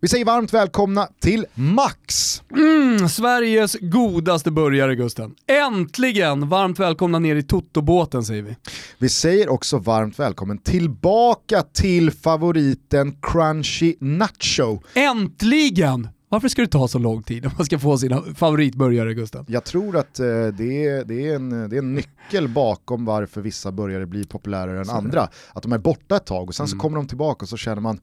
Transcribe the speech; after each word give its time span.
Vi 0.00 0.08
säger 0.08 0.24
varmt 0.24 0.52
välkomna 0.54 1.08
till 1.20 1.46
Max! 1.54 2.42
Mm, 2.56 3.08
Sveriges 3.08 3.76
godaste 3.80 4.50
burgare 4.50 4.94
Gusten. 4.94 5.34
Äntligen 5.46 6.48
varmt 6.48 6.78
välkomna 6.78 7.18
ner 7.18 7.36
i 7.36 7.42
Toto-båten 7.42 8.24
säger 8.24 8.42
vi. 8.42 8.56
Vi 8.98 9.08
säger 9.08 9.48
också 9.48 9.78
varmt 9.78 10.18
välkommen 10.18 10.58
tillbaka 10.58 11.62
till 11.62 12.10
favoriten 12.10 13.16
Crunchy 13.22 13.94
Nacho. 14.00 14.78
Äntligen! 14.94 16.08
Varför 16.30 16.48
ska 16.48 16.62
det 16.62 16.68
ta 16.68 16.88
så 16.88 16.98
lång 16.98 17.22
tid 17.22 17.46
om 17.46 17.52
man 17.56 17.66
ska 17.66 17.78
få 17.78 17.98
sina 17.98 18.22
favoritburgare 18.34 19.14
Gusten? 19.14 19.44
Jag 19.48 19.64
tror 19.64 19.96
att 19.96 20.20
eh, 20.20 20.26
det, 20.26 20.86
är, 20.86 21.04
det, 21.04 21.28
är 21.28 21.34
en, 21.34 21.50
det 21.50 21.76
är 21.76 21.78
en 21.78 21.94
nyckel 21.94 22.48
bakom 22.48 23.04
varför 23.04 23.40
vissa 23.40 23.72
burgare 23.72 24.06
blir 24.06 24.24
populärare 24.24 24.80
än 24.80 24.90
andra. 24.90 25.28
Att 25.52 25.62
de 25.62 25.72
är 25.72 25.78
borta 25.78 26.16
ett 26.16 26.26
tag 26.26 26.48
och 26.48 26.54
sen 26.54 26.68
så 26.68 26.74
Mm. 26.74 26.80
kommer 26.80 26.96
de 26.96 27.06
tillbaka 27.08 27.44
och 27.44 27.48
så 27.48 27.56
känner 27.56 27.80
man 27.82 28.00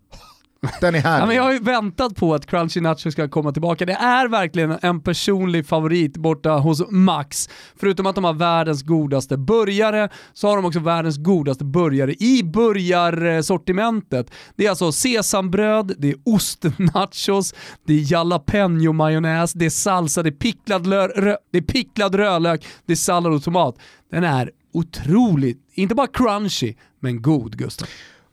den 0.82 0.96
är 0.96 1.00
här. 1.00 1.20
Ja, 1.20 1.26
men 1.26 1.36
jag 1.36 1.44
har 1.44 1.54
ju 1.54 1.60
väntat 1.60 2.16
på 2.16 2.34
att 2.34 2.46
Crunchy 2.46 2.82
Nacho 2.82 3.12
ska 3.12 3.28
komma 3.30 3.52
tillbaka. 3.52 3.86
Det 3.86 3.94
är 3.94 4.28
verkligen 4.28 4.78
en 4.82 5.02
personlig 5.02 5.68
favorit 5.68 6.18
borta 6.18 6.52
hos 6.52 6.84
Max. 6.90 7.50
Förutom 7.80 8.06
att 8.06 8.16
de 8.16 8.24
har 8.24 8.34
världens 8.34 8.84
godaste 8.84 9.38
burgare 9.38 10.10
så 10.34 10.48
har 10.48 10.56
de 10.56 10.66
också 10.66 10.80
världens 10.80 11.18
godaste 11.18 11.66
burgare 11.66 12.14
i 12.14 12.44
burgarsortimentet. 12.44 14.32
Det 14.56 14.66
är 14.66 14.70
alltså 14.70 14.92
sesambröd, 14.92 15.94
det 15.98 16.10
är 16.10 16.16
ostnachos, 16.26 17.54
det 17.86 17.94
är 17.94 17.98
jalapeno-majonnäs, 18.12 19.54
det 19.56 19.66
är 19.66 19.70
salsa, 19.70 20.24
det 20.24 20.30
är 20.30 20.32
picklad, 20.32 20.88
rö- 20.88 21.38
det 21.52 21.58
är 21.58 21.62
picklad 21.62 22.16
rödlök, 22.16 22.66
det 22.86 22.94
är 22.94 22.98
sallad 22.98 23.34
och 23.34 23.44
tomat. 23.44 23.76
Den 24.12 24.24
är 24.24 24.52
otroligt, 24.74 25.60
inte 25.74 25.96
bara 25.96 26.08
crunchy, 26.08 26.74
men 27.00 27.22
god 27.22 27.58
Gustav. 27.58 27.88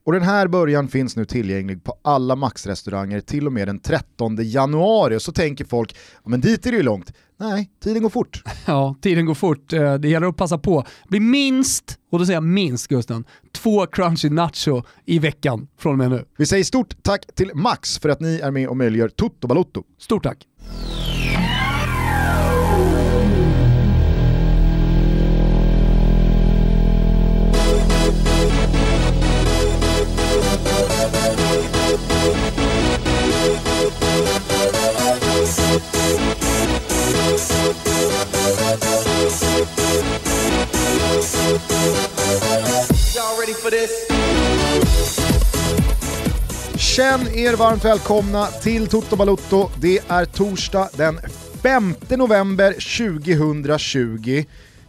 Och 0.05 0.13
den 0.13 0.23
här 0.23 0.49
början 0.49 0.89
finns 0.89 1.17
nu 1.17 1.25
tillgänglig 1.25 1.85
på 1.85 1.95
alla 2.03 2.37
Max-restauranger 2.37 3.21
till 3.21 3.47
och 3.47 3.53
med 3.53 3.69
den 3.69 3.79
13 3.81 4.37
januari. 4.41 5.17
Och 5.17 5.23
så 5.23 5.33
tänker 5.33 5.65
folk, 5.65 5.97
men 6.25 6.41
dit 6.41 6.67
är 6.67 6.71
det 6.71 6.77
ju 6.77 6.83
långt. 6.83 7.13
Nej, 7.41 7.71
tiden 7.85 8.03
går 8.03 8.11
fort. 8.11 8.43
Ja, 8.67 8.95
tiden 9.01 9.27
går 9.27 9.35
fort. 9.35 9.73
Eh, 9.73 9.95
Det 9.95 10.09
gäller 10.09 10.27
att 10.27 10.37
passa 10.37 10.59
på. 10.59 10.81
Det 11.03 11.09
blir 11.09 11.21
minst, 11.21 11.99
och 12.13 12.19
då 12.19 12.27
säger 12.27 12.37
jag 12.37 12.43
minst 12.45 12.89
Gusten, 12.89 13.25
två 13.53 13.87
crunchy 13.87 14.31
nacho 14.31 14.83
i 15.07 15.19
veckan 15.19 15.69
från 15.79 15.93
och 15.93 15.99
med 15.99 16.11
nu. 16.11 16.25
Vi 16.39 16.47
säger 16.47 16.65
stort 16.65 17.03
tack 17.03 17.27
till 17.35 17.51
Max 17.55 17.99
för 17.99 18.09
att 18.09 18.21
ni 18.21 18.41
är 18.43 18.51
med 18.51 18.69
och 18.69 18.77
möjliggör 18.77 19.09
Toto 19.09 19.47
Balotto. 19.49 19.83
Stort 19.99 20.23
tack! 20.23 20.47
Känn 46.77 47.29
er 47.35 47.57
varmt 47.57 47.85
välkomna 47.85 48.47
till 48.47 48.87
Toto 48.87 49.17
Balotto. 49.17 49.71
Det 49.81 49.99
är 49.99 50.25
torsdag 50.25 50.89
den 50.97 51.19
5 51.63 51.95
november 52.11 52.73
2020. 52.73 54.45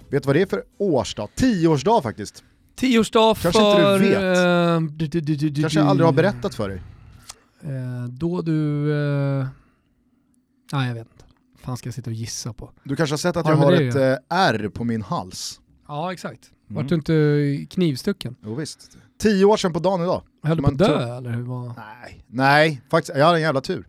Vet 0.09 0.23
du 0.23 0.27
vad 0.27 0.35
det 0.35 0.41
är 0.41 0.45
för 0.45 0.63
årsdag? 0.77 1.29
Tioårsdag 1.35 2.01
faktiskt. 2.01 2.43
Tioårsdag 2.75 3.35
Kanske 3.41 3.61
inte 3.61 3.81
för... 3.81 3.99
du 3.99 4.09
vet. 4.09 4.99
du, 4.99 5.07
du, 5.07 5.21
du, 5.21 5.35
du, 5.35 5.49
du, 5.49 5.61
Kanske 5.61 5.79
jag 5.79 5.87
aldrig 5.87 6.07
har 6.07 6.13
berättat 6.13 6.55
för 6.55 6.69
dig. 6.69 6.81
Eh, 7.63 8.07
då 8.09 8.41
du... 8.41 8.91
Eh, 8.91 9.47
nej 10.71 10.87
jag 10.87 10.95
vet 10.95 11.07
inte. 11.11 11.25
fan 11.63 11.77
ska 11.77 11.87
jag 11.87 11.93
sitta 11.93 12.09
och 12.09 12.15
gissa 12.15 12.53
på? 12.53 12.71
Du 12.83 12.95
kanske 12.95 13.13
har 13.13 13.17
sett 13.17 13.37
att 13.37 13.45
Har 13.45 13.53
jag 13.53 13.57
har 13.57 13.73
ett 13.73 13.95
eh, 13.95 14.37
R 14.37 14.71
på 14.73 14.83
min 14.83 15.01
hals. 15.01 15.59
Ja 15.87 16.13
exakt. 16.13 16.51
Mm. 16.73 16.83
Vart 16.83 16.89
du 16.89 16.95
inte 16.95 17.65
knivstucken? 17.73 18.35
Jo, 18.43 18.55
visst. 18.55 18.97
Tio 19.19 19.45
år 19.45 19.57
sedan 19.57 19.73
på 19.73 19.79
dagen 19.79 20.01
idag. 20.01 20.21
Höll 20.43 20.57
du 20.57 20.63
på 20.63 20.69
att 20.69 20.77
dö 20.77 21.17
eller 21.17 21.31
hur 21.31 21.41
var... 21.41 21.67
Nej, 21.67 22.23
nej, 22.27 22.81
faktiskt, 22.89 23.17
jag 23.17 23.25
hade 23.25 23.37
en 23.37 23.41
jävla 23.41 23.61
tur. 23.61 23.87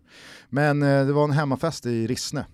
Men 0.49 0.81
eh, 0.83 1.05
det 1.05 1.13
var 1.13 1.23
en 1.23 1.31
hemmafest 1.31 1.85
i 1.85 2.07
Rissne. 2.07 2.45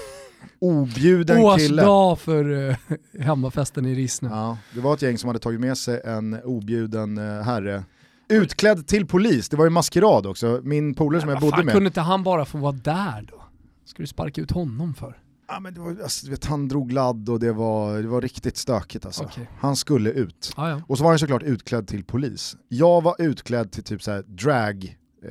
Objuden 0.60 1.56
kille. 1.58 1.82
Årsdag 1.82 2.18
för 2.18 2.68
eh, 2.68 2.76
hemmafesten 3.20 3.86
i 3.86 3.94
Rissne. 3.94 4.28
Ja, 4.28 4.58
det 4.74 4.80
var 4.80 4.94
ett 4.94 5.02
gäng 5.02 5.18
som 5.18 5.28
hade 5.28 5.38
tagit 5.38 5.60
med 5.60 5.78
sig 5.78 6.00
en 6.04 6.42
objuden 6.44 7.18
eh, 7.18 7.42
herre. 7.42 7.84
Utklädd 8.28 8.86
till 8.86 9.06
polis, 9.06 9.48
det 9.48 9.56
var 9.56 9.64
ju 9.64 9.70
maskerad 9.70 10.26
också. 10.26 10.60
Min 10.62 10.94
polare 10.94 11.20
som 11.20 11.30
jag 11.30 11.40
bodde 11.40 11.56
fan, 11.56 11.64
med. 11.64 11.74
kunde 11.74 11.86
inte 11.86 12.00
han 12.00 12.22
bara 12.22 12.44
få 12.44 12.58
vara 12.58 12.72
där 12.72 13.26
då? 13.30 13.42
Ska 13.84 14.02
du 14.02 14.06
sparka 14.06 14.40
ut 14.40 14.50
honom 14.50 14.94
för? 14.94 15.18
Ja, 15.50 15.60
men 15.60 15.74
det 15.74 15.80
var, 15.80 15.90
alltså, 16.02 16.26
du 16.26 16.30
vet, 16.30 16.44
han 16.44 16.68
drog 16.68 16.92
ladd 16.92 17.28
och 17.28 17.40
det 17.40 17.52
var, 17.52 18.02
det 18.02 18.08
var 18.08 18.20
riktigt 18.20 18.56
stökigt 18.56 19.06
alltså. 19.06 19.24
Okej. 19.24 19.50
Han 19.58 19.76
skulle 19.76 20.10
ut. 20.10 20.52
Ah, 20.56 20.68
ja. 20.68 20.82
Och 20.86 20.98
så 20.98 21.04
var 21.04 21.10
han 21.10 21.18
såklart 21.18 21.42
utklädd 21.42 21.88
till 21.88 22.04
polis. 22.04 22.56
Jag 22.68 23.02
var 23.02 23.16
utklädd 23.18 23.72
till 23.72 23.82
typ 23.82 24.02
så 24.02 24.10
här 24.10 24.22
drag, 24.22 24.96
eh, 25.24 25.30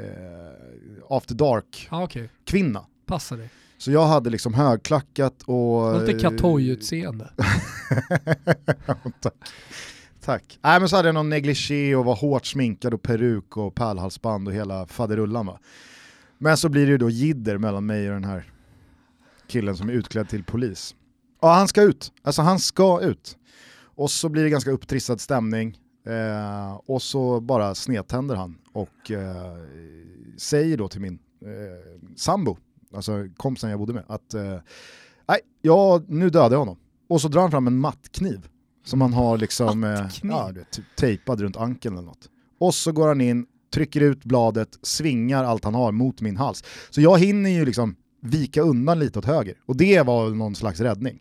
after 1.10 1.36
dark 1.36 1.88
ah, 1.92 2.04
okej. 2.04 2.30
kvinna. 2.46 2.86
Passa 3.06 3.36
dig. 3.36 3.50
Så 3.78 3.92
jag 3.92 4.08
hade 4.08 4.30
liksom 4.30 4.54
högklackat 4.54 5.44
och... 5.46 6.02
Lite 6.02 6.20
Katoy-utseende. 6.20 7.30
Tack. 9.22 9.34
Tack. 10.22 10.60
Nej 10.62 10.80
men 10.80 10.90
så 10.90 10.96
hade 10.96 11.08
jag 11.08 11.16
någon 11.16 11.30
negligé 11.30 11.96
och 11.96 12.06
var 12.06 12.16
hårt 12.16 12.46
sminkad 12.46 12.94
och 12.94 13.02
peruk 13.02 13.58
och 13.58 13.76
pärlhalsband 13.76 14.48
och 14.48 14.54
hela 14.54 14.88
faderullan 14.88 15.46
va. 15.46 15.60
Men 16.38 16.58
så 16.58 16.70
blir 16.70 16.86
det 16.86 16.92
ju 16.92 16.98
då 16.98 17.10
jidder 17.10 17.58
mellan 17.58 17.86
mig 17.86 18.08
och 18.08 18.14
den 18.14 18.24
här 18.24 18.46
killen 19.50 19.78
som 19.78 19.90
är 19.90 19.94
utklädd 19.94 20.30
till 20.30 20.44
polis. 20.44 20.96
Ja 21.42 21.54
han 21.54 21.68
ska 21.68 21.82
ut, 21.82 22.12
alltså 22.22 22.42
han 22.42 22.60
ska 22.60 23.02
ut. 23.02 23.38
Och 23.82 24.12
så 24.12 24.30
blir 24.30 24.44
det 24.44 24.50
ganska 24.50 24.72
upptrissad 24.72 25.22
stämning 25.22 25.78
eh, 26.08 26.74
och 26.86 27.02
så 27.02 27.40
bara 27.42 27.76
snedtänder 27.76 28.36
han 28.36 28.58
och 28.74 29.12
eh, 29.12 29.58
säger 30.38 30.78
då 30.78 30.88
till 30.88 31.02
min 31.02 31.20
eh, 31.42 32.00
sambo, 32.16 32.58
alltså 32.94 33.28
kompisen 33.38 33.70
jag 33.70 33.80
bodde 33.80 33.94
med, 33.94 34.04
att 34.08 34.34
eh, 34.34 34.60
nej, 35.28 35.40
ja, 35.62 36.02
nu 36.08 36.30
dödade 36.30 36.56
jag 36.56 36.60
honom. 36.60 36.78
Och 37.10 37.22
så 37.22 37.28
drar 37.28 37.42
han 37.42 37.52
fram 37.52 37.68
en 37.68 37.78
mattkniv 37.78 38.48
som 38.86 39.02
han 39.02 39.14
har 39.14 39.38
liksom 39.38 39.84
eh, 39.84 40.06
ja, 40.24 40.52
vet, 40.56 40.72
typ 40.72 40.86
tejpad 40.98 41.42
runt 41.42 41.58
ankeln 41.58 41.98
eller 41.98 42.08
något. 42.08 42.30
Och 42.60 42.74
så 42.76 42.92
går 42.92 43.08
han 43.08 43.22
in, 43.22 43.46
trycker 43.74 44.02
ut 44.02 44.24
bladet, 44.24 44.80
svingar 44.82 45.44
allt 45.44 45.64
han 45.64 45.76
har 45.76 45.92
mot 45.92 46.22
min 46.22 46.38
hals. 46.38 46.64
Så 46.90 47.02
jag 47.02 47.20
hinner 47.20 47.50
ju 47.50 47.66
liksom 47.66 47.96
vika 48.22 48.62
undan 48.62 49.00
lite 49.00 49.20
åt 49.20 49.26
höger. 49.26 49.54
Och 49.66 49.78
det 49.78 50.02
var 50.02 50.30
någon 50.30 50.56
slags 50.56 50.80
räddning. 50.80 51.20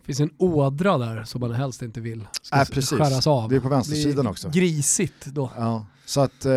Det 0.00 0.06
finns 0.06 0.20
en 0.20 0.30
ådra 0.38 0.98
där 0.98 1.24
som 1.24 1.40
man 1.40 1.52
helst 1.52 1.82
inte 1.82 2.00
vill 2.00 2.26
ska 2.42 2.56
Äh, 2.56 2.64
precis. 2.64 2.98
skäras 2.98 3.26
av. 3.26 3.48
Det 3.50 3.56
är 3.56 3.60
på 3.60 3.68
vänstersidan 3.68 4.14
blir 4.24 4.30
också. 4.30 4.48
Grisigt 4.48 5.26
då. 5.26 5.50
Ja. 5.56 5.86
Så 6.06 6.20
att, 6.20 6.44
äh, 6.44 6.50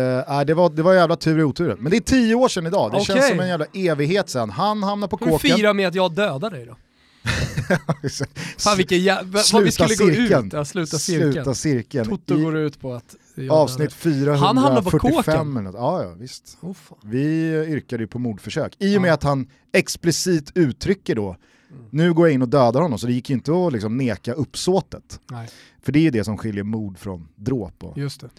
det, 0.46 0.54
var, 0.54 0.70
det 0.76 0.82
var 0.82 0.94
jävla 0.94 1.16
tur 1.16 1.38
i 1.38 1.42
oturen. 1.42 1.78
Men 1.80 1.90
det 1.90 1.96
är 1.96 2.00
tio 2.00 2.34
år 2.34 2.48
sedan 2.48 2.66
idag, 2.66 2.90
det 2.90 2.96
Okej. 2.96 3.06
känns 3.16 3.28
som 3.28 3.40
en 3.40 3.48
jävla 3.48 3.66
evighet 3.74 4.28
sedan. 4.30 4.50
Han 4.50 4.82
hamnar 4.82 5.08
på 5.08 5.16
Hur 5.20 5.26
kåken. 5.32 5.56
fira 5.56 5.72
med 5.72 5.88
att 5.88 5.94
jag 5.94 6.14
dödar 6.14 6.50
dig 6.50 6.66
då? 6.66 6.76
Fan 8.58 8.76
vilken 8.76 8.98
jävla... 8.98 9.40
Vad 9.52 9.62
vi 9.62 9.70
skulle 9.72 9.88
gå 9.88 9.94
cirkeln. 10.06 10.46
ut. 10.46 10.52
Ja, 10.52 10.64
sluta 10.64 10.98
cirkeln. 10.98 11.32
Sluta 11.32 11.54
cirkeln. 11.54 12.08
Toto 12.08 12.38
I 12.38 12.42
går 12.42 12.56
ut 12.56 12.80
på 12.80 12.94
att 12.94 13.16
avsnitt 13.50 13.94
Han 14.04 14.58
hamnar 14.58 14.82
på 14.82 14.90
445 14.90 15.54
kåken. 15.54 15.72
Ja, 15.74 16.02
ja, 16.02 16.14
visst. 16.18 16.58
Oh. 16.60 16.76
Vi 17.04 17.50
yrkade 17.68 18.02
ju 18.02 18.06
på 18.06 18.18
mordförsök. 18.18 18.76
I 18.78 18.96
och 18.96 19.02
med 19.02 19.08
Ja. 19.08 19.14
att 19.14 19.22
han 19.22 19.46
explicit 19.72 20.52
uttrycker 20.54 21.14
då, 21.14 21.36
Mm. 21.70 21.84
nu 21.90 22.12
går 22.14 22.26
jag 22.26 22.34
in 22.34 22.42
och 22.42 22.48
dödar 22.48 22.80
honom, 22.80 22.98
så 22.98 23.06
det 23.06 23.12
gick 23.12 23.30
ju 23.30 23.34
inte 23.34 23.52
att 23.66 23.72
liksom 23.72 23.96
neka 23.96 24.32
uppsåtet. 24.32 25.20
Nej, 25.30 25.48
För 25.82 25.92
det 25.92 25.98
är 25.98 26.02
ju 26.02 26.10
det 26.10 26.24
som 26.24 26.38
skiljer 26.38 26.64
mord 26.64 26.98
från 26.98 27.28
dråp 27.36 27.84
och 27.84 27.98
just 27.98 28.20
det. 28.20 28.30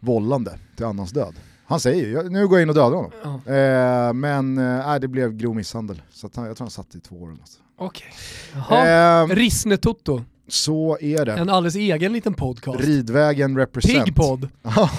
vållande 0.00 0.58
till 0.76 0.84
annans 0.84 1.10
död. 1.10 1.34
Han 1.66 1.80
säger 1.80 2.06
ju, 2.06 2.12
"Jag- 2.12 2.32
nu 2.32 2.48
går 2.48 2.58
jag 2.58 2.62
in 2.62 2.68
och 2.68 2.74
dödar 2.74 2.96
honom. 2.96 3.10
Ja. 3.46 3.52
Eh, 3.54 4.12
men 4.12 4.58
eh, 4.58 4.94
det 5.00 5.08
blev 5.08 5.36
grov 5.36 5.56
misshandel, 5.56 6.02
så 6.12 6.30
han, 6.34 6.44
jag 6.46 6.56
tror 6.56 6.64
han 6.64 6.70
satt 6.70 6.94
i 6.94 7.00
två 7.00 7.16
år 7.16 7.26
eller 7.32 7.38
Okej. 7.76 8.06
Jaha. 8.54 8.86
Eh, 8.86 9.34
Rissne-Toto. 9.34 10.24
Så 10.48 10.98
är 11.00 11.24
det. 11.24 11.32
En 11.32 11.48
alldeles 11.50 11.76
egen 11.76 12.12
liten 12.12 12.34
podcast. 12.34 12.80
Ridvägen 12.80 13.56
represent. 13.58 14.04
Pigg 14.04 14.14
podd. 14.16 14.48
Ja, 14.76 14.90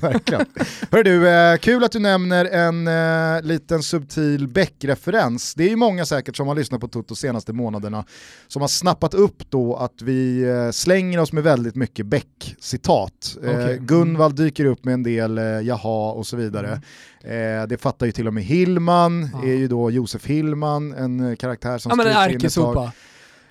verkligen. 0.00 0.46
Hör 0.90 1.04
du, 1.04 1.28
eh, 1.28 1.56
kul 1.56 1.84
att 1.84 1.92
du 1.92 1.98
nämner 1.98 2.44
en 2.44 2.88
eh, 3.36 3.42
liten 3.42 3.82
subtil 3.82 4.48
Beck-referens. 4.48 5.54
Det 5.54 5.64
är 5.64 5.68
ju 5.68 5.76
många 5.76 6.04
säkert 6.06 6.36
som 6.36 6.48
har 6.48 6.54
lyssnat 6.54 6.80
på 6.80 6.88
Toto 6.88 7.14
senaste 7.14 7.52
månaderna 7.52 8.04
som 8.48 8.62
har 8.62 8.68
snappat 8.68 9.14
upp 9.14 9.50
då 9.50 9.76
att 9.76 10.02
vi 10.02 10.42
eh, 10.42 10.70
slänger 10.70 11.18
oss 11.18 11.32
med 11.32 11.42
väldigt 11.42 11.74
mycket 11.74 12.06
Beck-citat. 12.06 13.36
Eh, 13.44 13.50
Okej. 13.50 13.78
Gunvald 13.80 14.36
dyker 14.36 14.64
upp 14.64 14.84
med 14.84 14.94
en 14.94 15.02
del 15.02 15.38
eh, 15.38 15.44
jaha 15.44 16.12
och 16.12 16.26
så 16.26 16.36
vidare. 16.36 16.80
Eh, 17.24 17.66
det 17.68 17.80
fattar 17.80 18.06
ju 18.06 18.12
till 18.12 18.26
och 18.26 18.34
med 18.34 18.44
Hillman, 18.44 19.30
Ja. 19.32 19.42
är 19.48 19.54
ju 19.54 19.68
då 19.68 19.90
Josef 19.90 20.26
Hillman, 20.26 20.92
en 20.92 21.36
karaktär 21.36 21.78
som 21.78 21.92
Ja 21.98 22.24
skrivs 22.24 22.56
in 22.56 22.62
ett 22.62 22.74
tag. 22.74 22.90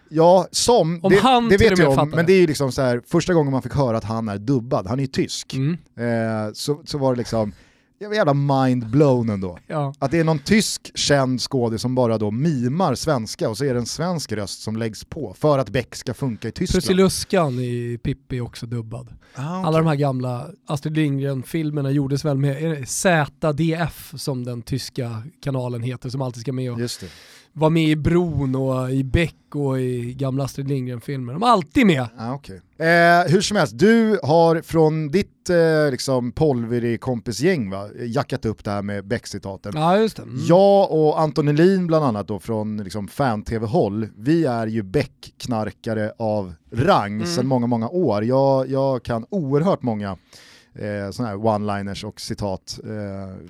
Ja, 0.10 0.48
som, 0.52 1.00
Om 1.04 1.12
det, 1.12 1.20
han 1.20 1.50
det 1.50 1.58
vet 1.58 1.78
jag 1.80 2.00
om, 2.00 2.10
men 2.10 2.26
det. 2.26 2.34
är 2.34 2.40
ju 2.42 2.48
liksom 2.48 2.72
så 2.72 2.82
här, 2.82 3.02
första 3.08 3.34
gången 3.34 3.52
man 3.52 3.62
fick 3.62 3.74
höra 3.74 3.98
att 3.98 4.04
han 4.04 4.30
är 4.30 4.38
dubbad, 4.38 4.88
han 4.88 5.00
är 5.00 5.04
ju 5.04 5.08
tysk, 5.08 5.54
Mm. 5.54 5.74
eh, 6.00 6.54
så, 6.54 6.82
så 6.86 6.98
var 6.98 7.14
det 7.14 7.18
liksom, 7.18 7.52
jag 8.02 8.12
är 8.12 8.16
jävla 8.16 8.34
mind-blown 8.34 9.30
ändå. 9.34 9.58
Ja. 9.68 9.94
Att 10.00 10.12
det 10.12 10.20
är 10.20 10.24
någon 10.24 10.40
tysk 10.40 10.92
känd 10.98 11.42
skådis 11.42 11.82
som 11.82 11.96
bara 11.96 12.18
då 12.18 12.32
mimar 12.32 12.96
svenska 12.96 13.50
och 13.50 13.58
så 13.58 13.66
är 13.66 13.74
det 13.74 13.80
en 13.80 13.86
svensk 13.86 14.32
röst 14.32 14.62
som 14.62 14.76
läggs 14.78 15.04
på 15.06 15.36
för 15.40 15.60
att 15.60 15.70
Beck 15.70 15.96
ska 15.96 16.14
funka 16.14 16.48
i 16.48 16.52
Tyskland. 16.52 16.82
Prussiluskan 16.84 17.60
i 17.60 18.00
Pippi 18.04 18.38
är 18.38 18.42
också 18.42 18.66
dubbad. 18.66 19.08
Ah, 19.36 19.60
okej. 19.60 19.68
Alla 19.68 19.78
de 19.78 19.88
här 19.88 19.96
gamla 19.96 20.48
Astrid 20.68 20.96
Lindgren-filmerna 20.98 21.92
gjordes 21.92 22.26
väl 22.26 22.38
med 22.38 22.88
ZDF 22.90 24.14
som 24.18 24.44
den 24.44 24.62
tyska 24.62 25.24
kanalen 25.44 25.84
heter 25.84 26.10
som 26.10 26.22
alltid 26.22 26.42
ska 26.42 26.54
med 26.54 26.72
och 26.72 26.80
Vara 27.60 27.70
med 27.70 27.84
i 27.84 27.96
Bron 27.96 28.56
och 28.56 28.92
i 28.92 29.04
Beck 29.04 29.36
och 29.56 29.80
i 29.80 30.14
gamla 30.14 30.44
Astrid 30.44 30.68
Lindgren-filmer. 30.68 31.34
De 31.34 31.44
är 31.44 31.48
alltid 31.48 31.86
med. 31.86 32.08
Ah, 32.18 32.34
okay. 32.34 32.56
eh, 32.56 33.28
hur 33.32 33.42
som 33.42 33.58
helst, 33.58 33.80
du 33.80 34.20
har 34.24 34.62
från 34.62 35.12
ditt 35.12 35.50
eh, 35.50 35.92
liksom, 35.92 36.32
Polveri-kompisgäng 36.32 37.74
jackat 38.00 38.46
upp 38.46 38.64
det 38.64 38.72
här 38.72 38.82
med 38.82 39.06
Beck-citaten. 39.06 39.72
Ja 39.76 39.98
just 39.98 40.16
det. 40.18 40.24
Mm. 40.24 40.36
Jag 40.48 40.92
och 40.92 41.20
Anton 41.22 41.48
Elin 41.48 41.88
bland 41.88 42.06
annat 42.06 42.28
då 42.28 42.40
från 42.40 42.78
liksom 42.78 43.08
fan-tv-håll, 43.08 44.08
vi 44.18 44.46
är 44.46 44.68
ju 44.68 44.84
Beck-knarkare 44.84 46.12
av 46.20 46.54
rang 46.74 47.14
Mm. 47.14 47.28
sedan 47.28 47.48
många, 47.48 47.68
många 47.68 47.90
år. 47.90 48.24
Jag, 48.24 48.70
jag 48.70 49.04
kan 49.04 49.26
oerhört 49.30 49.82
många 49.82 50.18
eh, 50.82 51.12
sådana 51.12 51.30
här 51.30 51.38
one-liners 51.38 52.06
och 52.06 52.22
citat 52.22 52.80
eh, 52.84 52.90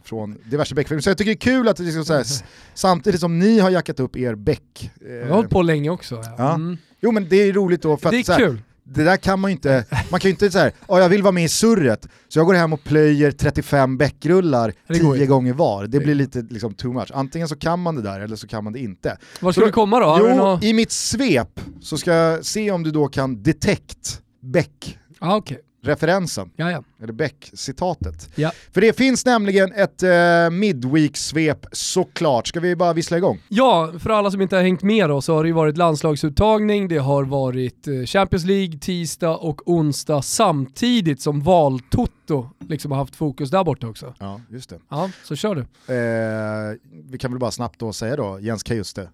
från 0.04 0.38
diverse 0.46 0.76
Beck-filmer. 0.76 1.02
Så 1.02 1.10
jag 1.10 1.18
tycker 1.18 1.32
det 1.32 1.36
är 1.36 1.56
kul 1.56 1.68
att 1.68 1.78
det 1.78 1.84
liksom 1.84 2.06
så 2.06 2.14
här, 2.14 2.26
samtidigt 2.74 3.20
som 3.20 3.40
ni 3.40 3.60
har 3.60 3.70
jackat 3.70 4.00
upp 4.00 4.18
er 4.18 4.36
Beck... 4.36 4.92
Jag 5.02 5.20
har 5.20 5.28
Eh, 5.30 5.36
hållit 5.36 5.50
på 5.50 5.62
länge 5.62 5.90
också. 5.90 6.16
Ja. 6.16 6.36
Ja. 6.38 6.54
Mm. 6.56 6.78
jo 7.02 7.12
men 7.12 7.30
det 7.30 7.36
är 7.36 7.54
roligt 7.54 7.82
då 7.82 7.98
för 7.98 8.08
att 8.10 8.12
Det 8.14 8.20
är 8.20 8.24
så 8.24 8.32
här, 8.32 8.40
kul. 8.40 8.62
det 8.84 9.04
där 9.04 9.18
kan 9.18 9.40
man 9.40 9.52
ju 9.52 9.56
inte, 9.56 9.86
man 10.12 10.20
kan 10.20 10.30
ju 10.30 10.34
inte 10.34 10.52
säga 10.52 10.72
oh, 10.88 11.00
jag 11.00 11.10
vill 11.10 11.24
vara 11.24 11.32
med 11.32 11.44
i 11.44 11.50
surret, 11.50 12.08
så 12.28 12.40
jag 12.40 12.46
går 12.46 12.54
hem 12.54 12.74
och 12.74 12.84
plöjer 12.84 13.32
35 13.32 13.98
bäckrullar 13.98 14.74
Det 14.88 15.00
går 15.00 15.14
10 15.14 15.22
ju. 15.24 15.28
gånger 15.30 15.54
var. 15.54 15.88
Det 15.88 16.00
blir 16.00 16.16
lite 16.16 16.42
liksom 16.50 16.74
too 16.74 16.94
much. 16.94 17.12
Antingen 17.14 17.48
så 17.48 17.56
kan 17.56 17.80
man 17.80 17.96
det 17.96 18.02
där 18.02 18.20
eller 18.20 18.36
så 18.36 18.48
kan 18.48 18.64
man 18.64 18.74
det 18.74 18.80
inte. 18.80 19.18
Var 19.42 19.52
ska 19.52 19.62
Så- 19.62 19.66
du 19.66 19.72
komma 19.72 20.00
då? 20.00 20.18
Jo, 20.30 20.36
nå- 20.36 20.60
i 20.62 20.74
mitt 20.74 20.92
svep 20.92 21.60
så 21.82 21.98
ska 21.98 22.14
jag 22.14 22.46
se 22.46 22.72
om 22.72 22.84
du 22.84 22.92
då 22.92 23.08
kan 23.08 23.44
detect 23.44 24.22
Beck 24.42 24.98
Ja 25.20 25.36
okej. 25.36 25.60
Referensen, 25.84 26.52
Ja, 26.56 26.72
ja. 26.72 26.84
eller 27.04 27.14
Beck-citatet. 27.14 28.30
Ja. 28.36 28.52
För 28.72 28.82
det 28.82 28.98
finns 28.98 29.26
nämligen 29.26 29.72
ett 29.74 30.04
eh, 30.04 30.10
midweek-svep 30.52 31.66
såklart. 31.72 32.48
Ska 32.48 32.60
vi 32.60 32.76
bara 32.76 32.94
vissla 32.94 33.18
igång? 33.18 33.40
Ja, 33.48 33.92
för 34.00 34.10
alla 34.10 34.32
som 34.32 34.42
inte 34.42 34.56
har 34.56 34.64
hängt 34.64 34.84
med 34.84 35.10
då 35.10 35.22
så 35.22 35.36
har 35.36 35.44
det 35.44 35.48
ju 35.48 35.54
varit 35.54 35.78
landslagsuttagning, 35.78 36.88
det 36.88 36.98
har 36.98 37.24
varit 37.24 37.88
eh, 37.88 37.94
Champions 38.06 38.46
League 38.46 38.80
tisdag 38.80 39.36
och 39.38 39.62
onsdag 39.70 40.22
samtidigt 40.22 41.22
som 41.22 41.42
valtoto 41.42 42.50
liksom 42.70 42.92
har 42.92 42.98
haft 42.98 43.16
fokus 43.16 43.50
där 43.50 43.64
borta 43.64 43.88
också. 43.88 44.14
Ja, 44.20 44.42
just 44.50 44.70
det. 44.70 44.80
Ja, 44.90 45.10
så 45.24 45.36
kör 45.36 45.56
du. 45.56 45.62
Eh, 45.94 46.78
vi 47.12 47.18
kan 47.18 47.32
väl 47.32 47.40
bara 47.40 47.52
snabbt 47.52 47.80
då 47.80 47.94
säga 47.94 48.16
då, 48.16 48.40
Jens 48.42 48.64
Kajuste. 48.64 49.10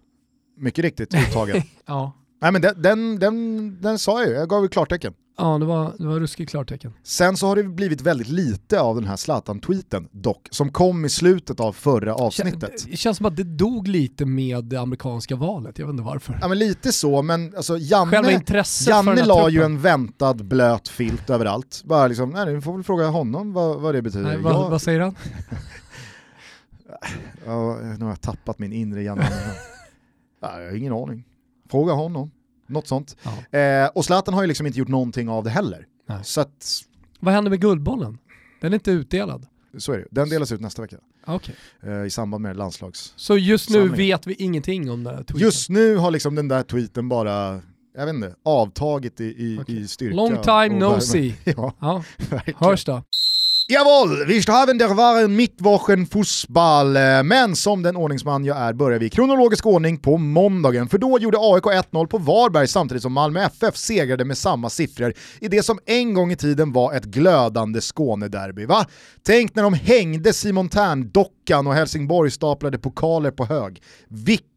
Mycket 0.57 0.83
riktigt 0.85 1.13
uttagen. 1.15 1.61
Ja, 1.85 2.11
Nej 2.41 2.51
men 2.51 2.61
den, 2.61 2.81
den, 2.81 3.19
den, 3.19 3.81
den 3.81 3.99
sa 3.99 4.19
jag 4.21 4.29
ju, 4.29 4.35
jag 4.35 4.49
gav 4.49 4.63
ju 4.63 4.69
klartecken. 4.69 5.13
Ja 5.37 5.57
det 5.57 5.65
var, 5.65 5.93
det 5.97 6.05
var 6.05 6.19
ruskigt 6.19 6.51
klartecken. 6.51 6.93
Sen 7.03 7.37
så 7.37 7.47
har 7.47 7.55
det 7.55 7.63
blivit 7.63 8.01
väldigt 8.01 8.27
lite 8.27 8.81
av 8.81 8.95
den 8.95 9.05
här 9.05 9.15
Zlatan-tweeten 9.15 10.07
dock, 10.11 10.47
som 10.51 10.71
kom 10.71 11.05
i 11.05 11.09
slutet 11.09 11.59
av 11.59 11.73
förra 11.73 12.15
avsnittet. 12.15 12.85
Det 12.89 12.97
känns 12.97 13.17
som 13.17 13.25
att 13.25 13.35
det 13.35 13.43
dog 13.43 13.87
lite 13.87 14.25
med 14.25 14.63
det 14.63 14.77
amerikanska 14.77 15.35
valet, 15.35 15.79
jag 15.79 15.85
vet 15.85 15.91
inte 15.91 16.03
varför. 16.03 16.37
Ja 16.41 16.47
men 16.47 16.59
lite 16.59 16.91
så, 16.91 17.21
men 17.21 17.55
alltså 17.55 17.77
Janne, 17.77 18.41
Janne 18.87 19.25
la 19.25 19.49
ju 19.49 19.63
en 19.63 19.81
väntad 19.81 20.33
blöt 20.33 20.87
filt 20.87 21.29
överallt. 21.29 21.81
Bara 21.85 22.07
liksom, 22.07 22.29
nej 22.29 22.55
vi 22.55 22.61
får 22.61 22.73
väl 22.73 22.83
fråga 22.83 23.07
honom 23.07 23.53
vad, 23.53 23.81
vad 23.81 23.95
det 23.95 24.01
betyder. 24.01 24.25
Nej, 24.25 24.37
vad, 24.37 24.53
jag, 24.53 24.69
vad 24.69 24.81
säger 24.81 24.99
han? 24.99 25.15
ja, 27.45 27.79
nu 27.97 28.05
har 28.05 28.11
jag 28.11 28.21
tappat 28.21 28.59
min 28.59 28.73
inre 28.73 29.03
Janne. 29.03 29.23
ja, 30.41 30.61
jag 30.61 30.69
har 30.69 30.77
ingen 30.77 30.93
aning. 30.93 31.23
Fråga 31.69 31.93
honom. 31.93 32.31
Något 32.67 32.87
sånt. 32.87 33.15
Ja. 33.51 33.59
Eh, 33.59 33.87
och 33.95 34.05
Zlatan 34.05 34.33
har 34.33 34.41
ju 34.41 34.47
liksom 34.47 34.67
inte 34.67 34.79
gjort 34.79 34.87
någonting 34.87 35.29
av 35.29 35.43
det 35.43 35.49
heller. 35.49 35.87
Nej. 36.09 36.19
Så 36.23 36.41
att, 36.41 36.81
Vad 37.19 37.33
händer 37.33 37.49
med 37.49 37.61
Guldbollen? 37.61 38.17
Den 38.61 38.73
är 38.73 38.75
inte 38.75 38.91
utdelad. 38.91 39.47
så 39.77 39.91
är 39.93 39.97
det. 39.97 40.05
Den 40.11 40.29
delas 40.29 40.51
ut 40.51 40.61
nästa 40.61 40.81
vecka. 40.81 40.97
Okej. 41.27 41.55
Eh, 41.83 42.05
I 42.05 42.09
samband 42.09 42.41
med 42.41 42.57
landslags... 42.57 43.13
Så 43.15 43.37
just 43.37 43.69
nu 43.69 43.75
Samling. 43.79 43.95
vet 43.97 44.27
vi 44.27 44.33
ingenting 44.33 44.91
om 44.91 45.03
det 45.03 45.09
här 45.09 45.17
tweeten? 45.17 45.37
Just 45.37 45.69
nu 45.69 45.95
har 45.95 46.11
liksom 46.11 46.35
den 46.35 46.47
där 46.47 46.63
tweeten 46.63 47.09
bara, 47.09 47.61
jag 47.97 48.05
vet 48.05 48.15
inte, 48.15 48.35
avtagit 48.45 49.21
i, 49.21 49.23
i, 49.25 49.57
Okej. 49.61 49.79
i 49.81 49.87
styrka. 49.87 50.15
Long 50.15 50.41
time 50.41 50.69
no 50.79 50.89
värme. 50.89 51.01
see. 51.01 51.33
Ja, 51.43 51.73
Ja, 51.79 52.03
hörs 52.57 52.85
då. 52.85 53.03
Jawohl, 53.67 54.27
wir 54.27 54.53
haben 54.53 54.77
der 54.77 54.95
waren 54.95 55.35
Mittwochen 55.35 56.05
Fußball. 56.05 56.95
Eh, 56.95 57.23
men 57.23 57.55
som 57.55 57.83
den 57.83 57.95
ordningsman 57.95 58.45
jag 58.45 58.57
är 58.57 58.73
börjar 58.73 58.99
vi 58.99 59.05
i 59.05 59.09
kronologisk 59.09 59.65
ordning 59.65 59.97
på 59.97 60.17
måndagen. 60.17 60.89
För 60.89 60.97
då 60.97 61.19
gjorde 61.19 61.37
AIK 61.41 61.63
1-0 61.63 62.07
på 62.07 62.17
Varberg 62.17 62.67
samtidigt 62.67 63.03
som 63.03 63.13
Malmö 63.13 63.39
FF 63.39 63.77
segrade 63.77 64.25
med 64.25 64.37
samma 64.37 64.69
siffror 64.69 65.13
i 65.39 65.47
det 65.47 65.63
som 65.63 65.79
en 65.85 66.13
gång 66.13 66.31
i 66.31 66.35
tiden 66.35 66.71
var 66.71 66.93
ett 66.93 67.05
glödande 67.05 67.81
Skånederby. 67.81 68.65
Va? 68.65 68.85
Tänk 69.23 69.55
när 69.55 69.63
de 69.63 69.73
hängde 69.73 70.33
Simon 70.33 70.69
Tern-dockan 70.69 71.67
och 71.67 71.73
Helsingborg 71.73 72.31
staplade 72.31 72.79
pokaler 72.79 73.31
på 73.31 73.45
hög 73.45 73.81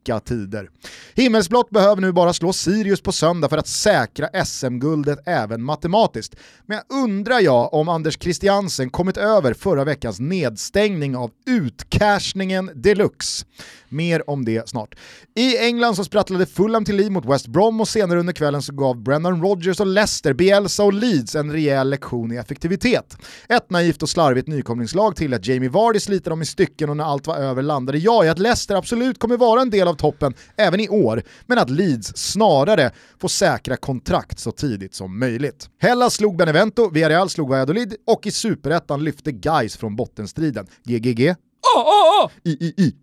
mörka 0.09 0.19
tider! 0.19 0.69
Himmelsblått 1.15 1.69
behöver 1.69 2.01
nu 2.01 2.11
bara 2.11 2.33
slå 2.33 2.53
Sirius 2.53 3.01
på 3.01 3.11
söndag 3.11 3.49
för 3.49 3.57
att 3.57 3.67
säkra 3.67 4.45
SM-guldet 4.45 5.19
även 5.25 5.63
matematiskt. 5.63 6.35
Men 6.65 6.77
jag 6.77 7.03
undrar 7.03 7.39
jag 7.39 7.73
om 7.73 7.89
Anders 7.89 8.19
Christiansen 8.19 8.89
kommit 8.89 9.17
över 9.17 9.53
förra 9.53 9.83
veckans 9.83 10.19
nedstängning 10.19 11.15
av 11.15 11.31
utcashningen 11.45 12.71
deluxe. 12.75 13.45
Mer 13.89 14.29
om 14.29 14.45
det 14.45 14.69
snart. 14.69 14.95
I 15.35 15.57
England 15.57 15.95
så 15.95 16.03
sprattlade 16.03 16.45
Fulham 16.45 16.85
till 16.85 16.95
liv 16.95 17.11
mot 17.11 17.25
West 17.25 17.47
Brom 17.47 17.81
och 17.81 17.87
senare 17.87 18.19
under 18.19 18.33
kvällen 18.33 18.61
så 18.61 18.73
gav 18.73 19.03
Brendan 19.03 19.41
Rodgers 19.41 19.79
och 19.79 19.87
Leicester, 19.87 20.33
Bielsa 20.33 20.83
och 20.83 20.93
Leeds 20.93 21.35
en 21.35 21.51
rejäl 21.51 21.89
lektion 21.89 22.31
i 22.31 22.35
effektivitet. 22.35 23.17
Ett 23.49 23.69
naivt 23.69 24.03
och 24.03 24.09
slarvigt 24.09 24.47
nykomlingslag 24.47 25.15
till 25.15 25.33
att 25.33 25.47
Jamie 25.47 25.69
Vardy 25.69 25.99
sliter 25.99 26.29
dem 26.29 26.41
i 26.41 26.45
stycken 26.45 26.89
och 26.89 26.97
när 26.97 27.03
allt 27.03 27.27
var 27.27 27.35
över 27.37 27.61
landade 27.61 27.97
jag 27.97 28.25
i 28.25 28.29
att 28.29 28.39
Leicester 28.39 28.75
absolut 28.75 29.19
kommer 29.19 29.37
vara 29.37 29.61
en 29.61 29.69
del 29.69 29.87
av 29.87 29.93
toppen 29.93 30.33
även 30.55 30.79
i 30.79 30.89
år, 30.89 31.23
men 31.45 31.57
att 31.57 31.69
Leeds 31.69 32.17
snarare 32.17 32.91
får 33.21 33.27
säkra 33.27 33.77
kontrakt 33.77 34.39
så 34.39 34.51
tidigt 34.51 34.95
som 34.95 35.19
möjligt. 35.19 35.69
Hellas 35.81 36.13
slog 36.13 36.37
Benevento, 36.37 36.89
Villarreal 36.89 37.29
slog 37.29 37.49
Valladolid 37.49 37.95
och 38.07 38.27
i 38.27 38.31
superettan 38.31 39.03
lyfte 39.03 39.31
Gais 39.31 39.77
från 39.77 39.95
bottenstriden. 39.95 40.67
GGG, 40.83 41.35
Åh, 41.75 41.83
åh, 41.85 42.23
åh! 42.23 42.31
I, 42.43 42.49
I, 42.49 42.73
I. 42.77 42.95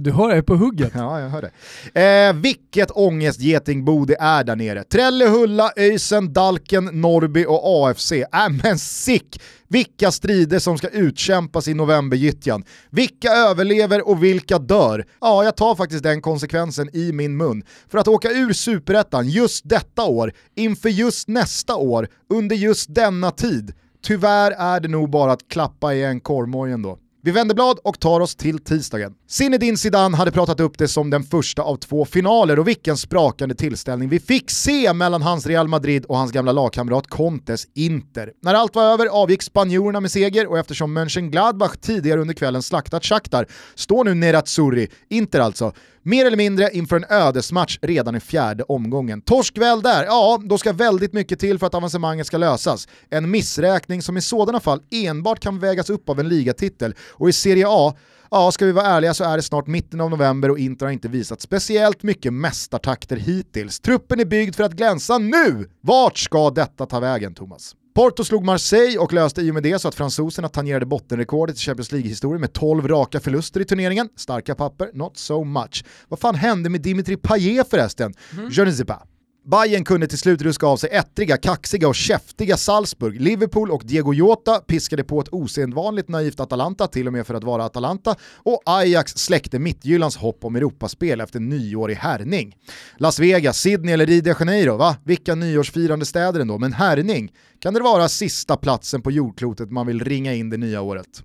Du 0.00 0.12
hör 0.12 0.28
jag 0.28 0.38
är 0.38 0.42
på 0.42 0.56
hugget. 0.56 0.92
Ja, 0.94 1.20
jag 1.20 1.28
hör 1.28 1.50
det. 1.92 2.28
Eh, 2.28 2.32
vilket 2.32 2.90
ångestgetingbo 2.90 4.04
det 4.04 4.16
är 4.20 4.44
där 4.44 4.56
nere. 4.56 4.84
Trellehulla, 4.84 5.72
Öysen, 5.76 6.32
Dalken, 6.32 6.84
Norrby 6.84 7.44
och 7.48 7.88
AFC. 7.88 8.12
Äh 8.12 8.48
men 8.62 8.78
sick! 8.78 9.40
Vilka 9.68 10.10
strider 10.10 10.58
som 10.58 10.78
ska 10.78 10.88
utkämpas 10.88 11.68
i 11.68 11.74
novembergyttjan. 11.74 12.64
Vilka 12.90 13.30
överlever 13.30 14.08
och 14.08 14.24
vilka 14.24 14.58
dör? 14.58 15.04
Ja, 15.20 15.44
jag 15.44 15.56
tar 15.56 15.74
faktiskt 15.74 16.02
den 16.02 16.22
konsekvensen 16.22 16.96
i 16.96 17.12
min 17.12 17.36
mun. 17.36 17.62
För 17.88 17.98
att 17.98 18.08
åka 18.08 18.30
ur 18.30 18.52
superettan 18.52 19.28
just 19.28 19.68
detta 19.68 20.04
år, 20.04 20.32
inför 20.56 20.88
just 20.88 21.28
nästa 21.28 21.76
år, 21.76 22.08
under 22.30 22.56
just 22.56 22.94
denna 22.94 23.30
tid. 23.30 23.72
Tyvärr 24.02 24.50
är 24.50 24.80
det 24.80 24.88
nog 24.88 25.10
bara 25.10 25.32
att 25.32 25.48
klappa 25.48 25.94
igen 25.94 26.20
korvmojen 26.20 26.82
då. 26.82 26.98
Vi 27.24 27.30
vänder 27.30 27.54
blad 27.54 27.78
och 27.84 28.00
tar 28.00 28.20
oss 28.20 28.36
till 28.36 28.58
tisdagen. 28.58 29.14
Zinedine 29.28 29.76
Zidane 29.76 30.16
hade 30.16 30.30
pratat 30.30 30.60
upp 30.60 30.78
det 30.78 30.88
som 30.88 31.10
den 31.10 31.22
första 31.22 31.62
av 31.62 31.76
två 31.76 32.04
finaler 32.04 32.58
och 32.58 32.68
vilken 32.68 32.96
sprakande 32.96 33.54
tillställning 33.54 34.08
vi 34.08 34.20
fick 34.20 34.50
se 34.50 34.92
mellan 34.92 35.22
hans 35.22 35.46
Real 35.46 35.68
Madrid 35.68 36.04
och 36.04 36.16
hans 36.16 36.32
gamla 36.32 36.52
lagkamrat 36.52 37.06
Contes 37.06 37.66
Inter. 37.74 38.32
När 38.42 38.54
allt 38.54 38.74
var 38.74 38.82
över 38.82 39.06
avgick 39.06 39.42
spanjorerna 39.42 40.00
med 40.00 40.10
seger 40.10 40.46
och 40.46 40.58
eftersom 40.58 40.92
Mönchengladbach 40.92 41.76
tidigare 41.80 42.20
under 42.20 42.34
kvällen 42.34 42.62
slaktat 42.62 43.04
Shakhtar 43.04 43.46
står 43.74 44.04
nu 44.04 44.14
Nerazzurri, 44.14 44.88
Inter 45.08 45.40
alltså, 45.40 45.72
mer 46.04 46.26
eller 46.26 46.36
mindre 46.36 46.70
inför 46.72 46.96
en 46.96 47.04
ödesmatch 47.08 47.78
redan 47.82 48.16
i 48.16 48.20
fjärde 48.20 48.62
omgången. 48.62 49.20
Torsk 49.20 49.58
väl 49.58 49.82
där, 49.82 50.04
ja 50.04 50.40
då 50.44 50.58
ska 50.58 50.72
väldigt 50.72 51.12
mycket 51.12 51.38
till 51.38 51.58
för 51.58 51.66
att 51.66 51.74
avancemanget 51.74 52.26
ska 52.26 52.36
lösas. 52.36 52.88
En 53.10 53.30
missräkning 53.30 54.02
som 54.02 54.16
i 54.16 54.20
sådana 54.20 54.60
fall 54.60 54.82
enbart 54.90 55.40
kan 55.40 55.58
vägas 55.58 55.90
upp 55.90 56.08
av 56.08 56.20
en 56.20 56.28
ligatitel 56.28 56.94
och 57.10 57.28
i 57.28 57.32
Serie 57.32 57.66
A 57.68 57.94
Ja, 58.30 58.52
ska 58.52 58.66
vi 58.66 58.72
vara 58.72 58.86
ärliga 58.86 59.14
så 59.14 59.24
är 59.24 59.36
det 59.36 59.42
snart 59.42 59.66
mitten 59.66 60.00
av 60.00 60.10
november 60.10 60.50
och 60.50 60.58
Inter 60.58 60.86
har 60.86 60.92
inte 60.92 61.08
visat 61.08 61.40
speciellt 61.40 62.02
mycket 62.02 62.32
mästartakter 62.32 63.16
hittills. 63.16 63.80
Truppen 63.80 64.20
är 64.20 64.24
byggd 64.24 64.54
för 64.54 64.64
att 64.64 64.72
glänsa 64.72 65.18
nu! 65.18 65.68
Vart 65.80 66.18
ska 66.18 66.50
detta 66.50 66.86
ta 66.86 67.00
vägen, 67.00 67.34
Thomas? 67.34 67.74
Porto 67.94 68.24
slog 68.24 68.44
Marseille 68.44 68.98
och 68.98 69.12
löste 69.12 69.42
i 69.42 69.50
och 69.50 69.54
med 69.54 69.62
det 69.62 69.78
så 69.78 69.88
att 69.88 69.94
fransoserna 69.94 70.48
tangerade 70.48 70.86
bottenrekordet 70.86 71.56
i 71.56 71.58
Champions 71.58 71.92
League-historien 71.92 72.40
med 72.40 72.52
12 72.52 72.88
raka 72.88 73.20
förluster 73.20 73.60
i 73.60 73.64
turneringen. 73.64 74.08
Starka 74.16 74.54
papper, 74.54 74.90
not 74.94 75.16
so 75.16 75.44
much. 75.44 75.84
Vad 76.08 76.20
fan 76.20 76.34
hände 76.34 76.70
med 76.70 76.82
Dimitri 76.82 77.16
Payet 77.16 77.70
förresten? 77.70 78.14
Je 78.50 78.64
ne 78.64 78.72
sais 78.72 78.86
pas. 78.86 79.02
Bayern 79.46 79.84
kunde 79.84 80.06
till 80.06 80.18
slut 80.18 80.42
ruska 80.42 80.66
av 80.66 80.76
sig 80.76 80.90
ettriga, 80.92 81.36
kaxiga 81.36 81.88
och 81.88 81.94
käftiga 81.94 82.56
Salzburg. 82.56 83.20
Liverpool 83.20 83.70
och 83.70 83.82
Diego 83.84 84.14
Jota 84.14 84.60
piskade 84.60 85.04
på 85.04 85.20
ett 85.20 85.28
osedvanligt 85.32 86.08
naivt 86.08 86.40
Atalanta, 86.40 86.86
till 86.86 87.06
och 87.06 87.12
med 87.12 87.26
för 87.26 87.34
att 87.34 87.44
vara 87.44 87.64
Atalanta, 87.64 88.16
och 88.34 88.62
Ajax 88.66 89.12
släckte 89.12 89.58
mittjyllans 89.58 90.16
hopp 90.16 90.44
om 90.44 90.56
Europaspel 90.56 91.20
efter 91.20 91.40
nyårig 91.40 91.96
härning. 91.96 92.56
Las 92.96 93.18
Vegas, 93.18 93.58
Sydney 93.58 93.94
eller 93.94 94.06
Rio 94.06 94.22
de 94.22 94.34
Janeiro, 94.38 94.76
va? 94.76 94.96
Vilka 95.04 95.34
nyårsfirande 95.34 96.06
städer 96.06 96.40
ändå, 96.40 96.58
men 96.58 96.72
härning 96.72 97.32
kan 97.64 97.74
det 97.74 97.80
vara 97.80 98.08
sista 98.08 98.56
platsen 98.56 99.02
på 99.02 99.10
jordklotet 99.10 99.70
man 99.70 99.86
vill 99.86 100.04
ringa 100.04 100.34
in 100.34 100.50
det 100.50 100.56
nya 100.56 100.80
året. 100.80 101.22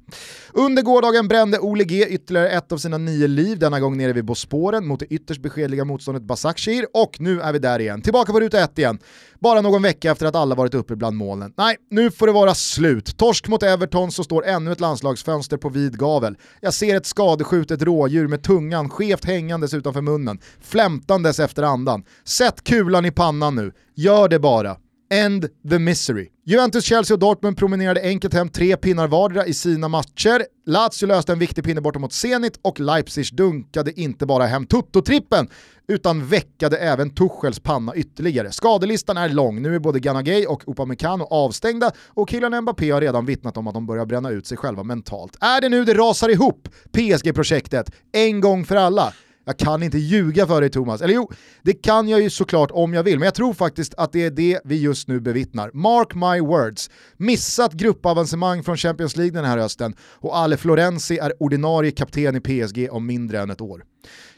Under 0.54 0.82
gårdagen 0.82 1.28
brände 1.28 1.60
Ole 1.60 1.84
G 1.84 2.08
ytterligare 2.10 2.50
ett 2.50 2.72
av 2.72 2.78
sina 2.78 2.98
nio 2.98 3.28
liv, 3.28 3.60
denna 3.60 3.80
gång 3.80 3.98
nere 3.98 4.14
vid 4.14 4.26
Bosporen 4.26 4.88
mot 4.88 5.00
det 5.00 5.06
ytterst 5.06 5.42
beskedliga 5.42 5.86
motståndet 5.86 6.24
Basakshir 6.24 6.86
och 6.94 7.20
nu 7.20 7.42
är 7.42 7.54
vi 7.54 7.60
där 7.60 7.80
igen, 7.80 8.02
tillbaka 8.02 8.32
på 8.32 8.40
ruta 8.40 8.60
ett 8.60 8.80
igen. 8.80 9.00
Bara 9.40 9.62
någon 9.62 9.82
vecka 9.82 10.12
efter 10.12 10.26
att 10.26 10.36
alla 10.36 10.56
varit 10.56 10.74
uppe 10.74 10.96
bland 10.96 11.18
molnen. 11.18 11.54
Nej, 11.58 11.76
nu 11.90 12.12
får 12.12 12.28
det 12.28 12.34
vara 12.34 12.56
slut. 12.56 13.18
Torsk 13.18 13.48
mot 13.48 13.64
Everton 13.64 14.12
så 14.12 14.24
står 14.24 14.46
ännu 14.46 14.72
ett 14.72 14.80
landslagsfönster 14.80 15.58
på 15.58 15.70
vid 15.70 15.98
gavel. 15.98 16.38
Jag 16.62 16.74
ser 16.74 16.96
ett 16.96 17.06
skadeskjutet 17.06 17.82
rådjur 17.82 18.28
med 18.28 18.44
tungan 18.44 18.90
skevt 18.90 19.26
hängandes 19.26 19.74
utanför 19.74 20.02
munnen, 20.02 20.40
flämtandes 20.62 21.40
efter 21.40 21.64
andan. 21.64 22.04
Sätt 22.24 22.64
kulan 22.64 23.06
i 23.06 23.12
pannan 23.12 23.56
nu, 23.56 23.72
gör 23.96 24.30
det 24.30 24.40
bara. 24.40 24.78
End 25.14 25.48
the 25.70 25.80
misery. 25.80 26.28
Juventus, 26.46 26.86
Chelsea 26.86 27.16
och 27.16 27.20
Dortmund 27.20 27.58
promenerade 27.58 28.02
enkelt 28.02 28.34
hem 28.34 28.50
tre 28.50 28.78
pinnar 28.78 29.08
vardera 29.08 29.46
i 29.46 29.54
sina 29.54 29.88
matcher. 29.88 30.46
Lazio 30.66 31.08
löste 31.08 31.32
en 31.32 31.40
viktig 31.40 31.64
pinne 31.64 31.82
borta 31.82 32.00
mot 32.00 32.14
Zenit 32.14 32.60
och 32.62 32.80
Leipzig 32.80 33.36
dunkade 33.36 34.00
inte 34.00 34.26
bara 34.26 34.46
hem 34.46 34.66
Toto-trippen 34.66 35.48
utan 35.88 36.26
väckade 36.28 36.78
även 36.78 37.10
Tuchels 37.10 37.60
panna 37.60 37.96
ytterligare. 37.96 38.52
Skadelistan 38.52 39.18
är 39.18 39.30
lång, 39.30 39.62
nu 39.62 39.76
är 39.76 39.80
både 39.80 40.00
Ganagay 40.00 40.46
och 40.46 40.64
Upamecano 40.68 41.24
avstängda 41.24 41.92
och 42.08 42.30
killarna 42.30 42.62
Mbappé 42.62 42.92
har 42.92 43.02
redan 43.02 43.26
vittnat 43.26 43.58
om 43.58 43.68
att 43.68 43.74
de 43.74 43.86
börjar 43.86 44.06
bränna 44.06 44.30
ut 44.30 44.48
sig 44.48 44.58
själva 44.58 44.84
mentalt. 44.84 45.38
Är 45.42 45.62
det 45.62 45.70
nu 45.70 45.86
det 45.86 45.94
rasar 45.94 46.30
ihop, 46.30 46.70
PSG-projektet, 46.92 47.92
en 48.12 48.42
gång 48.42 48.66
för 48.66 48.76
alla? 48.76 49.14
Jag 49.50 49.58
kan 49.58 49.84
inte 49.84 49.98
ljuga 49.98 50.48
för 50.48 50.62
dig 50.62 50.70
Thomas. 50.70 51.02
Eller 51.02 51.14
jo, 51.14 51.32
det 51.62 51.74
kan 51.74 52.10
jag 52.10 52.22
ju 52.22 52.30
såklart 52.30 52.72
om 52.72 52.94
jag 52.94 53.04
vill, 53.04 53.20
men 53.20 53.26
jag 53.26 53.36
tror 53.36 53.54
faktiskt 53.54 53.94
att 53.94 54.12
det 54.12 54.26
är 54.26 54.32
det 54.32 54.60
vi 54.64 54.82
just 54.82 55.08
nu 55.08 55.20
bevittnar. 55.20 55.72
Mark 55.74 56.16
my 56.16 56.48
words. 56.48 56.90
Missat 57.18 57.74
gruppavancemang 57.74 58.64
från 58.64 58.78
Champions 58.78 59.18
League 59.18 59.32
den 59.32 59.46
här 59.46 59.58
hösten 59.58 59.96
och 60.02 60.38
Ale 60.38 60.58
Florenzi 60.58 61.18
är 61.18 61.34
ordinarie 61.40 61.92
kapten 61.92 62.36
i 62.36 62.40
PSG 62.40 62.88
om 62.92 63.06
mindre 63.06 63.40
än 63.40 63.50
ett 63.50 63.62
år. 63.62 63.84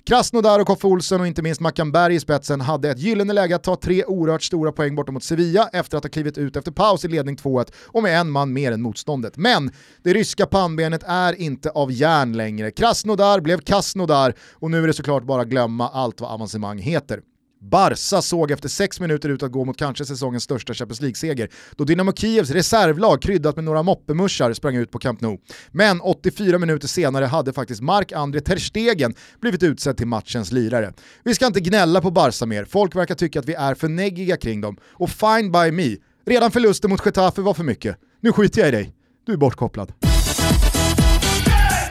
Krasnodar 0.06 0.60
och 0.60 0.68
Koffe 0.68 0.88
Olsson 0.88 1.22
och 1.22 1.28
inte 1.28 1.42
minst 1.42 1.62
Mackan 1.62 1.92
Berg 1.92 2.16
i 2.16 2.20
spetsen 2.20 2.62
hade 2.62 2.90
ett 2.90 3.00
gyllene 3.00 3.34
läge 3.34 3.56
att 3.56 3.64
ta 3.64 3.76
tre 3.76 4.06
oerhört 4.06 4.44
stora 4.44 4.72
poäng 4.72 4.96
bortom 4.96 5.14
mot 5.14 5.24
Sevilla 5.24 5.70
efter 5.74 5.98
att 5.98 6.04
ha 6.04 6.10
klivit 6.10 6.38
ut 6.38 6.56
efter 6.56 6.72
paus 6.72 7.06
i 7.06 7.08
ledning 7.08 7.36
2-1 7.36 7.72
och 7.88 8.04
med 8.04 8.20
en 8.20 8.30
man 8.30 8.54
mer 8.54 8.72
än 8.72 8.82
motståndet. 8.82 9.38
Men 9.38 9.72
det 10.04 10.14
ryska 10.14 10.46
pannbenet 10.46 11.04
är 11.08 11.42
inte 11.42 11.70
av 11.70 11.92
järn 11.92 12.38
längre. 12.38 12.72
Krasnodar 12.72 13.40
blev 13.40 13.60
Krasnodar 13.60 14.34
och 14.54 14.72
nu 14.72 14.84
är 14.84 14.88
det 14.88 14.94
såklart 14.94 15.24
bara 15.24 15.46
glömma 15.46 15.90
allt 15.90 16.22
vad 16.22 16.32
avancemang 16.32 16.80
heter. 16.80 17.22
Barca 17.62 18.22
såg 18.22 18.52
efter 18.52 18.70
sex 18.70 19.00
minuter 19.00 19.30
ut 19.30 19.44
att 19.44 19.52
gå 19.52 19.66
mot 19.66 19.78
kanske 19.78 20.06
säsongens 20.06 20.44
största 20.44 20.74
Champions 20.74 21.02
League-seger, 21.02 21.50
då 21.76 21.84
Dynamo 21.84 22.14
Kievs 22.14 22.50
reservlag 22.50 23.22
kryddat 23.22 23.56
med 23.56 23.66
några 23.66 23.84
moppemuschar 23.84 24.54
sprang 24.54 24.76
ut 24.76 24.92
på 24.92 25.00
Camp 25.00 25.22
Nou. 25.22 25.38
Men 25.72 26.02
84 26.02 26.58
minuter 26.58 26.88
senare 26.88 27.26
hade 27.26 27.54
faktiskt 27.54 27.82
Mark-André 27.82 28.42
Ter 28.42 28.58
Stegen 28.58 29.14
blivit 29.42 29.64
utsedd 29.64 29.98
till 29.98 30.08
matchens 30.08 30.52
lirare. 30.52 30.94
Vi 31.24 31.36
ska 31.36 31.46
inte 31.46 31.60
gnälla 31.60 32.02
på 32.02 32.12
Barca 32.12 32.46
mer, 32.46 32.66
folk 32.66 32.96
verkar 32.96 33.16
tycka 33.16 33.40
att 33.40 33.46
vi 33.46 33.54
är 33.54 33.76
för 33.76 33.88
neggiga 33.88 34.38
kring 34.38 34.62
dem. 34.62 34.78
Och 34.84 35.10
fine 35.10 35.52
by 35.52 35.72
me, 35.72 35.96
redan 36.26 36.52
förlusten 36.52 36.90
mot 36.90 37.06
Getafe 37.06 37.42
var 37.42 37.54
för 37.54 37.64
mycket. 37.64 37.98
Nu 38.22 38.32
skiter 38.32 38.62
jag 38.62 38.68
i 38.68 38.72
dig, 38.72 38.94
du 39.26 39.34
är 39.34 39.38
bortkopplad. 39.38 39.94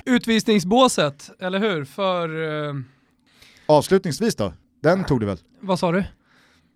Utvisningsbåset, 0.04 1.30
eller 1.40 1.58
hur? 1.58 1.84
För... 1.84 2.36
Uh... 2.36 2.74
Avslutningsvis 3.66 4.34
då? 4.36 4.52
Den 4.82 5.04
tog 5.04 5.20
du 5.20 5.26
väl? 5.26 5.38
Vad 5.60 5.78
sa 5.78 5.92
du? 5.92 6.04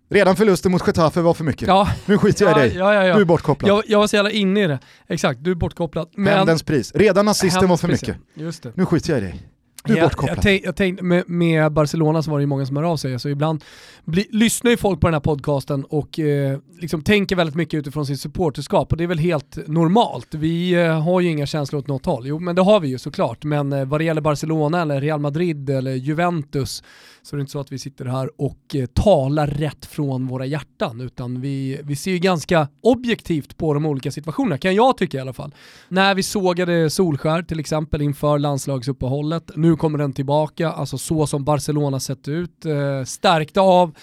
Redan 0.09 0.35
förlusten 0.35 0.71
mot 0.71 0.87
Getafe 0.87 1.21
var 1.21 1.33
för 1.33 1.43
mycket. 1.43 1.67
Ja. 1.67 1.89
Nu 2.05 2.17
skiter 2.17 2.45
jag 2.45 2.57
i 2.57 2.59
dig. 2.59 2.77
Ja, 2.77 3.05
ja, 3.05 3.15
du 3.15 3.21
är 3.21 3.25
bortkopplad. 3.25 3.69
Jag, 3.69 3.83
jag, 3.87 3.99
var 3.99 4.07
så 4.07 4.15
jävla 4.15 4.31
inne 4.31 4.63
i 4.63 4.67
det. 4.67 4.79
Exakt, 5.07 5.43
du 5.43 5.51
är 5.51 5.55
bortkopplad. 5.55 6.09
Men... 6.15 6.37
Händens 6.37 6.63
pris. 6.63 6.91
Redan 6.95 7.27
assisten 7.27 7.69
var 7.69 7.77
för 7.77 7.87
mycket. 7.87 8.17
Just 8.33 8.63
det. 8.63 8.71
Nu 8.75 8.85
skiter 8.85 9.13
jag 9.13 9.21
i 9.21 9.25
dig. 9.25 9.49
Du 9.85 9.93
är 9.93 9.97
jag, 9.97 10.05
bortkopplad. 10.05 10.45
Jag, 10.45 10.61
jag 10.63 10.75
tänkte, 10.75 11.03
med, 11.03 11.29
med, 11.29 11.71
Barcelona 11.71 12.23
så 12.23 12.31
var 12.31 12.37
det 12.37 12.41
ju 12.41 12.47
många 12.47 12.65
som 12.65 12.77
hör 12.77 12.83
av 12.83 12.97
sig, 12.97 13.19
så 13.19 13.29
ibland 13.29 13.63
bli, 14.05 14.27
lyssnar 14.31 14.71
ju 14.71 14.77
folk 14.77 15.01
på 15.01 15.07
den 15.07 15.13
här 15.13 15.21
podcasten 15.21 15.83
och 15.83 16.19
eh, 16.19 16.59
liksom 16.79 17.01
tänker 17.01 17.35
väldigt 17.35 17.55
mycket 17.55 17.77
utifrån 17.77 18.05
sin 18.05 18.17
supporterskap 18.17 18.91
och 18.91 18.97
det 18.97 19.03
är 19.03 19.07
väl 19.07 19.19
helt 19.19 19.67
normalt. 19.67 20.33
Vi 20.33 20.73
eh, 20.73 21.01
har 21.03 21.21
ju 21.21 21.29
inga 21.29 21.45
känslor 21.45 21.79
åt 21.79 21.87
något 21.87 22.05
håll. 22.05 22.27
Jo 22.27 22.39
men 22.39 22.55
det 22.55 22.61
har 22.61 22.79
vi 22.79 22.87
ju 22.87 22.97
såklart, 22.97 23.43
men 23.43 23.73
eh, 23.73 23.85
vad 23.85 23.99
det 23.99 24.03
gäller 24.03 24.21
Barcelona 24.21 24.81
eller 24.81 25.01
Real 25.01 25.19
Madrid 25.19 25.69
eller 25.69 25.93
Juventus 25.93 26.83
så 27.25 27.35
det 27.35 27.39
är 27.39 27.41
inte 27.41 27.51
så 27.51 27.59
att 27.59 27.71
vi 27.71 27.79
sitter 27.79 28.05
här 28.05 28.41
och 28.41 28.75
eh, 28.75 28.85
talar 28.85 29.47
rätt 29.47 29.85
från 29.85 30.27
våra 30.27 30.45
hjärtan, 30.45 31.01
utan 31.01 31.41
vi, 31.41 31.79
vi 31.83 31.95
ser 31.95 32.11
ju 32.11 32.19
ganska 32.19 32.67
objektivt 32.81 33.57
på 33.57 33.73
de 33.73 33.85
olika 33.85 34.11
situationerna, 34.11 34.57
kan 34.57 34.75
jag 34.75 34.97
tycka 34.97 35.17
i 35.17 35.21
alla 35.21 35.33
fall. 35.33 35.55
När 35.89 36.15
vi 36.15 36.23
sågade 36.23 36.89
Solskär 36.89 37.43
till 37.43 37.59
exempel 37.59 38.01
inför 38.01 38.39
landslagsuppehållet, 38.39 39.51
nu 39.55 39.75
kommer 39.75 39.97
den 39.97 40.13
tillbaka, 40.13 40.71
alltså 40.71 40.97
så 40.97 41.27
som 41.27 41.43
Barcelona 41.43 41.99
sett 41.99 42.27
ut, 42.27 42.65
eh, 42.65 43.03
stärkta 43.05 43.61
av, 43.61 43.95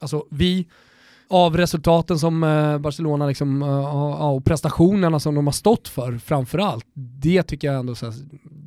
alltså 0.00 0.24
vi, 0.30 0.66
av 1.28 1.56
resultaten 1.56 2.18
som 2.18 2.44
eh, 2.44 2.78
Barcelona 2.78 3.26
liksom, 3.26 3.62
eh, 3.62 4.22
och 4.22 4.44
prestationerna 4.44 5.20
som 5.20 5.34
de 5.34 5.46
har 5.46 5.52
stått 5.52 5.88
för 5.88 6.18
framförallt, 6.18 6.86
det 6.94 7.42
tycker 7.42 7.68
jag 7.68 7.80
ändå 7.80 7.94
så 7.94 8.12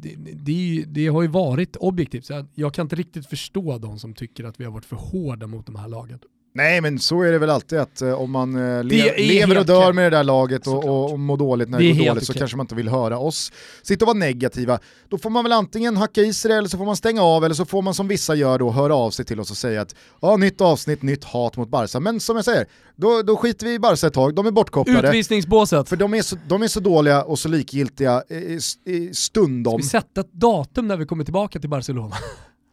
det, 0.03 0.33
det, 0.33 0.86
det, 0.88 1.07
har 1.07 1.22
ju 1.22 1.27
varit 1.27 1.75
objektivt. 1.75 2.25
Så 2.25 2.45
jag 2.55 2.74
kan 2.74 2.86
inte 2.86 2.95
riktigt 2.95 3.25
förstå 3.25 3.77
de 3.77 4.00
som 4.00 4.13
tycker 4.13 4.43
att 4.43 4.60
vi 4.60 4.63
har 4.63 4.72
varit 4.72 4.86
för 4.86 4.95
hårda 4.95 5.48
mot 5.48 5.65
de 5.65 5.75
här 5.75 5.88
lagen. 5.88 6.19
Nej 6.55 6.81
men 6.81 7.00
så 7.00 7.22
är 7.22 7.31
det 7.31 7.38
väl 7.38 7.50
alltid 7.50 7.79
att 7.79 8.01
uh, 8.01 8.13
om 8.13 8.31
man 8.31 8.55
uh, 8.55 8.83
le 8.83 9.17
lever 9.17 9.57
och 9.57 9.65
dör 9.65 9.93
med 9.93 10.12
det 10.12 10.17
där 10.17 10.24
laget 10.24 10.67
och, 10.67 10.86
och, 10.86 11.12
och 11.12 11.19
mår 11.19 11.38
dåligt 11.38 11.69
när 11.69 11.79
det, 11.79 11.86
det 11.86 11.93
går 11.93 12.05
dåligt 12.05 12.25
så 12.25 12.33
kanske 12.33 12.57
man 12.57 12.63
inte 12.63 12.75
vill 12.75 12.89
höra 12.89 13.19
oss 13.19 13.51
sitta 13.83 14.05
och 14.05 14.07
vara 14.07 14.17
negativa. 14.17 14.79
Då 15.10 15.17
får 15.17 15.29
man 15.29 15.43
väl 15.43 15.51
antingen 15.51 15.98
hacka 15.98 16.22
i 16.22 16.33
sig 16.33 16.51
det 16.51 16.57
eller 16.57 16.69
så 16.69 16.77
får 16.77 16.86
man 16.86 16.95
stänga 16.95 17.24
av 17.24 17.45
eller 17.45 17.55
så 17.55 17.65
får 17.65 17.81
man 17.81 17.93
som 17.93 18.07
vissa 18.07 18.36
gör 18.36 18.60
då 18.60 18.72
höra 18.72 18.95
av 18.95 19.12
sig 19.12 19.25
till 19.25 19.39
oss 19.39 19.51
och 19.51 19.57
säga 19.57 19.81
att 19.81 19.95
ja, 20.22 20.38
nytt 20.38 20.62
avsnitt, 20.62 21.01
nytt 21.01 21.24
hat 21.24 21.57
mot 21.57 21.69
Barca. 21.69 22.00
Men 22.00 22.19
som 22.19 22.36
jag 22.36 22.45
säger, 22.45 22.67
då, 22.95 23.22
då 23.22 23.38
skiter 23.38 23.65
vi 23.65 23.74
i 23.74 23.79
Barca 23.79 24.07
ett 24.07 24.13
tag, 24.13 24.36
de 24.36 24.48
är 24.48 24.51
bortkopplade. 24.51 25.07
Utvisningsbåset. 25.07 25.89
För 25.89 25.95
de 25.95 26.13
är, 26.13 26.22
så, 26.22 26.38
de 26.48 26.63
är 26.63 26.67
så 26.67 26.79
dåliga 26.79 27.24
och 27.24 27.39
så 27.39 27.50
likgiltiga 27.50 28.24
i, 28.29 28.60
i 28.86 29.13
stundom. 29.13 29.81
Ska 29.81 29.98
vi 29.98 30.03
sätta 30.03 30.22
ett 30.22 30.33
datum 30.33 30.88
när 30.88 30.98
vi 30.98 31.05
kommer 31.05 31.24
tillbaka 31.24 31.60
till 31.60 31.69
Barcelona? 31.69 32.15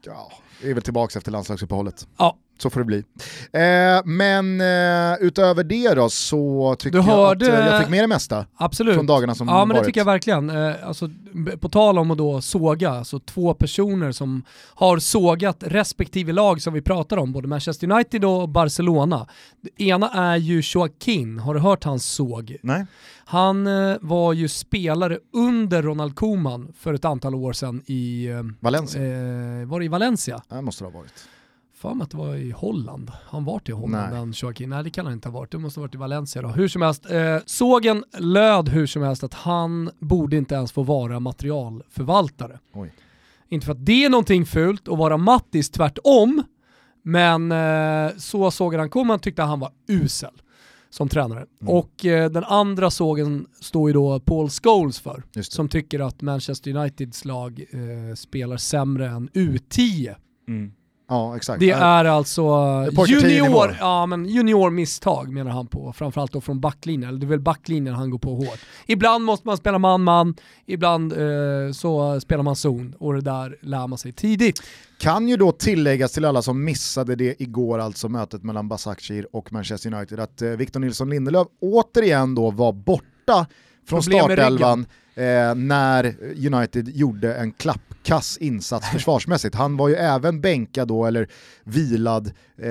ja, 0.06 0.32
vi 0.62 0.70
är 0.70 0.74
väl 0.74 0.82
tillbaka 0.82 1.18
efter 1.18 1.32
landslagsuppehållet. 1.32 2.06
Ja, 2.18 2.36
så 2.62 2.70
får 2.70 2.80
det 2.80 2.84
bli. 2.84 3.04
Eh, 3.52 4.00
men 4.04 4.60
eh, 4.60 5.18
utöver 5.20 5.64
det 5.64 5.94
då 5.94 6.08
så 6.08 6.76
tycker 6.78 6.98
du 6.98 7.04
hörde... 7.04 7.46
jag 7.46 7.54
att 7.54 7.60
eh, 7.60 7.66
jag 7.66 7.80
fick 7.80 7.90
med 7.90 8.02
det 8.04 8.08
mesta 8.08 8.46
Absolut. 8.56 8.94
från 8.94 9.06
dagarna 9.06 9.34
som 9.34 9.48
Ja 9.48 9.54
varit. 9.54 9.68
men 9.68 9.76
det 9.76 9.84
tycker 9.84 10.00
jag 10.00 10.04
verkligen. 10.04 10.50
Eh, 10.50 10.74
alltså, 10.84 11.10
på 11.60 11.68
tal 11.68 11.98
om 11.98 12.10
att 12.10 12.18
då 12.18 12.40
såga, 12.40 12.90
alltså 12.90 13.18
två 13.18 13.54
personer 13.54 14.12
som 14.12 14.42
har 14.74 14.98
sågat 14.98 15.56
respektive 15.66 16.32
lag 16.32 16.62
som 16.62 16.74
vi 16.74 16.82
pratar 16.82 17.16
om, 17.16 17.32
både 17.32 17.48
Manchester 17.48 17.92
United 17.92 18.24
och 18.24 18.48
Barcelona. 18.48 19.26
Det 19.60 19.84
ena 19.84 20.10
är 20.10 20.36
ju 20.36 20.62
Joaquin, 20.64 21.38
har 21.38 21.54
du 21.54 21.60
hört 21.60 21.84
hans 21.84 22.06
såg? 22.06 22.56
Nej. 22.62 22.86
Han 23.24 23.66
eh, 23.66 23.96
var 24.00 24.32
ju 24.32 24.48
spelare 24.48 25.18
under 25.32 25.82
Ronald 25.82 26.14
Koeman 26.14 26.72
för 26.78 26.94
ett 26.94 27.04
antal 27.04 27.34
år 27.34 27.52
sedan 27.52 27.82
i... 27.86 28.28
Valencia? 28.60 29.00
var 29.66 29.78
det 29.78 29.84
i 29.84 29.88
Valencia? 29.88 30.42
Det 30.48 30.62
måste 30.62 30.84
det 30.84 30.90
ha 30.90 30.98
varit 30.98 31.12
för 31.80 31.94
mig 31.94 32.04
att 32.04 32.10
det 32.10 32.16
var 32.16 32.34
i 32.34 32.50
Holland. 32.50 33.10
Han 33.24 33.44
var 33.44 33.58
till 33.58 33.74
Holland, 33.74 34.14
den 34.14 34.32
Joaquin. 34.36 34.70
Nej 34.70 34.84
det 34.84 34.90
kan 34.90 35.06
han 35.06 35.14
inte 35.14 35.28
ha 35.28 35.38
varit, 35.38 35.50
det 35.50 35.58
måste 35.58 35.80
ha 35.80 35.82
varit 35.82 35.94
i 35.94 35.98
Valencia 35.98 36.42
då. 36.42 36.48
Hur 36.48 36.68
som 36.68 36.82
helst, 36.82 37.10
eh, 37.10 37.36
sågen 37.46 38.04
löd 38.18 38.68
hur 38.68 38.86
som 38.86 39.02
helst 39.02 39.24
att 39.24 39.34
han 39.34 39.90
borde 39.98 40.36
inte 40.36 40.54
ens 40.54 40.72
få 40.72 40.82
vara 40.82 41.20
materialförvaltare. 41.20 42.58
Oj. 42.72 42.92
Inte 43.48 43.66
för 43.66 43.72
att 43.72 43.86
det 43.86 44.04
är 44.04 44.10
någonting 44.10 44.46
fult 44.46 44.88
att 44.88 44.98
vara 44.98 45.16
Mattis, 45.16 45.70
tvärtom. 45.70 46.42
Men 47.02 47.52
eh, 47.52 48.16
så 48.16 48.50
sågen 48.50 48.80
han 48.80 48.90
kom, 48.90 49.10
han 49.10 49.18
tyckte 49.18 49.42
han 49.42 49.60
var 49.60 49.70
usel 49.88 50.42
som 50.90 51.08
tränare. 51.08 51.46
Mm. 51.62 51.74
Och 51.74 52.06
eh, 52.06 52.30
den 52.30 52.44
andra 52.44 52.90
sågen 52.90 53.46
står 53.60 53.88
ju 53.88 53.94
då 53.94 54.20
Paul 54.20 54.48
Scholes 54.50 55.00
för, 55.00 55.22
som 55.42 55.68
tycker 55.68 56.00
att 56.00 56.22
Manchester 56.22 56.76
Uniteds 56.76 57.24
lag 57.24 57.64
eh, 57.70 58.14
spelar 58.14 58.56
sämre 58.56 59.08
än 59.08 59.28
U10. 59.28 60.14
Mm. 60.48 60.72
Ja, 61.10 61.36
exakt. 61.36 61.60
Det 61.60 61.70
är 61.70 62.04
alltså 62.04 62.42
junior, 63.08 63.76
ja, 63.80 64.06
men 64.06 64.26
juniormisstag 64.26 65.32
menar 65.32 65.50
han 65.50 65.66
på, 65.66 65.92
framförallt 65.92 66.32
då 66.32 66.40
från 66.40 66.60
backlinjen. 66.60 67.08
Eller 67.08 67.20
det 67.20 67.26
är 67.26 67.28
väl 67.28 67.40
backlinjen 67.40 67.94
han 67.94 68.10
går 68.10 68.18
på 68.18 68.34
hårt. 68.34 68.58
Ibland 68.86 69.24
måste 69.24 69.46
man 69.46 69.56
spela 69.56 69.78
man-man, 69.78 70.34
ibland 70.66 71.12
eh, 71.12 71.72
så 71.72 72.20
spelar 72.20 72.42
man 72.42 72.56
zon 72.56 72.94
och 72.98 73.14
det 73.14 73.20
där 73.20 73.56
lär 73.62 73.86
man 73.86 73.98
sig 73.98 74.12
tidigt. 74.12 74.62
Kan 74.98 75.28
ju 75.28 75.36
då 75.36 75.52
tilläggas 75.52 76.12
till 76.12 76.24
alla 76.24 76.42
som 76.42 76.64
missade 76.64 77.16
det 77.16 77.42
igår, 77.42 77.78
alltså 77.78 78.08
mötet 78.08 78.42
mellan 78.42 78.68
Basakshir 78.68 79.26
och 79.32 79.52
Manchester 79.52 79.94
United, 79.94 80.20
att 80.20 80.42
eh, 80.42 80.50
Victor 80.50 80.80
Nilsson 80.80 81.10
Lindelöf 81.10 81.46
återigen 81.60 82.34
då 82.34 82.50
var 82.50 82.72
borta 82.72 83.46
från 83.86 84.00
Problem 84.02 84.24
startelvan 84.24 84.86
eh, 85.20 85.54
när 85.54 86.16
United 86.54 86.88
gjorde 86.88 87.34
en 87.34 87.52
klappkass 87.52 88.36
insats 88.36 88.88
försvarsmässigt. 88.90 89.54
Han 89.54 89.76
var 89.76 89.88
ju 89.88 89.94
även 89.94 90.40
bänkad 90.40 90.88
då, 90.88 91.06
eller 91.06 91.28
vilad, 91.64 92.26
eh, 92.62 92.70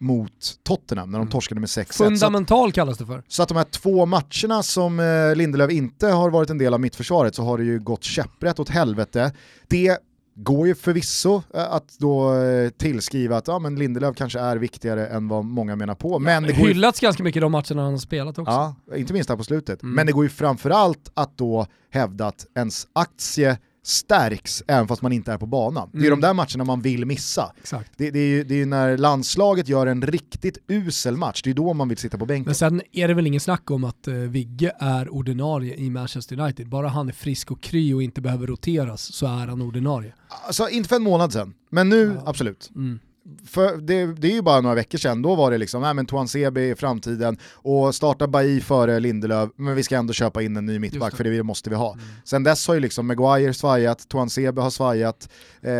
mot 0.00 0.32
Tottenham 0.62 1.10
när 1.10 1.18
de 1.18 1.28
torskade 1.28 1.60
med 1.60 1.68
6-1. 1.68 1.92
Så 1.92 2.04
att- 2.04 2.08
Fundamental 2.10 2.72
kallas 2.72 2.98
det 2.98 3.06
för. 3.06 3.22
så 3.28 3.42
att 3.42 3.48
de 3.48 3.56
här 3.56 3.64
två 3.64 4.06
matcherna 4.06 4.62
som 4.62 5.00
eh, 5.00 5.34
Lindelöf 5.36 5.70
inte 5.70 6.06
har 6.06 6.30
varit 6.30 6.50
en 6.50 6.58
del 6.58 6.74
av 6.74 6.80
mittförsvaret 6.80 7.34
så 7.34 7.42
har 7.42 7.58
det 7.58 7.64
ju 7.64 7.78
gått 7.78 8.04
käpprätt 8.04 8.58
åt 8.60 8.68
helvete. 8.68 9.32
Det 9.68 9.98
går 10.42 10.66
ju 10.66 10.74
förvisso 10.74 11.42
eh, 11.54 11.72
att 11.72 11.98
då 11.98 12.34
eh, 12.34 12.70
tillskriva 12.70 13.36
att 13.36 13.48
ja, 13.48 13.58
men 13.58 13.76
Lindelöf 13.76 14.16
kanske 14.16 14.40
är 14.40 14.56
viktigare 14.56 15.06
än 15.06 15.28
vad 15.28 15.44
många 15.44 15.76
menar 15.76 15.94
på. 15.94 16.18
Men 16.18 16.42
det 16.42 16.52
går 16.52 16.66
ju, 16.66 16.68
Hyllats 16.68 17.00
ganska 17.00 17.22
mycket 17.22 17.42
de 17.42 17.52
matcherna 17.52 17.82
han 17.82 17.92
har 17.92 17.98
spelat 17.98 18.38
också. 18.38 18.52
ja, 18.52 18.96
inte 18.96 19.12
minst 19.12 19.30
här 19.30 19.36
på 19.36 19.44
slutet. 19.44 19.82
Mm. 19.82 19.94
Men 19.94 20.06
det 20.06 20.12
går 20.12 20.24
ju 20.24 20.30
framförallt 20.30 21.10
att 21.14 21.38
då 21.38 21.66
hävda 21.90 22.26
att 22.26 22.46
ens 22.54 22.86
aktie 22.92 23.58
stärks 23.88 24.62
även 24.68 24.88
fast 24.88 25.02
man 25.02 25.12
inte 25.12 25.32
är 25.32 25.38
på 25.38 25.46
banan. 25.46 25.90
Det 25.92 25.98
är 25.98 26.06
Mm. 26.06 26.20
de 26.20 26.26
där 26.26 26.34
matcherna 26.34 26.64
man 26.64 26.80
vill 26.82 27.06
missa. 27.06 27.52
Det, 27.96 28.10
det, 28.10 28.18
är 28.18 28.26
ju, 28.28 28.44
det 28.44 28.62
är 28.62 28.66
när 28.66 28.96
landslaget 28.96 29.68
gör 29.68 29.86
en 29.86 30.02
riktigt 30.02 30.58
usel 30.68 31.16
match, 31.16 31.40
det 31.44 31.50
är 31.50 31.54
då 31.54 31.74
man 31.74 31.88
vill 31.88 31.98
sitta 31.98 32.18
på 32.18 32.26
bänken. 32.26 32.44
Men 32.46 32.54
sen 32.54 32.82
är 32.92 33.08
det 33.08 33.14
väl 33.14 33.26
ingen 33.26 33.40
snack 33.40 33.70
om 33.70 33.84
att 33.84 34.08
eh, 34.08 34.14
Vigge 34.14 34.72
är 34.80 35.12
ordinarie 35.14 35.74
i 35.76 35.90
Manchester 35.90 36.40
United. 36.40 36.68
Bara 36.68 36.88
han 36.88 37.08
är 37.08 37.12
frisk 37.12 37.50
och 37.50 37.60
kry 37.60 37.92
och 37.94 38.02
inte 38.02 38.20
behöver 38.20 38.46
roteras 38.46 39.12
så 39.14 39.26
är 39.26 39.46
han 39.46 39.62
ordinarie. 39.62 40.14
Alltså 40.46 40.68
inte 40.68 40.88
för 40.88 40.96
en 40.96 41.02
månad 41.02 41.32
sedan, 41.32 41.54
men 41.70 41.88
nu 41.88 42.14
Ja. 42.16 42.22
absolut. 42.26 42.70
Mm. 42.74 42.98
För 43.46 43.76
det, 43.76 44.06
det 44.06 44.28
är 44.28 44.32
ju 44.32 44.42
bara 44.42 44.60
några 44.60 44.74
veckor 44.74 44.98
sedan, 44.98 45.22
då 45.22 45.34
var 45.34 45.50
det 45.50 45.58
liksom, 45.58 45.82
nej 45.82 45.94
men 45.94 46.06
Tuan 46.06 46.28
Sebe 46.28 46.60
i 46.60 46.74
framtiden 46.74 47.38
och 47.52 47.94
starta 47.94 48.28
Bailly 48.28 48.60
före 48.60 49.00
Lindelöf, 49.00 49.50
men 49.56 49.74
vi 49.74 49.82
ska 49.82 49.96
ändå 49.96 50.12
köpa 50.12 50.42
in 50.42 50.56
en 50.56 50.66
ny 50.66 50.78
mittback 50.78 51.16
för 51.16 51.24
det 51.24 51.42
måste 51.42 51.70
vi 51.70 51.76
ha. 51.76 51.92
Mm. 51.92 52.04
Sen 52.24 52.42
dess 52.42 52.68
har 52.68 52.74
ju 52.74 52.80
liksom 52.80 53.06
Maguire 53.06 53.54
svajat, 53.54 54.08
Tuan 54.08 54.30
Sebe 54.30 54.60
har 54.60 54.70
svajat, 54.70 55.28
eh, 55.60 55.72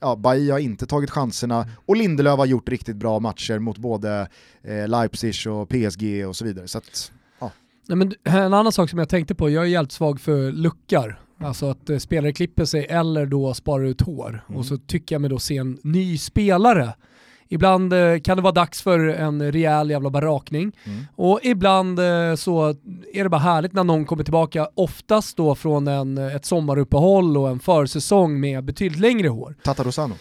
ja, 0.00 0.16
Bailly 0.16 0.50
har 0.50 0.58
inte 0.58 0.86
tagit 0.86 1.10
chanserna 1.10 1.66
och 1.86 1.96
Lindelöf 1.96 2.38
har 2.38 2.46
gjort 2.46 2.68
riktigt 2.68 2.96
bra 2.96 3.20
matcher 3.20 3.58
mot 3.58 3.78
både 3.78 4.28
eh, 4.62 4.88
Leipzig 4.88 5.52
och 5.52 5.68
PSG 5.68 6.26
och 6.28 6.36
så 6.36 6.44
vidare. 6.44 6.68
Så 6.68 6.78
att, 6.78 7.12
Nej, 7.88 7.96
men 7.96 8.14
en 8.24 8.54
annan 8.54 8.72
sak 8.72 8.90
som 8.90 8.98
jag 8.98 9.08
tänkte 9.08 9.34
på, 9.34 9.50
jag 9.50 9.64
är 9.64 9.68
jävligt 9.68 9.92
svag 9.92 10.20
för 10.20 10.52
luckar. 10.52 11.20
Alltså 11.40 11.70
att 11.70 11.90
eh, 11.90 11.98
spelare 11.98 12.32
klipper 12.32 12.64
sig 12.64 12.86
eller 12.90 13.26
då 13.26 13.54
sparar 13.54 13.84
ut 13.84 14.00
hår. 14.00 14.44
Mm. 14.48 14.58
Och 14.58 14.66
så 14.66 14.76
tycker 14.76 15.14
jag 15.14 15.20
mig 15.20 15.30
då 15.30 15.38
se 15.38 15.56
en 15.56 15.78
ny 15.82 16.18
spelare. 16.18 16.94
Ibland 17.48 17.92
eh, 17.92 18.18
kan 18.18 18.36
det 18.36 18.42
vara 18.42 18.52
dags 18.52 18.82
för 18.82 18.98
en 18.98 19.52
rejäl 19.52 19.90
jävla 19.90 20.10
barakning. 20.10 20.72
Mm. 20.84 21.04
Och 21.16 21.40
ibland 21.42 21.98
eh, 21.98 22.34
så 22.34 22.68
är 23.12 23.22
det 23.22 23.28
bara 23.28 23.40
härligt 23.40 23.72
när 23.72 23.84
någon 23.84 24.04
kommer 24.04 24.24
tillbaka, 24.24 24.68
oftast 24.74 25.36
då 25.36 25.54
från 25.54 25.88
en, 25.88 26.18
ett 26.18 26.44
sommaruppehåll 26.44 27.36
och 27.36 27.48
en 27.48 27.60
försäsong 27.60 28.40
med 28.40 28.64
betydligt 28.64 29.00
längre 29.00 29.28
hår. 29.28 29.54
Tata 29.62 29.82
Rosano. 29.82 30.14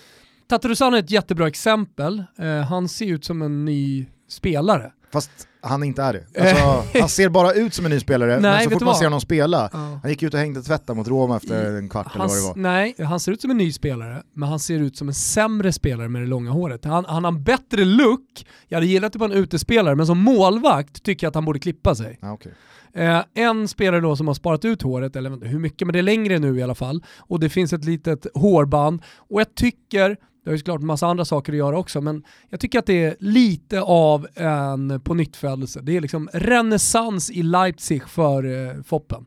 Tatarusano 0.50 0.96
är 0.96 1.00
ett 1.00 1.12
jättebra 1.12 1.48
exempel. 1.48 2.24
Han 2.70 2.90
ser 2.90 3.06
ut 3.06 3.26
som 3.26 3.42
en 3.42 3.66
ny 3.66 4.06
spelare. 4.30 4.92
Fast 5.12 5.32
han 5.62 5.84
inte 5.84 6.02
är 6.04 6.14
det. 6.14 6.42
Alltså, 6.42 6.84
han 7.00 7.10
ser 7.10 7.30
bara 7.30 7.54
ut 7.54 7.74
som 7.74 7.86
en 7.86 7.92
ny 7.92 8.00
spelare, 8.00 8.40
Nej, 8.40 8.42
men 8.42 8.64
så 8.64 8.70
fort 8.70 8.82
man 8.82 8.88
vad? 8.88 8.98
ser 8.98 9.06
honom 9.06 9.22
spela, 9.22 9.70
Ja. 9.74 10.00
han 10.02 10.12
gick 10.12 10.24
ut 10.24 10.34
och 10.34 10.40
hängde 10.40 10.62
tvätta 10.62 10.94
mot 10.94 11.08
Roma 11.08 11.38
efter 11.38 11.76
en 11.78 11.90
kvart 11.90 12.08
eller 12.16 12.20
Han, 12.20 12.28
vad 12.28 12.38
det 12.38 12.42
var. 12.48 12.56
nej, 12.56 12.96
han 13.00 13.20
ser 13.20 13.32
ut 13.32 13.42
som 13.42 13.52
en 13.52 13.58
ny 13.58 13.72
spelare, 13.72 14.24
men 14.34 14.50
han 14.50 14.60
ser 14.60 14.80
ut 14.80 14.98
som 14.98 15.08
en 15.08 15.14
sämre 15.14 15.74
spelare 15.74 16.10
med 16.10 16.22
det 16.22 16.28
långa 16.28 16.52
håret. 16.52 16.86
Han, 16.86 17.06
han 17.06 17.24
har 17.24 17.32
en 17.32 17.44
bättre 17.44 17.86
look, 17.86 18.46
jag 18.68 18.76
hade 18.78 18.88
gillat 18.88 19.14
det 19.14 19.20
på 19.20 19.26
en 19.26 19.32
utespelare, 19.32 19.96
men 19.96 20.08
som 20.08 20.18
målvakt 20.18 21.04
tycker 21.04 21.26
jag 21.26 21.32
att 21.32 21.36
han 21.36 21.46
borde 21.46 21.60
klippa 21.60 21.96
sig. 21.96 22.18
Ja, 22.22 22.32
okej. 22.34 22.54
Eh, 22.94 23.24
en 23.34 23.68
spelare 23.68 24.02
då 24.02 24.16
som 24.16 24.28
har 24.28 24.34
sparat 24.34 24.66
ut 24.66 24.82
håret, 24.82 25.16
eller 25.16 25.46
hur 25.46 25.60
mycket, 25.60 25.88
men 25.88 25.94
det 25.94 26.00
är 26.00 26.04
längre 26.04 26.40
nu 26.40 26.60
i 26.60 26.64
alla 26.64 26.76
fall, 26.76 27.04
och 27.18 27.40
det 27.40 27.50
finns 27.50 27.74
ett 27.74 27.86
litet 27.86 28.28
hårband, 28.34 29.02
och 29.18 29.40
jag 29.42 29.56
tycker, 29.56 30.18
det 30.48 30.52
har 30.52 30.54
ju 30.54 30.60
såklart 30.60 30.82
en 30.82 30.88
massa 30.88 31.08
andra 31.08 31.26
saker 31.26 31.54
att 31.54 31.58
göra 31.58 31.78
också, 31.78 32.02
men 32.02 32.24
jag 32.50 32.60
tycker 32.60 32.80
att 32.80 32.86
det 32.86 33.06
är 33.06 33.16
lite 33.20 33.82
av 33.82 34.28
en 34.36 35.02
pånyttfödelse. 35.02 35.80
Det 35.84 35.98
är 35.98 36.02
liksom 36.02 36.30
renässans 36.34 37.32
i 37.32 37.44
Leipzig 37.44 38.10
för 38.10 38.68
eh, 38.68 38.84
Foppen. 38.84 39.26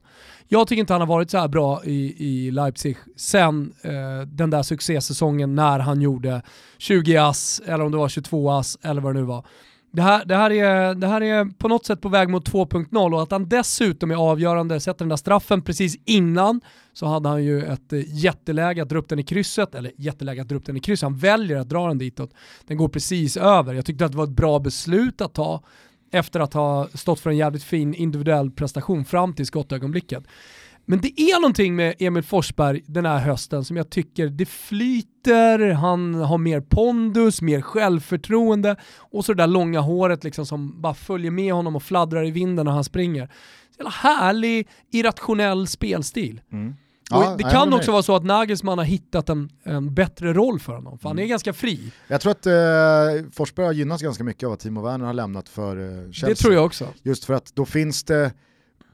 Jag 0.48 0.68
tycker 0.68 0.80
inte 0.80 0.92
han 0.92 1.00
har 1.00 1.08
varit 1.08 1.30
så 1.30 1.38
här 1.38 1.48
bra 1.48 1.84
i, 1.84 2.26
i 2.26 2.50
Leipzig 2.50 2.96
sen 3.16 3.72
eh, 3.82 4.20
den 4.26 4.50
där 4.50 4.62
succésäsongen 4.62 5.54
när 5.54 5.78
han 5.78 6.00
gjorde 6.00 6.42
20 6.78 7.16
ass, 7.16 7.62
eller 7.66 7.84
om 7.84 7.92
det 7.92 7.98
var 7.98 8.08
22 8.08 8.50
ass, 8.50 8.78
eller 8.82 9.00
vad 9.00 9.14
det 9.14 9.20
nu 9.20 9.26
var. 9.26 9.46
Det 9.92 10.02
här, 10.02 10.24
det, 10.24 10.36
här 10.36 10.50
är, 10.50 10.94
det 10.94 11.06
här 11.06 11.20
är 11.20 11.44
på 11.44 11.68
något 11.68 11.86
sätt 11.86 12.00
på 12.00 12.08
väg 12.08 12.28
mot 12.28 12.48
2.0 12.48 13.14
och 13.14 13.22
att 13.22 13.30
han 13.30 13.48
dessutom 13.48 14.10
är 14.10 14.14
avgörande, 14.14 14.80
sätter 14.80 14.98
den 14.98 15.08
där 15.08 15.16
straffen 15.16 15.62
precis 15.62 15.96
innan 16.04 16.60
så 16.92 17.06
hade 17.06 17.28
han 17.28 17.44
ju 17.44 17.64
ett 17.64 17.92
eh, 17.92 18.00
jätteläge 18.06 18.82
att 18.82 18.88
dra 18.88 18.98
upp 18.98 19.08
den 19.08 19.18
i 19.18 19.22
krysset, 19.22 19.74
eller 19.74 19.92
jätteläge 19.96 20.42
att 20.42 20.48
dra 20.48 20.56
upp 20.56 20.66
den 20.66 20.76
i 20.76 20.80
krysset, 20.80 21.02
han 21.02 21.16
väljer 21.16 21.56
att 21.56 21.68
dra 21.68 21.88
den 21.88 21.98
ditåt. 21.98 22.34
Den 22.66 22.76
går 22.76 22.88
precis 22.88 23.36
över. 23.36 23.74
Jag 23.74 23.84
tyckte 23.84 24.04
att 24.04 24.12
det 24.12 24.18
var 24.18 24.24
ett 24.24 24.30
bra 24.30 24.58
beslut 24.58 25.20
att 25.20 25.34
ta 25.34 25.62
efter 26.12 26.40
att 26.40 26.54
ha 26.54 26.88
stått 26.94 27.20
för 27.20 27.30
en 27.30 27.36
jävligt 27.36 27.64
fin 27.64 27.94
individuell 27.94 28.50
prestation 28.50 29.04
fram 29.04 29.34
till 29.34 29.46
skottögonblicket. 29.46 30.24
Men 30.90 31.00
det 31.00 31.20
är 31.20 31.40
någonting 31.40 31.76
med 31.76 31.94
Emil 31.98 32.22
Forsberg 32.22 32.82
den 32.86 33.06
här 33.06 33.18
hösten 33.18 33.64
som 33.64 33.76
jag 33.76 33.90
tycker 33.90 34.26
det 34.26 34.46
flyter, 34.46 35.70
han 35.70 36.14
har 36.14 36.38
mer 36.38 36.60
pondus, 36.60 37.42
mer 37.42 37.60
självförtroende 37.60 38.76
och 38.96 39.24
så 39.24 39.34
det 39.34 39.42
där 39.42 39.46
långa 39.46 39.80
håret 39.80 40.24
liksom 40.24 40.46
som 40.46 40.80
bara 40.80 40.94
följer 40.94 41.30
med 41.30 41.52
honom 41.52 41.76
och 41.76 41.82
fladdrar 41.82 42.26
i 42.26 42.30
vinden 42.30 42.66
när 42.66 42.72
han 42.72 42.84
springer. 42.84 43.26
Så 43.26 43.76
jävla 43.78 43.90
härlig, 43.90 44.68
irrationell 44.92 45.66
spelstil. 45.66 46.40
Mm. 46.52 46.74
Ja, 47.10 47.34
det 47.38 47.44
kan 47.44 47.72
också 47.74 47.92
vara 47.92 48.02
så 48.02 48.16
att 48.16 48.24
Nagelsmann 48.24 48.78
har 48.78 48.84
hittat 48.84 49.28
en, 49.28 49.50
en 49.62 49.94
bättre 49.94 50.32
roll 50.32 50.60
för 50.60 50.72
honom, 50.74 50.98
för 50.98 51.08
han 51.08 51.18
är 51.18 51.22
Mm. 51.22 51.30
ganska 51.30 51.52
fri. 51.52 51.92
Jag 52.08 52.20
tror 52.20 52.32
att 52.32 52.46
eh, 52.46 53.30
Forsberg 53.32 53.66
har 53.66 53.72
gynnats 53.72 54.02
ganska 54.02 54.24
mycket 54.24 54.46
av 54.46 54.52
att 54.52 54.60
Timo 54.60 54.82
Werner 54.82 55.06
har 55.06 55.14
lämnat 55.14 55.48
för 55.48 55.76
eh, 55.76 56.12
Chelsea. 56.12 56.28
Det 56.28 56.34
tror 56.34 56.54
jag 56.54 56.64
också. 56.66 56.88
Just 57.02 57.24
för 57.24 57.34
att 57.34 57.52
då 57.54 57.64
finns 57.66 58.04
det 58.04 58.32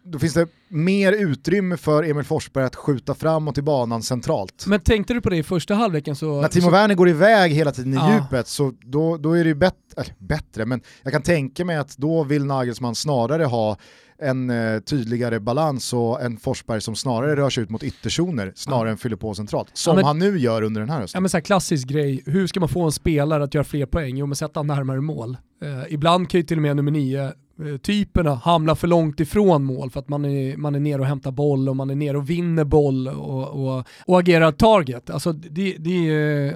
då 0.07 0.19
finns 0.19 0.35
det 0.35 0.47
mer 0.69 1.13
utrymme 1.13 1.77
för 1.77 2.03
Emil 2.03 2.25
Forsberg 2.25 2.65
att 2.65 2.77
skjuta 2.77 3.15
framåt 3.15 3.59
i 3.59 3.63
banan 3.63 4.03
centralt. 4.03 4.65
Men 4.67 4.81
tänkte 4.81 5.15
du 5.15 5.21
på 5.21 5.31
det 5.31 5.37
i 5.37 5.43
första 5.43 5.75
halvleken 5.75 6.17
så... 6.17 6.41
När 6.41 6.49
Timo 6.49 6.65
så 6.65 6.71
Werner 6.71 6.95
går 6.95 7.09
iväg 7.09 7.53
hela 7.53 7.73
tiden 7.73 7.93
i 7.93 7.97
Ja. 7.97 8.15
djupet 8.15 8.47
så 8.49 8.73
då, 8.85 9.17
då 9.17 9.33
är 9.33 9.45
det 9.45 9.49
ju 9.49 9.55
bet- 9.55 9.75
eller, 9.97 10.15
bättre, 10.19 10.67
men 10.67 10.81
jag 11.03 11.13
kan 11.13 11.23
tänka 11.23 11.65
mig 11.65 11.77
att 11.77 11.97
då 11.97 12.25
vill 12.25 12.45
Nagelsmann 12.45 12.95
snarare 12.95 13.45
ha 13.45 13.77
en 14.19 14.51
eh, 14.51 14.81
tydligare 14.81 15.41
balans 15.41 15.93
och 15.93 16.23
en 16.23 16.37
Forsberg 16.37 16.81
som 16.81 16.97
snarare 16.97 17.37
rör 17.37 17.51
sig 17.51 17.63
ut 17.63 17.71
mot 17.71 17.83
ytterzoner 17.83 18.53
snarare 18.57 18.91
än 18.91 18.97
fyller 18.99 19.17
på 19.17 19.35
centralt. 19.35 19.69
Som 19.73 19.97
men- 19.97 20.05
han 20.05 20.19
nu 20.19 20.39
gör 20.39 20.63
under 20.63 20.81
den 20.81 20.91
här 20.91 21.01
hösten. 21.01 21.19
Ja 21.19 21.21
men 21.21 21.31
så 21.31 21.37
här 21.37 21.43
klassisk 21.43 21.89
grej, 21.89 22.23
hur 22.27 22.47
ska 22.47 22.61
man 22.61 22.69
få 22.69 22.83
en 22.85 22.93
spelare 22.93 23.45
att 23.45 23.55
göra 23.55 23.65
fler 23.65 23.87
poäng? 23.87 24.17
Jo 24.17 24.27
men 24.27 24.37
sätta 24.37 24.61
han 24.61 24.67
närmare 24.67 25.01
mål. 25.01 25.37
Eh, 25.63 25.95
ibland 25.95 26.31
kan 26.31 26.41
ju 26.41 26.47
till 26.47 26.59
och 26.59 26.63
med 26.63 26.77
nummer 26.77 26.91
nio 26.91 27.33
Eh, 27.65 27.77
typerna 27.77 28.35
hamnar 28.35 28.75
för 28.75 28.89
långt 28.89 29.21
ifrån 29.21 29.65
mål 29.65 29.91
för 29.91 30.01
att 30.01 30.09
man 30.09 30.25
är, 30.25 30.57
man 30.57 30.75
är 30.75 30.81
nere 30.81 31.01
och 31.01 31.07
hämtar 31.07 31.31
boll 31.31 31.69
och 31.69 31.77
man 31.77 31.91
är 31.91 31.95
nere 31.95 32.17
och 32.19 32.31
vinner 32.31 32.65
boll 32.65 33.09
och, 33.09 33.49
och, 33.49 33.87
och 34.07 34.21
agerar 34.21 34.53
target. 34.53 35.11
Alltså 35.11 35.33
det, 35.33 35.77
det, 35.79 36.09
är, 36.09 36.55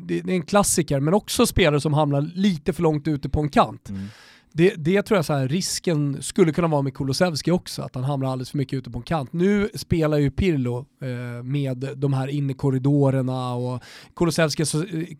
det, 0.00 0.20
det 0.20 0.32
är 0.32 0.36
en 0.36 0.42
klassiker, 0.42 1.00
men 1.00 1.14
också 1.14 1.46
spelare 1.46 1.80
som 1.80 1.94
hamnar 1.94 2.20
lite 2.20 2.72
för 2.72 2.82
långt 2.82 3.08
ute 3.08 3.28
på 3.28 3.40
en 3.40 3.48
kant. 3.48 3.88
Mm. 3.88 4.06
Det, 4.52 4.74
det 4.76 5.02
tror 5.02 5.18
jag 5.18 5.24
så 5.24 5.32
här, 5.32 5.48
risken 5.48 6.22
skulle 6.22 6.52
kunna 6.52 6.68
vara 6.68 6.82
med 6.82 6.94
Kulusevski 6.94 7.50
också, 7.50 7.82
att 7.82 7.94
han 7.94 8.04
hamnar 8.04 8.32
alldeles 8.32 8.50
för 8.50 8.58
mycket 8.58 8.76
ute 8.76 8.90
på 8.90 8.98
en 8.98 9.02
kant. 9.02 9.32
Nu 9.32 9.68
spelar 9.74 10.18
ju 10.18 10.30
Pirlo 10.30 10.86
eh, 11.02 11.42
med 11.42 11.88
de 11.96 12.12
här 12.12 12.28
innekorridorerna 12.28 13.54
och 13.54 13.82
Kulusevski, 14.16 14.64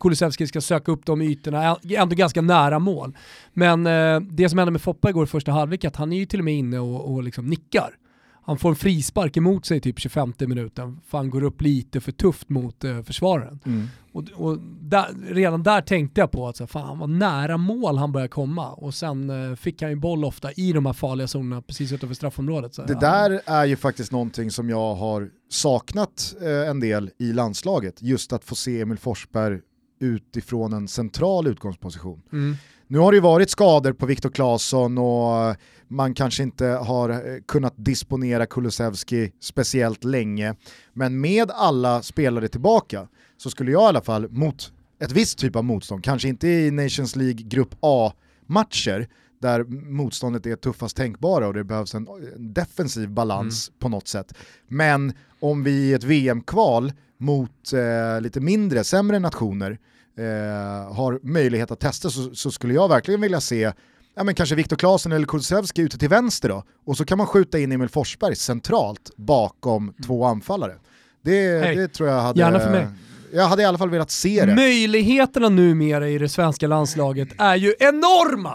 Kulusevski 0.00 0.46
ska 0.46 0.60
söka 0.60 0.92
upp 0.92 1.06
de 1.06 1.22
ytorna, 1.22 1.76
ändå 1.90 2.14
ganska 2.14 2.42
nära 2.42 2.78
mål. 2.78 3.16
Men 3.52 3.86
eh, 3.86 4.20
det 4.20 4.48
som 4.48 4.58
hände 4.58 4.72
med 4.72 4.82
Foppa 4.82 5.10
igår 5.10 5.24
i 5.24 5.26
första 5.26 5.52
halvlek, 5.52 5.84
att 5.84 5.96
han 5.96 6.12
är 6.12 6.16
ju 6.16 6.26
till 6.26 6.38
och 6.38 6.44
med 6.44 6.54
inne 6.54 6.78
och, 6.78 7.12
och 7.14 7.22
liksom 7.22 7.46
nickar. 7.46 7.96
Han 8.42 8.58
får 8.58 8.68
en 8.68 8.76
frispark 8.76 9.36
emot 9.36 9.66
sig 9.66 9.80
typ 9.80 9.98
25 9.98 10.32
minuten, 10.38 11.00
för 11.06 11.18
han 11.18 11.30
går 11.30 11.42
upp 11.42 11.62
lite 11.62 12.00
för 12.00 12.12
tufft 12.12 12.48
mot 12.48 12.84
eh, 12.84 13.02
försvararen. 13.02 13.60
Mm. 13.66 13.88
Och, 14.12 14.24
och 14.34 14.58
där, 14.80 15.34
redan 15.34 15.62
där 15.62 15.80
tänkte 15.80 16.20
jag 16.20 16.30
på 16.30 16.48
att 16.48 16.56
så, 16.56 16.66
fan, 16.66 16.98
vad 16.98 17.10
nära 17.10 17.56
mål 17.56 17.98
han 17.98 18.12
börjar 18.12 18.28
komma 18.28 18.70
och 18.72 18.94
sen 18.94 19.50
eh, 19.50 19.56
fick 19.56 19.82
han 19.82 19.90
ju 19.90 19.96
boll 19.96 20.24
ofta 20.24 20.52
i 20.52 20.72
de 20.72 20.86
här 20.86 20.92
farliga 20.92 21.26
zonerna 21.26 21.62
precis 21.62 21.92
utanför 21.92 22.14
straffområdet. 22.14 22.74
Så, 22.74 22.82
Det 22.82 22.92
ja. 22.92 23.00
där 23.00 23.40
är 23.46 23.64
ju 23.64 23.76
faktiskt 23.76 24.12
någonting 24.12 24.50
som 24.50 24.70
jag 24.70 24.94
har 24.94 25.30
saknat 25.50 26.34
eh, 26.42 26.68
en 26.70 26.80
del 26.80 27.10
i 27.18 27.32
landslaget, 27.32 28.02
just 28.02 28.32
att 28.32 28.44
få 28.44 28.54
se 28.54 28.80
Emil 28.80 28.98
Forsberg 28.98 29.60
utifrån 30.00 30.72
en 30.72 30.88
central 30.88 31.46
utgångsposition. 31.46 32.22
Mm. 32.32 32.56
Nu 32.86 32.98
har 32.98 33.12
det 33.12 33.16
ju 33.16 33.22
varit 33.22 33.50
skador 33.50 33.92
på 33.92 34.06
Viktor 34.06 34.30
Claesson 34.30 34.98
och 34.98 35.56
man 35.90 36.14
kanske 36.14 36.42
inte 36.42 36.66
har 36.66 37.10
eh, 37.10 37.40
kunnat 37.48 37.74
disponera 37.76 38.46
Kulusevski 38.46 39.32
speciellt 39.40 40.04
länge. 40.04 40.54
Men 40.92 41.20
med 41.20 41.50
alla 41.50 42.02
spelare 42.02 42.48
tillbaka 42.48 43.08
så 43.36 43.50
skulle 43.50 43.72
jag 43.72 43.82
i 43.82 43.86
alla 43.86 44.02
fall 44.02 44.28
mot 44.30 44.72
ett 45.00 45.12
visst 45.12 45.38
typ 45.38 45.56
av 45.56 45.64
motstånd, 45.64 46.04
kanske 46.04 46.28
inte 46.28 46.48
i 46.48 46.70
Nations 46.70 47.16
League 47.16 47.42
Grupp 47.42 47.74
A-matcher, 47.80 49.08
där 49.40 49.64
motståndet 49.90 50.46
är 50.46 50.56
tuffast 50.56 50.96
tänkbara 50.96 51.46
och 51.46 51.54
det 51.54 51.64
behövs 51.64 51.94
en 51.94 52.06
defensiv 52.36 53.10
balans 53.10 53.68
mm. 53.68 53.78
på 53.78 53.88
något 53.88 54.08
sätt. 54.08 54.34
Men 54.68 55.12
om 55.40 55.64
vi 55.64 55.70
i 55.70 55.92
ett 55.92 56.04
VM-kval 56.04 56.92
mot 57.18 57.72
eh, 57.72 58.20
lite 58.20 58.40
mindre, 58.40 58.84
sämre 58.84 59.18
nationer 59.18 59.78
eh, 60.16 60.94
har 60.94 61.20
möjlighet 61.22 61.70
att 61.70 61.80
testa 61.80 62.10
så, 62.10 62.34
så, 62.34 62.50
skulle 62.50 62.74
jag 62.74 62.88
verkligen 62.88 63.20
vilja 63.20 63.40
se 63.40 63.72
ja, 64.20 64.24
men 64.24 64.34
kanske 64.34 64.54
Viktor 64.54 64.76
Claesson 64.76 65.12
eller 65.12 65.26
Kulusevski 65.26 65.82
ute 65.82 65.98
till 65.98 66.08
vänster 66.08 66.48
då, 66.48 66.64
och 66.86 66.96
så 66.96 67.04
kan 67.04 67.18
man 67.18 67.26
skjuta 67.26 67.58
in 67.58 67.72
Emil 67.72 67.88
Forsberg 67.88 68.36
centralt 68.36 69.10
bakom 69.16 69.82
mm. 69.82 69.94
två 70.06 70.24
anfallare. 70.24 70.74
Det, 71.22 71.60
det 71.60 71.88
tror 71.88 72.08
jag 72.08 72.20
hade... 72.20 72.40
Gärna 72.40 72.60
för 72.60 72.70
mig 72.70 72.88
jag 73.32 73.48
hade 73.48 73.62
i 73.62 73.64
alla 73.64 73.78
fall 73.78 73.90
velat 73.90 74.10
se 74.10 74.44
det. 74.44 74.54
Möjligheterna 74.54 75.48
numera 75.48 76.08
i 76.08 76.18
det 76.18 76.28
svenska 76.28 76.66
landslaget 76.66 77.28
är 77.38 77.56
ju 77.56 77.74
enorma! 77.78 78.54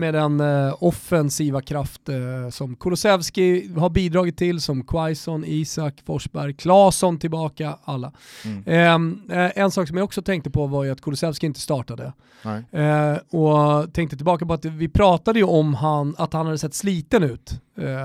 Med 0.00 0.14
den 0.14 0.40
uh, 0.40 0.74
offensiva 0.78 1.62
kraft 1.62 2.08
uh, 2.08 2.50
som 2.50 2.76
Kulusevski 2.76 3.70
har 3.76 3.90
bidragit 3.90 4.38
till, 4.38 4.60
som 4.60 4.84
Quaison, 4.84 5.44
Isak, 5.46 5.94
Forsberg, 6.06 6.54
Claesson 6.54 7.18
tillbaka, 7.18 7.76
alla. 7.84 8.12
Mm. 8.44 8.94
Um, 8.94 9.30
uh, 9.30 9.58
en 9.58 9.70
sak 9.70 9.88
som 9.88 9.96
jag 9.96 10.04
också 10.04 10.22
tänkte 10.22 10.50
på 10.50 10.66
var 10.66 10.84
ju 10.84 10.90
att 10.90 11.00
Kulusevski 11.00 11.46
inte 11.46 11.60
startade. 11.60 12.12
och 13.30 13.94
tänkte 13.94 14.16
tillbaka 14.16 14.46
på 14.46 14.52
att 14.52 14.64
vi 14.64 14.88
pratade 14.88 15.38
ju 15.38 15.44
om 15.44 15.74
han, 15.74 16.14
att 16.18 16.32
han 16.32 16.46
hade 16.46 16.58
sett 16.58 16.74
sliten 16.74 17.22
ut. 17.22 17.60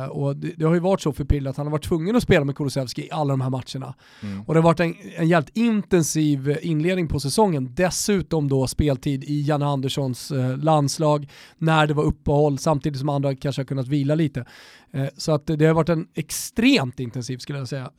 Och 0.09 0.35
det, 0.35 0.53
det, 0.57 0.65
har 0.65 0.73
ju 0.73 0.79
varit 0.79 1.01
så 1.01 1.13
för 1.13 1.23
Pille 1.23 1.49
att 1.49 1.57
han 1.57 1.65
har 1.65 1.71
varit 1.71 1.83
tvungen 1.83 2.15
att 2.15 2.23
spela 2.23 2.45
med 2.45 2.55
Kulusevski 2.55 3.01
i 3.01 3.11
alla 3.11 3.33
de 3.33 3.41
här 3.41 3.49
matcherna. 3.49 3.95
Mm. 4.23 4.41
Och 4.41 4.53
det 4.53 4.59
har 4.59 4.63
varit 4.63 4.79
en, 4.79 4.95
en 5.15 5.27
jävligt 5.27 5.57
intensiv 5.57 6.57
inledning 6.61 7.07
på 7.07 7.19
säsongen. 7.19 7.73
Dessutom 7.75 8.47
då 8.47 8.67
speltid 8.67 9.23
i 9.23 9.41
Janne 9.41 9.65
Anderssons 9.65 10.31
landslag 10.61 11.31
när 11.57 11.87
det 11.87 11.93
var 11.93 12.03
uppehåll 12.03 12.57
samtidigt 12.57 12.99
som 12.99 13.09
andra 13.09 13.35
kanske 13.35 13.59
har 13.59 13.65
kunnat 13.65 13.87
vila 13.87 14.15
lite. 14.15 14.45
Eh, 14.91 15.07
så 15.17 15.31
att 15.31 15.47
det 15.47 15.65
har 15.65 15.73
varit 15.73 15.89
en 15.89 16.07
extremt 16.13 16.99
intensiv 16.99 17.37
skulle 17.37 17.59
jag 17.59 17.67
säga 17.67 17.91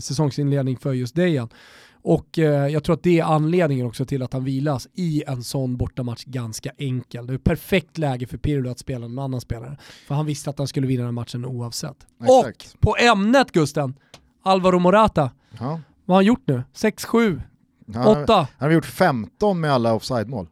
säsongsinledning 0.00 0.76
för 0.76 0.92
just 0.92 1.14
Dejan. 1.14 1.48
Och 2.02 2.38
eh, 2.38 2.68
jag 2.68 2.84
tror 2.84 2.94
att 2.94 3.02
det 3.02 3.20
är 3.20 3.24
anledningen 3.24 3.86
också 3.86 4.04
till 4.04 4.22
att 4.22 4.32
han 4.32 4.44
vilas 4.44 4.88
i 4.94 5.22
en 5.26 5.42
sån 5.42 5.76
bortamatch 5.76 6.24
ganska 6.24 6.70
enkel. 6.78 7.26
Det 7.26 7.34
är 7.34 7.38
perfekt 7.38 7.98
läge 7.98 8.26
för 8.26 8.38
Pirlo 8.38 8.70
att 8.70 8.78
spela 8.78 9.06
en 9.06 9.18
annan 9.18 9.40
spelare. 9.40 9.78
För 10.06 10.14
han 10.14 10.26
visste 10.26 10.50
att 10.50 10.58
han 10.58 10.68
skulle 10.68 10.86
vinna 10.86 11.04
den 11.04 11.14
matchen 11.14 11.44
oavsett. 11.44 12.06
Exakt. 12.24 12.74
Och 12.74 12.80
på 12.80 12.96
ämnet 12.96 13.52
Gusten, 13.52 13.94
Alvaro 14.42 14.78
Morata. 14.78 15.30
Ja. 15.58 15.80
Vad 16.04 16.14
har 16.14 16.14
han 16.14 16.24
gjort 16.24 16.42
nu? 16.46 16.62
6-7? 16.74 17.42
8? 18.06 18.34
Han 18.36 18.48
har 18.58 18.70
gjort 18.70 18.86
15 18.86 19.60
med 19.60 19.72
alla 19.72 19.94
offside-mål 19.94 20.46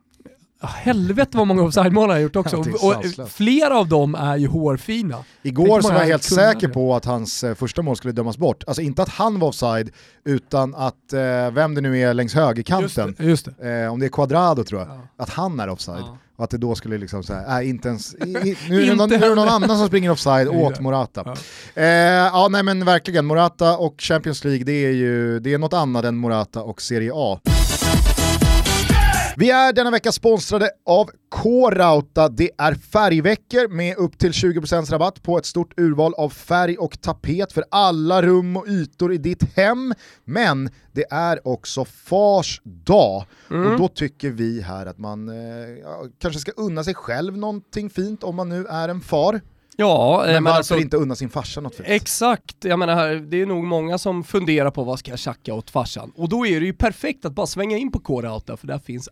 helvete 0.69 1.37
vad 1.37 1.47
många 1.47 1.63
offside-mål 1.63 2.03
han 2.03 2.11
har 2.11 2.23
gjort 2.23 2.37
också. 2.37 2.57
och 2.57 3.31
flera 3.31 3.79
av 3.79 3.89
dem 3.89 4.15
är 4.15 4.37
ju 4.37 4.47
hårfina. 4.47 5.25
Igår 5.43 5.81
så 5.81 5.89
var 5.89 5.99
jag 5.99 6.07
helt 6.07 6.23
säker 6.23 6.69
på 6.69 6.95
att 6.95 7.05
hans 7.05 7.45
eh, 7.45 7.55
första 7.55 7.83
mål 7.83 7.97
skulle 7.97 8.13
dömas 8.13 8.39
bort. 8.39 8.65
Alltså 8.67 8.83
inte 8.83 9.03
att 9.03 9.09
han 9.09 9.39
var 9.39 9.49
offside, 9.49 9.91
utan 10.25 10.75
att 10.75 11.13
eh, 11.13 11.51
vem 11.51 11.75
det 11.75 11.81
nu 11.81 11.99
är 11.99 12.15
längs 12.15 12.35
högerkanten, 12.35 13.09
just 13.09 13.19
det, 13.19 13.25
just 13.25 13.49
det. 13.59 13.83
Eh, 13.83 13.93
om 13.93 14.01
det 14.01 14.07
är 14.07 14.11
Quadrado 14.11 14.65
tror 14.65 14.81
jag, 14.81 14.89
ja. 14.89 15.01
att 15.17 15.31
han 15.31 15.61
är 15.61 15.69
offside. 15.69 16.05
Ja. 16.07 16.19
Och 16.37 16.45
att 16.45 16.51
det 16.51 16.59
då 16.59 16.75
skulle 16.75 16.99
liksom 16.99 17.23
säga, 17.23 17.61
äh, 17.61 17.69
inte 17.69 17.89
ens, 17.89 18.15
i, 18.15 18.19
i, 18.19 18.57
nu, 18.69 18.83
är 18.83 18.87
det 18.87 18.95
någon, 18.95 19.09
nu 19.09 19.15
är 19.15 19.29
det 19.29 19.35
någon 19.35 19.49
annan 19.49 19.79
som 19.79 19.87
springer 19.87 20.11
offside 20.11 20.49
åt 20.57 20.81
Morata. 20.81 21.23
Ja. 21.25 21.35
Eh, 21.83 21.87
ja 22.33 22.49
nej 22.51 22.63
men 22.63 22.85
verkligen, 22.85 23.27
Morata 23.27 23.77
och 23.77 23.95
Champions 23.99 24.45
League 24.45 24.65
det 24.65 24.87
är 24.87 24.93
ju 24.93 25.41
det 25.41 25.55
är 25.55 25.59
något 25.59 25.73
annat 25.73 26.05
än 26.05 26.17
Morata 26.17 26.63
och 26.63 26.83
Serie 26.83 27.13
A. 27.15 27.41
Vi 29.41 29.51
är 29.51 29.73
denna 29.73 29.91
vecka 29.91 30.13
sponsrade 30.13 30.71
av 30.87 31.11
K-Rauta. 31.31 32.29
Det 32.29 32.51
är 32.59 32.75
färgveckor 32.75 33.69
med 33.69 33.97
upp 33.97 34.19
till 34.19 34.31
20% 34.31 34.91
rabatt 34.91 35.23
på 35.23 35.39
ett 35.39 35.47
stort 35.47 35.81
urval 35.81 36.15
av 36.15 36.31
färg 36.31 36.79
och 36.79 37.01
tapet 37.01 37.53
för 37.53 37.65
alla 37.71 38.23
rum 38.23 38.57
och 38.57 38.67
ytor 38.69 39.13
i 39.13 39.19
ditt 39.19 39.57
hem. 39.57 39.95
Men 40.25 40.71
det 40.93 41.05
är 41.11 41.49
också 41.49 41.85
Fars 41.85 42.61
dag 42.65 43.25
mm. 43.51 43.73
och 43.73 43.79
då 43.79 43.89
tycker 43.89 44.31
vi 44.31 44.61
här 44.61 44.87
att 44.87 44.99
man 44.99 45.29
eh, 45.29 45.35
kanske 46.19 46.41
ska 46.41 46.53
unna 46.57 46.85
sig 46.85 46.95
själv 46.95 47.37
någonting 47.37 47.91
fint 47.91 48.25
om 48.25 48.37
man 48.37 48.49
nu 48.49 48.67
är 48.67 48.89
en 48.89 49.01
far. 49.01 49.41
Ja, 49.77 50.23
men, 50.25 50.33
men 50.33 50.45
varför 50.45 50.57
alltså, 50.57 50.79
inte 50.79 50.97
unna 50.97 51.15
sin 51.15 51.29
farsa 51.29 51.61
något 51.61 51.75
fint? 51.75 51.89
Exakt, 51.89 52.57
jag 52.65 52.79
menar 52.79 53.15
det 53.15 53.41
är 53.41 53.47
nog 53.47 53.65
många 53.65 53.99
som 53.99 54.25
funderar 54.25 54.71
på 54.71 54.85
vad 54.85 54.99
ska 54.99 55.11
jag 55.11 55.19
tjacka 55.19 55.55
åt 55.55 55.71
farsan. 55.71 56.13
Och 56.17 56.29
då 56.29 56.47
är 56.47 56.61
det 56.61 56.67
ju 56.67 56.73
perfekt 56.73 57.25
att 57.25 57.33
bara 57.33 57.47
svänga 57.47 57.77
in 57.77 57.93
på 57.93 57.99
K-Rauta 57.99 58.57
för 58.57 58.67
där 58.67 58.79
finns 58.79 59.09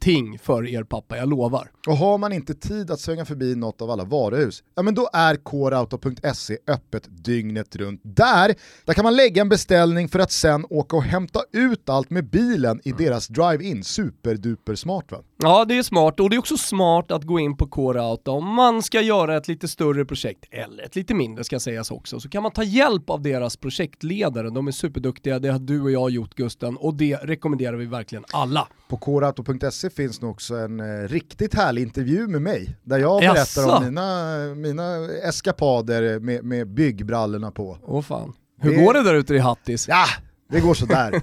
allting 0.00 0.38
för 0.38 0.66
er 0.68 0.84
pappa, 0.84 1.16
jag 1.16 1.28
lovar. 1.28 1.70
Och 1.86 1.96
har 1.96 2.18
man 2.18 2.32
inte 2.32 2.54
tid 2.54 2.90
att 2.90 3.00
svänga 3.00 3.24
förbi 3.24 3.54
något 3.54 3.82
av 3.82 3.90
alla 3.90 4.04
varuhus, 4.04 4.62
ja 4.74 4.82
men 4.82 4.94
då 4.94 5.08
är 5.12 5.36
krauta.se 5.44 6.58
öppet 6.66 7.24
dygnet 7.24 7.76
runt. 7.76 8.00
Där, 8.04 8.54
där 8.84 8.94
kan 8.94 9.04
man 9.04 9.16
lägga 9.16 9.42
en 9.42 9.48
beställning 9.48 10.08
för 10.08 10.18
att 10.18 10.32
sen 10.32 10.64
åka 10.70 10.96
och 10.96 11.02
hämta 11.02 11.40
ut 11.52 11.88
allt 11.88 12.10
med 12.10 12.30
bilen 12.30 12.80
i 12.84 12.90
mm. 12.90 13.04
deras 13.04 13.28
drive-in. 13.28 13.84
Superduper 13.84 14.74
smart 14.74 15.12
va? 15.12 15.18
Ja 15.42 15.64
det 15.64 15.78
är 15.78 15.82
smart 15.82 16.20
och 16.20 16.30
det 16.30 16.36
är 16.36 16.38
också 16.38 16.56
smart 16.56 17.10
att 17.10 17.24
gå 17.24 17.38
in 17.38 17.56
på 17.56 17.66
K-Rauta 17.66 18.30
om 18.30 18.54
man 18.54 18.82
ska 18.82 19.00
göra 19.00 19.36
ett 19.36 19.48
lite 19.48 19.68
större 19.68 20.00
större 20.00 20.04
projekt, 20.04 20.44
eller 20.50 20.82
ett 20.84 20.96
lite 20.96 21.14
mindre 21.14 21.44
ska 21.44 21.60
sägas 21.60 21.90
också, 21.90 22.20
så 22.20 22.28
kan 22.28 22.42
man 22.42 22.52
ta 22.52 22.62
hjälp 22.62 23.10
av 23.10 23.22
deras 23.22 23.56
projektledare. 23.56 24.50
De 24.50 24.68
är 24.68 24.72
superduktiga, 24.72 25.38
det 25.38 25.48
har 25.48 25.58
du 25.58 25.80
och 25.82 25.90
jag 25.90 26.10
gjort 26.10 26.34
Gusten, 26.34 26.76
och 26.76 26.94
det 26.94 27.16
rekommenderar 27.16 27.76
vi 27.76 27.86
verkligen 27.86 28.24
alla. 28.32 28.68
På 28.90 28.96
korauto.se 28.96 29.90
finns 29.90 30.22
nu 30.22 30.28
också 30.28 30.54
en 30.54 30.80
eh, 30.80 31.08
riktigt 31.08 31.54
härlig 31.54 31.82
intervju 31.82 32.26
med 32.26 32.42
mig, 32.42 32.76
där 32.82 32.98
jag 32.98 33.20
berättar 33.20 33.76
om 33.76 33.84
mina, 33.84 34.36
mina 34.54 35.08
eskapader 35.22 36.20
med, 36.20 36.44
med 36.44 36.68
byggbrallorna 36.68 37.50
på. 37.50 37.78
Åh 37.82 38.02
fan. 38.02 38.32
Hur 38.60 38.70
det... 38.70 38.84
går 38.84 38.94
det 38.94 39.02
där 39.02 39.14
ute 39.14 39.34
i 39.34 39.38
Hattis? 39.38 39.88
Ja, 39.88 40.04
det 40.50 40.60
går 40.60 40.74
sådär. 40.74 41.20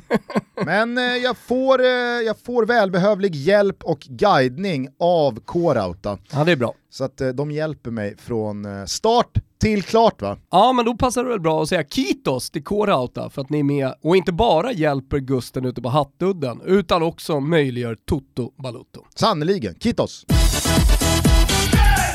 Men 0.66 0.98
eh, 0.98 1.04
jag, 1.04 1.38
får, 1.38 1.82
eh, 1.82 1.88
jag 2.26 2.36
får 2.46 2.66
välbehövlig 2.66 3.36
hjälp 3.36 3.84
och 3.84 4.00
guidning 4.00 4.88
av 5.00 5.40
K-Rauta. 5.46 6.18
Ja 6.32 6.44
det 6.44 6.52
är 6.52 6.56
bra. 6.56 6.74
Så 6.90 7.04
att 7.04 7.22
eh, 7.22 7.30
de 7.30 7.52
hjälper 7.52 7.92
mig 7.92 8.16
från 8.18 8.66
eh, 8.66 8.86
start 8.86 9.38
till 9.62 9.84
klart 9.84 10.22
va? 10.22 10.38
Ja 10.52 10.74
men 10.74 10.86
då 10.86 10.96
passar 10.98 11.24
det 11.24 11.30
väl 11.30 11.40
bra 11.40 11.62
att 11.64 11.70
säga 11.70 11.84
Kitos 11.84 12.50
till 12.52 12.64
K-Rauta 12.64 13.30
för 13.30 13.42
att 13.42 13.50
ni 13.50 13.60
är 13.60 13.64
med 13.64 13.94
och 14.02 14.18
inte 14.18 14.32
bara 14.32 14.72
hjälper 14.72 15.18
Gusten 15.18 15.66
ute 15.66 15.82
på 15.82 15.90
Hattudden 15.90 16.62
utan 16.66 17.04
också 17.04 17.40
möjliggör 17.40 17.98
Toto 18.06 18.52
Balutto. 18.64 19.06
Sannerligen, 19.16 19.76
Kitos! 19.80 20.26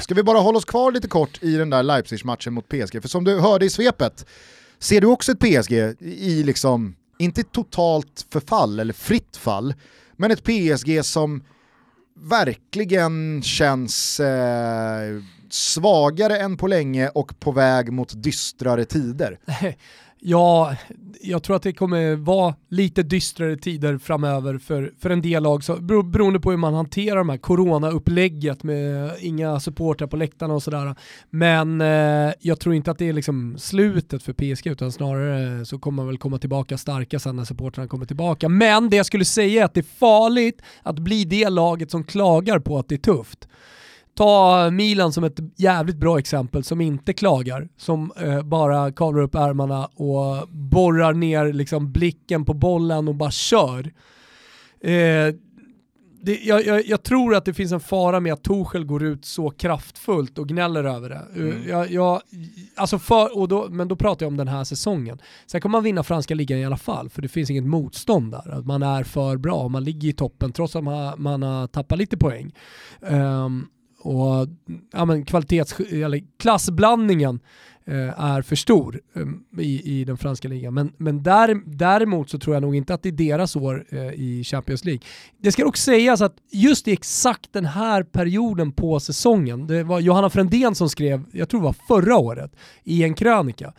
Ska 0.03 0.15
vi 0.15 0.23
bara 0.23 0.39
hålla 0.39 0.59
oss 0.59 0.65
kvar 0.65 0.93
lite 0.93 1.09
kort 1.09 1.43
i 1.43 1.57
den 1.57 1.71
där 1.71 1.83
Leipzig-matchen 1.83 2.53
mot 2.53 2.69
PSG? 2.69 3.03
För 3.03 3.09
som 3.09 3.25
du 3.25 3.41
hörde 3.41 3.67
i 3.67 3.71
svepet, 3.71 4.27
ser 4.79 5.01
du 5.01 5.07
också 5.07 5.33
ett 5.33 5.39
PSG 5.39 5.73
i 6.01 6.43
liksom 6.43 6.95
inte 7.23 7.43
totalt 7.43 8.27
förfall 8.31 8.81
eller 8.81 8.93
fritt 8.93 9.37
fall, 9.37 9.75
men 10.17 10.31
ett 10.31 10.43
PSG 10.45 11.05
som 11.05 11.45
verkligen 12.17 13.43
känns 13.43 14.21
eh, 14.21 15.23
svagare 15.51 16.39
än 16.39 16.57
på 16.57 16.67
länge 16.67 17.09
och 17.09 17.41
på 17.41 17.53
väg 17.53 17.93
mot 17.93 18.23
dystrare 18.23 18.85
tider. 18.85 19.39
Ja, 20.25 20.77
jag 21.21 21.43
tror 21.43 21.57
att 21.57 21.63
det 21.63 21.73
kommer 21.73 22.17
vara 22.17 22.55
lite 22.69 23.03
dystrare 23.03 23.57
tider 23.57 23.99
framöver 23.99 24.59
för, 24.59 24.93
för 24.99 25.11
en 25.11 25.23
del 25.23 25.43
lag, 25.43 25.65
så, 25.65 25.77
beroende 26.03 26.41
på 26.41 26.51
hur 26.51 26.59
man 26.59 26.75
hanterar 26.75 27.17
de 27.17 27.29
här 27.29 27.37
corona-upplägget 27.37 28.63
med 28.63 29.11
inga 29.21 29.61
supportrar 29.61 30.07
på 30.07 30.17
läktarna 30.17 30.55
och 30.55 30.63
sådär. 30.63 30.95
Men 31.31 31.81
eh, 31.81 32.33
jag 32.41 32.61
tror 32.61 32.75
inte 32.75 32.91
att 32.91 32.99
det 32.99 33.09
är 33.09 33.13
liksom 33.13 33.59
slutet 33.59 34.23
för 34.23 34.33
PSG, 34.33 34.67
utan 34.67 34.93
snarare 34.93 35.65
så 35.67 35.79
kommer 35.79 35.97
man 35.97 36.07
väl 36.07 36.19
komma 36.19 36.39
tillbaka 36.39 36.79
starka 36.79 37.19
sen 37.19 37.37
när 37.37 37.45
supportrarna 37.45 37.89
kommer 37.89 38.07
tillbaka. 38.07 38.49
Men 38.49 38.91
det 38.91 38.97
jag 38.97 39.07
skulle 39.07 39.25
säga 39.25 39.63
är 39.63 39.65
att 39.65 39.75
det 39.75 39.81
är 39.81 39.99
farligt 39.99 40.63
att 40.83 40.99
bli 40.99 41.25
det 41.25 41.49
laget 41.49 41.91
som 41.91 42.05
klagar 42.05 42.59
på 42.59 42.79
att 42.79 42.89
det 42.89 42.95
är 42.95 43.15
tufft. 43.15 43.49
Ta 44.15 44.71
Milan 44.71 45.13
som 45.13 45.25
ett 45.25 45.41
jävligt 45.57 45.97
bra 45.97 46.19
exempel 46.19 46.65
som 46.65 46.81
inte 46.81 47.13
klagar, 47.13 47.69
som 47.77 48.13
eh, 48.17 48.43
bara 48.43 48.93
kavlar 48.93 49.23
upp 49.23 49.35
ärmarna 49.35 49.87
och 49.87 50.49
borrar 50.49 51.13
ner 51.13 51.53
liksom 51.53 51.93
blicken 51.93 52.45
på 52.45 52.55
bollen 52.55 53.09
och 53.09 53.15
bara 53.15 53.31
kör. 53.31 53.93
Eh, 54.81 55.35
det, 56.25 56.39
jag, 56.43 56.67
jag, 56.67 56.87
jag, 56.87 57.03
tror 57.03 57.35
att 57.35 57.45
det 57.45 57.55
finns 57.55 57.73
en 57.73 57.81
fara 57.81 58.21
med 58.21 58.33
att 58.33 58.43
Torshäll 58.43 58.85
går 58.85 59.03
ut 59.03 59.25
så 59.25 59.51
kraftfullt 59.51 60.39
och 60.39 60.49
gnäller 60.49 60.85
över 60.85 61.09
det. 61.09 61.21
Mm. 61.35 61.69
Jag, 61.69 61.91
jag, 61.91 62.21
alltså 62.77 62.99
för, 62.99 63.47
då, 63.47 63.69
men 63.71 63.89
då 63.89 63.97
pratar 63.97 64.27
jag 64.27 64.29
om 64.29 64.37
den 64.37 64.49
här 64.49 64.65
säsongen. 64.65 65.19
Sen 65.47 65.61
kommer 65.61 65.73
man 65.73 65.85
vinna 65.85 66.03
franska 66.03 66.35
ligan 66.35 66.59
i 66.59 66.65
alla 66.65 66.77
fall, 66.77 67.11
för 67.11 67.23
det 67.23 67.29
finns 67.29 67.51
inget 67.51 67.65
motstånd 67.65 68.33
där. 68.33 68.59
Att 68.59 68.67
man 68.67 68.83
är 68.83 69.05
för 69.05 69.37
bra, 69.37 69.69
man 69.69 69.85
ligger 69.85 70.09
i 70.09 70.13
toppen 70.13 70.53
trots 70.53 70.77
att 70.77 70.85
man, 70.85 71.23
man 71.23 71.43
har 71.43 71.67
tappat 71.67 71.99
lite 71.99 72.17
poäng. 72.17 72.55
Um, 73.01 73.69
och 74.03 74.49
ja, 74.93 75.05
men 75.05 75.25
kvalitets, 75.25 75.81
eller 75.81 76.23
klassblandningen 76.39 77.41
eh, 77.85 78.21
är 78.21 78.43
för 78.43 78.57
stor 78.57 79.01
eh, 79.15 79.63
i, 79.65 80.01
i 80.01 80.05
den 80.05 80.17
franska 80.17 80.49
ligan. 80.49 80.75
Men, 80.75 80.93
men 80.97 81.23
där, 81.23 81.61
däremot 81.67 82.31
så 82.31 82.39
tror 82.39 82.57
jag 82.57 82.61
nog 82.61 82.77
inte 82.77 82.95
att 82.95 83.03
det 83.03 83.09
är 83.09 83.13
deras 83.13 83.57
år 83.57 83.85
eh, 83.89 84.13
i 84.13 84.45
Champions 84.45 84.85
League. 84.85 85.03
Det 85.39 85.53
ska 85.53 85.67
också 85.67 85.83
sägas 85.83 86.21
att 86.21 86.37
just 86.51 86.89
i 86.89 86.93
exakt 86.93 87.53
den 87.53 87.65
här 87.65 88.03
perioden 88.03 88.73
på 88.73 89.01
säsongen, 89.01 89.67
det 89.67 89.85
var 89.85 90.01
Johanna 90.01 90.31
Frändén 90.31 90.75
som 90.75 90.89
skrev, 90.89 91.25
jag 91.33 91.49
tror 91.49 91.61
det 91.61 91.65
var 91.65 91.77
förra 91.89 92.17
året, 92.17 92.57
i 92.85 93.03
en 93.03 93.15
krönika, 93.15 93.73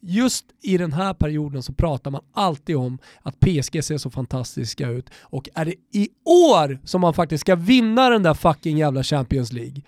just 0.00 0.44
i 0.62 0.78
den 0.78 0.92
här 0.92 1.14
perioden 1.14 1.62
så 1.62 1.72
pratar 1.72 2.10
man 2.10 2.20
alltid 2.32 2.76
om 2.76 2.98
att 3.22 3.40
PSG 3.40 3.84
ser 3.84 3.98
så 3.98 4.10
fantastiska 4.10 4.88
ut 4.88 5.10
och 5.20 5.48
är 5.54 5.64
det 5.64 5.74
i 5.92 6.08
år 6.24 6.78
som 6.84 7.00
man 7.00 7.14
faktiskt 7.14 7.40
ska 7.40 7.54
vinna 7.54 8.10
den 8.10 8.22
där 8.22 8.34
fucking 8.34 8.78
jävla 8.78 9.02
Champions 9.02 9.52
League. 9.52 9.82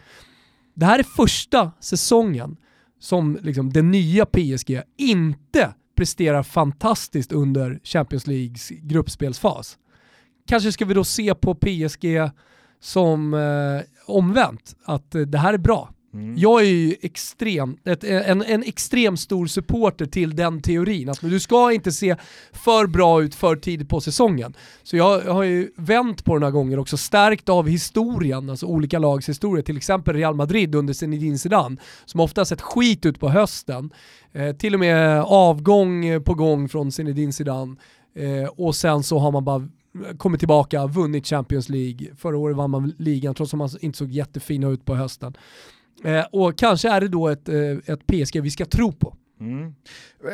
Det 0.74 0.86
här 0.86 0.98
är 0.98 1.02
första 1.02 1.72
säsongen 1.80 2.56
som 3.00 3.38
liksom 3.42 3.72
det 3.72 3.82
nya 3.82 4.26
PSG 4.26 4.82
inte 4.96 5.74
presterar 5.96 6.42
fantastiskt 6.42 7.32
under 7.32 7.80
Champions 7.84 8.26
Leagues 8.26 8.68
gruppspelsfas. 8.68 9.78
Kanske 10.46 10.72
ska 10.72 10.84
vi 10.84 10.94
då 10.94 11.04
se 11.04 11.34
på 11.34 11.54
PSG 11.54 12.30
som 12.80 13.34
eh, 13.34 13.80
omvänt, 14.06 14.76
att 14.84 15.14
eh, 15.14 15.20
det 15.20 15.38
här 15.38 15.54
är 15.54 15.58
bra. 15.58 15.90
Mm. 16.14 16.34
Jag 16.38 16.60
är 16.60 16.66
ju 16.66 16.96
extrem, 17.00 17.76
ett, 17.84 18.04
en, 18.04 18.42
en 18.42 18.62
extrem 18.62 19.16
stor 19.16 19.46
supporter 19.46 20.06
till 20.06 20.36
den 20.36 20.62
teorin, 20.62 21.08
att 21.08 21.20
du 21.20 21.40
ska 21.40 21.72
inte 21.72 21.92
se 21.92 22.16
för 22.52 22.86
bra 22.86 23.22
ut 23.22 23.34
för 23.34 23.56
tidigt 23.56 23.88
på 23.88 24.00
säsongen. 24.00 24.54
Så 24.82 24.96
jag, 24.96 25.24
jag 25.24 25.32
har 25.32 25.42
ju 25.42 25.70
vänt 25.76 26.24
på 26.24 26.34
den 26.34 26.42
här 26.42 26.50
gången 26.50 26.78
också, 26.78 26.96
stärkt 26.96 27.48
av 27.48 27.68
historien, 27.68 28.50
alltså 28.50 28.66
olika 28.66 28.98
lags 28.98 29.28
historia, 29.28 29.62
till 29.62 29.76
exempel 29.76 30.16
Real 30.16 30.34
Madrid 30.34 30.74
under 30.74 30.94
Zinedine 30.94 31.38
Zidane, 31.38 31.76
som 32.04 32.20
ofta 32.20 32.40
har 32.40 32.46
sett 32.46 32.60
skit 32.60 33.06
ut 33.06 33.20
på 33.20 33.28
hösten, 33.28 33.90
eh, 34.32 34.56
till 34.56 34.74
och 34.74 34.80
med 34.80 35.20
avgång 35.20 36.22
på 36.24 36.34
gång 36.34 36.68
från 36.68 36.92
Zinedine 36.92 37.32
Zidane, 37.32 37.76
eh, 38.14 38.48
och 38.48 38.74
sen 38.74 39.02
så 39.02 39.18
har 39.18 39.32
man 39.32 39.44
bara 39.44 39.68
kommit 40.18 40.40
tillbaka, 40.40 40.86
vunnit 40.86 41.26
Champions 41.26 41.68
League, 41.68 42.08
förra 42.16 42.38
året 42.38 42.56
vann 42.56 42.70
man 42.70 42.94
ligan 42.98 43.34
trots 43.34 43.54
att 43.54 43.58
man 43.58 43.70
inte 43.80 43.98
såg 43.98 44.10
jättefina 44.10 44.68
ut 44.68 44.84
på 44.84 44.94
hösten. 44.94 45.36
Eh, 46.04 46.24
och 46.32 46.58
kanske 46.58 46.90
är 46.90 47.00
det 47.00 47.08
då 47.08 47.28
ett, 47.28 47.48
eh, 47.48 47.54
ett 47.86 48.06
PSG 48.06 48.40
vi 48.40 48.50
ska 48.50 48.64
tro 48.64 48.92
på. 48.92 49.16
Mm. 49.40 49.74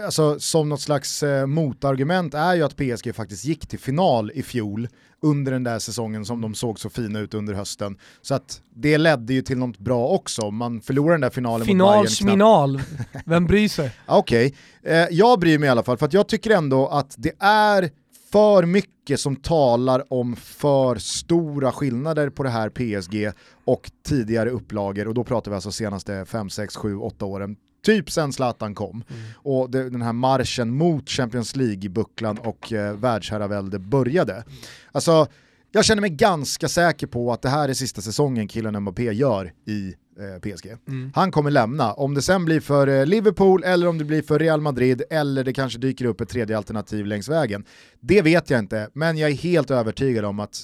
Alltså, 0.04 0.40
som 0.40 0.68
något 0.68 0.80
slags 0.80 1.22
eh, 1.22 1.46
motargument 1.46 2.34
är 2.34 2.54
ju 2.54 2.62
att 2.62 2.76
PSG 2.76 3.14
faktiskt 3.14 3.44
gick 3.44 3.66
till 3.66 3.78
final 3.78 4.30
i 4.34 4.42
fjol 4.42 4.88
under 5.22 5.52
den 5.52 5.64
där 5.64 5.78
säsongen 5.78 6.24
som 6.24 6.40
de 6.40 6.54
såg 6.54 6.80
så 6.80 6.90
fina 6.90 7.18
ut 7.20 7.34
under 7.34 7.54
hösten. 7.54 7.98
Så 8.22 8.34
att 8.34 8.62
det 8.74 8.98
ledde 8.98 9.34
ju 9.34 9.42
till 9.42 9.58
något 9.58 9.78
bra 9.78 10.08
också. 10.08 10.50
Man 10.50 10.80
förlorade 10.80 11.14
den 11.14 11.20
där 11.20 11.30
finalen 11.30 11.66
Final, 11.66 11.96
mot 11.96 12.04
Bayern. 12.04 12.30
Final, 12.30 12.80
vem 13.26 13.46
bryr 13.46 13.68
sig? 13.68 13.90
Okej, 14.06 14.54
okay. 14.82 14.92
eh, 14.94 15.08
jag 15.10 15.40
bryr 15.40 15.58
mig 15.58 15.66
i 15.66 15.70
alla 15.70 15.82
fall 15.82 15.96
för 15.96 16.06
att 16.06 16.12
jag 16.12 16.28
tycker 16.28 16.50
ändå 16.50 16.86
att 16.88 17.14
det 17.18 17.32
är 17.38 17.90
för 18.32 18.66
mycket 18.66 19.20
som 19.20 19.36
talar 19.36 20.12
om 20.12 20.36
för 20.36 20.96
stora 20.96 21.72
skillnader 21.72 22.30
på 22.30 22.42
det 22.42 22.50
här 22.50 22.70
PSG 22.70 23.32
och 23.64 23.90
tidigare 24.04 24.50
upplagor 24.50 25.08
och 25.08 25.14
då 25.14 25.24
pratar 25.24 25.50
vi 25.50 25.54
alltså 25.54 25.72
senaste 25.72 26.24
5, 26.24 26.50
6, 26.50 26.76
7, 26.76 26.96
8 26.96 27.24
åren. 27.24 27.56
Typ 27.84 28.10
sen 28.10 28.32
Zlatan 28.32 28.74
kom 28.74 28.90
mm. 28.90 29.22
och 29.36 29.70
det, 29.70 29.90
den 29.90 30.02
här 30.02 30.12
marschen 30.12 30.70
mot 30.76 31.08
Champions 31.08 31.56
League-bucklan 31.56 32.38
och 32.38 32.72
eh, 32.72 32.96
världsherravälde 32.96 33.78
började. 33.78 34.44
Alltså, 34.92 35.26
jag 35.72 35.84
känner 35.84 36.00
mig 36.00 36.10
ganska 36.10 36.68
säker 36.68 37.06
på 37.06 37.32
att 37.32 37.42
det 37.42 37.48
här 37.48 37.68
är 37.68 37.74
sista 37.74 38.00
säsongen 38.00 38.48
killen 38.48 38.80
Mbappé 38.80 39.12
gör 39.12 39.52
i 39.66 39.94
PSG. 40.40 40.76
Mm. 40.88 41.12
Han 41.14 41.30
kommer 41.30 41.50
lämna, 41.50 41.92
om 41.92 42.14
det 42.14 42.22
sen 42.22 42.44
blir 42.44 42.60
för 42.60 42.86
eh, 42.86 43.06
Liverpool 43.06 43.64
eller 43.64 43.86
om 43.86 43.98
det 43.98 44.04
blir 44.04 44.22
för 44.22 44.38
Real 44.38 44.60
Madrid 44.60 45.02
eller 45.10 45.44
det 45.44 45.52
kanske 45.52 45.78
dyker 45.78 46.04
upp 46.04 46.20
ett 46.20 46.28
tredje 46.28 46.56
alternativ 46.56 47.06
längs 47.06 47.28
vägen. 47.28 47.64
Det 48.00 48.22
vet 48.22 48.50
jag 48.50 48.58
inte, 48.58 48.88
men 48.92 49.18
jag 49.18 49.30
är 49.30 49.34
helt 49.34 49.70
övertygad 49.70 50.24
om 50.24 50.40
att 50.40 50.60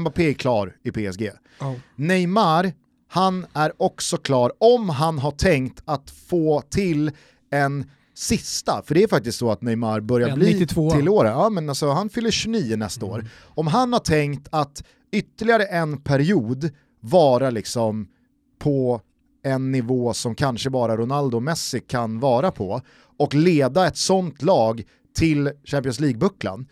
Mbappé 0.00 0.28
är 0.30 0.34
klar 0.34 0.76
i 0.82 0.90
PSG. 0.90 1.30
Oh. 1.60 1.74
Neymar, 1.96 2.72
han 3.08 3.46
är 3.52 3.72
också 3.82 4.16
klar 4.16 4.52
om 4.58 4.88
han 4.88 5.18
har 5.18 5.30
tänkt 5.30 5.82
att 5.84 6.10
få 6.10 6.60
till 6.60 7.10
en 7.50 7.90
sista, 8.14 8.82
för 8.86 8.94
det 8.94 9.02
är 9.02 9.08
faktiskt 9.08 9.38
så 9.38 9.50
att 9.50 9.62
Neymar 9.62 10.00
börjar 10.00 10.36
bli 10.36 10.52
92. 10.52 10.90
till 10.90 11.08
året, 11.08 11.30
ja, 11.30 11.50
men 11.50 11.68
alltså, 11.68 11.90
han 11.90 12.08
fyller 12.08 12.30
29 12.30 12.76
nästa 12.76 13.06
mm. 13.06 13.14
år. 13.14 13.28
Om 13.42 13.66
han 13.66 13.92
har 13.92 14.00
tänkt 14.00 14.48
att 14.50 14.84
ytterligare 15.12 15.64
en 15.64 16.00
period 16.00 16.70
vara 17.00 17.50
liksom 17.50 18.08
på 18.58 19.00
en 19.42 19.72
nivå 19.72 20.14
som 20.14 20.34
kanske 20.34 20.70
bara 20.70 20.96
Ronaldo 20.96 21.36
och 21.36 21.42
Messi 21.42 21.80
kan 21.80 22.20
vara 22.20 22.50
på 22.50 22.80
och 23.18 23.34
leda 23.34 23.86
ett 23.86 23.96
sånt 23.96 24.42
lag 24.42 24.82
till 25.16 25.52
Champions 25.64 26.00
League-bucklan 26.00 26.66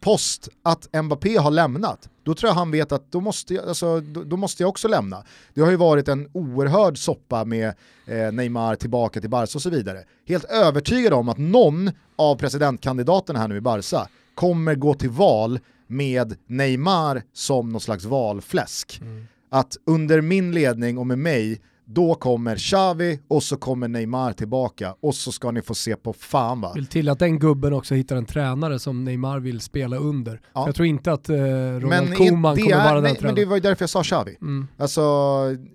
post 0.00 0.48
att 0.62 1.02
Mbappé 1.04 1.36
har 1.36 1.50
lämnat, 1.50 2.08
då 2.22 2.34
tror 2.34 2.48
jag 2.48 2.54
han 2.54 2.70
vet 2.70 2.92
att 2.92 3.12
då 3.12 3.20
måste 3.20 3.54
jag, 3.54 3.68
alltså, 3.68 4.00
då, 4.00 4.22
då 4.22 4.36
måste 4.36 4.62
jag 4.62 4.70
också 4.70 4.88
lämna. 4.88 5.24
Det 5.54 5.60
har 5.60 5.70
ju 5.70 5.76
varit 5.76 6.08
en 6.08 6.30
oerhörd 6.32 6.98
soppa 6.98 7.44
med 7.44 7.74
eh, 8.06 8.32
Neymar 8.32 8.74
tillbaka 8.74 9.20
till 9.20 9.30
Barca 9.30 9.58
och 9.58 9.62
så 9.62 9.70
vidare. 9.70 10.04
Helt 10.28 10.44
övertygad 10.44 11.12
om 11.12 11.28
att 11.28 11.38
någon 11.38 11.90
av 12.16 12.36
presidentkandidaterna 12.36 13.38
här 13.38 13.48
nu 13.48 13.56
i 13.56 13.60
Barca 13.60 14.08
kommer 14.34 14.74
gå 14.74 14.94
till 14.94 15.10
val 15.10 15.60
med 15.86 16.36
Neymar 16.46 17.22
som 17.32 17.72
någon 17.72 17.80
slags 17.80 18.04
valfläsk. 18.04 18.98
Mm 19.02 19.26
att 19.50 19.76
under 19.86 20.20
min 20.20 20.52
ledning 20.52 20.98
och 20.98 21.06
med 21.06 21.18
mig, 21.18 21.60
då 21.94 22.14
kommer 22.14 22.56
Xavi 22.56 23.20
och 23.28 23.42
så 23.42 23.56
kommer 23.56 23.88
Neymar 23.88 24.32
tillbaka 24.32 24.94
och 25.00 25.14
så 25.14 25.32
ska 25.32 25.50
ni 25.50 25.62
få 25.62 25.74
se 25.74 25.96
på 25.96 26.12
fan 26.12 26.60
va. 26.60 26.72
Vill 26.74 26.86
till 26.86 27.08
att 27.08 27.18
den 27.18 27.38
gubben 27.38 27.72
också 27.72 27.94
hittar 27.94 28.16
en 28.16 28.24
tränare 28.24 28.78
som 28.78 29.04
Neymar 29.04 29.40
vill 29.40 29.60
spela 29.60 29.96
under. 29.96 30.40
Ja. 30.52 30.66
jag 30.66 30.74
tror 30.74 30.86
inte 30.86 31.12
att 31.12 31.28
eh, 31.28 31.36
Ronald 31.36 32.16
Koeman 32.16 32.56
kommer 32.56 32.76
vara 32.76 33.00
den 33.00 33.16
tränaren. 33.16 33.18
Men 33.22 33.34
det 33.34 33.44
var 33.44 33.56
ju 33.56 33.60
därför 33.60 33.82
jag 33.82 33.90
sa 33.90 34.02
Xavi. 34.02 34.36
Mm. 34.40 34.66
Alltså, 34.76 35.02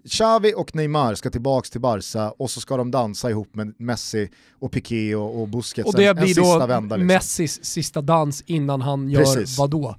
Xavi 0.10 0.54
och 0.58 0.76
Neymar 0.76 1.16
ska 1.16 1.30
tillbaka 1.30 1.68
till 1.72 1.82
Barca 1.82 2.32
och 2.32 2.50
så 2.50 2.62
ska 2.62 2.78
de 2.78 2.92
dansa 2.92 3.30
ihop 3.30 3.56
med 3.56 3.76
Messi 3.78 4.30
och 4.60 4.72
Piqué 4.72 5.16
och, 5.16 5.42
och 5.42 5.48
Busquets. 5.48 5.90
Och 5.90 6.00
det 6.00 6.06
en, 6.06 6.16
blir 6.16 6.40
en 6.40 6.60
då 6.60 6.68
vända, 6.68 6.96
liksom. 6.96 7.08
Messis 7.08 7.66
sista 7.66 8.02
dans 8.02 8.44
innan 8.46 8.82
han 8.82 9.10
gör 9.10 9.20
Precis. 9.20 9.58
vadå? 9.58 9.96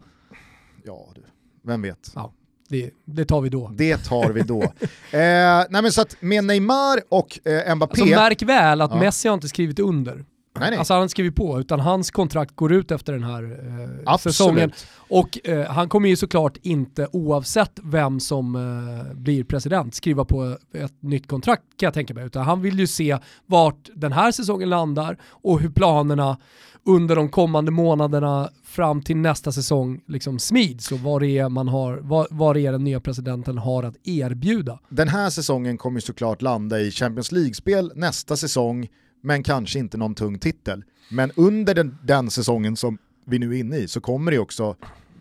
Ja 0.85 1.09
du, 1.15 1.23
vem 1.65 1.83
vet. 1.83 2.13
Ja. 2.15 2.33
Det, 2.69 2.91
det, 3.05 3.25
tar 3.25 3.41
vi 3.41 3.49
då. 3.49 3.71
Det 3.75 3.97
tar 3.97 4.31
vi 4.31 4.43
då. 4.43 4.63
eh, 4.63 4.71
nej 5.11 5.83
men 5.83 5.93
så 5.93 6.03
att 6.03 6.17
med 6.21 6.45
Neymar 6.45 7.01
och 7.09 7.49
eh, 7.49 7.75
Mbappé... 7.75 8.01
Alltså 8.01 8.17
märk 8.17 8.43
väl 8.43 8.81
att 8.81 8.91
ja. 8.91 9.01
Messi 9.01 9.29
har 9.29 9.35
inte 9.35 9.49
skrivit 9.49 9.79
under. 9.79 10.25
Nej, 10.61 10.71
nej. 10.71 10.79
Alltså 10.79 10.95
han 10.95 10.99
har 10.99 11.05
inte 11.05 11.11
skrivit 11.11 11.37
på, 11.37 11.61
utan 11.61 11.81
hans 11.81 12.11
kontrakt 12.11 12.57
går 12.57 12.73
ut 12.73 12.91
efter 12.91 13.13
den 13.13 13.25
här 13.25 13.59
eh, 14.07 14.17
säsongen. 14.17 14.73
Och 14.97 15.49
eh, 15.49 15.67
han 15.71 15.89
kommer 15.89 16.09
ju 16.09 16.17
såklart 16.17 16.57
inte, 16.63 17.09
oavsett 17.13 17.79
vem 17.83 18.21
som 18.21 18.57
eh, 18.57 19.15
blir 19.15 19.45
president, 19.45 19.95
skriva 19.95 20.25
på 20.25 20.57
ett 20.73 21.03
nytt 21.03 21.29
kontrakt 21.29 21.63
kan 21.77 21.87
jag 21.87 21.95
tänka 21.95 22.15
mig. 22.15 22.27
Utan 22.27 22.43
han 22.43 22.63
vill 22.63 22.79
ju 22.79 22.87
se 22.87 23.19
vart 23.47 23.89
den 23.95 24.13
här 24.13 24.33
säsongen 24.33 24.69
landar 24.71 25.19
och 25.25 25.61
hur 25.61 25.71
planerna 25.71 26.39
under 26.87 27.17
de 27.17 27.29
kommande 27.29 27.71
månaderna 27.71 28.51
fram 28.65 29.03
till 29.03 29.17
nästa 29.17 29.53
säsong 29.53 30.01
liksom 30.07 30.39
smids 30.39 30.93
och 30.93 30.99
vad 30.99 31.23
det 31.23 31.39
är, 31.39 31.49
man 31.49 31.69
har, 31.69 31.97
vad, 32.03 32.27
vad 32.31 32.57
det 32.57 32.67
är 32.67 32.73
den 32.73 32.85
nya 32.85 33.01
presidenten 33.01 33.59
har 33.59 33.83
att 33.83 33.97
erbjuda. 34.05 34.79
Den 34.89 35.09
här 35.09 35.31
säsongen 35.31 35.79
kommer 35.79 36.01
såklart 36.01 36.43
landa 36.43 36.81
i 36.81 36.91
Champions 36.91 37.33
League-spel 37.33 37.93
nästa 37.95 38.37
säsong, 38.37 38.89
men 39.23 39.43
kanske 39.43 39.79
inte 39.79 39.97
någon 39.97 40.15
tung 40.15 40.39
titel. 40.39 40.85
Men 41.11 41.33
under 41.37 41.75
den, 41.75 41.99
den 42.03 42.31
säsongen 42.31 42.77
som 42.77 42.99
vi 43.27 43.39
nu 43.39 43.55
är 43.55 43.59
inne 43.61 43.77
i 43.77 43.89
så 43.89 44.01
kommer 44.01 44.31
det 44.31 44.39
också 44.39 44.77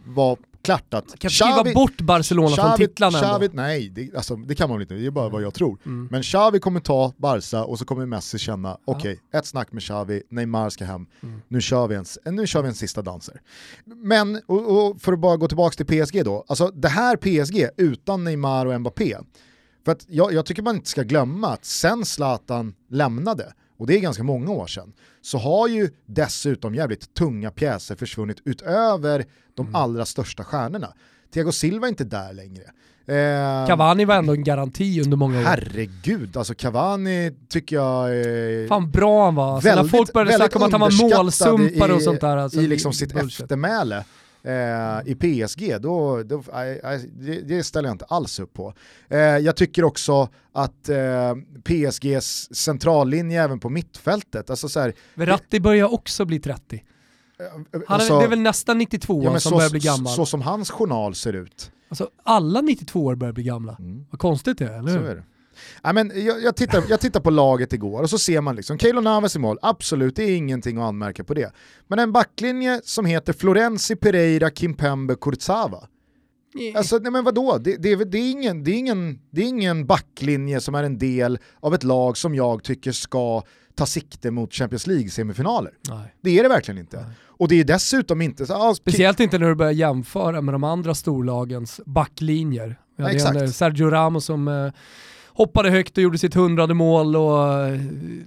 vara 0.05 0.37
klart 0.65 0.93
att... 0.93 1.19
Kan 1.19 1.29
Xavi, 1.29 1.51
skriva 1.51 1.73
bort 1.73 2.01
Barcelona 2.01 2.55
Xavi, 2.55 2.67
från 2.67 2.77
titlarna 2.77 3.19
Xavi, 3.19 3.49
Nej, 3.53 3.89
det, 3.89 4.15
alltså, 4.15 4.35
det 4.35 4.55
kan 4.55 4.69
man 4.69 4.77
väl 4.77 4.81
inte, 4.81 4.93
det 4.93 5.05
är 5.05 5.11
bara 5.11 5.29
vad 5.29 5.43
jag 5.43 5.53
tror. 5.53 5.77
Mm. 5.85 6.07
Men 6.11 6.23
Xavi 6.23 6.59
kommer 6.59 6.79
ta 6.79 7.13
Barca 7.17 7.63
och 7.63 7.79
så 7.79 7.85
kommer 7.85 8.05
Messi 8.05 8.37
känna, 8.39 8.77
okej, 8.85 9.11
okay, 9.11 9.39
ett 9.39 9.45
snack 9.45 9.71
med 9.71 9.83
Xavi, 9.83 10.23
Neymar 10.29 10.69
ska 10.69 10.85
hem, 10.85 11.07
mm. 11.23 11.41
nu, 11.47 11.61
kör 11.61 11.87
vi 11.87 11.95
en, 11.95 12.05
nu 12.35 12.47
kör 12.47 12.61
vi 12.61 12.67
en 12.67 12.75
sista 12.75 13.01
danser. 13.01 13.41
Men, 13.85 14.41
och, 14.45 14.87
och 14.87 15.01
för 15.01 15.13
att 15.13 15.19
bara 15.19 15.37
gå 15.37 15.47
tillbaka 15.47 15.83
till 15.83 16.05
PSG 16.05 16.25
då, 16.25 16.45
alltså 16.47 16.67
det 16.67 16.89
här 16.89 17.17
PSG 17.17 17.69
utan 17.77 18.23
Neymar 18.23 18.65
och 18.65 18.81
Mbappé, 18.81 19.17
för 19.85 19.91
att 19.91 20.05
jag, 20.07 20.33
jag 20.33 20.45
tycker 20.45 20.61
man 20.61 20.75
inte 20.75 20.89
ska 20.89 21.03
glömma 21.03 21.47
att 21.47 21.65
sen 21.65 22.05
Zlatan 22.05 22.73
lämnade, 22.89 23.53
och 23.77 23.87
det 23.87 23.95
är 23.95 23.99
ganska 23.99 24.23
många 24.23 24.51
år 24.51 24.67
sedan, 24.67 24.93
så 25.21 25.37
har 25.37 25.67
ju 25.67 25.89
dessutom 26.05 26.75
jävligt 26.75 27.13
tunga 27.13 27.51
pjäser 27.51 27.95
försvunnit 27.95 28.37
utöver 28.45 29.25
de 29.55 29.65
mm. 29.65 29.75
allra 29.75 30.05
största 30.05 30.43
stjärnorna. 30.43 30.93
Thiago 31.33 31.51
Silva 31.51 31.87
är 31.87 31.89
inte 31.89 32.03
där 32.03 32.33
längre. 32.33 32.63
Eh, 33.07 33.67
Cavani 33.67 34.05
var 34.05 34.15
ändå 34.15 34.33
en 34.33 34.43
garanti 34.43 35.01
under 35.01 35.17
många 35.17 35.39
år. 35.39 35.43
Herregud, 35.43 36.37
alltså 36.37 36.53
Cavani 36.55 37.31
tycker 37.49 37.75
jag 37.75 38.15
är 38.15 38.67
Fan 38.67 38.91
bra 38.91 39.25
han 39.25 39.35
var. 39.35 39.55
Alltså, 39.55 39.69
när 39.69 39.75
väldigt, 39.75 39.91
folk 39.91 40.13
började 40.13 40.33
snacka 40.33 40.59
om 40.59 40.65
att 40.65 40.71
han 40.71 40.81
var 40.81 41.17
målsumpare 41.17 41.91
i, 41.91 41.97
och 41.97 42.01
sånt 42.01 42.21
där. 42.21 42.37
Alltså, 42.37 42.61
I 42.61 42.67
liksom 42.67 42.93
sitt 42.93 43.13
bullshit. 43.13 43.41
eftermäle 43.41 44.03
eh, 44.45 45.11
i 45.11 45.15
PSG, 45.15 45.81
då, 45.81 46.23
då, 46.23 46.43
aj, 46.53 46.81
aj, 46.83 47.09
det, 47.13 47.41
det 47.41 47.63
ställer 47.63 47.89
jag 47.89 47.93
inte 47.93 48.05
alls 48.05 48.39
upp 48.39 48.53
på. 48.53 48.73
Eh, 49.07 49.19
jag 49.19 49.55
tycker 49.55 49.83
också 49.83 50.29
att 50.51 50.89
eh, 50.89 51.35
PSGs 51.63 52.55
centrallinje 52.55 53.43
även 53.43 53.59
på 53.59 53.69
mittfältet, 53.69 54.49
alltså 54.49 54.69
så 54.69 54.79
här, 54.79 54.93
Verratti 55.13 55.59
börjar 55.59 55.93
också 55.93 56.25
bli 56.25 56.39
30. 56.39 56.83
Han 57.37 57.65
är, 57.71 57.83
alltså, 57.87 58.19
det 58.19 58.25
är 58.25 58.29
väl 58.29 58.39
nästan 58.39 58.77
92 58.77 59.23
ja, 59.23 59.39
som 59.39 59.49
så, 59.49 59.55
börjar 59.55 59.69
bli 59.69 59.79
gammal. 59.79 60.13
så 60.13 60.25
som 60.25 60.41
hans 60.41 60.71
journal 60.71 61.15
ser 61.15 61.33
ut. 61.33 61.71
Alltså, 61.89 62.09
alla 62.23 62.61
92 62.61 63.05
år 63.05 63.15
börjar 63.15 63.33
bli 63.33 63.43
gamla. 63.43 63.75
Mm. 63.79 64.05
Vad 64.11 64.19
konstigt 64.19 64.57
det 64.57 64.65
är, 64.65 64.79
eller 64.79 64.99
hur? 64.99 65.23
Ja, 65.83 65.93
men 65.93 66.11
jag, 66.25 66.43
jag, 66.43 66.55
tittar, 66.55 66.83
jag 66.89 66.99
tittar 66.99 67.19
på 67.19 67.29
laget 67.29 67.73
igår 67.73 68.01
och 68.01 68.09
så 68.09 68.17
ser 68.17 68.41
man 68.41 68.55
liksom, 68.55 68.77
Keylor 68.77 69.01
Navas 69.01 69.35
i 69.35 69.39
mål, 69.39 69.57
absolut 69.61 70.15
det 70.15 70.23
är 70.23 70.35
ingenting 70.35 70.77
att 70.77 70.83
anmärka 70.83 71.23
på 71.23 71.33
det. 71.33 71.51
Men 71.87 71.99
en 71.99 72.11
backlinje 72.11 72.81
som 72.83 73.05
heter 73.05 73.33
Florenzi, 73.33 73.95
Pereira, 73.95 74.49
Kimpembe, 74.49 75.15
Kurzawa. 75.21 75.87
Alltså 76.75 76.97
nej 76.97 77.11
men 77.11 77.23
vadå, 77.23 77.57
det, 77.57 77.75
det, 77.77 77.91
är- 77.91 78.05
det, 78.05 78.17
är 78.17 78.31
ingen, 78.31 78.63
det, 78.63 78.71
är 78.71 78.75
ingen, 78.77 79.19
det 79.31 79.41
är 79.41 79.45
ingen 79.47 79.85
backlinje 79.85 80.61
som 80.61 80.75
är 80.75 80.83
en 80.83 80.97
del 80.97 81.39
av 81.59 81.73
ett 81.75 81.83
lag 81.83 82.17
som 82.17 82.35
jag 82.35 82.63
tycker 82.63 82.91
ska 82.91 83.43
ta 83.75 83.85
sikte 83.85 84.31
mot 84.31 84.53
Champions 84.53 84.87
League-semifinaler. 84.87 85.71
Nej. 85.89 86.15
Det 86.21 86.39
är 86.39 86.43
det 86.43 86.49
verkligen 86.49 86.77
inte. 86.77 87.05
Och 87.37 87.47
det 87.47 87.55
är 87.59 87.63
dessutom 87.63 88.21
inte 88.21 88.45
så, 88.45 88.53
ah, 88.53 88.75
Speciellt 88.75 89.19
inte 89.19 89.37
när 89.39 89.49
du 89.49 89.55
börjar 89.55 89.71
jämföra 89.71 90.41
med 90.41 90.53
de 90.53 90.63
andra 90.63 90.95
storlagens 90.95 91.81
backlinjer. 91.85 92.79
Vi 92.97 93.03
hade 93.03 93.29
en, 93.29 93.37
eh, 93.45 93.49
Sergio 93.49 93.89
Ramos 93.89 94.25
som 94.25 94.47
eh, 94.47 94.71
hoppade 95.35 95.69
högt 95.69 95.97
och 95.97 96.03
gjorde 96.03 96.17
sitt 96.17 96.33
hundrade 96.33 96.73
mål 96.73 97.15
och 97.15 97.47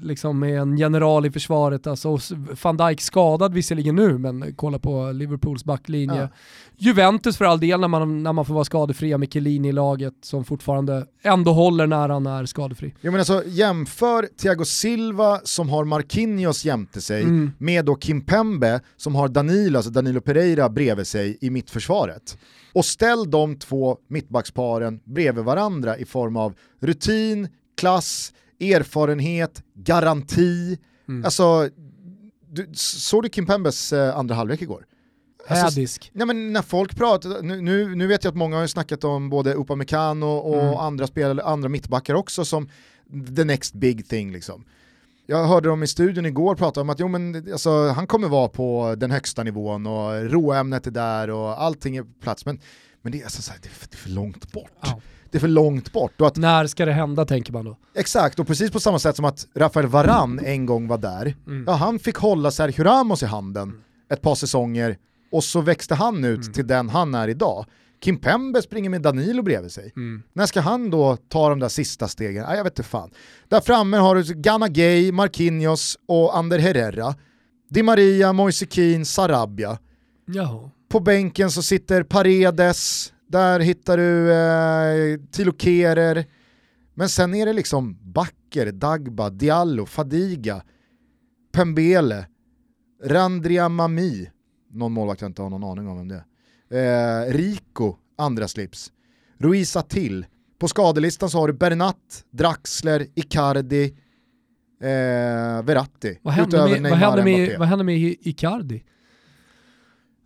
liksom 0.03 0.43
är 0.43 0.59
en 0.59 0.79
general 0.79 1.27
i 1.27 1.31
försvaret. 1.31 1.87
Alltså, 1.87 2.19
van 2.63 2.77
Dijk 2.77 3.01
skadad 3.01 3.55
visserligen 3.55 3.97
nu, 3.97 4.19
men 4.19 4.55
kolla 4.57 4.79
på 4.79 5.13
Liverpools 5.13 5.65
backlinje. 5.65 6.21
Ja. 6.21 6.29
Juventus 6.77 7.37
för 7.37 7.45
all 7.45 7.61
del 7.61 7.81
när 7.81 7.89
man, 7.89 8.23
när 8.23 8.33
man 8.33 8.45
får 8.45 8.55
vara 8.55 8.65
skadefria 8.65 9.19
med 9.19 9.33
Chiellini 9.33 9.69
i 9.69 9.73
laget 9.73 10.15
som 10.23 10.45
fortfarande 10.45 11.07
ändå 11.23 11.53
håller 11.53 11.87
när 11.87 12.09
han 12.09 12.27
är 12.27 12.47
skadefri. 12.47 12.95
Jag 13.01 13.13
menar 13.13 13.19
alltså, 13.19 13.43
jämför 13.47 14.29
Thiago 14.41 14.65
Silva 14.65 15.41
som 15.45 15.69
har 15.69 15.85
Marquinhos 15.85 16.65
jämte 16.65 17.01
sig 17.01 17.23
Mm. 17.23 17.53
med 17.59 17.85
då 17.85 17.97
Kimpembe 17.99 18.81
som 18.97 19.15
har 19.15 19.29
Danilo, 19.29 19.79
alltså 19.79 19.91
Danilo 19.91 20.21
Pereira 20.21 20.69
bredvid 20.69 21.07
sig 21.07 21.39
i 21.41 21.51
mittförsvaret. 21.51 22.39
Och 22.79 22.85
ställ 22.85 23.31
de 23.31 23.57
två 23.57 23.99
mittbacksparen 24.09 25.01
bredvid 25.05 25.45
varandra 25.45 25.99
i 25.99 26.05
form 26.05 26.37
av 26.37 26.55
rutin, 26.81 27.49
klass, 27.77 28.33
erfarenhet, 28.61 29.63
garanti. 29.75 30.79
Mm. 31.09 31.25
Alltså, 31.25 31.69
du, 32.51 32.69
såg 32.75 33.23
du 33.23 33.29
Kimpembes 33.29 33.93
eh, 33.93 34.17
andra 34.19 34.35
halvlek 34.35 34.63
igår? 34.63 34.87
Alltså, 35.49 35.65
Hädisk. 35.65 36.11
Nej 36.15 36.27
men 36.27 36.53
när 36.53 36.63
folk 36.63 36.97
pratar, 36.97 37.43
nu, 37.43 37.61
nu, 37.61 37.95
nu 37.95 38.07
vet 38.07 38.25
jag 38.25 38.31
att 38.31 38.37
många 38.37 38.57
har 38.57 38.63
ju 38.63 38.69
snackat 38.69 39.05
om 39.05 39.31
både 39.31 39.55
Upamecano 39.55 40.27
och 40.27 40.63
Mm. 40.63 40.75
andra 40.75 41.07
spelare, 41.07 41.43
andra 41.43 41.69
mittbackar 41.69 42.15
också 42.15 42.45
som 42.45 42.69
the 43.37 43.45
next 43.45 43.75
big 43.75 44.09
thing 44.09 44.33
liksom. 44.33 44.65
Jag 45.31 45.47
hörde 45.47 45.69
dem 45.69 45.83
i 45.83 45.87
studion 45.87 46.27
igår 46.27 46.55
prata 46.55 46.81
om 46.81 46.91
att 46.91 47.01
jo, 47.01 47.09
men, 47.09 47.53
alltså, 47.53 47.89
han 47.89 48.07
kommer 48.07 48.29
vara 48.29 48.49
på 48.49 48.95
den 48.99 49.11
högsta 49.11 49.43
nivån 49.43 49.87
och 49.87 50.31
råämnet 50.31 50.87
är 50.87 50.91
där 50.91 51.31
och 51.31 51.63
allting 51.63 51.97
är 51.97 52.03
på 52.03 52.09
plats. 52.23 52.47
Men, 52.47 52.61
men 53.03 53.13
det, 53.13 53.21
är 53.21 53.25
alltså, 53.25 53.53
det, 53.63 53.69
är 53.69 53.73
för, 53.73 53.89
det 53.91 53.95
är 53.95 53.99
för 53.99 54.11
långt 54.11 54.53
bort. 54.53 54.71
Ja. 54.81 55.01
Det 55.31 55.39
är 55.39 55.41
för 55.41 55.49
långt 55.49 55.93
bort. 55.93 56.21
Och 56.21 56.27
att, 56.27 56.37
När 56.37 56.67
ska 56.67 56.85
det 56.85 56.93
hända 56.93 57.25
tänker 57.25 57.53
man 57.53 57.65
då? 57.65 57.77
exakt, 57.95 58.39
och 58.39 58.47
precis 58.47 58.71
på 58.71 58.81
samma 58.81 58.99
sätt 58.99 59.17
som 59.17 59.25
att 59.25 59.47
Rafael 59.55 59.87
Varan 59.87 60.41
en 60.45 60.67
gång 60.67 60.89
var 60.89 60.99
där, 60.99 61.35
Mm. 61.47 61.65
ja, 61.67 61.73
han 61.73 61.99
fick 61.99 62.17
hålla 62.17 62.51
Sergio 62.51 62.85
Ramos 62.85 63.23
i 63.23 63.27
handen 63.27 63.81
ett 64.13 64.23
par 64.23 64.35
säsonger 64.35 64.97
och 65.33 65.45
så 65.45 65.61
växte 65.61 65.95
han 65.95 66.25
ut 66.25 66.41
Mm. 66.41 66.53
till 66.53 66.67
den 66.67 66.89
han 66.89 67.15
är 67.15 67.29
idag. 67.29 67.67
Kim 68.01 68.17
Pembe 68.17 68.63
springer 68.63 68.91
med 68.91 69.03
Danilo 69.03 69.43
bredvid 69.43 69.73
sig. 69.73 69.93
Mm. 69.97 70.23
När 70.33 70.47
ska 70.47 70.61
han 70.61 70.91
då 70.91 71.17
ta 71.17 71.49
de 71.49 71.59
där 71.59 71.69
sista 71.69 72.09
stegen? 72.09 72.45
Nej, 72.49 72.57
jag 72.57 72.65
vet 72.65 72.79
inte 72.79 72.89
fan. 72.89 73.11
Där 73.49 73.61
framme 73.61 73.97
har 73.97 74.15
du 74.17 74.35
Gana 74.35 74.69
Gay, 74.69 75.13
Marquinhos 75.13 75.99
och 76.07 76.37
Ander 76.37 76.59
Herrera. 76.59 77.15
Di 77.71 77.83
Maria, 77.83 78.33
Moise 78.33 78.67
Kean, 78.67 79.05
Sarabia. 79.05 79.79
Jaha. 80.27 80.71
På 80.89 81.01
bänken 81.01 81.51
så 81.51 81.63
sitter 81.63 82.03
Paredes, 82.03 83.13
där 83.27 83.61
hittar 83.61 83.97
du 83.97 84.33
eh, 84.33 85.21
Tilo 85.31 85.53
Kerer. 85.59 86.27
Men 86.95 87.09
sen 87.09 87.35
är 87.35 87.47
det 87.47 87.53
liksom 87.53 88.13
Bakker, 88.13 88.73
Dagba, 88.73 89.31
Diallo, 89.31 89.87
Fadiga, 89.87 90.63
Pembele, 91.53 92.27
Randria 93.05 93.69
Mami, 93.69 94.31
någon 94.71 94.93
målvakt 94.93 95.21
jag 95.21 95.29
inte 95.29 95.43
har 95.43 95.51
någon 95.51 95.65
aning 95.65 95.89
om 95.89 95.97
vem 95.97 96.09
det 96.09 96.15
är. 96.15 96.25
Eh, 96.71 97.33
Rico, 97.33 97.97
andra 98.19 98.49
slips. 98.49 98.93
Ruiz 99.39 99.77
Till. 99.89 100.27
På 100.59 100.69
skadelistan 100.69 101.31
så 101.31 101.39
har 101.39 101.49
du 101.49 101.55
Bernat, 101.55 102.25
Draxler, 102.31 103.07
Icardi, 103.15 103.85
eh, 104.83 105.63
Verratti. 105.65 106.19
Vad 106.23 106.35
hände 106.35 106.57
med, 106.81 106.91
vad 106.91 106.99
hände 106.99 107.25
med, 107.25 107.59
vad 107.59 107.69
hände 107.69 107.85
med 107.85 107.99
Icardi? 108.21 108.83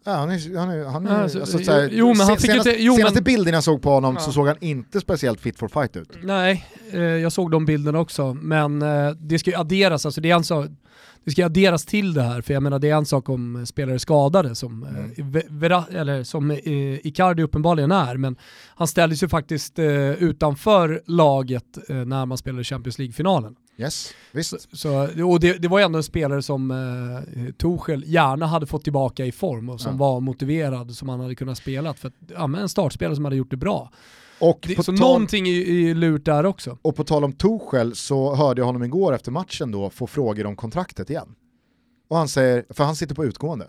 Ja, 0.04 0.12
han 0.12 0.30
är, 0.30 0.56
han 0.58 0.70
är, 0.70 0.84
han 0.84 1.06
är, 1.06 1.22
Alltså, 1.22 1.40
alltså, 1.40 1.58
så 1.58 1.72
här, 1.72 1.88
jo, 1.92 2.08
men 2.08 2.16
han 2.16 2.26
se- 2.26 2.36
fick 2.36 2.44
ju 2.44 2.52
senaste, 2.52 2.70
inte- 2.70 2.82
jo, 2.82 2.96
senaste 2.96 3.14
men- 3.14 3.24
bilden 3.24 3.54
jag 3.54 3.64
såg 3.64 3.82
på 3.82 3.90
honom 3.90 4.14
Ja. 4.14 4.20
så 4.20 4.32
såg 4.32 4.46
han 4.46 4.56
inte 4.60 5.00
speciellt 5.00 5.40
fit 5.40 5.58
for 5.58 5.68
fight 5.68 5.96
ut. 5.96 6.08
Nej, 6.22 6.66
eh, 6.92 7.00
jag 7.00 7.32
såg 7.32 7.50
de 7.50 7.66
bilderna 7.66 7.98
också, 8.00 8.34
men 8.34 8.82
eh, 8.82 9.10
det 9.10 9.38
ska 9.38 9.50
ju 9.50 9.56
adderas, 9.56 10.06
alltså 10.06 10.20
det, 10.20 10.30
är 10.30 10.42
sak, 10.42 10.66
det 11.24 11.30
ska 11.30 11.46
adderas 11.46 11.84
till 11.86 12.12
det 12.14 12.22
här, 12.22 12.40
för 12.40 12.54
jag 12.54 12.62
menar 12.62 12.78
det 12.78 12.90
är 12.90 12.96
en 12.96 13.06
sak 13.06 13.28
om 13.28 13.66
spelare 13.66 13.98
skadade 13.98 14.54
som, 14.54 14.82
Mm. 14.84 15.12
eh, 15.16 15.24
Ve- 15.26 15.46
Vera, 15.48 15.84
eller 15.90 16.24
som 16.24 16.50
eh, 16.50 16.58
Icardi 17.06 17.42
uppenbarligen 17.42 17.90
är, 17.92 18.16
men 18.16 18.36
han 18.68 18.88
ställdes 18.88 19.22
ju 19.22 19.28
faktiskt 19.28 19.78
eh, 19.78 20.10
utanför 20.10 21.02
laget 21.06 21.78
eh, 21.88 21.96
när 21.96 22.26
man 22.26 22.38
spelade 22.38 22.64
Champions 22.64 22.98
League-finalen. 22.98 23.56
Yes, 23.78 24.14
visst. 24.32 24.76
Så, 24.78 25.08
och 25.28 25.40
det, 25.40 25.52
det 25.62 25.68
var 25.68 25.78
ju 25.78 25.84
ändå 25.84 25.96
en 25.96 26.02
spelare 26.02 26.42
som 26.42 26.70
eh, 26.70 27.52
Tuchel 27.54 28.04
gärna 28.06 28.46
hade 28.46 28.66
fått 28.66 28.84
tillbaka 28.84 29.24
i 29.26 29.32
form 29.32 29.68
och 29.68 29.80
som 29.80 29.92
Ja. 29.92 29.98
var 29.98 30.20
motiverad, 30.20 30.90
som 30.94 31.08
han 31.08 31.20
hade 31.20 31.34
kunnat 31.34 31.58
spela 31.58 31.94
för 31.94 32.08
att, 32.08 32.14
ja, 32.34 32.46
men 32.46 32.60
en 32.62 32.68
startspelare 32.68 33.14
som 33.16 33.24
hade 33.24 33.36
gjort 33.36 33.50
det 33.50 33.56
bra. 33.56 33.90
Och 34.42 34.64
Det, 34.68 34.74
på, 34.74 34.82
så 34.82 34.92
tal, 34.92 34.98
någonting 35.00 35.48
är 35.48 35.70
är 35.90 35.94
lurt 35.94 36.24
där 36.24 36.46
också. 36.46 36.78
och 36.82 36.96
på 36.96 37.04
tal 37.04 37.24
om 37.24 37.32
Tuchel 37.32 37.94
så 37.96 38.34
hörde 38.34 38.60
jag 38.60 38.66
honom 38.66 38.82
igår 38.84 39.14
efter 39.14 39.30
matchen 39.30 39.70
då 39.72 39.90
få 39.90 40.06
frågor 40.06 40.46
om 40.46 40.56
kontraktet 40.56 41.10
igen. 41.10 41.28
Och 42.10 42.16
han 42.16 42.28
säger, 42.28 42.64
för 42.70 42.84
han 42.84 42.96
sitter 42.96 43.14
på 43.14 43.24
utgående. 43.24 43.66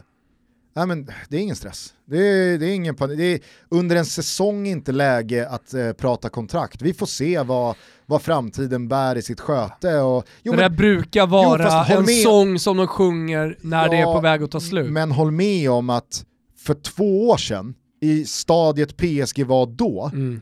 Nej 0.75 0.87
men 0.87 1.05
det 1.29 1.37
är 1.37 1.41
ingen 1.41 1.55
stress. 1.55 1.93
Det 2.05 2.17
är, 2.17 2.57
det 2.57 2.65
är 2.65 2.75
ingen 2.75 2.95
panik. 2.95 3.17
Det 3.17 3.23
är 3.33 3.39
under 3.69 3.95
en 3.95 4.05
säsong 4.05 4.67
inte 4.67 4.91
läge 4.91 5.49
att 5.49 5.73
eh, 5.73 5.91
prata 5.91 6.29
kontrakt. 6.29 6.81
Vi 6.81 6.93
får 6.93 7.05
se 7.05 7.41
vad, 7.41 7.75
vad 8.05 8.21
framtiden 8.21 8.87
bär 8.87 9.15
i 9.15 9.21
sitt 9.21 9.39
sköte. 9.39 9.97
Och, 9.99 10.25
jo, 10.43 10.51
det 10.51 10.57
men- 10.57 10.71
där 10.71 10.77
brukar 10.77 11.27
vara 11.27 11.63
fast 11.63 11.89
håll 11.89 11.97
en 11.99 12.05
med- 12.05 12.23
sång 12.23 12.59
som 12.59 12.77
de 12.77 12.87
sjunger 12.87 13.57
när 13.61 13.89
det 13.89 13.95
är 13.97 14.01
Ja, 14.01 14.13
på 14.15 14.21
väg 14.21 14.43
att 14.43 14.51
ta 14.51 14.59
slut. 14.59 14.91
Men 14.91 15.11
håll 15.11 15.31
med 15.31 15.71
om 15.71 15.89
att 15.89 16.25
för 16.57 16.73
två 16.73 17.29
år 17.29 17.37
sedan, 17.37 17.73
i 18.01 18.25
stadiet 18.25 18.97
PSG 18.97 19.43
var 19.43 19.65
då, 19.65 20.09
Mm. 20.13 20.41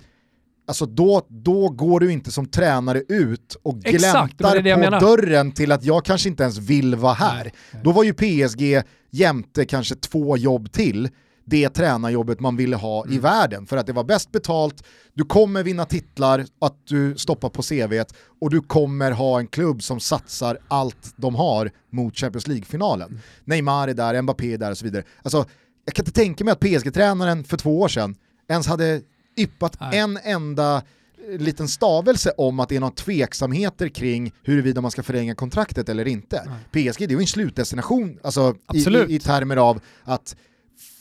Alltså 0.67 0.85
då, 0.85 1.25
då 1.29 1.69
går 1.69 1.99
du 1.99 2.11
inte 2.11 2.31
som 2.31 2.45
tränare 2.45 3.03
ut 3.07 3.57
och 3.63 3.77
Exakt, 3.83 4.37
det 4.37 4.43
gläntar 4.43 4.61
det 4.61 4.99
på 4.99 5.05
dörren 5.05 5.51
till 5.51 5.71
att 5.71 5.83
jag 5.83 6.05
kanske 6.05 6.29
inte 6.29 6.43
ens 6.43 6.57
vill 6.57 6.95
vara 6.95 7.13
här. 7.13 7.43
Nej, 7.43 7.53
nej. 7.71 7.81
Då 7.83 7.91
var 7.91 8.03
ju 8.03 8.13
PSG 8.13 8.83
jämte 9.11 9.65
kanske 9.65 9.95
två 9.95 10.37
jobb 10.37 10.71
till 10.71 11.09
det 11.45 11.69
tränarjobbet 11.69 12.39
man 12.39 12.57
ville 12.57 12.75
ha 12.75 13.03
Mm. 13.03 13.15
i 13.15 13.19
världen 13.19 13.65
för 13.65 13.77
att 13.77 13.87
det 13.87 13.93
var 13.93 14.03
bäst 14.03 14.31
betalt, 14.31 14.83
du 15.13 15.23
kommer 15.23 15.63
vinna 15.63 15.85
titlar, 15.85 16.45
att 16.61 16.87
du 16.87 17.15
stoppar 17.17 17.49
på 17.49 17.61
CVt 17.61 18.13
och 18.41 18.49
du 18.49 18.61
kommer 18.61 19.11
ha 19.11 19.39
en 19.39 19.47
klubb 19.47 19.83
som 19.83 19.99
satsar 19.99 20.57
allt 20.67 21.13
de 21.15 21.35
har 21.35 21.71
mot 21.89 22.17
Champions 22.17 22.47
League-finalen. 22.47 23.09
Mm. 23.09 23.21
Neymar 23.45 23.87
är 23.87 23.93
där, 23.93 24.21
Mbappé 24.21 24.53
är 24.53 24.57
där 24.57 24.71
och 24.71 24.77
så 24.77 24.85
vidare. 24.85 25.03
Alltså, 25.23 25.45
jag 25.85 25.93
kan 25.93 26.03
inte 26.05 26.11
tänka 26.19 26.43
mig 26.43 26.51
att 26.51 26.59
PSG-tränaren 26.59 27.43
för 27.43 27.57
två 27.57 27.79
år 27.79 27.87
sedan 27.87 28.15
ens 28.49 28.67
hade 28.67 29.01
yppat 29.37 29.77
Nej. 29.79 29.99
en 29.99 30.17
enda 30.23 30.83
eh, 31.31 31.39
liten 31.39 31.67
stavelse 31.67 32.31
om 32.37 32.59
att 32.59 32.69
det 32.69 32.75
är 32.75 32.79
några 32.79 32.93
tveksamheter 32.93 33.87
kring 33.87 34.33
huruvida 34.43 34.81
man 34.81 34.91
ska 34.91 35.03
förlänga 35.03 35.35
kontraktet 35.35 35.89
eller 35.89 36.07
inte. 36.07 36.37
PSG 36.71 36.99
det 36.99 37.03
är 37.03 37.09
ju 37.09 37.17
en 37.19 37.27
slutdestination 37.27 38.19
alltså, 38.23 38.55
i, 38.73 38.77
i, 38.77 39.15
i 39.15 39.19
termer 39.19 39.57
av 39.57 39.81
att 40.03 40.35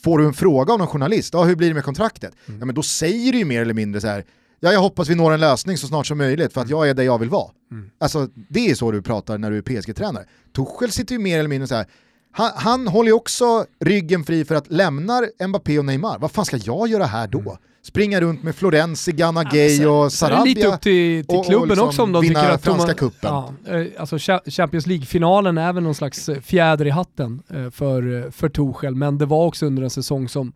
får 0.03 0.17
du 0.17 0.25
en 0.25 0.33
fråga 0.33 0.73
av 0.73 0.79
någon 0.79 0.87
journalist, 0.87 1.33
ja, 1.33 1.43
hur 1.43 1.55
blir 1.55 1.67
det 1.67 1.73
med 1.73 1.83
kontraktet? 1.83 2.33
Mm. 2.47 2.59
Ja, 2.59 2.65
men 2.65 2.75
då 2.75 2.83
säger 2.83 3.31
du 3.31 3.37
ju 3.37 3.45
mer 3.45 3.61
eller 3.61 3.73
mindre 3.73 4.01
så 4.01 4.07
här, 4.07 4.25
ja, 4.59 4.71
jag 4.73 4.79
hoppas 4.79 5.09
vi 5.09 5.15
når 5.15 5.31
en 5.31 5.39
lösning 5.39 5.77
så 5.77 5.87
snart 5.87 6.07
som 6.07 6.17
möjligt 6.17 6.53
för 6.53 6.61
att 6.61 6.69
jag 6.69 6.89
är 6.89 6.93
där 6.93 7.03
jag 7.03 7.19
vill 7.19 7.29
vara. 7.29 7.51
Mm. 7.71 7.89
Alltså 7.99 8.29
det 8.49 8.69
är 8.69 8.75
så 8.75 8.91
du 8.91 9.01
pratar 9.01 9.37
när 9.37 9.51
du 9.51 9.57
är 9.57 9.61
PSG-tränare. 9.61 10.25
Tuchel 10.55 10.91
sitter 10.91 11.15
ju 11.15 11.19
mer 11.19 11.39
eller 11.39 11.49
mindre 11.49 11.67
så 11.67 11.75
här, 11.75 11.85
Han, 12.31 12.51
han 12.55 12.87
håller 12.87 13.09
ju 13.09 13.13
också 13.13 13.65
ryggen 13.79 14.23
fri 14.23 14.45
för 14.45 14.55
att 14.55 14.71
lämna 14.71 15.21
Mbappé 15.47 15.79
och 15.79 15.85
Neymar. 15.85 16.19
Vad 16.19 16.31
fan 16.31 16.45
ska 16.45 16.57
jag 16.57 16.87
göra 16.87 17.05
här 17.05 17.27
då? 17.27 17.39
Mm. 17.39 17.55
Springa 17.83 18.21
runt 18.21 18.43
med 18.43 18.55
Florenzi, 18.55 19.11
Ghana 19.11 19.43
Gay 19.43 19.85
och 19.85 19.97
det 19.97 20.03
lite 20.03 20.17
Sarabia? 20.17 20.67
upp 20.75 20.81
till, 20.81 21.25
till 21.25 21.35
och- 21.35 21.39
och 21.39 21.45
klubben 21.45 21.69
liksom 21.69 21.87
också 21.87 22.01
om 22.03 22.11
de 22.11 22.21
vinna 22.21 22.39
tycker 22.41 22.53
att 22.53 22.63
franska 22.63 22.87
de, 22.87 22.93
cupen. 22.93 23.29
Ja, 23.33 23.53
eh, 23.67 23.85
alltså 23.99 24.15
Cha- 24.17 24.49
Champions 24.51 24.87
League-finalen 24.87 25.57
är 25.57 25.73
väl 25.73 25.83
någon 25.83 25.95
slags 25.95 26.29
eh, 26.29 26.39
fjäder 26.41 26.87
i 26.87 26.89
hatten 26.89 27.43
eh, 27.49 27.69
för, 27.69 28.31
för 28.31 28.49
Tuchel, 28.49 28.95
men 28.95 29.17
det 29.17 29.25
var 29.25 29.45
också 29.45 29.65
under 29.65 29.83
en 29.83 29.89
säsong 29.89 30.29
som, 30.29 30.53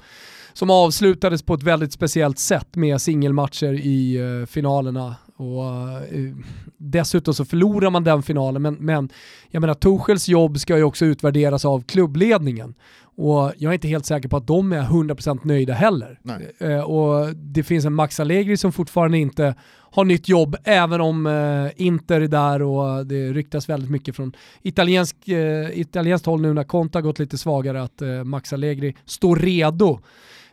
som 0.53 0.69
avslutades 0.69 1.43
på 1.43 1.53
ett 1.53 1.63
väldigt 1.63 1.93
speciellt 1.93 2.39
sätt 2.39 2.75
med 2.75 3.01
singelmatcher 3.01 3.73
i 3.73 4.17
finalerna. 4.49 5.15
Och, 5.37 5.63
eh, 5.91 6.33
dessutom 6.77 7.33
så 7.33 7.45
förlorar 7.45 7.89
man 7.89 8.03
den 8.03 8.23
finalen, 8.23 8.61
men, 8.61 8.73
men 8.73 9.09
jag 9.49 9.61
menar 9.61 9.73
Tuchels 9.73 10.27
jobb 10.27 10.59
ska 10.59 10.77
ju 10.77 10.83
också 10.83 11.05
utvärderas 11.05 11.65
av 11.65 11.81
klubbledningen. 11.81 12.75
Och 13.17 13.53
jag 13.57 13.69
är 13.69 13.73
inte 13.73 13.87
helt 13.87 14.05
säker 14.05 14.29
på 14.29 14.37
att 14.37 14.47
de 14.47 14.73
är 14.73 14.81
100% 14.81 15.39
nöjda 15.43 15.73
heller. 15.73 16.19
Eh, 16.57 16.79
och 16.79 17.35
det 17.35 17.63
finns 17.63 17.85
en 17.85 17.93
Max 17.93 18.19
Allegri 18.19 18.57
som 18.57 18.71
fortfarande 18.71 19.17
inte 19.17 19.55
har 19.95 20.05
nytt 20.05 20.29
jobb, 20.29 20.55
även 20.63 21.01
om 21.01 21.25
eh, 21.25 21.85
Inter 21.85 22.21
är 22.21 22.27
där 22.27 22.61
och 22.61 23.05
det 23.05 23.31
ryktas 23.31 23.69
väldigt 23.69 23.89
mycket 23.89 24.15
från 24.15 24.33
italiensk, 24.61 25.27
eh, 25.27 25.79
italienskt 25.79 26.25
håll 26.25 26.41
nu 26.41 26.53
när 26.53 26.63
Conte 26.63 26.97
har 26.97 27.03
gått 27.03 27.19
lite 27.19 27.37
svagare 27.37 27.83
att 27.83 28.01
eh, 28.01 28.23
Max 28.23 28.53
Allegri 28.53 28.95
står 29.05 29.35
redo. 29.35 29.99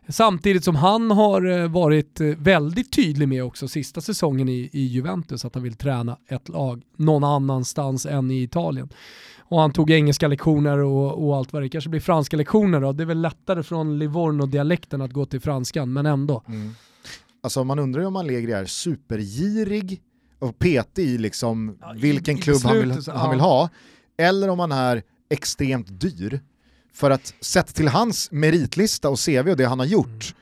Samtidigt 0.09 0.64
som 0.64 0.76
han 0.76 1.11
har 1.11 1.46
eh, 1.61 1.68
varit 1.68 2.20
eh, 2.20 2.26
väldigt 2.26 2.92
tydlig 2.92 3.28
med 3.28 3.44
också 3.44 3.68
sista 3.68 4.00
säsongen 4.00 4.48
i, 4.48 4.70
i 4.72 4.86
Juventus 4.86 5.44
att 5.44 5.55
han 5.55 5.64
vill 5.64 5.74
träna 5.76 6.16
ett 6.28 6.48
lag 6.48 6.82
någon 6.96 7.24
annanstans 7.24 8.07
än 8.07 8.30
i 8.30 8.42
Italien. 8.42 8.88
Och 9.38 9.61
han 9.61 9.72
tog 9.72 9.90
engelska 9.90 10.28
lektioner 10.28 10.78
och, 10.78 11.26
och 11.26 11.36
allt 11.36 11.53
vad 11.53 11.62
det 11.62 11.68
kanske 11.68 11.90
blir 11.90 12.00
franska 12.00 12.36
lektioner 12.36 12.80
då. 12.80 12.92
Det 12.92 13.03
är 13.03 13.07
väl 13.07 13.20
lättare 13.20 13.62
från 13.62 13.98
Livorno-dialekten 13.98 15.00
att 15.03 15.12
gå 15.12 15.26
till 15.26 15.40
franskan, 15.40 15.92
men 15.92 16.07
ändå. 16.07 16.42
Alltså 17.42 17.64
man 17.64 17.78
undrar 17.78 18.00
ju 18.00 18.07
om 18.07 18.16
Allegri 18.16 18.53
är 18.53 18.64
supergirig 18.64 20.00
och 20.38 20.59
petig 20.59 21.07
i 21.07 21.18
liksom 21.18 21.78
Ja, 21.80 21.94
i- 21.94 21.98
vilken 21.98 22.38
i 22.38 22.40
klubb 22.40 22.61
han 22.64 22.72
vill, 22.76 22.86
beslutet 22.88 23.05
så- 23.05 23.12
han 23.12 23.30
vill 23.30 23.40
ha, 23.40 23.68
eller 24.16 24.48
om 24.48 24.59
han 24.59 24.72
är 24.72 25.03
extremt 25.30 26.00
dyr. 26.00 26.40
För 26.95 27.11
att 27.11 27.34
sett 27.40 27.74
till 27.74 27.88
hans 27.88 28.28
meritlista 28.32 29.09
och 29.09 29.18
CV 29.26 29.51
och 29.51 29.57
det 29.57 29.64
han 29.64 29.78
har 29.78 29.86
Mm. 29.86 29.93
gjort, 29.93 30.34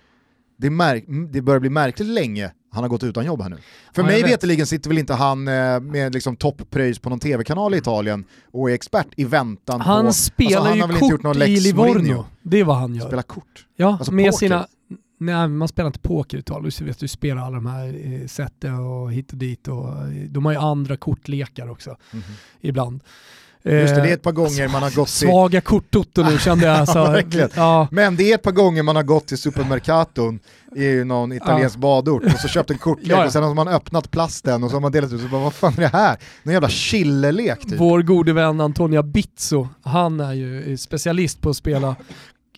det, 0.59 0.71
märk- 0.71 1.05
det 1.33 1.43
börjar 1.43 1.61
bli 1.61 1.71
märkligt 1.71 2.09
länge 2.09 2.53
han 2.73 2.85
har 2.85 2.89
gått 2.89 3.03
utan 3.05 3.25
jobb 3.27 3.43
här 3.43 3.49
nu. 3.49 3.57
För 3.95 4.03
Ja, 4.03 4.07
mig 4.07 4.23
vet. 4.23 4.33
veterligen 4.33 4.67
sitter 4.67 4.91
väl 4.91 4.99
inte 4.99 5.15
han 5.15 5.49
eh, 5.49 5.81
med 5.81 6.15
liksom 6.15 6.37
toppröjs 6.37 6.99
på 6.99 7.11
någon 7.11 7.21
tv-kanal 7.21 7.75
i 7.75 7.77
Italien 7.79 8.25
och 8.53 8.71
är 8.71 8.75
expert 8.75 9.07
i 9.17 9.25
väntan 9.25 9.81
Han 9.81 10.07
på... 10.07 10.13
spelar 10.13 10.51
alltså, 10.57 10.69
han 10.69 10.77
ju 10.77 10.83
inte 10.83 11.05
gjort 11.05 11.11
kort 11.13 11.23
någon 11.23 11.43
i 11.43 11.61
Livorno. 11.61 11.93
Mourinho. 11.93 12.25
Det 12.43 12.59
är 12.61 12.65
vad 12.65 12.77
han 12.77 12.95
gör. 12.95 13.07
Spela 13.07 13.23
kort. 13.23 13.67
ja, 13.77 13.87
alltså 13.99 14.13
med 14.13 14.27
poker. 14.31 14.39
sina... 14.39 14.67
Nej, 15.23 15.49
man 15.49 15.69
spelar 15.69 15.87
inte 15.87 15.99
poker 15.99 16.37
i 16.37 16.41
Italien. 16.41 16.73
Du 16.79 16.85
vet, 16.85 16.99
du 16.99 17.09
spelar 17.09 17.43
alla 17.43 17.55
de 17.57 17.67
här 17.67 18.13
eh, 18.23 18.27
sätten 18.27 18.75
och 18.75 19.13
hit 19.13 19.33
och 19.33 19.39
dit. 19.39 19.69
Och, 19.69 19.89
eh, 19.89 20.09
de 20.29 20.45
har 20.45 20.53
ju 20.53 20.59
andra 20.59 20.97
kortlekar 20.97 21.69
också, 21.71 21.97
ibland. 22.61 23.03
Just 23.65 23.95
det, 23.95 24.01
Eh, 24.01 24.03
det 24.03 24.11
är 24.11 24.15
ett 24.15 24.23
par 24.23 24.33
gånger 24.33 24.69
man 24.69 24.83
har 24.83 24.91
gått 24.91 25.09
till... 25.09 25.29
Svaga 25.29 25.61
korttoto 25.61 26.23
nu 26.23 26.39
kände 26.39 26.67
jag. 26.67 26.89
Så, 26.89 27.05
verkligen. 27.11 27.49
ja, 27.55 27.89
Men 27.91 28.17
det 28.17 28.31
är 28.31 28.35
ett 28.35 28.43
par 28.43 28.53
gånger 28.53 28.83
man 28.83 28.97
har 28.97 29.03
gått 29.03 29.27
till 29.27 29.39
supermercaton 29.39 30.41
i 30.77 31.05
någon 31.05 31.33
italiensk 31.33 31.77
badort 31.77 32.25
och 32.25 32.41
så 32.41 32.49
köpt 32.49 32.71
en 32.71 32.79
kortlek 32.89 33.11
Ja, 33.13 33.19
ja. 33.21 33.27
och 33.27 33.33
sen 33.33 33.43
har 33.43 33.55
man 33.55 33.69
öppnat 33.69 34.11
plasten 34.11 34.65
och 34.65 34.71
så 34.71 34.77
har 34.77 34.81
man 34.81 34.93
delat 34.93 35.13
ut 35.13 35.25
och 35.25 35.31
bara 35.31 35.43
vad 35.43 35.55
fan 35.55 35.73
är 35.77 35.81
det 35.81 35.89
här? 35.89 36.17
Någon 36.43 36.53
jävla 36.53 36.69
chillelek 36.69 37.61
typ. 37.61 37.81
Vår 37.81 38.03
gode 38.03 38.33
vän 38.33 38.61
Antonia 38.61 39.03
Bizzo, 39.03 39.69
han 39.83 40.21
är 40.21 40.33
ju 40.33 40.77
specialist 40.77 41.41
på 41.41 41.51
att 41.51 41.57
spela 41.57 41.97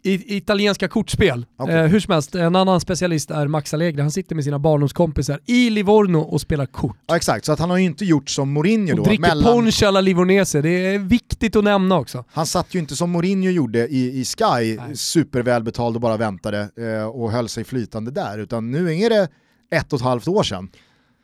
i, 0.05 0.37
italienska 0.37 0.89
kortspel. 0.89 1.47
Okej. 1.57 1.75
Eh, 1.77 1.85
hur 1.87 2.01
som 2.01 2.13
helst, 2.13 2.35
en 2.35 2.57
annan 2.57 2.81
specialist 2.81 3.31
är 3.31 3.47
Max 3.47 3.75
Allegri. 3.75 4.01
Han 4.01 4.11
sitter 4.11 4.35
med 4.35 4.45
sina 4.45 4.59
barndomskompisar 4.59 5.41
i 5.47 5.71
Livorno 5.71 6.19
och 6.19 6.41
spelar 6.41 6.67
kort. 6.67 6.97
Ja, 7.07 7.17
exakt, 7.17 7.45
så 7.45 7.53
att 7.53 7.59
han 7.59 7.71
har 7.71 7.77
ju 7.77 7.85
inte 7.85 8.05
gjort 8.05 8.31
som 8.31 8.53
Mourinho 8.53 8.93
Och 8.93 8.97
då. 8.97 9.05
dricker 9.05 9.21
Mellan, 9.21 9.55
punch 9.55 9.83
alla 9.83 10.01
Livonese. 10.01 10.61
Det 10.63 10.69
är 10.95 10.99
viktigt 10.99 11.57
att 11.57 11.65
nämna 11.65 11.99
också. 11.99 12.25
han 12.33 12.47
satt 12.47 12.75
ju 12.75 12.79
inte 12.79 12.97
som 12.97 13.11
Mourinho 13.11 13.51
gjorde 13.51 13.89
i, 13.89 14.21
i 14.21 14.25
Sky, 14.25 14.77
Nej. 14.77 14.97
supervälbetald 14.97 15.97
och 15.97 16.01
bara 16.03 16.17
väntade 16.17 16.69
eh, 16.77 17.07
och 17.07 17.33
höll 17.33 17.49
sig 17.49 17.65
flytande 17.65 18.11
där. 18.11 18.39
Utan 18.39 18.71
nu 18.71 18.95
är 18.97 19.11
det 19.11 19.29
ett 19.75 19.93
och 19.93 19.99
ett 19.99 20.05
halvt 20.05 20.29
år 20.29 20.43
sedan 20.43 20.69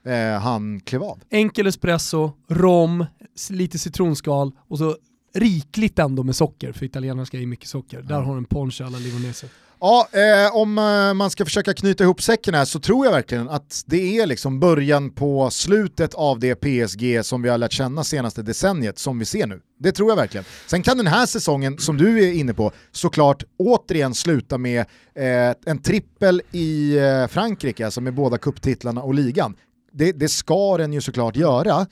eh, 0.07 0.41
han 0.41 0.81
klev 0.81 1.03
av. 1.03 1.21
Enkel 1.31 1.67
espresso, 1.67 2.33
rom, 2.51 3.05
lite 3.51 3.79
citronskal 3.79 4.53
och 4.69 4.79
så 4.79 4.97
rikligt 5.35 5.99
ändå 5.99 6.23
med 6.23 6.37
socker, 6.37 6.73
för 6.73 6.87
italienarna 6.87 7.27
ska 7.27 7.39
i 7.39 7.47
mycket 7.47 7.69
socker. 7.69 8.03
Där 8.03 8.21
har 8.21 8.37
en 8.37 8.45
ponche 8.45 8.85
alla 8.85 8.99
Livonese. 8.99 9.47
Ja, 9.81 10.09
eh, 10.13 10.57
om 10.57 10.79
eh, 10.79 11.15
man 11.15 11.31
ska 11.31 11.45
försöka 11.45 11.75
knyta 11.75 12.05
ihop 12.05 12.23
säcken 12.23 12.55
här 12.55 12.65
så 12.65 12.81
tror 12.81 13.07
jag 13.07 13.13
verkligen 13.13 13.49
att 13.49 13.83
det 13.87 14.19
är 14.19 14.27
liksom 14.27 14.61
början 14.61 15.11
på 15.11 15.51
slutet 15.51 16.15
av 16.15 16.39
det 16.39 16.55
PSG 16.55 17.25
som 17.25 17.43
vi 17.43 17.49
har 17.49 17.59
lärt 17.59 17.73
känna 17.73 18.05
senaste 18.05 18.43
decenniet 18.43 18.99
som 18.99 19.19
vi 19.19 19.25
ser 19.25 19.47
nu. 19.47 19.61
Det 19.79 19.93
tror 19.93 20.09
jag 20.09 20.17
verkligen. 20.17 20.45
Sen 20.67 20.83
kan 20.83 20.97
den 20.97 21.07
här 21.07 21.27
säsongen, 21.27 21.79
som 21.79 21.97
du 21.97 22.29
är 22.29 22.33
inne 22.33 22.55
på, 22.55 22.73
såklart 22.93 23.45
återigen 23.59 24.15
sluta 24.15 24.59
med 24.59 24.81
eh, 25.15 25.55
en 25.67 25.83
trippel 25.83 26.43
i 26.53 26.99
eh, 26.99 27.27
Frankrike, 27.27 27.85
alltså 27.85 28.01
med 28.01 28.15
båda 28.15 28.39
kupptitlarna 28.39 29.03
och 29.03 29.15
ligan. 29.15 29.55
Det, 29.93 30.13
det 30.13 30.29
ska 30.29 30.77
den 30.77 30.93
ju 30.93 31.01
såklart 31.01 31.37
göra. 31.37 31.87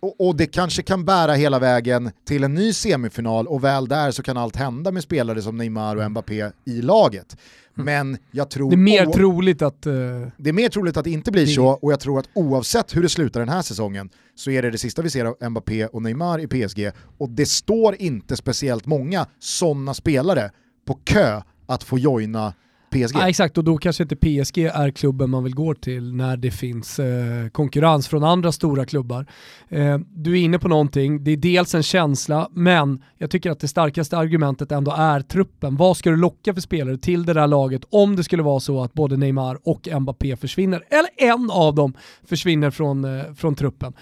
Och, 0.00 0.20
och 0.28 0.36
det 0.36 0.46
kanske 0.46 0.82
kan 0.82 1.04
bära 1.04 1.32
hela 1.34 1.58
vägen 1.58 2.10
till 2.26 2.44
en 2.44 2.54
ny 2.54 2.72
semifinal 2.72 3.46
och 3.46 3.64
väl 3.64 3.88
där 3.88 4.10
så 4.10 4.22
kan 4.22 4.36
allt 4.36 4.56
hända 4.56 4.92
med 4.92 5.02
spelare 5.02 5.42
som 5.42 5.56
Neymar 5.56 5.96
och 5.96 6.10
Mbappé 6.10 6.50
i 6.64 6.82
laget. 6.82 7.36
Men 7.74 8.18
jag 8.30 8.50
tror... 8.50 8.70
Det 8.70 8.74
är 8.74 8.78
mer 8.78 9.06
troligt 9.06 9.62
att... 9.62 9.86
eh, 9.86 9.92
det 10.36 10.48
är 10.48 10.52
mer 10.52 10.68
troligt 10.68 10.96
att 10.96 11.04
det 11.04 11.10
inte 11.10 11.30
blir 11.32 11.46
Det- 11.46 11.52
så 11.52 11.66
och 11.66 11.92
jag 11.92 12.00
tror 12.00 12.18
att 12.18 12.28
oavsett 12.34 12.96
hur 12.96 13.02
det 13.02 13.08
slutar 13.08 13.40
den 13.40 13.48
här 13.48 13.62
säsongen 13.62 14.10
så 14.34 14.50
är 14.50 14.62
det 14.62 14.70
det 14.70 14.78
sista 14.78 15.02
vi 15.02 15.10
ser 15.10 15.24
av 15.24 15.50
Mbappé 15.50 15.86
och 15.86 16.02
Neymar 16.02 16.38
i 16.38 16.46
PSG 16.46 16.90
och 17.18 17.28
det 17.30 17.46
står 17.46 17.94
inte 17.98 18.36
speciellt 18.36 18.86
många 18.86 19.26
sådana 19.38 19.94
spelare 19.94 20.50
på 20.86 20.94
kö 21.04 21.42
att 21.66 21.84
få 21.84 21.98
joina 21.98 22.54
PSG. 22.90 23.16
Ja, 23.16 23.28
exakt, 23.28 23.58
och 23.58 23.64
då 23.64 23.78
kanske 23.78 24.02
inte 24.02 24.16
PSG 24.16 24.58
är 24.58 24.90
klubben 24.90 25.30
man 25.30 25.44
vill 25.44 25.54
gå 25.54 25.74
till 25.74 26.14
när 26.14 26.36
det 26.36 26.50
finns 26.50 26.98
eh, 26.98 27.48
konkurrens 27.48 28.08
från 28.08 28.24
andra 28.24 28.52
stora 28.52 28.86
klubbar. 28.86 29.26
Eh, 29.68 29.98
du 29.98 30.32
är 30.32 30.42
inne 30.42 30.58
på 30.58 30.68
någonting, 30.68 31.24
det 31.24 31.30
är 31.30 31.36
dels 31.36 31.74
en 31.74 31.82
känsla, 31.82 32.48
men 32.52 33.02
jag 33.18 33.30
tycker 33.30 33.50
att 33.50 33.60
det 33.60 33.68
starkaste 33.68 34.18
argumentet 34.18 34.72
ändå 34.72 34.94
är 34.98 35.20
truppen. 35.20 35.76
Vad 35.76 35.96
ska 35.96 36.10
du 36.10 36.16
locka 36.16 36.54
för 36.54 36.60
spelare 36.60 36.98
till 36.98 37.26
det 37.26 37.32
där 37.32 37.46
laget 37.46 37.82
om 37.90 38.16
det 38.16 38.24
skulle 38.24 38.42
vara 38.42 38.60
så 38.60 38.82
att 38.82 38.92
både 38.92 39.16
Neymar 39.16 39.58
och 39.62 39.88
Mbappé 40.00 40.36
försvinner, 40.36 40.82
eller 40.90 41.32
en 41.32 41.50
av 41.50 41.74
dem 41.74 41.94
försvinner 42.24 42.70
från, 42.70 43.04
eh, 43.04 43.34
från 43.34 43.54
truppen? 43.54 43.92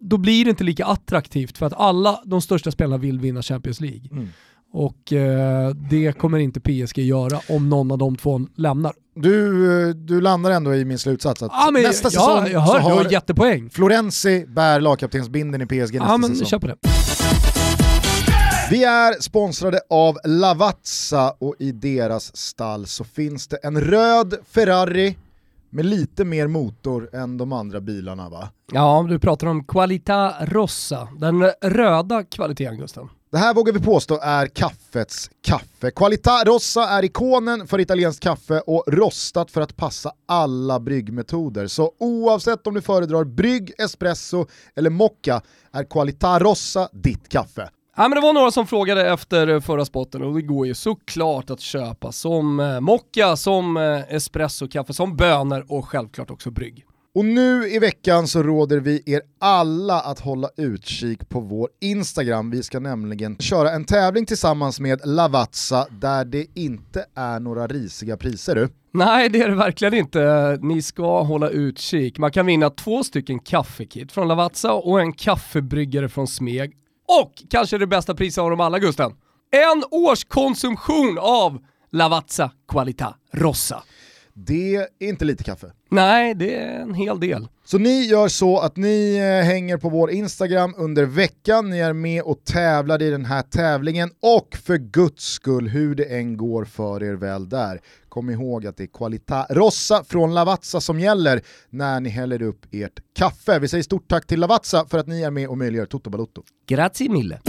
Då 0.00 0.16
blir 0.16 0.44
det 0.44 0.50
inte 0.50 0.64
lika 0.64 0.84
attraktivt 0.84 1.58
för 1.58 1.66
att 1.66 1.72
alla 1.72 2.22
de 2.24 2.40
största 2.40 2.70
spelarna 2.70 2.96
vill 2.96 3.20
vinna 3.20 3.42
Champions 3.42 3.80
League. 3.80 4.08
Mm. 4.12 4.28
Och 4.72 5.12
eh, 5.12 5.70
det 5.90 6.12
kommer 6.18 6.38
inte 6.38 6.60
PSG 6.60 6.98
göra 6.98 7.40
om 7.48 7.68
någon 7.68 7.90
av 7.90 7.98
de 7.98 8.16
två 8.16 8.40
lämnar. 8.56 8.92
Du, 9.14 9.88
eh, 9.88 9.94
du 9.94 10.20
landar 10.20 10.50
ändå 10.50 10.74
i 10.74 10.84
min 10.84 10.98
slutsats 10.98 11.42
att 11.42 11.50
Ja, 11.54 11.70
men, 11.72 11.82
nästa 11.82 12.06
ja, 12.06 12.10
säsong 12.10 12.52
jag 12.52 12.66
så 12.68 12.72
hör, 12.72 12.80
har 12.80 13.04
har 13.04 13.12
jättepoäng. 13.12 13.70
Florenzi 13.70 14.46
bär 14.46 14.80
lagkaptensbindeln 14.80 15.62
i 15.62 15.66
PSG 15.66 15.94
nästa 15.94 15.96
Ja 16.12 16.16
men 16.16 16.30
säsong. 16.30 16.46
kör 16.46 16.58
på 16.58 16.66
det. 16.66 16.76
Vi 18.70 18.84
är 18.84 19.20
sponsrade 19.20 19.80
av 19.90 20.16
Lavazza 20.24 21.30
och 21.38 21.54
i 21.58 21.72
deras 21.72 22.36
stall 22.36 22.86
så 22.86 23.04
finns 23.04 23.48
det 23.48 23.56
en 23.56 23.80
röd 23.80 24.34
Ferrari 24.50 25.16
med 25.70 25.84
lite 25.86 26.24
mer 26.24 26.46
motor 26.46 27.14
än 27.14 27.36
de 27.38 27.52
andra 27.52 27.80
bilarna 27.80 28.28
va? 28.28 28.48
Ja, 28.72 29.06
du 29.08 29.18
pratar 29.18 29.46
om 29.46 29.64
Qualita 29.64 30.32
Rossa, 30.46 31.08
den 31.18 31.42
röda 31.62 32.24
kvaliteten 32.24 32.76
Gusten. 32.78 33.08
Det 33.32 33.38
här 33.38 33.54
vågar 33.54 33.72
vi 33.72 33.80
påstå 33.80 34.18
är 34.22 34.46
kaffets 34.46 35.30
kaffe. 35.42 35.90
Qualita 35.90 36.44
Rossa 36.44 36.88
är 36.88 37.04
ikonen 37.04 37.66
för 37.66 37.80
italienskt 37.80 38.22
kaffe 38.22 38.60
och 38.60 38.84
rostat 38.86 39.50
för 39.50 39.60
att 39.60 39.76
passa 39.76 40.12
alla 40.28 40.80
bryggmetoder. 40.80 41.66
Så 41.66 41.92
oavsett 41.98 42.66
om 42.66 42.74
du 42.74 42.80
föredrar 42.80 43.24
brygg, 43.24 43.72
espresso 43.78 44.46
eller 44.76 44.90
mocca 44.90 45.42
är 45.72 45.84
Qualita 45.84 46.38
Rossa 46.38 46.88
ditt 46.92 47.28
kaffe. 47.28 47.70
Ja, 47.96 48.08
men 48.08 48.10
det 48.10 48.20
var 48.20 48.32
några 48.32 48.50
som 48.50 48.66
frågade 48.66 49.10
efter 49.10 49.48
eh, 49.48 49.60
förra 49.60 49.84
spotten 49.84 50.22
och 50.22 50.34
det 50.34 50.42
går 50.42 50.66
ju 50.66 50.74
såklart 50.74 51.50
att 51.50 51.60
köpa 51.60 52.12
som 52.12 52.60
eh, 52.60 52.80
mocka, 52.80 53.36
som 53.36 53.76
espressokaffe, 53.76 54.16
espresso-kaffe, 54.16 54.92
som 54.92 55.16
bönor 55.16 55.66
och 55.68 55.88
självklart 55.88 56.30
också 56.30 56.50
brygg. 56.50 56.84
Och 57.14 57.24
nu 57.24 57.68
i 57.68 57.78
veckan 57.78 58.28
så 58.28 58.42
råder 58.42 58.80
vi 58.80 59.02
er 59.06 59.22
alla 59.40 60.00
att 60.00 60.20
hålla 60.20 60.48
utkik 60.56 61.28
på 61.28 61.40
vår 61.40 61.68
Instagram. 61.80 62.50
Vi 62.50 62.62
ska 62.62 62.80
nämligen 62.80 63.36
köra 63.38 63.70
en 63.70 63.84
tävling 63.84 64.26
tillsammans 64.26 64.80
med 64.80 65.00
Lavazza 65.04 65.86
där 65.90 66.24
det 66.24 66.46
inte 66.54 67.06
är 67.14 67.40
några 67.40 67.66
risiga 67.66 68.16
priser 68.16 68.54
du. 68.54 68.68
Nej, 68.92 69.28
det 69.28 69.42
är 69.42 69.48
det 69.48 69.54
verkligen 69.54 69.94
inte. 69.94 70.58
Ni 70.62 70.82
ska 70.82 71.22
hålla 71.22 71.48
utkik. 71.48 72.18
Man 72.18 72.30
kan 72.32 72.46
vinna 72.46 72.70
två 72.70 73.04
stycken 73.04 73.38
kaffekit 73.38 74.12
från 74.12 74.28
Lavazza 74.28 74.72
och 74.72 75.00
en 75.00 75.12
kaffebryggare 75.12 76.08
från 76.08 76.26
Smeg. 76.26 76.72
Och 77.22 77.32
kanske 77.50 77.78
det 77.78 77.86
bästa 77.86 78.14
priset 78.14 78.42
av 78.42 78.50
dem 78.50 78.60
alla 78.60 78.78
Gusten. 78.78 79.12
en 79.50 79.84
års 79.90 80.24
konsumtion 80.24 81.18
av 81.20 81.58
Lavazza 81.92 82.50
Qualità 82.68 83.14
Rossa. 83.32 83.82
Det 84.34 84.76
är 84.76 84.86
inte 84.98 85.24
lite 85.24 85.44
kaffe. 85.44 85.72
Nej, 85.90 86.34
det 86.34 86.54
är 86.54 86.80
en 86.80 86.94
hel 86.94 87.20
del. 87.20 87.48
Så 87.64 87.78
ni 87.78 88.06
gör 88.06 88.28
så 88.28 88.58
att 88.58 88.76
ni 88.76 89.16
eh, 89.16 89.46
hänger 89.46 89.76
på 89.76 89.88
vår 89.88 90.10
Instagram 90.10 90.74
under 90.78 91.04
veckan, 91.04 91.70
ni 91.70 91.78
är 91.78 91.92
med 91.92 92.22
och 92.22 92.44
tävlar 92.44 93.02
i 93.02 93.10
den 93.10 93.24
här 93.24 93.42
tävlingen 93.42 94.10
och 94.22 94.56
för 94.64 94.76
guds 94.76 95.24
skull, 95.24 95.68
hur 95.68 95.94
det 95.94 96.04
än 96.04 96.36
går 96.36 96.64
för 96.64 97.02
er 97.02 97.14
väl 97.14 97.48
där, 97.48 97.80
kom 98.08 98.30
ihåg 98.30 98.66
att 98.66 98.76
det 98.76 98.82
är 98.82 98.86
Qualità 98.86 99.46
Rossa 99.50 100.04
från 100.04 100.34
Lavazza 100.34 100.80
som 100.80 101.00
gäller 101.00 101.42
när 101.70 102.00
ni 102.00 102.08
häller 102.08 102.42
upp 102.42 102.66
ert 102.70 103.00
kaffe. 103.16 103.58
Vi 103.58 103.68
säger 103.68 103.82
stort 103.82 104.08
tack 104.08 104.26
till 104.26 104.40
Lavazza 104.40 104.86
för 104.90 104.98
att 104.98 105.06
ni 105.06 105.22
är 105.22 105.30
med 105.30 105.48
och 105.48 105.58
möjliggör 105.58 105.86
Toto 105.86 106.10
Balotto. 106.10 106.42
Grazie 106.66 107.08
mille. 107.08 107.40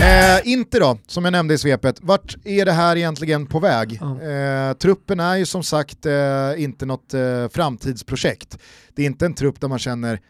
Eh, 0.00 0.40
inte 0.52 0.78
då, 0.78 0.98
som 1.06 1.24
jag 1.24 1.32
nämnde 1.32 1.54
i 1.54 1.58
svepet, 1.58 1.98
vart 2.02 2.36
är 2.44 2.64
det 2.64 2.72
här 2.72 2.96
egentligen 2.96 3.46
på 3.46 3.60
väg? 3.60 3.92
Eh, 4.02 4.72
truppen 4.78 5.20
är 5.20 5.36
ju 5.36 5.46
som 5.46 5.62
sagt 5.62 6.06
eh, 6.06 6.12
inte 6.56 6.86
något 6.86 7.14
eh, 7.14 7.48
framtidsprojekt. 7.52 8.58
Det 8.94 9.02
är 9.02 9.06
inte 9.06 9.26
en 9.26 9.34
trupp 9.34 9.60
där 9.60 9.68
man 9.68 9.78
känner, 9.78 10.20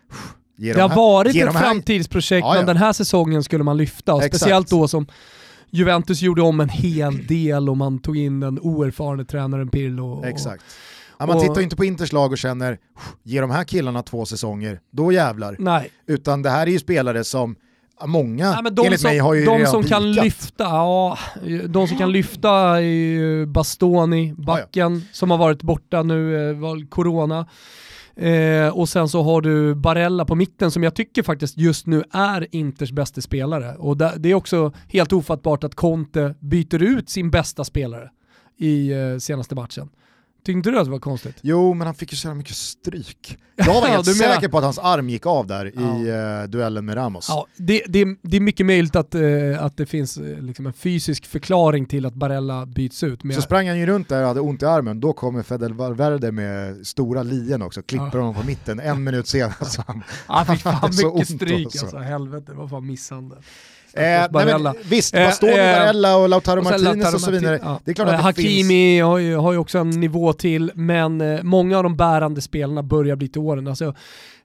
ge 0.59 0.73
Det 0.73 0.79
de 0.79 0.81
har 0.83 0.89
här- 0.89 0.97
varit 0.97 1.37
ett 1.37 1.47
de 1.47 1.57
här- 1.57 1.63
framtidsprojekt, 1.65 2.45
Ja, 2.45 2.55
ja. 2.55 2.61
men 2.61 2.67
den 2.67 2.77
här 2.77 2.93
säsongen 2.93 3.43
skulle 3.45 3.65
man 3.65 3.77
lyfta. 3.77 4.15
Och 4.15 4.23
Exakt. 4.23 4.37
speciellt 4.41 4.71
då 4.71 4.89
som 4.89 5.07
Juventus 5.71 6.23
gjorde 6.23 6.43
om 6.43 6.61
en 6.61 6.69
hel 6.69 7.27
del 7.27 7.69
och 7.69 7.77
man 7.77 7.99
tog 7.99 8.17
in 8.17 8.41
den 8.41 8.59
oerfarne 8.61 9.25
tränaren 9.25 9.69
Pirlo. 9.69 10.07
Och, 10.13 10.27
Exakt. 10.27 10.65
Ja, 11.19 11.27
man 11.27 11.37
och- 11.37 11.43
tittar 11.43 11.61
inte 11.61 11.77
på 11.77 11.85
Inters 11.85 12.13
lag 12.13 12.33
och 12.33 12.39
känner, 12.39 12.79
ge 13.23 13.41
de 13.41 13.51
här 13.51 13.65
killarna 13.65 14.03
två 14.03 14.25
säsonger, 14.27 14.81
då 14.93 15.13
jävlar. 15.13 15.57
Nej, 15.59 15.91
Utan 16.07 16.43
det 16.43 16.51
här 16.51 16.67
är 16.67 16.71
ju 16.71 16.79
spelare 16.79 17.25
som, 17.25 17.57
många 18.07 18.51
Nej, 18.51 18.63
men 18.63 18.75
de 18.75 18.87
enligt 18.87 19.01
som, 19.01 19.11
mig 19.11 19.19
har 19.19 19.35
ju 19.35 19.45
de 19.45 19.59
redan 19.59 19.73
som 19.73 19.83
kan 19.83 20.13
lyfta, 20.13 20.65
ja, 20.65 21.19
de 21.69 21.89
som 21.89 21.99
kan 21.99 22.13
lyfta 22.13 22.51
är 22.51 22.81
ju 22.81 23.47
Bastoni, 23.47 24.35
backen, 24.37 25.03
som 25.13 25.31
har 25.31 25.39
varit 25.39 25.63
borta 25.63 26.03
nu, 26.03 26.51
eh, 26.51 26.57
corona. 26.89 27.47
Eh, 28.17 28.69
och 28.69 28.89
sen 28.89 29.09
så 29.09 29.23
har 29.23 29.41
du 29.41 29.75
Barella 29.75 30.25
på 30.25 30.35
mitten 30.35 30.71
som 30.71 30.83
jag 30.83 30.95
tycker 30.95 31.23
faktiskt 31.23 31.59
just 31.59 31.87
nu 31.87 32.05
är 32.13 32.47
Inters 32.51 32.93
bästa 32.93 33.21
spelare. 33.21 33.75
Och 33.75 33.97
det, 33.97 34.13
det 34.17 34.31
är 34.31 34.35
också 34.35 34.73
helt 34.89 35.13
ofattbart 35.13 35.65
att 35.65 35.75
Conte 35.75 36.35
byter 36.41 36.83
ut 36.83 37.11
sin 37.11 37.31
bästa 37.31 37.65
spelare 37.65 38.11
i 38.59 38.93
eh, 38.93 39.19
senaste 39.19 39.55
matchen. 39.55 39.89
Tyckte 40.45 40.71
du 40.71 40.79
att 40.79 40.85
det 40.85 40.91
var 40.91 40.99
konstigt? 40.99 41.37
Jo, 41.43 41.75
men 41.75 41.87
han 41.87 41.95
fick 41.95 42.13
ju 42.13 42.17
så 42.17 42.27
jävla 42.29 42.39
mycket 42.39 42.57
stryk. 42.57 43.39
Jag 43.57 43.65
var 43.65 43.87
helt 43.89 44.17
säker 44.17 44.49
på 44.49 44.59
att 44.59 44.65
hans 44.65 44.79
arm 44.79 45.09
gick 45.09 45.27
av 45.27 45.47
där 45.47 45.73
Ja. 45.77 45.99
i 45.99 46.09
eh, 46.43 46.49
duellen 46.51 46.85
med 46.85 46.97
Ramos. 46.97 47.27
Ja, 47.29 47.47
det, 47.57 47.83
det, 47.89 48.07
det 48.23 48.37
är 48.37 48.41
mycket 48.41 48.67
möjligt 48.67 48.97
att, 48.97 49.15
eh, 49.15 49.23
att 49.61 49.77
det 49.77 49.87
finns 49.87 50.17
eh, 50.17 50.39
liksom 50.43 50.67
en 50.67 50.73
fysisk 50.73 51.27
förklaring 51.27 51.87
till 51.87 52.07
att 52.07 52.15
Barella 52.15 52.67
byts 52.67 53.03
ut. 53.03 53.25
Men 53.25 53.35
Så 53.35 53.37
jag- 53.39 53.45
sprang 53.45 53.69
han 53.69 53.79
ju 53.79 53.87
runt 53.87 54.09
där 54.09 54.21
och 54.23 54.29
hade 54.29 54.41
ont 54.41 54.63
i 54.63 54.67
armen, 54.67 55.01
då 55.01 55.13
kommer 55.13 55.43
Fedel 55.43 55.73
Valverde 55.75 56.33
med 56.33 56.87
stora 56.87 57.23
lien 57.23 57.63
också, 57.63 57.83
klipper 57.83 58.11
Ja. 58.13 58.19
honom 58.19 58.35
på 58.35 58.47
mitten, 58.47 58.81
en 58.81 59.05
minut 59.05 59.29
senare 59.29 59.65
så 59.65 59.83
han, 59.87 60.03
Han 60.27 60.47
fick 60.47 60.61
fan 60.63 60.91
mycket 61.15 61.29
stryk 61.29 61.67
alltså, 61.67 61.99
helvete, 61.99 62.45
det 62.53 62.59
var 62.59 62.69
fan 62.69 62.87
misshandel. 62.87 63.39
Eh, 63.93 64.03
nej, 64.03 64.29
men, 64.33 64.75
visst, 64.89 65.15
Eh, 65.15 65.27
Bastoni, 65.27 65.53
eh, 65.53 65.57
Barella 65.57 66.17
och 66.17 66.29
Lautaro 66.29 66.59
Och 66.59 66.65
Martinez 66.65 66.85
Lautaro 66.85 67.15
och 67.15 67.21
så 67.21 67.31
vidare. 67.31 67.61
Ja. 67.63 67.81
Det 67.85 67.91
är 67.91 67.95
klart 67.95 68.09
att 68.09 68.17
det 68.17 68.23
Hakimi 68.23 68.63
finns... 68.69 69.03
har, 69.03 69.19
ju, 69.19 69.37
har 69.37 69.53
ju 69.53 69.59
också 69.59 69.79
en 69.79 69.91
nivå 69.91 70.33
till, 70.33 70.71
men 70.75 71.21
eh, 71.21 71.43
många 71.43 71.77
av 71.77 71.83
de 71.83 71.97
bärande 71.97 72.41
spelarna 72.41 72.83
börjar 72.83 73.17
bli 73.17 73.29
till 73.29 73.41
åren. 73.41 73.69
Alltså, 73.69 73.95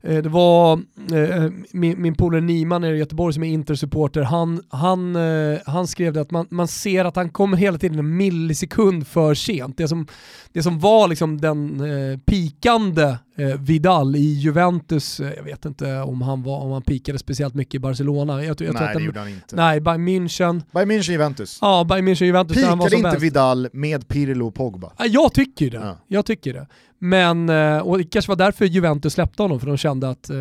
eh, 0.04 0.18
det 0.18 0.30
var 0.30 0.74
eh, 1.14 1.52
min, 1.72 2.02
min 2.02 2.16
polare 2.16 2.41
Niman 2.41 2.82
nere 2.82 2.96
i 2.96 3.00
Göteborg 3.00 3.34
som 3.34 3.44
är 3.44 3.48
Inter-supporter, 3.48 4.22
han, 4.22 4.62
han, 4.70 5.16
eh, 5.16 5.60
han 5.66 5.88
skrev 5.88 6.14
det 6.14 6.22
att 6.22 6.32
man, 6.32 6.48
man 6.50 6.68
ser 6.68 7.06
att 7.06 7.16
han 7.16 7.30
kommer 7.30 7.58
hela 7.58 7.78
tiden 7.78 8.00
en 8.00 8.18
millisekund 8.18 9.08
för 9.08 9.34
sent. 9.34 9.78
Det 9.78 9.88
som, 9.88 10.08
det 10.54 10.64
som 10.64 10.80
var 10.80 11.08
liksom 11.08 11.41
den 11.41 11.82
eh, 11.82 12.20
pikande 12.20 13.16
eh, 13.38 13.62
Vidal 13.62 14.16
i 14.16 14.34
Juventus, 14.34 15.20
eh, 15.20 15.34
jag 15.38 15.44
vet 15.44 15.66
inte 15.66 15.98
om 16.02 16.22
han, 16.22 16.44
var, 16.44 16.60
om 16.60 16.72
han 16.72 16.82
pikade 16.82 17.20
speciellt 17.20 17.54
mycket 17.54 17.76
i 17.76 17.80
Barcelona. 17.80 18.44
Jag, 18.44 18.62
jag 18.62 18.74
Nej, 18.74 18.88
det 18.88 18.94
den, 18.94 19.04
gjorde 19.04 19.20
han 19.20 19.30
inte. 19.30 19.56
nej, 19.56 19.80
Bayern 19.82 20.08
München, 20.08 20.62
Bayern 20.74 20.92
München, 20.92 21.12
Juventus. 21.12 21.58
Ja, 21.62 21.84
Bayern 21.90 22.08
München 22.08 22.26
Juventus 22.26 22.58
där 22.58 22.68
han 22.70 22.78
var 22.78 22.86
Pikade 22.86 23.02
som 23.02 23.08
inte 23.08 23.16
bäst. 23.16 23.24
Vidal 23.24 23.68
med 23.74 24.08
Pirlo 24.08 24.48
och 24.48 24.56
Pogba? 24.56 24.92
Ja, 24.98 25.06
Jag 25.06 25.34
tycker 25.34 25.72
det. 25.72 25.78
Ja. 25.78 25.98
Jag 26.08 26.26
tycker 26.26 26.54
det. 26.54 26.68
Men, 27.00 27.50
eh, 27.50 27.78
och 27.78 27.98
det 27.98 28.04
kanske 28.04 28.30
var 28.30 28.36
därför 28.36 28.66
Juventus 28.66 29.14
släppte 29.14 29.42
honom, 29.44 29.60
för 29.60 29.68
de 29.68 29.78
kände 29.78 30.10
att 30.10 30.30
eh, 30.30 30.36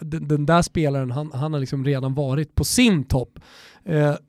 den 0.00 0.46
där 0.46 0.62
spelaren, 0.62 1.10
han, 1.10 1.30
han 1.34 1.52
har 1.52 1.60
liksom 1.60 1.84
redan 1.84 2.14
varit 2.14 2.54
på 2.54 2.64
sin 2.64 3.04
topp. 3.04 3.38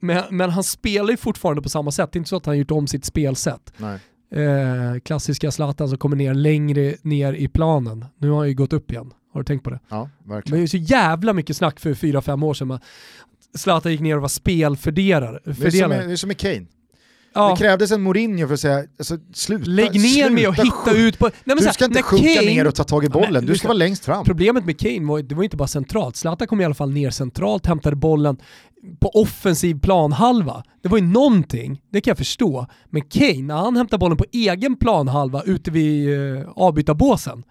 Men, 0.00 0.22
men 0.30 0.50
han 0.50 0.64
spelar 0.64 1.10
ju 1.10 1.16
fortfarande 1.16 1.62
på 1.62 1.68
samma 1.68 1.90
sätt, 1.90 2.12
det 2.12 2.16
är 2.16 2.18
inte 2.18 2.28
så 2.30 2.36
att 2.36 2.46
han 2.46 2.52
har 2.52 2.56
gjort 2.58 2.70
om 2.70 2.86
sitt 2.86 3.04
spelsätt. 3.04 3.72
Nej. 3.76 3.98
Eh, 4.34 5.00
Klassiska 5.04 5.50
Zlatan 5.50 5.88
som 5.88 5.98
kommer 5.98 6.16
ner 6.16 6.34
längre 6.34 6.94
ner 7.02 7.32
i 7.32 7.48
planen. 7.48 8.04
Nu 8.18 8.30
har 8.30 8.38
han 8.38 8.48
ju 8.48 8.54
gått 8.54 8.72
upp 8.72 8.90
igen. 8.90 9.12
Har 9.32 9.40
du 9.40 9.44
tänkt 9.44 9.64
på 9.64 9.70
det? 9.70 9.78
Ja, 9.88 10.08
Det 10.22 10.28
var 10.28 10.34
verkligen. 10.36 10.60
ju 10.60 10.68
så 10.68 10.76
jävla 10.76 11.32
mycket 11.32 11.56
snack 11.56 11.80
för 11.80 11.94
4-5 11.94 12.44
år 12.44 12.54
sedan. 12.54 12.68
men 12.68 12.78
Zlatan 13.54 13.92
gick 13.92 14.00
ner 14.00 14.16
och 14.16 14.22
var 14.22 14.28
spelfördelare. 14.28 15.40
Det 15.44 15.50
är, 15.50 15.88
det 15.88 16.12
är 16.12 16.16
som 16.16 16.28
med 16.28 16.38
Kane. 16.38 16.66
Ja. 17.34 17.50
Det 17.50 17.56
krävdes 17.56 17.90
en 17.92 18.02
Mourinho 18.02 18.46
för 18.46 18.54
att 18.54 18.60
säga, 18.60 18.84
alltså, 18.98 19.18
sluta, 19.34 19.70
Lägg 19.70 20.00
ner 20.00 20.30
med 20.30 20.48
att 20.48 20.54
sluta 20.60 20.90
hitta 20.90 21.00
ut 21.00 21.18
på... 21.18 21.30
Nej, 21.44 21.56
Du 21.56 21.64
här, 21.64 21.72
ska 21.72 21.84
inte 21.84 21.98
när 21.98 22.02
sjunka 22.02 22.24
Kane- 22.28 22.46
ner 22.46 22.66
och 22.66 22.74
ta 22.74 22.84
tag 22.84 23.04
i 23.04 23.06
Ja, 23.06 23.10
men 23.18 23.22
bollen, 23.28 23.46
du 23.46 23.56
ska 23.56 23.68
vara 23.68 23.78
längst 23.78 24.04
fram. 24.04 24.24
Problemet 24.24 24.64
med 24.64 24.78
Kane 24.78 25.06
var, 25.06 25.22
det 25.22 25.34
var 25.34 25.44
inte 25.44 25.56
bara 25.56 25.68
centralt, 25.68 26.16
Zlatan 26.16 26.46
kom 26.48 26.60
i 26.60 26.64
alla 26.64 26.74
fall 26.74 26.90
ner 26.90 27.10
centralt, 27.10 27.66
hämtade 27.66 27.96
bollen 27.96 28.36
på 29.00 29.08
offensiv 29.08 29.80
planhalva. 29.80 30.62
Det 30.82 30.88
var 30.88 30.98
ju 30.98 31.04
någonting, 31.04 31.80
det 31.92 32.00
kan 32.00 32.10
jag 32.10 32.18
förstå. 32.18 32.66
Men 32.90 33.02
Kane, 33.02 33.42
när 33.42 33.54
han 33.54 33.76
hämtar 33.76 33.98
bollen 33.98 34.16
på 34.16 34.24
egen 34.32 34.76
planhalva 34.76 35.42
ute 35.42 35.70
vid 35.70 36.08
uh, 36.08 36.48
avbytarbåsen, 36.56 37.42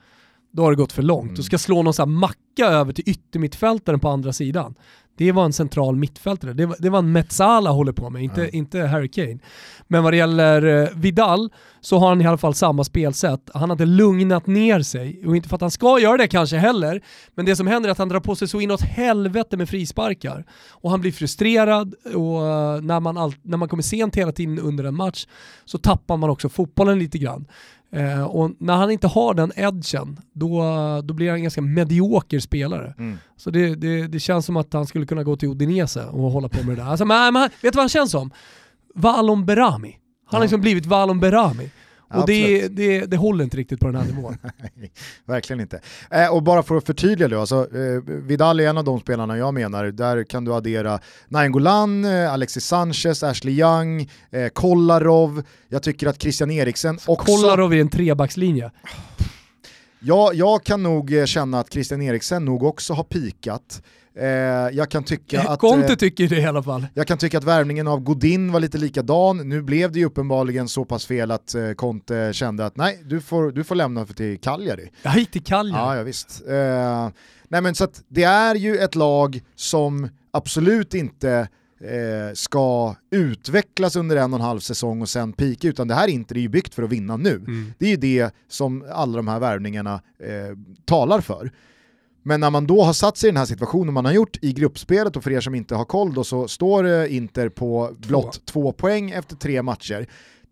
då 0.53 0.63
har 0.63 0.71
det 0.71 0.77
gått 0.77 0.91
för 0.91 1.01
långt. 1.03 1.23
Mm. 1.23 1.35
Du 1.35 1.43
ska 1.43 1.57
slå 1.57 1.83
någon 1.83 1.93
sån 1.93 2.09
här 2.09 2.17
macka 2.19 2.65
över 2.65 2.93
till 2.93 3.03
yttermittfältaren 3.09 3.99
på 3.99 4.09
andra 4.09 4.33
sidan. 4.33 4.75
Det 5.17 5.31
var 5.31 5.45
en 5.45 5.53
central 5.53 5.95
mittfältare. 5.95 6.53
Det 6.53 6.65
var, 6.65 6.75
det 6.79 6.89
var 6.89 6.99
en 6.99 7.11
Metzala 7.11 7.69
håller 7.69 7.91
på 7.91 8.09
med, 8.09 8.23
inte, 8.23 8.41
Ja. 8.41 8.47
inte 8.47 8.79
Harry 8.79 9.09
Kane. 9.09 9.39
Men 9.87 10.03
vad 10.03 10.13
det 10.13 10.17
gäller 10.17 10.83
eh, 10.83 10.89
Vidal 10.95 11.49
så 11.81 11.97
har 11.97 12.09
han 12.09 12.21
i 12.21 12.25
alla 12.25 12.37
fall 12.37 12.53
samma 12.53 12.83
spelsätt. 12.83 13.49
Han 13.53 13.71
inte 13.71 13.85
lugnat 13.85 14.47
ner 14.47 14.81
sig, 14.81 15.27
och 15.27 15.35
inte 15.35 15.49
för 15.49 15.55
att 15.55 15.61
han 15.61 15.71
ska 15.71 15.99
göra 15.99 16.17
det 16.17 16.27
kanske 16.27 16.57
heller, 16.57 17.01
men 17.35 17.45
det 17.45 17.55
som 17.55 17.67
händer 17.67 17.89
är 17.89 17.91
att 17.91 17.97
han 17.97 18.09
drar 18.09 18.19
på 18.19 18.35
sig 18.35 18.47
så 18.47 18.61
inåt 18.61 18.81
helvete 18.81 19.57
med 19.57 19.69
frisparkar. 19.69 20.45
Och 20.69 20.91
han 20.91 21.01
blir 21.01 21.11
frustrerad 21.11 21.93
och 22.15 22.47
eh, 22.47 22.81
när 22.81 22.99
man, 22.99 23.17
all, 23.17 23.33
när 23.41 23.57
man 23.57 23.69
kommer 23.69 23.83
sent 23.83 24.15
hela 24.15 24.31
tiden 24.31 24.59
under 24.59 24.83
en 24.83 24.95
match 24.95 25.27
så 25.65 25.77
tappar 25.77 26.17
man 26.17 26.29
också 26.29 26.49
fotbollen 26.49 26.99
lite 26.99 27.17
grann. 27.17 27.47
Eh, 27.93 28.23
och 28.23 28.51
när 28.57 28.73
han 28.73 28.91
inte 28.91 29.07
har 29.07 29.33
den 29.33 29.51
edgen, 29.55 30.19
då, 30.33 30.61
då 31.03 31.13
blir 31.13 31.27
han 31.27 31.35
en 31.35 31.43
ganska 31.43 31.61
medioker 31.61 32.39
spelare. 32.39 32.93
Mm. 32.97 33.17
Så 33.37 33.49
det, 33.49 33.75
det, 33.75 34.07
det 34.07 34.19
känns 34.19 34.45
som 34.45 34.57
att 34.57 34.73
han 34.73 34.85
skulle 34.85 35.05
kunna 35.05 35.23
gå 35.23 35.35
till 35.35 35.49
Udinese 35.49 36.05
och 36.05 36.31
hålla 36.31 36.49
på 36.49 36.63
med 36.63 36.77
det 36.77 36.81
där. 36.81 36.89
Alltså, 36.89 37.05
men, 37.05 37.33
men, 37.33 37.41
vet 37.41 37.61
du 37.61 37.69
vad 37.69 37.83
han 37.83 37.89
känns 37.89 38.11
som? 38.11 38.31
Valon 38.95 39.45
Berami. 39.45 39.97
Han 40.25 40.37
har 40.37 40.41
liksom 40.41 40.61
blivit 40.61 40.85
Valon 40.85 41.19
Berami. 41.19 41.69
Och 42.13 42.27
det, 42.27 42.67
det, 42.67 43.05
det 43.05 43.17
håller 43.17 43.43
inte 43.43 43.57
riktigt 43.57 43.79
på 43.79 43.85
den 43.85 43.95
här 43.95 44.05
nivån. 44.05 44.37
Verkligen 45.25 45.59
inte. 45.59 45.79
Eh, 46.11 46.33
och 46.33 46.43
bara 46.43 46.63
för 46.63 46.77
att 46.77 46.85
förtydliga 46.85 47.27
då, 47.27 47.39
alltså, 47.39 47.67
eh, 47.75 48.01
Vidal 48.05 48.59
är 48.59 48.67
en 48.67 48.77
av 48.77 48.83
de 48.83 48.99
spelarna 48.99 49.37
jag 49.37 49.53
menar, 49.53 49.85
där 49.85 50.23
kan 50.23 50.45
du 50.45 50.53
addera 50.53 50.99
Nainggolan, 51.27 52.05
eh, 52.05 52.33
Alexis 52.33 52.65
Sanchez, 52.65 53.23
Ashley 53.23 53.59
Young, 53.59 54.09
eh, 54.31 54.47
Kolarov, 54.47 55.43
jag 55.69 55.83
tycker 55.83 56.07
att 56.07 56.21
Christian 56.21 56.51
Eriksen 56.51 56.99
också... 57.05 57.35
Kolarov 57.35 57.73
i 57.73 57.79
en 57.79 57.89
trebackslinje. 57.89 58.71
Ja, 59.99 60.31
jag 60.33 60.63
kan 60.63 60.83
nog 60.83 61.13
eh, 61.13 61.25
känna 61.25 61.59
att 61.59 61.73
Christian 61.73 62.01
Eriksen 62.01 62.45
nog 62.45 62.63
också 62.63 62.93
har 62.93 63.03
pikat. 63.03 63.81
Eh, 64.15 64.25
jag, 64.77 64.89
kan 64.89 65.03
tycka 65.03 65.41
att, 65.41 65.59
Conte 65.59 65.91
eh, 65.91 65.95
tycker 65.95 66.27
det 66.27 66.37
i 66.37 66.45
alla 66.45 66.63
fall. 66.63 66.87
jag 66.93 67.07
kan 67.07 67.17
tycka 67.17 67.37
att 67.37 67.43
värvningen 67.43 67.87
av 67.87 67.99
Godin 67.99 68.51
var 68.51 68.59
lite 68.59 68.77
likadan. 68.77 69.49
Nu 69.49 69.61
blev 69.61 69.91
det 69.91 69.99
ju 69.99 70.05
uppenbarligen 70.05 70.67
så 70.67 70.85
pass 70.85 71.05
fel 71.05 71.31
att 71.31 71.55
eh, 71.55 71.71
Conte 71.71 72.33
kände 72.33 72.65
att 72.65 72.77
nej, 72.77 73.01
du 73.05 73.21
får, 73.21 73.51
du 73.51 73.63
får 73.63 73.75
lämna 73.75 74.05
för 74.05 74.13
till 74.13 74.39
Cagliari. 74.39 74.91
Jag 75.01 75.17
gick 75.17 75.31
till 75.31 75.43
Cagliari. 75.43 75.79
Ja, 75.79 75.97
ja 75.97 76.03
visst. 76.03 76.41
Eh, 76.47 77.09
nej 77.47 77.61
men 77.61 77.75
så 77.75 77.83
att 77.83 78.03
det 78.07 78.23
är 78.23 78.55
ju 78.55 78.77
ett 78.77 78.95
lag 78.95 79.41
som 79.55 80.09
absolut 80.31 80.93
inte 80.93 81.47
eh, 81.83 82.33
ska 82.33 82.95
utvecklas 83.11 83.95
under 83.95 84.15
en 84.15 84.33
och 84.33 84.39
en 84.39 84.45
halv 84.45 84.59
säsong 84.59 85.01
och 85.01 85.09
sen 85.09 85.33
pika, 85.33 85.67
utan 85.67 85.87
det 85.87 85.95
här 85.95 86.07
Inter 86.07 86.37
är 86.37 86.41
ju 86.41 86.49
byggt 86.49 86.75
för 86.75 86.83
att 86.83 86.89
vinna 86.89 87.17
nu. 87.17 87.35
Mm. 87.35 87.73
Det 87.77 87.85
är 87.85 87.89
ju 87.89 87.97
det 87.97 88.33
som 88.47 88.85
alla 88.91 89.17
de 89.17 89.27
här 89.27 89.39
värvningarna 89.39 89.93
eh, 90.19 90.57
talar 90.85 91.21
för. 91.21 91.51
Men 92.23 92.39
när 92.39 92.49
man 92.49 92.67
då 92.67 92.83
har 92.83 92.93
satt 92.93 93.17
sig 93.17 93.27
i 93.27 93.31
den 93.31 93.37
här 93.37 93.45
situationen 93.45 93.93
man 93.93 94.05
har 94.05 94.11
gjort 94.11 94.37
i 94.41 94.53
gruppspelet 94.53 95.15
och 95.15 95.23
för 95.23 95.31
er 95.31 95.41
som 95.41 95.55
inte 95.55 95.75
har 95.75 95.85
koll 95.85 96.13
då 96.13 96.23
så 96.23 96.47
står 96.47 96.87
eh, 96.87 97.15
Inter 97.15 97.49
på 97.49 97.91
blott 97.97 98.41
två 98.45 98.71
poäng 98.71 99.11
efter 99.11 99.35
tre 99.35 99.61
matcher. 99.61 100.07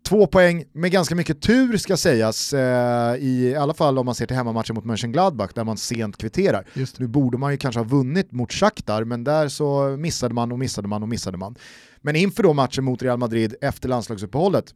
Två 0.08 0.26
poäng 0.26 0.64
med 0.72 0.90
ganska 0.90 1.14
mycket 1.14 1.42
tur 1.42 1.76
ska 1.76 1.96
sägas, 1.96 2.52
eh, 2.52 3.16
i 3.16 3.56
alla 3.58 3.74
fall 3.74 3.98
om 3.98 4.06
man 4.06 4.14
ser 4.14 4.26
till 4.26 4.36
hemmamatchen 4.36 4.74
mot 4.74 4.84
Mönchengladbach 4.84 5.50
där 5.54 5.64
man 5.64 5.76
sent 5.76 6.16
kvitterar. 6.16 6.66
Nu 6.98 7.06
borde 7.06 7.38
man 7.38 7.52
ju 7.52 7.58
kanske 7.58 7.78
ha 7.80 7.84
vunnit 7.84 8.32
mot 8.32 8.52
Shakhtar, 8.52 9.04
men 9.04 9.24
där 9.24 9.48
så 9.48 9.96
missade 9.98 10.34
man 10.34 10.52
och 10.52 10.58
missade 10.58 10.88
man 10.88 11.02
och 11.02 11.08
missade 11.08 11.38
man. 11.38 11.54
Men 12.00 12.16
inför 12.16 12.42
då 12.42 12.52
matchen 12.52 12.84
mot 12.84 13.02
Real 13.02 13.18
Madrid 13.18 13.54
efter 13.60 13.88
landslagsuppehållet 13.88 14.74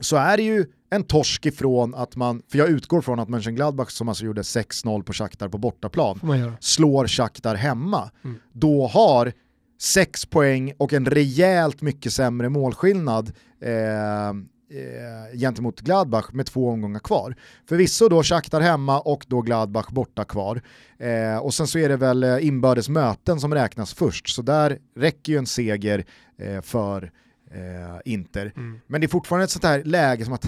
så 0.00 0.16
är 0.16 0.36
det 0.36 0.42
ju 0.42 0.66
en 0.90 1.04
torsk 1.04 1.46
ifrån 1.46 1.94
att 1.94 2.16
man, 2.16 2.42
för 2.48 2.58
jag 2.58 2.68
utgår 2.68 3.00
från 3.00 3.20
att 3.20 3.28
Mönchengladbach 3.28 3.90
som 3.90 4.08
alltså 4.08 4.24
gjorde 4.24 4.42
6-0 4.42 5.02
på 5.02 5.12
Shakhtar 5.12 5.48
på 5.48 5.58
bortaplan, 5.58 6.20
slår 6.60 7.06
Shakhtar 7.06 7.54
hemma, 7.54 8.10
Mm. 8.24 8.36
då 8.52 8.86
har 8.86 9.32
sex 9.80 10.26
poäng 10.26 10.72
och 10.78 10.92
en 10.92 11.06
rejält 11.06 11.82
mycket 11.82 12.12
sämre 12.12 12.48
målskillnad 12.48 13.32
eh, 13.60 14.28
eh, 14.28 15.38
gentemot 15.38 15.80
Gladbach 15.80 16.24
med 16.32 16.46
två 16.46 16.68
omgångar 16.68 17.00
kvar. 17.00 17.34
Förvisso 17.68 18.08
då 18.08 18.22
Shakhtar 18.22 18.60
hemma 18.60 19.00
och 19.00 19.24
då 19.28 19.40
Gladbach 19.40 19.88
borta 19.90 20.24
kvar. 20.24 20.62
Eh, 20.98 21.36
och 21.38 21.54
sen 21.54 21.66
så 21.66 21.78
är 21.78 21.88
det 21.88 21.96
väl 21.96 22.22
eh, 22.24 22.46
inbördes 22.46 22.88
möten 22.88 23.40
som 23.40 23.54
räknas 23.54 23.94
först, 23.94 24.28
så 24.28 24.42
där 24.42 24.78
räcker 24.96 25.32
ju 25.32 25.38
en 25.38 25.46
seger 25.46 26.04
eh, 26.38 26.60
för 26.60 27.12
eh, 27.54 28.00
Inter. 28.12 28.52
Mm. 28.56 28.80
Men 28.86 29.00
det 29.00 29.06
är 29.06 29.08
fortfarande 29.08 29.44
ett 29.44 29.50
sånt 29.50 29.64
här 29.64 29.84
läge 29.84 30.24
som 30.24 30.34
att 30.34 30.46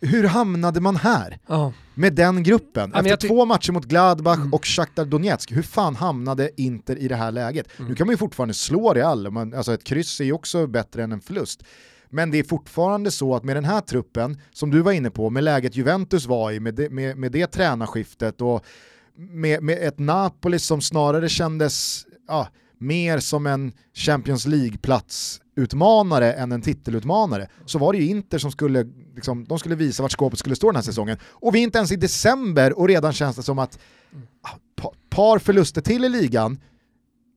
hur- 0.00 0.24
hamnade 0.26 0.80
man 0.80 0.96
här? 0.96 1.38
Ja. 1.46 1.72
med 1.94 2.14
den 2.14 2.42
gruppen. 2.42 2.90
men 2.90 3.06
Efter 3.06 3.28
två 3.28 3.44
matcher 3.44 3.72
mot 3.72 3.84
Gladbach 3.84 4.36
Mm. 4.38 4.54
och 4.54 4.66
Shakhtar 4.66 5.04
Donetsk, 5.04 5.52
hur 5.52 5.62
fan 5.62 5.96
hamnade 5.96 6.50
Inter 6.56 6.96
i 6.96 7.08
det 7.08 7.16
här 7.16 7.32
läget? 7.32 7.68
Mm. 7.78 7.88
Nu 7.88 7.94
kan 7.94 8.06
man 8.06 8.12
ju 8.12 8.16
fortfarande 8.18 8.54
slå 8.54 8.92
Real, 8.94 9.30
man, 9.30 9.54
alltså 9.54 9.74
ett 9.74 9.84
kryss 9.84 10.20
är 10.20 10.24
ju 10.24 10.32
också 10.32 10.66
bättre 10.66 11.02
än 11.02 11.12
en 11.12 11.20
förlust. 11.20 11.62
Men 12.12 12.30
det 12.30 12.38
är 12.38 12.42
fortfarande 12.44 13.10
så 13.10 13.34
att 13.36 13.44
med 13.44 13.56
den 13.56 13.64
här 13.64 13.80
truppen, 13.80 14.40
som 14.52 14.70
du 14.70 14.80
var 14.82 14.92
inne 14.92 15.10
på, 15.10 15.30
med 15.30 15.44
läget 15.44 15.76
Juventus 15.76 16.26
var 16.26 16.50
i, 16.52 16.60
med 16.60 16.74
det, 16.74 16.90
med, 16.90 17.16
med 17.16 17.32
det 17.32 17.46
tränarskiftet 17.46 18.40
och 18.40 18.64
med, 19.16 19.62
med 19.62 19.78
ett 19.88 19.98
Napoli 19.98 20.58
som 20.58 20.80
snarare 20.80 21.28
kändes 21.28 22.06
ja, 22.28 22.48
mer 22.80 23.18
som 23.18 23.46
en 23.46 23.72
Champions 23.94 24.46
League-platsutmanare 24.46 26.32
än 26.32 26.52
en 26.52 26.62
titelutmanare 26.62 27.48
så 27.66 27.78
var 27.78 27.92
det 27.92 27.98
ju 27.98 28.06
Inter 28.06 28.38
som 28.38 28.52
skulle, 28.52 28.86
liksom, 29.14 29.44
de 29.44 29.58
skulle 29.58 29.74
visa 29.74 30.02
vart 30.02 30.12
skåpet 30.12 30.38
skulle 30.38 30.56
stå 30.56 30.66
den 30.66 30.76
här 30.76 30.82
säsongen. 30.82 31.18
Och 31.24 31.54
vi 31.54 31.58
är 31.58 31.62
inte 31.62 31.78
ens 31.78 31.92
i 31.92 31.96
december 31.96 32.78
och 32.78 32.88
redan 32.88 33.12
känns 33.12 33.36
det 33.36 33.42
som 33.42 33.58
att 33.58 33.78
ah, 34.42 34.90
par 35.10 35.38
förluster 35.38 35.80
till 35.80 36.04
i 36.04 36.08
ligan, 36.08 36.60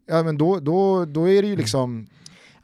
ja 0.07 0.23
men 0.23 0.37
då, 0.37 0.59
då, 0.59 1.05
då 1.05 1.29
är 1.29 1.41
det 1.41 1.47
ju 1.47 1.55
liksom, 1.55 2.07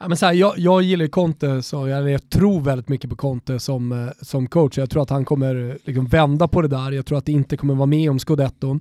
Ja, 0.01 0.07
men 0.07 0.17
så 0.17 0.25
här, 0.25 0.33
jag, 0.33 0.53
jag 0.57 0.81
gillar 0.81 1.05
ju 1.05 1.09
Conte, 1.09 1.61
så, 1.61 1.85
eller 1.85 2.07
jag 2.07 2.29
tror 2.29 2.61
väldigt 2.61 2.89
mycket 2.89 3.09
på 3.09 3.15
Conte 3.15 3.59
som, 3.59 3.91
eh, 3.91 4.07
som 4.21 4.47
coach. 4.47 4.77
Jag 4.77 4.89
tror 4.89 5.03
att 5.03 5.09
han 5.09 5.25
kommer 5.25 5.69
eh, 5.69 5.75
liksom 5.83 6.05
vända 6.05 6.47
på 6.47 6.61
det 6.61 6.67
där. 6.67 6.91
Jag 6.91 7.05
tror 7.05 7.17
att 7.17 7.25
det 7.25 7.31
inte 7.31 7.57
kommer 7.57 7.75
vara 7.75 7.85
med 7.85 8.09
om 8.09 8.19
scudetton. 8.19 8.79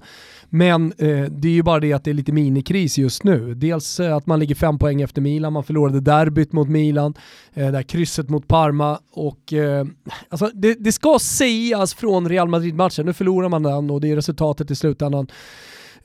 Men 0.49 0.93
eh, 0.99 1.23
det 1.23 1.49
är 1.49 1.53
ju 1.53 1.63
bara 1.63 1.81
det 1.81 1.93
att 1.93 2.05
det 2.05 2.11
är 2.11 2.15
lite 2.15 2.33
minikris 2.33 2.99
just 2.99 3.25
nu. 3.25 3.55
Dels 3.55 4.01
eh, 4.01 4.17
att 4.17 4.27
man 4.27 4.41
ligger 4.41 4.55
fem 4.55 4.79
poäng 4.79 5.03
efter 5.03 5.21
Milan, 5.21 5.53
man 5.53 5.65
förlorade 5.65 6.01
derbyt 6.01 6.53
mot 6.53 6.69
Milan, 6.69 7.15
eh, 7.55 7.71
det 7.71 7.77
här 7.77 7.83
krysset 7.83 8.29
mot 8.29 8.49
Parma 8.49 8.99
och 9.13 9.53
eh, 9.53 9.87
alltså 10.29 10.51
det, 10.55 10.75
det 10.75 10.93
ska 10.93 11.19
sägas 11.19 11.95
från 11.95 12.29
Real 12.29 12.49
Madrid-matchen, 12.49 13.07
nu 13.07 13.13
förlorar 13.13 13.49
man 13.49 13.63
den 13.63 13.91
och 13.91 14.01
det 14.01 14.11
är 14.11 14.17
resultatet 14.17 14.71
i 14.71 14.75
slutändan 14.75 15.27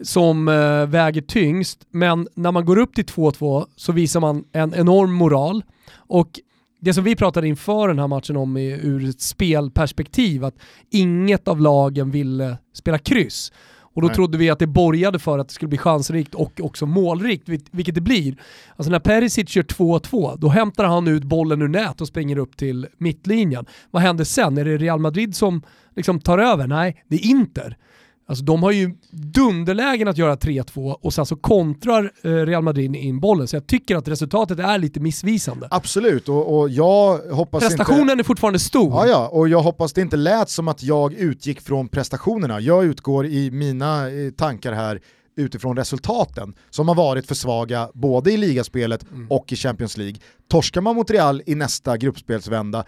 som 0.02 0.48
eh, 0.48 0.86
väger 0.86 1.22
tyngst. 1.22 1.88
Men 1.91 2.28
när 2.36 2.52
man 2.52 2.66
går 2.66 2.78
upp 2.78 2.96
till 2.96 3.06
2-2 3.06 3.66
så 3.76 3.91
visar 3.91 4.20
man 4.20 4.44
en 4.52 4.74
enorm 4.74 5.14
moral. 5.14 5.64
Och 5.96 6.39
det 6.82 6.94
som 6.94 7.04
vi 7.04 7.16
pratade 7.16 7.48
inför 7.48 7.88
den 7.88 8.00
här 8.00 8.08
matchen 8.08 8.38
om 8.38 8.58
i, 8.58 8.72
ur 8.84 9.10
ett 9.10 9.22
spelperspektiv, 9.22 10.46
att 10.46 10.56
inget 10.91 11.48
av 11.48 11.62
lagen 11.62 12.12
ville 12.12 12.58
spela 12.74 12.98
kryss. 12.98 13.52
Och 13.96 14.02
då 14.02 14.08
Nej. 14.08 14.16
trodde 14.16 14.38
vi 14.38 14.50
att 14.50 14.60
det 14.60 14.68
borgade 14.68 15.20
för 15.20 15.39
att 15.39 15.48
det 15.48 15.54
skulle 15.54 15.70
bli 15.70 15.78
chansrikt 15.78 16.36
och 16.36 16.62
också 16.64 16.86
målrikt, 16.86 17.50
vil- 17.50 17.68
vilket 17.72 17.96
det 17.96 18.02
blir. 18.02 18.36
Alltså 18.76 18.91
när 18.91 19.00
Perisic 19.00 19.56
gör 19.56 19.64
2-2, 19.64 20.38
då 20.38 20.50
hämtar 20.50 20.84
han 20.86 21.08
ut 21.08 21.24
bollen 21.24 21.62
ur 21.62 21.68
nät 21.68 22.02
och 22.02 22.08
springer 22.08 22.38
upp 22.38 22.58
till 22.58 22.88
mittlinjen. 22.98 23.66
Vad 23.91 24.02
händer 24.02 24.24
sen? 24.24 24.58
Är 24.58 24.66
det 24.66 24.78
Real 24.78 25.00
Madrid 25.00 25.36
som 25.36 25.62
liksom 25.96 26.20
tar 26.20 26.38
över? 26.38 26.68
Nej, 26.68 27.04
det 27.08 27.16
är 27.16 27.26
Inter. 27.30 27.78
Alltså 28.34 28.46
de 28.46 28.64
har 28.64 28.72
ju 28.72 28.92
dunderlägen 29.12 30.08
att 30.08 30.18
göra 30.18 30.36
3-2 30.36 30.98
och 31.02 31.14
sen 31.14 31.26
så 31.26 31.36
kontrar 31.36 32.12
eh, 32.24 32.30
Real 32.30 32.64
Madrid 32.64 32.96
in 32.96 33.20
bollen. 33.20 33.48
Så 33.48 33.56
jag 33.56 33.68
tycker 33.68 33.96
att 33.96 34.08
resultatet 34.08 34.60
är 34.60 34.78
lite 34.78 35.00
missvisande. 35.00 35.68
absolut, 35.72 36.30
och, 36.30 36.60
och 36.60 36.70
jag 36.70 37.18
hoppas 37.18 37.64
inte... 37.64 37.78
Prestationen 37.78 38.20
är 38.20 38.24
fortfarande 38.24 38.60
stor. 38.60 38.92
Ja, 38.92 39.08
ja, 39.08 39.28
och 39.28 39.50
jag 39.50 39.62
hoppas 39.62 39.94
det 39.94 40.02
inte 40.02 40.18
lät 40.18 40.50
som 40.50 40.68
att 40.68 40.84
jag 40.84 41.14
utgick 41.14 41.62
från 41.62 41.88
prestationerna. 41.88 42.60
Jag 42.60 42.86
utgår 42.86 43.26
i 43.26 43.52
mina 43.52 44.10
eh, 44.10 44.32
tankar 44.32 44.74
här 44.74 45.02
utifrån 45.38 45.78
resultaten 45.78 46.54
som 46.70 46.88
har 46.88 46.96
varit 46.96 47.28
för 47.28 47.36
svaga 47.36 47.90
både 47.94 48.32
i 48.32 48.38
ligaspelet 48.38 49.06
och 49.30 49.54
i 49.54 49.56
Champions 49.56 49.98
League. 49.98 50.16
Torskar 50.48 50.82
man 50.82 50.96
mot 50.96 51.12
Real 51.12 51.42
i 51.46 51.56
nästa 51.56 51.98
gruppspelsvända 51.98 52.86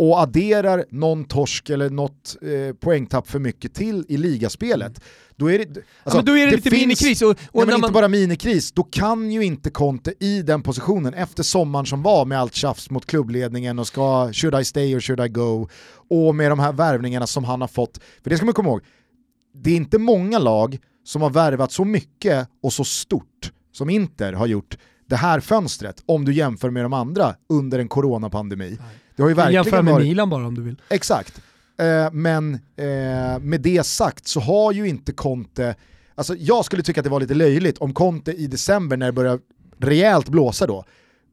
och 0.00 0.20
adderar 0.20 0.84
någon 0.90 1.24
torsk 1.24 1.70
eller 1.70 1.90
något 1.90 2.36
eh, 2.42 2.74
poängtapp 2.74 3.28
för 3.28 3.38
mycket 3.38 3.74
till 3.74 4.04
i 4.08 4.16
ligaspelet, 4.16 5.00
då 5.36 5.50
är 5.50 5.58
det... 5.58 5.64
Ja, 5.74 5.82
alltså, 6.02 6.18
men 6.18 6.24
då 6.24 6.36
är 6.36 6.46
det, 6.46 6.56
lite 6.56 6.70
finns- 6.70 6.82
minikris. 6.82 7.22
Och, 7.22 7.30
och 7.30 7.36
Nej, 7.52 7.66
men 7.66 7.74
inte 7.74 7.80
man, 7.80 7.92
bara 7.92 8.08
minikris, 8.08 8.72
då 8.72 8.82
kan 8.82 9.30
ju 9.30 9.44
inte 9.44 9.70
Conte 9.70 10.14
i 10.20 10.42
den 10.42 10.62
positionen 10.62 11.14
efter 11.14 11.42
sommaren 11.42 11.86
som 11.86 12.02
var 12.02 12.24
med 12.24 12.40
allt 12.40 12.54
tjafs 12.54 12.90
mot 12.90 13.06
klubbledningen 13.06 13.78
och 13.78 13.86
ska 13.86 14.32
should 14.32 14.60
I 14.60 14.64
stay 14.64 14.96
or 14.96 15.00
should 15.00 15.20
I 15.20 15.28
go 15.28 15.68
och 16.10 16.34
med 16.34 16.50
de 16.50 16.58
här 16.58 16.72
värvningarna 16.72 17.26
som 17.26 17.44
han 17.44 17.60
har 17.60 17.68
fått. 17.68 18.00
För 18.22 18.30
det 18.30 18.36
ska 18.36 18.46
man 18.46 18.54
komma 18.54 18.68
ihåg, 18.68 18.80
det 19.54 19.70
är 19.70 19.76
inte 19.76 19.98
många 19.98 20.38
lag 20.38 20.78
som 21.04 21.22
har 21.22 21.30
värvat 21.30 21.72
så 21.72 21.84
mycket 21.84 22.48
och 22.62 22.72
så 22.72 22.84
stort 22.84 23.52
som 23.72 23.90
Inter 23.90 24.32
har 24.32 24.46
gjort 24.46 24.78
det 25.08 25.16
här 25.16 25.40
fönstret 25.40 26.02
om 26.06 26.24
du 26.24 26.32
jämför 26.32 26.70
med 26.70 26.84
de 26.84 26.92
andra 26.92 27.34
under 27.48 27.78
en 27.78 27.88
coronapandemi. 27.88 28.78
Det 29.20 29.24
har 29.24 29.46
ju 29.48 29.52
jämför 29.54 29.70
verkligen 29.70 29.84
med 29.84 29.94
varit... 29.94 30.06
Milan 30.06 30.30
bara 30.30 30.46
om 30.46 30.54
du 30.54 30.62
vill. 30.62 30.76
Exakt. 30.88 31.40
Eh, 31.78 32.12
men 32.12 32.54
eh, 32.54 33.38
med 33.40 33.60
det 33.60 33.86
sagt 33.86 34.26
så 34.28 34.40
har 34.40 34.72
ju 34.72 34.88
inte 34.88 35.12
Conte, 35.12 35.74
alltså 36.14 36.34
jag 36.38 36.64
skulle 36.64 36.82
tycka 36.82 37.00
att 37.00 37.04
det 37.04 37.10
var 37.10 37.20
lite 37.20 37.34
löjligt 37.34 37.78
om 37.78 37.94
Conte 37.94 38.32
i 38.32 38.46
december 38.46 38.96
när 38.96 39.06
det 39.06 39.12
börjar 39.12 39.38
rejält 39.78 40.28
blåsa 40.28 40.66
då, 40.66 40.84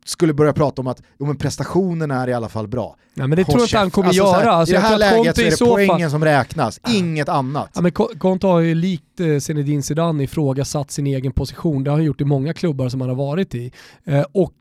skulle 0.05 0.33
börja 0.33 0.53
prata 0.53 0.81
om 0.81 0.87
att 0.87 1.01
jo, 1.19 1.25
men 1.25 1.35
prestationen 1.37 2.11
är 2.11 2.27
i 2.29 2.33
alla 2.33 2.49
fall 2.49 2.67
bra. 2.67 2.95
Ja, 3.13 3.27
men 3.27 3.37
det 3.37 3.43
Håll 3.43 3.45
tror 3.45 3.59
jag 3.59 3.65
inte 3.65 3.77
han 3.77 3.91
kommer 3.91 4.07
Alltså, 4.07 4.23
så 4.23 4.31
här, 4.33 4.43
göra. 4.43 4.51
Alltså, 4.53 4.75
I 4.75 4.77
det 4.77 4.81
här 4.81 4.97
läget 4.97 5.35
så 5.35 5.41
är 5.41 5.45
det 5.45 5.57
så 5.57 5.65
poängen 5.65 5.99
fall- 5.99 6.09
som 6.09 6.25
räknas, 6.25 6.79
inget 6.89 7.29
annat. 7.29 7.69
Ja, 7.75 7.81
men 7.81 7.91
Co- 7.91 8.09
Conte 8.17 8.47
har 8.47 8.59
ju 8.59 8.75
likt 8.75 9.19
eh, 9.19 9.39
Zinedine 9.39 9.81
Zidane 9.83 10.23
ifrågasatt 10.23 10.91
sin 10.91 11.07
egen 11.07 11.31
position. 11.31 11.83
Det 11.83 11.89
har 11.89 11.97
han 11.97 12.05
gjort 12.05 12.21
i 12.21 12.25
många 12.25 12.53
klubbar 12.53 12.89
som 12.89 13.01
han 13.01 13.09
har 13.09 13.17
varit 13.17 13.55
i. 13.55 13.71
Eh, 14.05 14.25
och 14.31 14.53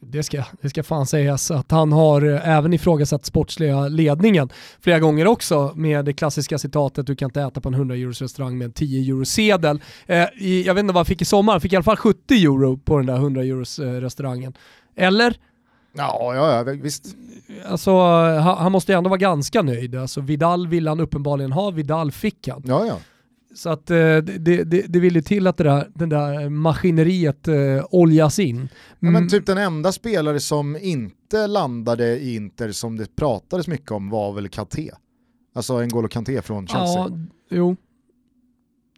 det 0.00 0.22
ska, 0.22 0.44
det 0.60 0.70
ska 0.70 0.82
fan 0.82 1.06
sägas 1.06 1.50
att 1.50 1.70
han 1.70 1.92
har 1.92 2.34
eh, 2.34 2.48
även 2.48 2.72
ifrågasatt 2.72 3.26
sportsliga 3.26 3.88
ledningen 3.88 4.48
flera 4.80 4.98
gånger 4.98 5.26
också 5.26 5.72
med 5.74 6.04
det 6.04 6.12
klassiska 6.12 6.58
citatet 6.58 7.06
du 7.06 7.16
kan 7.16 7.26
inte 7.26 7.42
äta 7.42 7.60
på 7.60 7.68
en 7.68 7.74
100 7.74 7.94
euros 7.94 8.22
restaurang 8.22 8.58
med 8.58 8.64
en 8.64 8.72
10 8.72 9.12
euro 9.12 9.24
sedel. 9.24 9.80
Eh, 10.06 10.28
i, 10.36 10.62
jag 10.66 10.74
vet 10.74 10.82
inte 10.82 10.92
vad 10.92 10.98
han 10.98 11.06
fick 11.06 11.22
i 11.22 11.24
sommar, 11.24 11.52
han 11.52 11.60
fick 11.60 11.72
i 11.72 11.76
alla 11.76 11.82
fall 11.82 11.96
70 11.96 12.34
euro 12.34 12.76
på 12.76 12.96
den 12.96 13.06
där 13.06 13.16
100 13.16 13.42
euros 13.42 13.78
eh, 13.78 13.92
restaurangen. 13.92 14.54
Eller? 14.96 15.36
Ja, 15.94 16.32
ja, 16.34 16.64
ja 16.66 16.72
visst. 16.82 17.16
Alltså, 17.66 17.98
han, 17.98 18.58
han 18.58 18.72
måste 18.72 18.92
ju 18.92 18.98
ändå 18.98 19.10
vara 19.10 19.18
ganska 19.18 19.62
nöjd. 19.62 19.96
Alltså, 19.96 20.20
Vidal 20.20 20.68
ville 20.68 20.90
han 20.90 21.00
uppenbarligen 21.00 21.52
ha, 21.52 21.70
Vidal 21.70 22.12
fick 22.12 22.48
han. 22.48 22.62
Ja, 22.66 22.86
ja. 22.86 22.96
Så 23.54 23.70
att 23.70 23.90
eh, 23.90 23.96
det, 23.96 24.64
det, 24.64 24.84
det 24.88 25.00
vill 25.00 25.14
ju 25.14 25.22
till 25.22 25.46
att 25.46 25.56
det 25.56 25.64
där, 25.64 25.90
det 25.94 26.06
där 26.06 26.48
maskineriet 26.48 27.48
eh, 27.48 27.84
oljas 27.90 28.38
in. 28.38 28.56
Ja, 28.56 29.08
Mm, 29.08 29.12
men 29.12 29.28
typ 29.28 29.46
den 29.46 29.58
enda 29.58 29.92
spelare 29.92 30.40
som 30.40 30.76
inte 30.76 31.46
landade 31.46 32.18
i 32.18 32.34
Inter 32.34 32.72
som 32.72 32.96
det 32.96 33.16
pratades 33.16 33.68
mycket 33.68 33.90
om 33.90 34.10
var 34.10 34.32
väl 34.32 34.48
Kanté. 34.48 34.90
Alltså 35.54 35.78
N'Golo 35.78 36.08
Kanté 36.08 36.42
från 36.42 36.66
Chelsea. 36.66 36.94
ja, 36.96 37.10
jo. 37.50 37.76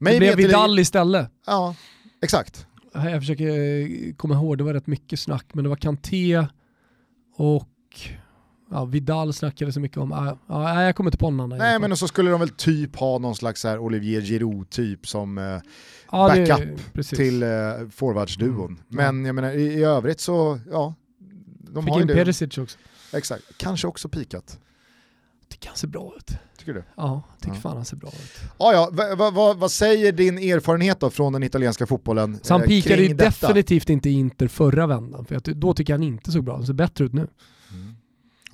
Mig 0.01 0.13
det 0.13 0.19
blev 0.19 0.37
Vidal 0.37 0.79
istället. 0.79 1.31
Ja, 1.47 1.75
exakt. 2.23 2.67
Jag 2.95 3.21
försöker 3.23 3.49
eh, 3.49 4.15
komma 4.17 4.35
ihåg, 4.35 4.59
det 4.59 4.65
var 4.65 4.75
rätt 4.75 4.87
mycket 4.87 5.21
snack, 5.21 5.47
men 5.53 5.65
det 5.65 5.69
var 5.71 5.77
Kanté 5.77 6.47
och 7.37 7.69
ja, 8.75 8.85
Vidal 8.85 9.33
snackade 9.33 9.73
så 9.73 9.81
mycket 9.81 9.99
om. 9.99 10.11
Ja, 10.11 10.39
ja, 10.49 10.83
jag 10.83 10.97
kommer 10.97 11.09
inte 11.09 11.19
på 11.19 11.31
någon 11.31 11.41
annan. 11.41 11.59
i 11.59 11.59
Nej 11.59 11.79
men 11.79 11.93
och 11.93 11.99
så 11.99 12.09
skulle 12.09 12.31
de 12.31 12.41
väl 12.41 12.49
typ 12.49 12.97
ha 12.97 13.19
någon 13.19 13.35
slags 13.35 13.61
så 13.61 13.69
här 13.69 13.79
Olivier 13.79 14.21
Giroud-typ 14.21 15.07
som 15.07 15.39
eh, 15.39 15.45
ja, 16.13 16.35
det- 16.35 16.47
backup 16.49 16.93
precis. 16.93 17.19
till 17.19 17.43
eh, 17.43 17.49
forwardsduon. 17.91 18.67
Mm. 18.67 18.79
Men 18.89 19.25
jag 19.25 19.35
menar 19.35 19.53
i, 19.53 19.63
i 19.63 19.85
övrigt 19.85 20.21
så, 20.21 20.61
ja. 20.71 20.95
De 21.73 21.85
Fick 21.85 21.93
har 21.95 22.01
in 22.01 22.07
det. 22.07 22.15
Perisic 22.15 22.59
också. 22.59 22.79
Exakt, 23.13 23.43
kanske 23.57 23.87
också 23.87 24.09
pikat. 24.09 24.59
Tycker 25.49 25.69
han 25.69 25.77
ser 25.77 25.89
bra 25.89 26.13
ut. 26.17 26.31
Tycker 26.59 26.75
du? 26.75 26.85
Ja, 26.97 27.23
tycker 27.41 27.55
Ja. 27.55 27.61
fan 27.61 27.77
han 27.77 27.85
ser 27.85 27.97
bra 27.97 28.09
ut. 28.09 28.41
Ja, 28.59 28.73
ja, 28.73 28.89
va, 28.93 29.15
va, 29.15 29.31
va, 29.31 29.55
vad 29.55 29.71
säger 29.71 30.13
din 30.13 30.39
erfarenhet 30.39 31.01
då 31.01 31.11
från 31.11 31.33
den 31.33 31.43
italienska 31.43 31.87
fotbollen 31.87 32.39
Så 32.43 32.55
han 32.55 32.61
eh, 32.63 32.67
pikade 32.67 33.03
ju 33.03 33.15
detta? 33.15 33.47
definitivt 33.47 33.91
inte 33.91 34.11
Inter 34.11 34.49
förra 34.49 34.87
vändan, 34.87 35.25
för 35.25 35.35
att 35.37 35.45
då 35.45 35.75
tycker 35.75 35.93
jag 35.93 35.99
han 35.99 36.03
inte 36.07 36.33
såg 36.33 36.45
bra 36.45 36.55
Han 36.57 36.67
ser 36.67 36.73
bättre 36.73 37.05
ut 37.05 37.13
nu. 37.13 37.29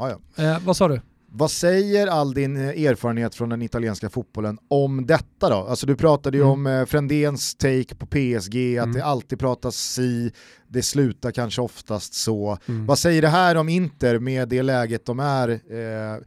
Ja, 0.00 0.18
ja. 0.36 0.44
Eh, 0.44 0.58
vad 0.64 0.76
sa 0.76 0.88
du? 0.88 1.00
Vad 1.32 1.50
säger 1.50 2.06
all 2.06 2.34
din 2.34 2.56
eh, 2.56 2.68
erfarenhet 2.84 3.34
från 3.34 3.48
den 3.48 3.62
italienska 3.62 4.10
fotbollen 4.10 4.58
om 4.68 5.06
detta 5.06 5.48
då? 5.48 5.54
Alltså 5.56 5.86
du 5.86 5.96
pratade 5.96 6.36
ju 6.36 6.42
Mm. 6.42 6.52
om 6.52 6.66
eh, 6.66 6.84
Frändéns 6.86 7.54
take 7.54 7.94
på 7.94 8.06
PSG, 8.06 8.78
att 8.78 8.84
Mm. 8.84 8.92
det 8.92 9.04
alltid 9.04 9.38
pratas 9.38 9.76
si, 9.76 10.32
det 10.68 10.82
slutar 10.82 11.30
kanske 11.30 11.60
oftast 11.62 12.14
så. 12.14 12.58
Mm. 12.68 12.86
Vad 12.86 12.98
säger 12.98 13.22
det 13.22 13.28
här 13.28 13.56
om 13.56 13.68
Inter 13.68 14.18
med 14.18 14.48
det 14.48 14.62
läget 14.62 15.06
de 15.06 15.20
är? 15.20 15.48
Eh, 15.48 16.18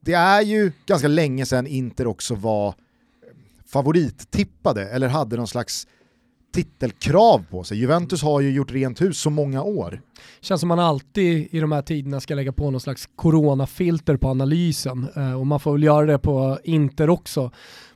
det 0.00 0.12
är 0.12 0.42
ju 0.42 0.72
ganska 0.86 1.08
länge 1.08 1.46
sedan 1.46 1.66
Inter 1.66 2.06
också 2.06 2.34
var 2.34 2.74
favorittippade 3.72 4.88
eller 4.88 5.08
hade 5.08 5.36
någon 5.36 5.48
slags 5.48 5.86
titelkrav 6.52 7.44
på 7.50 7.64
sig. 7.64 7.78
Juventus 7.78 8.22
har 8.22 8.40
ju 8.40 8.50
gjort 8.50 8.72
rent 8.72 9.00
hus 9.00 9.18
så 9.18 9.30
många 9.30 9.62
år. 9.62 10.00
Känns 10.40 10.60
som 10.60 10.68
man 10.68 10.78
alltid 10.78 11.48
i 11.50 11.60
de 11.60 11.72
här 11.72 11.82
tiderna 11.82 12.20
ska 12.20 12.34
lägga 12.34 12.52
på 12.52 12.70
någon 12.70 12.80
slags 12.80 13.08
coronafilter 13.16 14.16
på 14.16 14.28
analysen 14.28 15.08
eh, 15.16 15.40
och 15.40 15.46
man 15.46 15.60
får 15.60 15.72
väl 15.72 15.82
göra 15.82 16.06
det 16.06 16.18
på 16.18 16.58
Inter 16.64 17.10
också. 17.10 17.50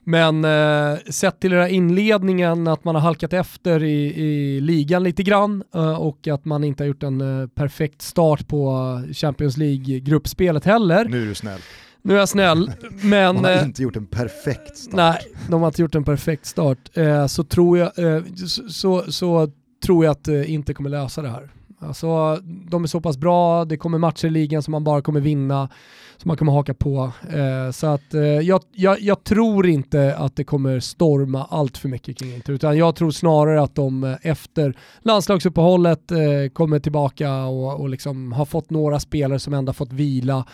Men 0.05 0.45
eh, 0.45 0.99
sett 1.11 1.41
till 1.41 1.51
den 1.51 1.61
här 1.61 1.69
inledningen 1.69 2.69
att 2.69 2.85
man 2.85 2.95
har 2.95 3.03
halkat 3.03 3.33
efter 3.33 3.83
i, 3.83 4.23
i 4.25 4.61
ligan 4.61 5.03
lite 5.05 5.23
grann 5.23 5.63
eh, 5.75 5.97
och 5.97 6.29
att 6.29 6.45
man 6.45 6.65
inte 6.65 6.83
har 6.83 6.89
gjort 6.89 7.03
en 7.03 7.43
eh, 7.43 7.49
perfekt 7.49 8.03
start 8.03 8.49
på 8.49 9.01
Champions 9.13 9.57
League-gruppspelet 9.57 10.65
heller. 10.65 11.05
Nu 11.05 11.23
är 11.23 11.27
du 11.27 11.35
snäll. 11.35 11.61
Nu 12.07 12.15
är 12.15 12.19
jag 12.19 12.29
snäll, 12.29 12.73
men... 13.03 13.35
Man 13.35 13.45
har 13.45 13.53
eh, 13.53 13.63
inte 13.63 13.83
gjort 13.83 13.97
en 13.97 14.07
perfekt 14.07 14.77
start. 14.77 14.95
Nej, 14.95 15.19
de 15.49 15.61
har 15.61 15.69
inte 15.69 15.83
gjort 15.83 15.95
en 15.95 16.05
perfekt 16.05 16.47
start. 16.47 16.79
Eh, 16.97 17.27
så, 17.27 17.45
tror 17.45 17.79
jag, 17.79 17.99
eh, 17.99 18.23
så, 18.69 19.13
så, 19.13 19.51
tror 19.85 20.05
jag 20.05 20.13
att 20.13 20.29
inte 20.29 20.75
kommer 20.75 20.91
lösa 20.91 21.23
det 21.23 21.29
här. 21.29 21.51
Alltså, 21.79 22.39
de 22.45 22.83
är 22.83 22.87
så 22.87 23.01
pass 23.01 23.17
bra, 23.17 23.65
det 23.65 23.77
kommer 23.77 23.99
matcher 23.99 24.27
i 24.27 24.31
ligan 24.31 24.63
som 24.63 24.73
man 24.73 24.85
bara 24.85 25.03
kommer 25.03 25.21
vinna, 25.21 25.69
som 26.17 26.29
man 26.29 26.37
kommer 26.37 26.53
haka 26.53 26.75
på. 26.75 27.13
Eh, 27.31 27.71
så 27.71 27.87
att 27.87 28.15
eh, 28.15 28.23
jag, 28.23 28.61
jag, 28.73 29.01
jag 29.01 29.25
tror 29.25 29.67
inte 29.67 30.17
att 30.17 30.37
det 30.37 30.45
kommer 30.45 30.81
storma 30.81 31.47
allt 31.51 31.79
för 31.79 31.89
mycket 31.89 32.19
kring 32.19 32.35
Inter, 32.35 32.53
utan 32.53 32.79
jag 32.79 32.97
tror 32.97 33.11
snarare 33.11 33.63
att 33.63 33.75
de 33.75 34.17
efter 34.23 34.77
landslagsuppehållet 35.01 36.11
eh, 36.11 36.19
kommer 36.53 36.79
tillbaka 36.79 37.45
och, 37.45 37.81
och 37.81 37.89
liksom 37.89 38.33
har 38.33 38.45
fått 38.45 38.71
några 38.71 39.01
spelare 39.01 39.39
som 39.39 39.55
ändå 39.55 39.73
fått 39.73 39.93
vila 39.93 40.45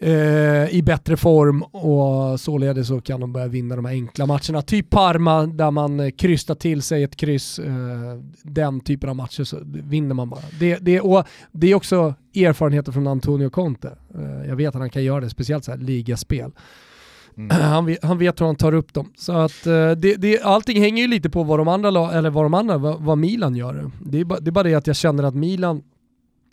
eh, 0.00 0.74
i 0.74 0.82
bättre 0.84 1.16
form 1.16 1.62
och 1.62 2.40
således 2.40 2.88
så 2.88 3.00
kan 3.00 3.20
de 3.20 3.32
börja 3.32 3.46
vinna 3.46 3.76
de 3.76 3.84
här 3.84 3.92
enkla 3.92 4.26
matcherna. 4.26 4.62
Typ 4.62 4.90
Parma 4.90 5.46
där 5.46 5.70
man 5.70 6.00
eh, 6.00 6.10
krystar 6.10 6.54
till 6.54 6.82
sig 6.82 7.02
ett 7.02 7.16
kryss, 7.16 7.58
eh, 7.58 7.72
den 8.42 8.80
typen 8.80 9.10
av 9.10 9.16
matcher 9.16 9.44
så 9.44 9.58
vinner 9.64 10.14
man 10.14 10.30
bara. 10.30 10.40
Det, 10.60 10.76
det, 10.76 11.00
och 11.00 11.24
det 11.52 11.70
är 11.70 11.74
också 11.74 12.14
erfarenheter 12.34 12.92
från 12.92 13.06
Antonio 13.06 13.50
Conte. 13.50 13.96
Eh, 14.14 14.48
jag 14.48 14.56
vet 14.56 14.68
att 14.68 14.80
han 14.80 14.90
kan 14.90 15.04
göra 15.04 15.20
det, 15.20 15.30
speciellt 15.30 15.64
så 15.64 15.70
här 15.70 15.78
ligaspel. 15.78 16.50
Mm. 17.36 17.50
Han, 17.62 17.86
vet, 17.86 18.04
han 18.04 18.18
vet 18.18 18.40
hur 18.40 18.46
han 18.46 18.56
tar 18.56 18.74
upp 18.74 18.94
dem. 18.94 19.12
Så 19.16 19.32
att 19.32 19.66
eh, 19.66 19.90
det, 19.90 20.16
det, 20.16 20.42
allting 20.42 20.80
hänger 20.80 21.02
ju 21.02 21.08
lite 21.08 21.30
på 21.30 21.42
vad 21.42 21.58
de 21.58 21.68
andra, 21.68 22.12
eller 22.12 22.30
vad, 22.30 22.44
de 22.44 22.54
andra 22.54 22.78
vad, 22.78 23.00
vad 23.00 23.18
Milan 23.18 23.56
gör. 23.56 23.90
Det 24.00 24.20
är, 24.20 24.24
ba, 24.24 24.40
det 24.40 24.50
är 24.50 24.52
bara 24.52 24.64
det 24.64 24.74
att 24.74 24.86
jag 24.86 24.96
känner 24.96 25.22
att 25.22 25.34
Milan 25.34 25.82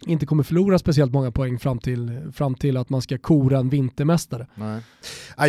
inte 0.05 0.25
kommer 0.25 0.43
förlora 0.43 0.79
speciellt 0.79 1.13
många 1.13 1.31
poäng 1.31 1.59
fram 1.59 1.79
till, 1.79 2.31
fram 2.33 2.55
till 2.55 2.77
att 2.77 2.89
man 2.89 3.01
ska 3.01 3.17
kora 3.17 3.59
en 3.59 3.69
vintermästare. 3.69 4.47
Nej. 4.55 4.81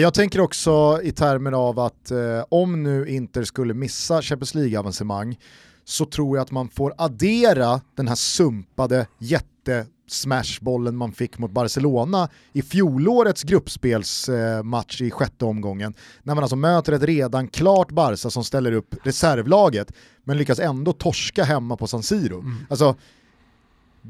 Jag 0.01 0.14
tänker 0.14 0.40
också 0.40 1.01
i 1.03 1.12
termer 1.12 1.53
av 1.53 1.78
att 1.78 2.11
eh, 2.11 2.44
om 2.49 2.82
nu 2.82 3.09
Inter 3.09 3.44
skulle 3.44 3.74
missa 3.74 4.22
Champions 4.22 4.55
League-avancemang 4.55 5.38
så 5.84 6.05
tror 6.05 6.36
jag 6.36 6.42
att 6.42 6.51
man 6.51 6.68
får 6.68 6.94
addera 6.99 7.80
den 7.94 8.09
här 8.09 8.14
sumpade 8.14 9.07
jätte-smashbollen 9.18 10.96
man 10.96 11.12
fick 11.12 11.38
mot 11.38 11.51
Barcelona 11.51 12.28
i 12.53 12.62
fjolårets 12.62 13.42
gruppspelsmatch 13.42 15.01
i 15.01 15.11
sjätte 15.11 15.44
omgången. 15.44 15.94
När 16.22 16.34
man 16.34 16.44
alltså 16.44 16.57
möter 16.57 16.92
ett 16.92 17.03
redan 17.03 17.49
klart 17.49 17.90
Barca 17.90 18.30
som 18.30 18.44
ställer 18.44 18.72
upp 18.72 18.94
reservlaget 19.03 19.92
men 20.24 20.38
lyckas 20.38 20.59
ändå 20.59 20.92
torska 20.92 21.44
hemma 21.44 21.76
på 21.76 21.86
San 21.86 22.03
Siro. 22.03 22.44
Alltså, 22.70 22.96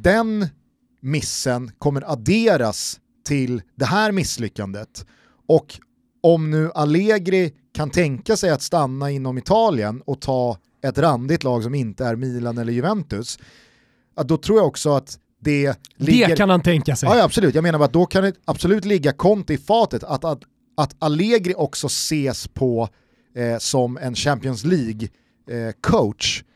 den 0.02 0.46
missen 1.00 1.70
kommer 1.78 2.12
adderas 2.12 3.00
till 3.26 3.62
det 3.74 3.84
här 3.84 4.12
misslyckandet 4.12 5.06
och 5.48 5.78
om 6.22 6.50
nu 6.50 6.70
Allegri 6.74 7.52
kan 7.72 7.90
tänka 7.90 8.36
sig 8.36 8.50
att 8.50 8.62
stanna 8.62 9.10
inom 9.10 9.38
Italien 9.38 10.02
och 10.06 10.20
ta 10.20 10.58
ett 10.82 10.98
randigt 10.98 11.44
lag 11.44 11.62
som 11.62 11.74
inte 11.74 12.04
är 12.04 12.16
Milan 12.16 12.58
eller 12.58 12.72
Juventus, 12.72 13.38
då 14.24 14.36
tror 14.36 14.58
jag 14.58 14.66
också 14.66 14.90
att 14.90 15.18
det 15.40 15.78
ligger... 15.96 16.28
Det 16.28 16.36
kan 16.36 16.50
han 16.50 16.62
tänka 16.62 16.96
sig. 16.96 17.08
Ja, 17.08 17.16
ja, 17.16 17.24
absolut, 17.24 17.54
jag 17.54 17.62
menar 17.62 17.80
att 17.80 17.92
då 17.92 18.06
kan 18.06 18.24
det 18.24 18.32
absolut 18.44 18.84
ligga 18.84 19.12
Conte 19.12 19.54
i 19.54 19.58
fatet 19.58 20.04
att, 20.04 20.24
att, 20.24 20.42
att 20.76 20.96
Allegri 20.98 21.54
också 21.56 21.86
ses 21.86 22.48
på 22.48 22.88
eh, 23.34 23.58
som 23.58 23.98
en 23.98 24.14
Champions 24.14 24.64
League-coach. 24.64 26.40
Eh, 26.40 26.47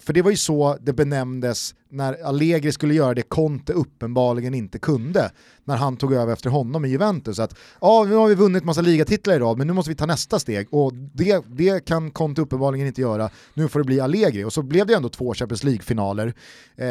för 0.00 0.12
det 0.12 0.22
var 0.22 0.30
ju 0.30 0.36
så 0.36 0.76
det 0.80 0.92
benämndes 0.92 1.74
när 1.90 2.24
Allegri 2.24 2.72
skulle 2.72 2.94
göra 2.94 3.14
det 3.14 3.22
Conte 3.22 3.72
uppenbarligen 3.72 4.54
inte 4.54 4.78
kunde 4.78 5.30
när 5.64 5.76
han 5.76 5.96
tog 5.96 6.12
över 6.12 6.32
efter 6.32 6.50
honom 6.50 6.84
i 6.84 6.88
Juventus. 6.88 7.38
Att 7.38 7.58
ja, 7.80 8.04
nu 8.08 8.14
har 8.14 8.28
vi 8.28 8.34
vunnit 8.34 8.64
massa 8.64 8.80
ligatitlar 8.80 9.34
i 9.34 9.38
rad 9.38 9.58
men 9.58 9.66
nu 9.66 9.72
måste 9.72 9.90
vi 9.90 9.94
ta 9.94 10.06
nästa 10.06 10.38
steg 10.38 10.66
och 10.70 10.94
det, 10.94 11.44
det 11.46 11.84
kan 11.84 12.10
Conte 12.10 12.40
uppenbarligen 12.40 12.86
inte 12.86 13.00
göra. 13.00 13.30
Nu 13.54 13.68
får 13.68 13.80
det 13.80 13.84
bli 13.84 14.00
Allegri 14.00 14.44
och 14.44 14.52
så 14.52 14.62
blev 14.62 14.86
det 14.86 14.94
ändå 14.94 15.08
två 15.08 15.34
Champions 15.34 15.64
League-finaler. 15.64 16.34
Eh, 16.76 16.86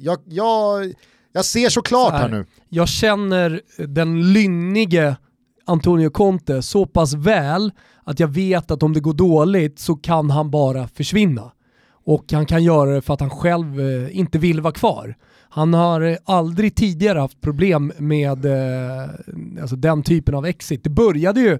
jag, 0.00 0.18
jag, 0.24 0.92
jag 1.32 1.44
ser 1.44 1.68
såklart 1.68 2.10
Så 2.10 2.16
här. 2.16 2.22
här 2.22 2.28
nu. 2.28 2.46
Jag 2.68 2.88
känner 2.88 3.60
den 3.86 4.32
lynnige 4.32 5.16
Antonio 5.66 6.10
Conte 6.10 6.62
så 6.62 6.86
pass 6.86 7.14
väl 7.14 7.72
att 8.04 8.20
jag 8.20 8.28
vet 8.28 8.70
att 8.70 8.82
om 8.82 8.92
det 8.92 9.00
går 9.00 9.14
dåligt 9.14 9.78
så 9.78 9.96
kan 9.96 10.30
han 10.30 10.50
bara 10.50 10.88
försvinna. 10.88 11.52
Och 12.04 12.32
han 12.32 12.46
kan 12.46 12.64
göra 12.64 12.90
det 12.90 13.02
för 13.02 13.14
att 13.14 13.20
han 13.20 13.30
själv 13.30 13.80
eh, 13.80 14.18
inte 14.18 14.38
vill 14.38 14.60
vara 14.60 14.72
kvar. 14.72 15.14
Han 15.48 15.74
har 15.74 16.00
eh, 16.00 16.16
aldrig 16.24 16.74
tidigare 16.74 17.18
haft 17.18 17.40
problem 17.40 17.92
med 17.98 18.44
eh, 18.44 19.10
alltså 19.60 19.76
den 19.76 20.02
typen 20.02 20.34
av 20.34 20.46
exit. 20.46 20.84
Det 20.84 20.90
började 20.90 21.40
ju, 21.40 21.58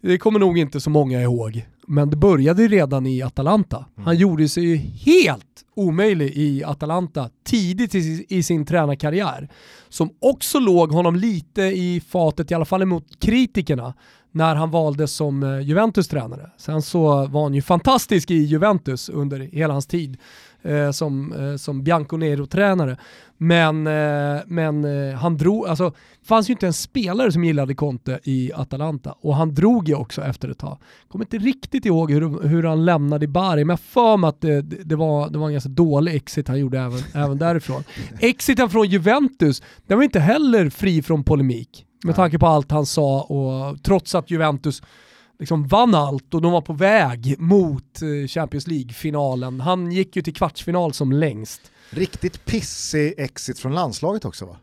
det 0.00 0.18
kommer 0.18 0.38
nog 0.38 0.58
inte 0.58 0.80
så 0.80 0.90
många 0.90 1.22
ihåg, 1.22 1.66
men 1.86 2.10
det 2.10 2.16
började 2.16 2.62
ju 2.62 2.68
redan 2.68 3.06
i 3.06 3.22
Atalanta. 3.22 3.84
Han 3.96 4.16
gjorde 4.16 4.48
sig 4.48 4.64
ju 4.64 4.76
helt 4.76 5.64
omöjlig 5.74 6.32
i 6.36 6.64
Atalanta 6.64 7.30
tidigt 7.44 7.94
i, 7.94 8.26
i 8.28 8.42
sin 8.42 8.66
tränarkarriär. 8.66 9.48
Som 9.88 10.10
också 10.20 10.58
låg 10.58 10.92
honom 10.92 11.16
lite 11.16 11.62
i 11.62 12.02
fatet, 12.08 12.50
i 12.50 12.54
alla 12.54 12.64
fall 12.64 12.82
emot 12.82 13.20
kritikerna, 13.20 13.94
när 14.34 14.54
han 14.54 14.70
valdes 14.70 15.12
som 15.12 15.42
eh, 15.42 15.60
Juventus 15.60 16.08
tränare. 16.08 16.50
Sen 16.56 16.82
så 16.82 17.26
var 17.26 17.42
han 17.42 17.54
ju 17.54 17.62
fantastisk 17.62 18.30
i 18.30 18.34
Juventus 18.34 19.08
under 19.08 19.40
hela 19.40 19.72
hans 19.72 19.86
tid 19.86 20.16
eh, 20.62 20.90
som, 20.90 21.32
eh, 21.32 21.56
som 21.56 21.84
Bianconero-tränare. 21.84 22.96
Men, 23.36 23.86
eh, 23.86 24.42
men 24.46 24.84
eh, 24.84 25.14
han 25.14 25.36
drog, 25.36 25.66
alltså 25.66 25.92
fanns 26.24 26.50
ju 26.50 26.52
inte 26.52 26.66
en 26.66 26.72
spelare 26.72 27.32
som 27.32 27.44
gillade 27.44 27.74
Conte 27.74 28.20
i 28.22 28.52
Atalanta 28.54 29.14
och 29.20 29.36
han 29.36 29.54
drog 29.54 29.88
ju 29.88 29.94
också 29.94 30.22
efter 30.22 30.48
ett 30.48 30.58
tag. 30.58 30.78
Kommer 31.08 31.24
inte 31.24 31.38
riktigt 31.38 31.86
ihåg 31.86 32.10
hur, 32.10 32.48
hur 32.48 32.62
han 32.62 32.84
lämnade 32.84 33.24
i 33.24 33.28
Bari, 33.28 33.64
men 33.64 33.72
jag 33.72 33.80
för 33.80 34.16
mig 34.16 34.28
att 34.28 34.40
det, 34.40 34.62
det, 34.62 34.96
var, 34.96 35.30
det 35.30 35.38
var 35.38 35.46
en 35.46 35.52
ganska 35.52 35.70
dålig 35.70 36.14
exit 36.14 36.48
han 36.48 36.58
gjorde 36.58 36.78
även, 36.78 37.00
även 37.14 37.38
därifrån. 37.38 37.84
Exiten 38.18 38.70
från 38.70 38.88
Juventus, 38.88 39.62
den 39.86 39.98
var 39.98 40.04
inte 40.04 40.20
heller 40.20 40.70
fri 40.70 41.02
från 41.02 41.24
polemik 41.24 41.86
med 42.04 42.16
tanke 42.16 42.38
på 42.38 42.46
allt 42.46 42.70
han 42.70 42.86
sa 42.86 43.22
och 43.22 43.82
trots 43.82 44.14
att 44.14 44.30
Juventus 44.30 44.82
liksom 45.38 45.66
vann 45.66 45.94
allt 45.94 46.34
och 46.34 46.42
de 46.42 46.52
var 46.52 46.60
på 46.60 46.72
väg 46.72 47.34
mot 47.38 48.02
eh, 48.02 48.28
Champions 48.28 48.66
League-finalen. 48.66 49.60
Han 49.60 49.92
gick 49.92 50.16
ju 50.16 50.22
till 50.22 50.34
kvartsfinal 50.34 50.92
som 50.92 51.12
längst. 51.12 51.60
Riktigt 51.90 52.44
pissig 52.44 53.14
exit 53.18 53.58
från 53.58 53.74
landslaget 53.74 54.24
också 54.24 54.46
va? 54.46 54.56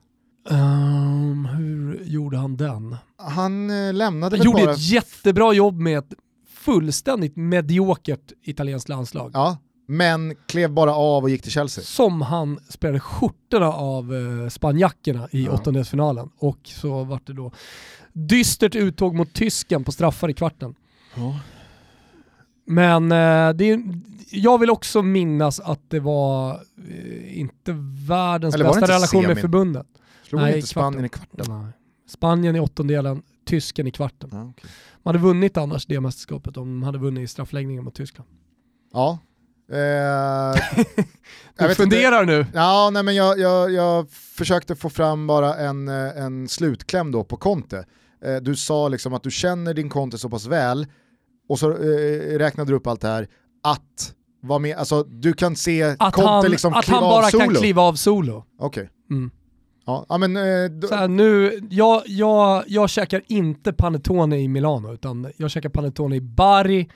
Ehm, 0.49 1.45
hur 1.45 2.03
gjorde 2.03 2.37
han 2.37 2.57
den? 2.57 2.95
Han 3.17 3.69
eh, 3.69 3.93
lämnade 3.93 4.37
Han 4.37 4.45
gjorde 4.45 4.63
bara... 4.63 4.71
ett 4.71 4.89
jättebra 4.89 5.53
jobb 5.53 5.79
med 5.79 5.97
ett 5.99 6.13
fullständigt 6.49 7.35
mediokert 7.35 8.31
italienskt 8.43 8.89
landslag. 8.89 9.31
Ja, 9.33 9.57
men 9.91 10.35
klev 10.45 10.71
bara 10.73 10.95
av 10.95 11.23
och 11.23 11.29
gick 11.29 11.41
till 11.41 11.51
Chelsea. 11.51 11.83
Som 11.83 12.21
han 12.21 12.59
spelade 12.69 12.99
skjortorna 12.99 13.67
av 13.73 14.13
eh, 14.15 14.49
spanjackerna 14.49 15.27
i 15.31 15.45
Ja. 15.45 15.51
åttondelsfinalen. 15.51 16.29
Och 16.37 16.59
så 16.63 17.03
vart 17.03 17.27
det 17.27 17.33
då 17.33 17.51
dystert 18.13 18.75
uttåg 18.75 19.15
mot 19.15 19.33
tysken 19.33 19.83
på 19.83 19.91
straffar 19.91 20.29
i 20.29 20.33
kvarten. 20.33 20.75
Men 22.65 23.03
eh, 23.11 23.53
det 23.53 23.65
är, 23.71 23.83
jag 24.31 24.57
vill 24.59 24.69
också 24.69 25.01
minnas 25.01 25.59
att 25.59 25.89
det 25.89 25.99
var 25.99 26.51
eh, 26.89 27.39
inte 27.39 27.75
världens 28.07 28.55
Eller 28.55 28.65
bästa 28.65 28.79
inte 28.79 28.93
relation 28.93 29.21
med 29.21 29.29
semin? 29.29 29.41
förbundet. 29.41 29.87
Slog 30.23 30.41
Nej, 30.41 30.55
inte 30.55 30.67
Spanien 30.67 31.05
i 31.05 31.09
kvarten? 31.09 31.45
Nej. 31.63 31.71
Spanien 32.09 32.55
i 32.55 32.59
åttondelen, 32.59 33.21
tysken 33.45 33.87
i 33.87 33.91
kvarten. 33.91 34.29
Ja, 34.33 34.43
okej. 34.49 34.69
Man 35.03 35.15
hade 35.15 35.25
vunnit 35.27 35.57
annars 35.57 35.85
det 35.85 35.99
mästerskapet 35.99 36.57
om 36.57 36.67
de 36.67 36.83
hade 36.83 36.97
vunnit 36.97 37.23
i 37.23 37.27
straffläggningen 37.27 37.83
mot 37.83 37.95
Tyskland. 37.95 38.29
ja. 38.93 39.19
Eh, 39.71 40.85
Du 41.67 41.75
funderar 41.75 42.25
nu. 42.25 42.45
Ja, 42.53 42.89
nej, 42.93 43.03
men 43.03 43.15
jag, 43.15 43.39
jag, 43.39 43.71
jag 43.71 44.09
försökte 44.11 44.75
få 44.75 44.89
fram 44.89 45.27
bara 45.27 45.55
en, 45.55 45.87
eh, 45.87 46.23
en 46.23 46.47
slutkläm 46.47 47.11
då 47.11 47.23
på 47.23 47.37
Conte. 47.37 47.85
Eh, 48.25 48.35
du 48.35 48.55
sa 48.55 48.87
liksom 48.87 49.13
att 49.13 49.23
du 49.23 49.31
känner 49.31 49.73
din 49.73 49.89
Conte 49.89 50.17
så 50.17 50.29
pass 50.29 50.45
väl 50.45 50.87
och 51.49 51.59
så 51.59 51.71
eh, 51.71 52.37
räknade 52.37 52.71
du 52.71 52.75
upp 52.75 52.87
allt 52.87 53.01
det 53.01 53.07
här 53.07 53.27
att 53.63 54.13
vara 54.41 54.59
med, 54.59 54.77
alltså, 54.77 55.03
du 55.03 55.33
kan 55.33 55.55
se 55.55 55.83
Att 55.99 56.13
Conte 56.13 56.29
han, 56.29 56.51
liksom 56.51 56.73
att 56.73 56.85
kliva 56.85 56.99
han 56.99 57.09
bara 57.09 57.25
av 57.25 57.29
solo. 57.29 57.45
kan 57.45 57.55
kliva 57.55 57.81
av 57.81 57.93
solo. 57.93 58.45
Okej. 58.59 58.89
Mm. 59.09 59.31
Ja, 59.85 60.17
men, 60.17 60.37
eh, 60.37 60.69
då, 60.71 60.87
Så 60.87 60.95
här, 60.95 61.07
nu, 61.07 61.59
jag, 61.69 62.03
jag, 62.05 62.63
jag 62.67 62.89
käkar 62.89 63.21
inte 63.27 63.73
panettone 63.73 64.37
i 64.39 64.47
Milano, 64.47 64.93
utan 64.93 65.31
jag 65.37 65.51
käkar 65.51 65.69
panettone 65.69 66.15
i 66.15 66.21
Bari 66.21 66.89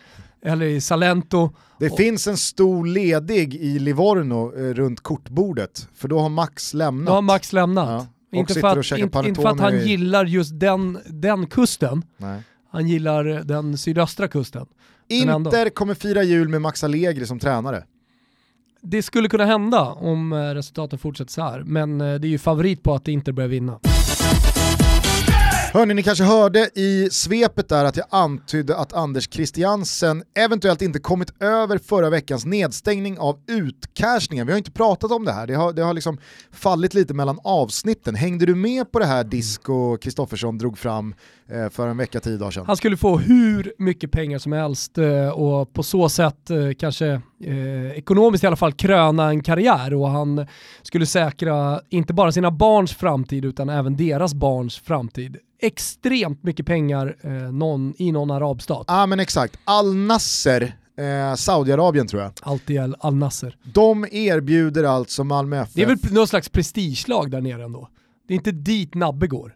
eller 0.46 0.66
i 0.66 0.82
Salento. 0.82 1.50
det 1.80 1.90
och- 1.90 1.98
finns 1.98 2.28
en 2.28 2.38
stor 2.38 2.86
ledig 2.86 3.56
i 3.56 3.80
Livorno 3.80 4.54
eh, 4.58 4.74
runt 4.74 5.02
kortbordet, 5.02 5.88
för 5.96 6.08
då 6.08 6.20
har 6.20 6.30
Max 6.30 6.74
lämnat. 6.74 7.06
Nu 7.06 7.12
har 7.12 7.22
Max 7.22 7.54
lämnat. 7.54 7.88
Ja, 8.32 8.40
Inte, 8.40 8.54
för 8.54 8.78
att, 8.80 8.86
käkar 8.86 9.28
inte, 9.28 9.42
för 9.42 9.50
att 9.50 9.60
han 9.60 9.74
i- 9.74 9.88
gillar 9.88 10.26
just 10.26 10.60
den, 10.60 11.00
den 11.10 11.48
kusten, 11.48 12.04
Nej. 12.18 12.42
han 12.72 12.88
gillar 12.88 13.24
den 13.24 13.78
sydöstra 13.78 14.28
kusten. 14.28 14.66
Inter 15.08 15.70
kommer 15.70 15.94
fira 15.94 16.24
jul 16.24 16.48
med 16.50 16.62
Max 16.62 16.84
Allegri 16.84 17.26
som 17.26 17.40
tränare. 17.40 17.84
Det 18.82 19.02
skulle 19.04 19.30
kunna 19.30 19.46
hända 19.46 19.82
om 19.82 20.34
eh, 20.34 20.38
resultaten 20.38 21.00
fortsätter 21.00 21.32
så 21.32 21.42
här, 21.42 21.64
men 21.66 22.02
eh, 22.02 22.16
det 22.16 22.28
är 22.28 22.30
ju 22.30 22.38
favorit 22.38 22.84
på 22.84 22.96
att 22.96 23.08
Inter 23.08 23.32
börjar 23.32 23.48
vinna. 23.50 23.80
Hörni, 25.76 25.94
ni 25.94 26.04
kanske 26.04 26.24
hörde 26.24 26.70
i 26.76 27.10
svepet 27.12 27.70
där 27.70 27.86
att 27.86 27.98
jag 27.98 28.06
antydde 28.10 28.78
att 28.78 28.94
Anders 28.94 29.30
Christiansen 29.32 30.24
eventuellt 30.36 30.82
inte 30.82 31.00
kommit 31.00 31.42
över 31.42 31.78
förra 31.78 32.10
veckans 32.10 32.46
nedstängning 32.46 33.20
av 33.20 33.40
utcashningen. 33.48 34.48
Vi 34.48 34.54
har 34.54 34.58
inte 34.58 34.72
pratat 34.72 35.12
om 35.12 35.26
det 35.26 35.32
här, 35.32 35.48
det 35.48 35.54
har, 35.56 35.74
det 35.74 35.84
har 35.84 35.94
liksom 35.94 36.18
fallit 36.52 36.94
lite 36.94 37.14
mellan 37.14 37.40
avsnitten. 37.44 38.16
Hängde 38.16 38.46
du 38.46 38.56
med 38.56 38.92
på 38.92 39.00
det 39.00 39.06
här 39.06 39.24
Disco 39.24 39.98
Kristoffersson 39.98 40.58
drog 40.58 40.78
fram 40.78 41.16
för 41.72 41.88
en 41.88 41.98
vecka, 41.98 42.20
tio 42.20 42.38
dagar 42.38 42.52
sedan? 42.52 42.64
Han 42.68 42.78
skulle 42.78 42.98
få 42.98 43.18
hur 43.18 43.74
mycket 43.78 44.12
pengar 44.12 44.40
som 44.40 44.52
helst 44.52 44.98
eh, 44.98 45.30
och 45.30 45.74
på 45.74 45.84
så 45.84 46.10
sätt 46.10 46.50
eh, 46.50 46.58
kanske 46.80 47.08
eh, 47.44 47.92
ekonomiskt 47.92 48.44
i 48.44 48.48
alla 48.48 48.56
fall 48.56 48.74
kröna 48.74 49.30
en 49.30 49.44
karriär 49.44 49.94
och 49.94 50.10
han 50.10 50.48
skulle 50.82 51.06
säkra 51.06 51.82
inte 51.90 52.14
bara 52.14 52.32
sina 52.32 52.52
barns 52.52 52.94
framtid 52.94 53.46
utan 53.46 53.70
även 53.70 53.96
deras 53.98 54.34
barns 54.34 54.78
framtid. 54.78 55.38
Extremt 55.62 56.44
mycket 56.44 56.66
pengar 56.66 57.16
eh, 57.22 57.32
någon, 57.32 57.94
i 57.98 58.12
någon 58.12 58.32
arabstat. 58.32 58.86
Ja 58.88 59.02
ah, 59.04 59.06
men 59.06 59.20
exakt, 59.20 59.60
Al 59.66 59.96
Nasser, 59.96 60.76
eh, 60.98 61.36
Saudiarabien 61.36 62.08
tror 62.08 62.22
jag. 62.22 62.32
Alltid 62.42 62.80
Al- 62.80 62.96
Al 63.00 63.16
Nasser. 63.16 63.58
De 63.64 64.06
erbjuder 64.12 64.84
alltså 64.84 65.24
Malmö 65.24 65.62
FF 65.62 65.74
Det 65.74 65.82
är 65.82 65.86
väl 65.88 65.98
någon 66.12 66.28
slags 66.28 66.50
prestigelag 66.50 67.32
där 67.32 67.42
nere 67.42 67.64
ändå. 67.64 67.90
Det 68.28 68.34
är 68.34 68.36
inte 68.36 68.52
dit 68.52 68.94
Nabbe 68.96 69.28
går. 69.28 69.54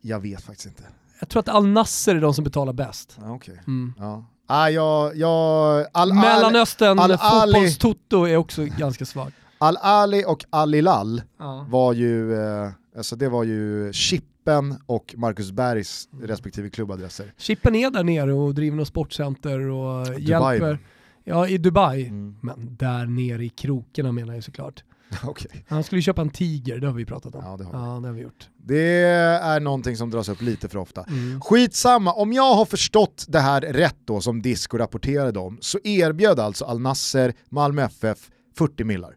Jag 0.00 0.20
vet 0.20 0.42
faktiskt 0.42 0.66
inte. 0.66 0.82
Jag 1.20 1.28
tror 1.28 1.40
att 1.40 1.48
Al 1.48 1.66
Nasser 1.68 2.14
är 2.14 2.20
de 2.20 2.34
som 2.34 2.44
betalar 2.44 2.72
bäst. 2.72 3.18
Ah, 3.22 3.30
okej. 3.30 3.60
Mm. 3.66 3.92
Ja. 3.98 4.24
Ah, 4.46 4.68
jag, 4.68 5.16
jag, 5.16 5.86
Al, 5.92 6.12
Mellanöstern 6.14 6.98
Al- 6.98 7.18
fotbollstoto 7.18 8.24
är 8.26 8.36
också 8.36 8.64
ganska 8.64 9.06
svag. 9.06 9.32
Al 9.58 9.76
Ali 9.76 10.24
och 10.26 10.44
Al 10.50 10.72
Hilal 10.74 11.22
Ja. 11.38 11.66
var 11.70 11.92
ju, 11.92 12.34
eh, 12.34 12.70
alltså 12.96 13.16
det 13.16 13.28
var 13.28 13.44
ju 13.44 13.92
Chippen 13.92 14.76
och 14.86 15.14
Marcus 15.16 15.50
Bergs 15.50 16.08
respektive 16.22 16.70
klubbadresser. 16.70 17.32
Chippen 17.38 17.74
är 17.74 17.90
där 17.90 18.04
nere 18.04 18.32
och 18.32 18.54
driver 18.54 18.76
något 18.76 18.88
sportcenter 18.88 19.60
och 19.60 20.06
Dubai. 20.06 20.20
hjälper. 20.22 20.78
Ja, 21.24 21.48
i 21.48 21.58
Dubai. 21.58 22.06
Mm. 22.06 22.36
Men 22.40 22.76
där 22.76 23.06
nere 23.06 23.44
i 23.44 23.48
krokarna 23.48 24.12
menar 24.12 24.34
jag 24.34 24.44
såklart. 24.44 24.84
Okej. 25.24 25.64
Han 25.68 25.84
skulle 25.84 25.98
ju 25.98 26.02
köpa 26.02 26.22
en 26.22 26.30
tiger, 26.30 26.78
det 26.78 26.86
har 26.86 26.94
vi 26.94 27.04
pratat 27.04 27.34
om. 27.34 27.44
Ja, 27.44 27.56
det 27.56 27.64
har 27.64 27.72
vi. 27.72 27.78
Ja, 27.78 28.00
det 28.00 28.08
har 28.08 28.14
vi 28.14 28.22
gjort. 28.22 28.48
Det 28.56 29.02
är 29.42 29.60
någonting 29.60 29.96
som 29.96 30.10
dras 30.10 30.28
upp 30.28 30.42
lite 30.42 30.68
för 30.68 30.78
ofta. 30.78 31.02
Mm. 31.02 31.40
Skitsamma, 31.40 32.12
om 32.12 32.32
jag 32.32 32.54
har 32.54 32.64
förstått 32.64 33.24
det 33.28 33.40
här 33.40 33.60
rätt 33.60 33.96
då 34.04 34.20
som 34.20 34.42
Disco 34.42 34.78
rapporterade 34.78 35.38
om 35.38 35.58
så 35.60 35.78
erbjöd 35.84 36.40
alltså 36.40 36.64
Al 36.64 36.80
Nasser 36.80 37.34
Malmö 37.48 37.82
FF 37.82 38.30
40 38.56 38.84
millar. 38.84 39.14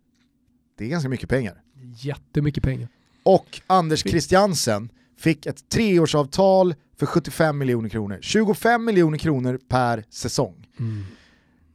Det 0.78 0.86
är 0.86 0.90
ganska 0.90 1.10
mycket 1.10 1.30
pengar. 1.30 1.62
Jättemycket 1.96 2.64
pengar. 2.64 2.90
Och 3.24 3.62
Anders 3.68 4.02
Christiansen 4.02 4.90
fick 5.20 5.46
ett 5.46 5.70
treårsavtal 5.70 6.76
för 7.00 7.06
75 7.06 7.58
miljoner 7.58 7.90
kronor. 7.90 8.20
25 8.22 8.86
miljoner 8.86 9.18
kronor 9.18 9.60
per 9.70 10.04
säsong. 10.10 10.68
Mm. 10.80 11.06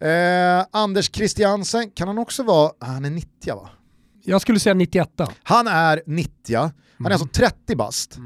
Eh, 0.01 0.67
Anders 0.71 1.11
Christiansen, 1.13 1.91
kan 1.91 2.09
han 2.09 2.19
också 2.19 2.43
vara, 2.43 2.73
han 2.79 3.05
är 3.05 3.11
90 3.11 3.55
va? 3.55 3.71
Jag 4.25 4.41
skulle 4.41 4.61
säga 4.61 4.75
91. 4.75 5.11
Han 5.43 5.67
är 5.67 6.03
90, 6.07 6.57
han 6.57 6.65
är 6.67 6.73
Mm. 7.01 7.13
alltså 7.13 7.27
30 7.27 7.77
bast. 7.77 8.19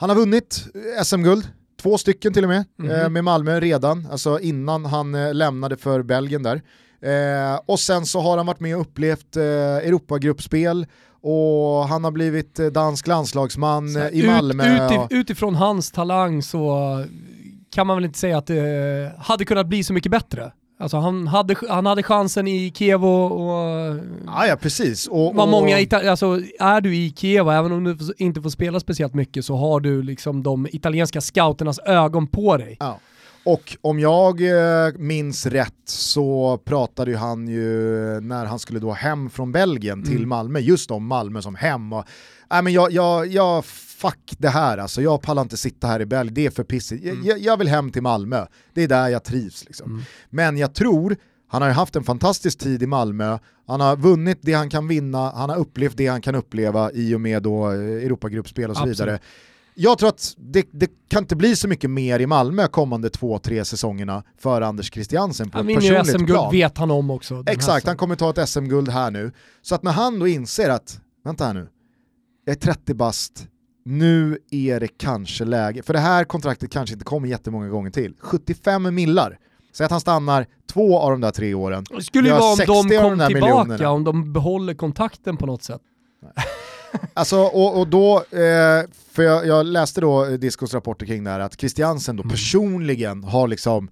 Han 0.00 0.08
har 0.10 0.16
vunnit 0.16 0.64
eh, 0.98 1.02
SM-guld, 1.04 1.48
två 1.82 1.98
stycken 1.98 2.32
till 2.32 2.44
och 2.44 2.50
med, 2.50 2.64
eh, 3.02 3.08
med 3.08 3.24
Malmö 3.24 3.60
redan, 3.60 4.08
alltså 4.10 4.40
innan 4.40 4.84
han 4.84 5.14
eh, 5.14 5.34
lämnade 5.34 5.76
för 5.76 6.02
Belgien 6.02 6.42
där. 6.42 6.62
Eh, 7.02 7.60
och 7.66 7.80
sen 7.80 8.06
så 8.06 8.20
har 8.20 8.36
han 8.36 8.46
varit 8.46 8.60
med 8.60 8.74
och 8.76 8.80
upplevt 8.80 9.36
eh, 9.36 9.42
Europagruppspel 9.76 10.86
och 11.22 11.88
han 11.88 12.04
har 12.04 12.10
blivit 12.10 12.54
dansk 12.54 13.06
landslagsman 13.06 13.96
här, 13.96 14.14
i 14.14 14.26
Malmö. 14.26 14.74
Ut, 14.74 14.80
utif- 14.92 15.06
utifrån 15.10 15.54
hans 15.54 15.90
talang 15.90 16.42
så 16.42 17.04
kan 17.70 17.86
man 17.86 17.96
väl 17.96 18.04
inte 18.04 18.18
säga 18.18 18.38
att 18.38 18.46
det 18.46 19.12
hade 19.18 19.44
kunnat 19.44 19.66
bli 19.66 19.84
så 19.84 19.92
mycket 19.92 20.12
bättre. 20.12 20.52
Alltså 20.80 20.96
han 20.96 21.26
hade, 21.26 21.54
han 21.68 21.86
hade 21.86 22.02
chansen 22.02 22.48
i 22.48 22.72
Kiev 22.74 23.04
och, 23.04 23.32
och 23.32 23.96
Ja, 24.26 24.46
ja 24.46 24.56
precis. 24.56 25.06
Och, 25.06 25.34
vad 25.34 25.44
och, 25.44 25.48
många 25.48 25.76
alltså, 25.92 26.40
är 26.60 26.80
du 26.80 26.96
i 26.96 27.14
Kiev, 27.16 27.48
även 27.48 27.72
om 27.72 27.84
du 27.84 27.96
inte 28.18 28.42
får 28.42 28.50
spela 28.50 28.80
speciellt 28.80 29.14
mycket, 29.14 29.44
så 29.44 29.56
har 29.56 29.80
du 29.80 30.02
liksom 30.02 30.42
de 30.42 30.66
italienska 30.72 31.20
scouternas 31.20 31.78
ögon 31.78 32.26
på 32.26 32.56
dig. 32.56 32.76
ja. 32.80 32.98
och 33.44 33.76
om 33.80 33.98
jag 34.00 34.40
eh, 34.40 34.92
minns 34.98 35.46
rätt 35.46 35.74
så 35.84 36.58
pratade 36.64 37.10
ju 37.10 37.16
han 37.16 37.48
ju 37.48 37.64
när 38.20 38.44
han 38.44 38.58
skulle 38.58 38.78
då 38.78 38.92
hem 38.92 39.30
från 39.30 39.52
Belgien 39.52 40.02
till 40.02 40.16
Mm. 40.16 40.28
Malmö, 40.28 40.58
just 40.58 40.90
om 40.90 41.06
Malmö 41.06 41.42
som 41.42 41.54
hem. 41.54 41.92
Och, 41.92 42.04
nej, 42.50 42.62
men 42.62 42.72
jag, 42.72 42.92
jag, 42.92 43.26
jag, 43.26 43.64
fuck 44.00 44.34
det 44.38 44.48
här 44.48 44.78
alltså, 44.78 45.02
jag 45.02 45.22
pallar 45.22 45.42
inte 45.42 45.56
sitta 45.56 45.86
här 45.86 46.00
i 46.00 46.06
Belgien, 46.06 46.34
det 46.34 46.46
är 46.46 46.50
för 46.50 46.64
pissigt. 46.64 47.04
Jag- 47.04 47.24
Jag, 47.24 47.38
jag 47.38 47.56
vill 47.56 47.68
hem 47.68 47.90
till 47.90 48.02
Malmö, 48.02 48.46
det 48.74 48.82
är 48.82 48.88
där 48.88 49.08
jag 49.08 49.24
trivs. 49.24 49.64
Liksom. 49.64 49.90
Mm. 49.90 50.02
Men 50.30 50.56
jag 50.56 50.74
tror, 50.74 51.16
han 51.48 51.62
har 51.62 51.68
ju 51.68 51.74
haft 51.74 51.96
en 51.96 52.04
fantastisk 52.04 52.58
tid 52.58 52.82
i 52.82 52.86
Malmö, 52.86 53.38
han 53.66 53.80
har 53.80 53.96
vunnit 53.96 54.38
det 54.42 54.52
han 54.52 54.70
kan 54.70 54.88
vinna, 54.88 55.30
han 55.30 55.50
har 55.50 55.56
upplevt 55.56 55.96
det 55.96 56.06
han 56.06 56.20
kan 56.20 56.34
uppleva 56.34 56.92
i 56.92 57.14
och 57.14 57.20
med 57.20 57.42
då 57.42 57.66
eh, 57.72 57.78
Europagruppspel 57.78 58.70
och 58.70 58.76
så 58.76 58.82
Absolut. 58.82 59.00
vidare. 59.00 59.18
Jag 59.80 59.98
tror 59.98 60.08
att 60.08 60.34
det, 60.38 60.66
det 60.72 60.90
kan 61.08 61.22
inte 61.22 61.36
bli 61.36 61.56
så 61.56 61.68
mycket 61.68 61.90
mer 61.90 62.20
i 62.20 62.26
Malmö 62.26 62.68
kommande 62.68 63.10
två, 63.10 63.38
tre 63.38 63.64
säsongerna 63.64 64.22
för 64.38 64.62
Anders 64.62 64.92
Christiansen 64.92 65.50
på 65.50 65.58
Han 65.58 65.68
ett 65.68 65.74
personligt 65.76 66.06
SM-guld, 66.06 66.28
plan. 66.28 66.52
vet 66.52 66.78
han 66.78 66.90
om 66.90 67.10
också. 67.10 67.44
Exakt, 67.46 67.86
han 67.86 67.96
kommer 67.96 68.16
ta 68.16 68.30
ett 68.30 68.48
SM-guld 68.48 68.88
här 68.88 69.10
nu. 69.10 69.32
Så 69.62 69.74
att 69.74 69.82
när 69.82 69.92
han 69.92 70.18
då 70.18 70.26
inser 70.28 70.68
att, 70.70 71.00
vänta 71.24 71.44
här 71.46 71.54
nu, 71.54 71.68
jag 72.44 72.56
är 72.56 72.60
30 72.60 72.94
bast, 72.94 73.46
nu 73.88 74.38
är 74.50 74.80
det 74.80 74.88
kanske 74.88 75.44
läge, 75.44 75.82
för 75.82 75.92
det 75.92 75.98
här 75.98 76.24
kontraktet 76.24 76.70
kanske 76.70 76.92
inte 76.92 77.04
kommer 77.04 77.28
jättemånga 77.28 77.68
gånger 77.68 77.90
till. 77.90 78.14
75 78.20 78.94
millar. 78.94 79.38
Säg 79.72 79.84
att 79.84 79.90
han 79.90 80.00
stannar 80.00 80.46
två 80.72 80.98
av 80.98 81.10
de 81.10 81.20
där 81.20 81.30
tre 81.30 81.54
åren. 81.54 81.84
Det 81.96 82.02
skulle 82.02 82.28
ju 82.28 82.34
vara 82.34 82.50
om 82.50 82.56
60 82.56 82.72
de 82.72 82.88
de 82.88 82.98
kom 82.98 83.18
där 83.18 83.26
tillbaka, 83.26 83.64
miljonerna. 83.64 83.90
om 83.90 84.04
de 84.04 84.32
behåller 84.32 84.74
kontakten 84.74 85.36
på 85.36 85.46
något 85.46 85.62
sätt. 85.62 85.80
Alltså, 87.14 87.36
och, 87.40 87.78
och 87.80 87.88
då, 87.88 88.16
eh, 88.16 88.84
för 89.12 89.22
jag, 89.22 89.46
jag 89.46 89.66
läste 89.66 90.00
då 90.00 90.24
eh, 90.26 90.32
Discos 90.32 90.74
rapporter 90.74 91.06
kring 91.06 91.24
det 91.24 91.30
här, 91.30 91.40
att 91.40 91.60
Christiansen 91.60 92.16
då 92.16 92.22
Mm. 92.22 92.30
personligen 92.30 93.24
har 93.24 93.48
liksom 93.48 93.88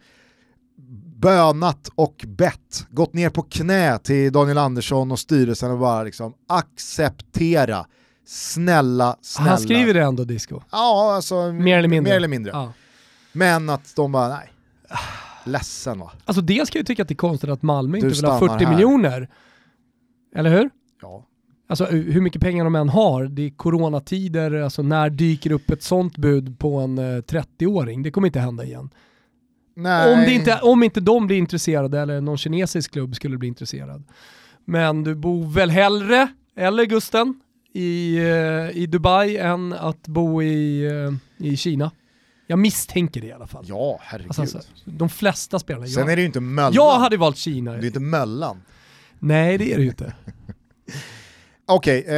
bönat 1.17 1.91
och 1.95 2.25
bett, 2.29 2.87
gått 2.91 3.13
ner 3.13 3.31
på 3.31 3.43
knä 3.43 3.99
till 3.99 4.33
Daniel 4.33 4.59
Andersson 4.59 5.13
och 5.13 5.19
styrelsen 5.19 5.71
och 5.71 5.79
bara 5.79 6.03
liksom 6.03 6.35
acceptera, 6.49 7.87
snälla, 8.27 9.17
snälla. 9.21 9.51
Han 9.51 9.59
skriver 9.59 9.95
det 9.95 10.03
ändå, 10.03 10.25
Disco. 10.25 10.61
Ja, 10.73 11.15
alltså 11.15 11.53
Mer 11.53 11.79
eller 11.79 11.89
mindre. 11.89 12.11
Mer 12.11 12.17
eller 12.17 12.29
mindre. 12.29 12.53
Ja. 12.53 12.73
Men 13.33 13.71
att 13.71 13.97
de 13.97 14.13
bara, 14.13 14.29
nej, 14.29 14.53
ledsen 15.45 15.99
va. 15.99 16.13
Alltså 16.25 16.43
dels 16.43 16.71
kan 16.71 16.79
jag 16.79 16.87
tycka 16.87 17.03
att 17.03 17.09
det 17.09 17.15
är 17.15 17.17
konstigt 17.17 17.51
att 17.51 17.63
Malmö 17.63 17.93
Du 17.93 18.07
inte 18.07 18.21
vill 18.21 18.31
ha 18.31 18.37
stannar 18.37 18.53
40 18.59 18.65
här. 18.65 18.75
miljoner. 18.75 19.29
Eller 20.37 20.51
hur? 20.51 20.71
Ja. 21.03 21.25
Alltså 21.69 21.85
hur 21.85 22.21
mycket 22.21 22.43
pengar 22.43 22.65
de 22.65 22.75
än 22.75 22.89
har, 22.89 23.25
det 23.25 23.43
är 23.43 23.51
coronatider, 23.51 24.53
alltså 24.53 24.83
när 24.83 25.11
dyker 25.11 25.51
upp 25.53 25.71
ett 25.71 25.83
sånt 25.83 26.17
bud 26.17 26.59
på 26.59 26.77
en 26.79 26.99
eh, 26.99 27.03
30-åring? 27.03 28.03
Det 28.03 28.11
kommer 28.11 28.27
inte 28.27 28.41
hända 28.41 28.65
igen. 28.65 28.91
Nej. 29.77 30.15
Om, 30.15 30.21
det 30.21 30.33
inte, 30.33 30.61
om 30.63 30.83
inte 30.83 31.01
de 31.01 31.27
blir 31.27 31.37
intresserade 31.39 32.01
eller 32.01 32.21
någon 32.21 32.39
kinesisk 32.39 32.93
klubb 32.93 33.15
skulle 33.17 33.39
bli 33.39 33.49
intresserad. 33.49 34.05
Men 34.65 35.05
du 35.05 35.15
bor 35.15 35.47
väl 35.47 35.71
hellre, 35.71 36.29
eller 36.57 36.85
Gusten, 36.85 37.41
i, 37.77 38.17
eh, 38.17 38.83
i 38.83 38.87
Dubai 38.87 39.37
än 39.37 39.73
att 39.73 40.09
bo 40.09 40.43
i, 40.43 40.85
eh, 40.87 41.47
i 41.47 41.57
Kina? 41.57 41.91
Jag 42.47 42.59
misstänker 42.59 43.21
det 43.21 43.27
i 43.27 43.33
alla 43.33 43.47
fall. 43.47 43.65
Ja, 43.69 43.99
herregud. 44.03 44.33
Alltså, 44.39 44.57
alltså, 44.59 44.73
de 44.85 45.09
flesta 45.09 45.59
spelarna. 45.59 45.87
Sen 45.87 46.03
jag, 46.03 46.13
är 46.13 46.17
det 46.17 46.23
ju 46.23 46.27
inte 46.27 46.41
Möllan. 46.41 46.73
jag 46.73 46.99
hade 46.99 47.17
valt 47.17 47.37
Kina. 47.37 47.73
Det 47.73 47.79
är 47.79 47.87
inte 47.87 48.01
Möllan. 48.01 48.63
Nej 49.19 49.59
det 49.59 49.73
är 49.73 49.77
det 49.77 49.83
ju 49.83 49.89
inte. 49.89 50.15
Okej, 51.69 52.05
eh, 52.09 52.15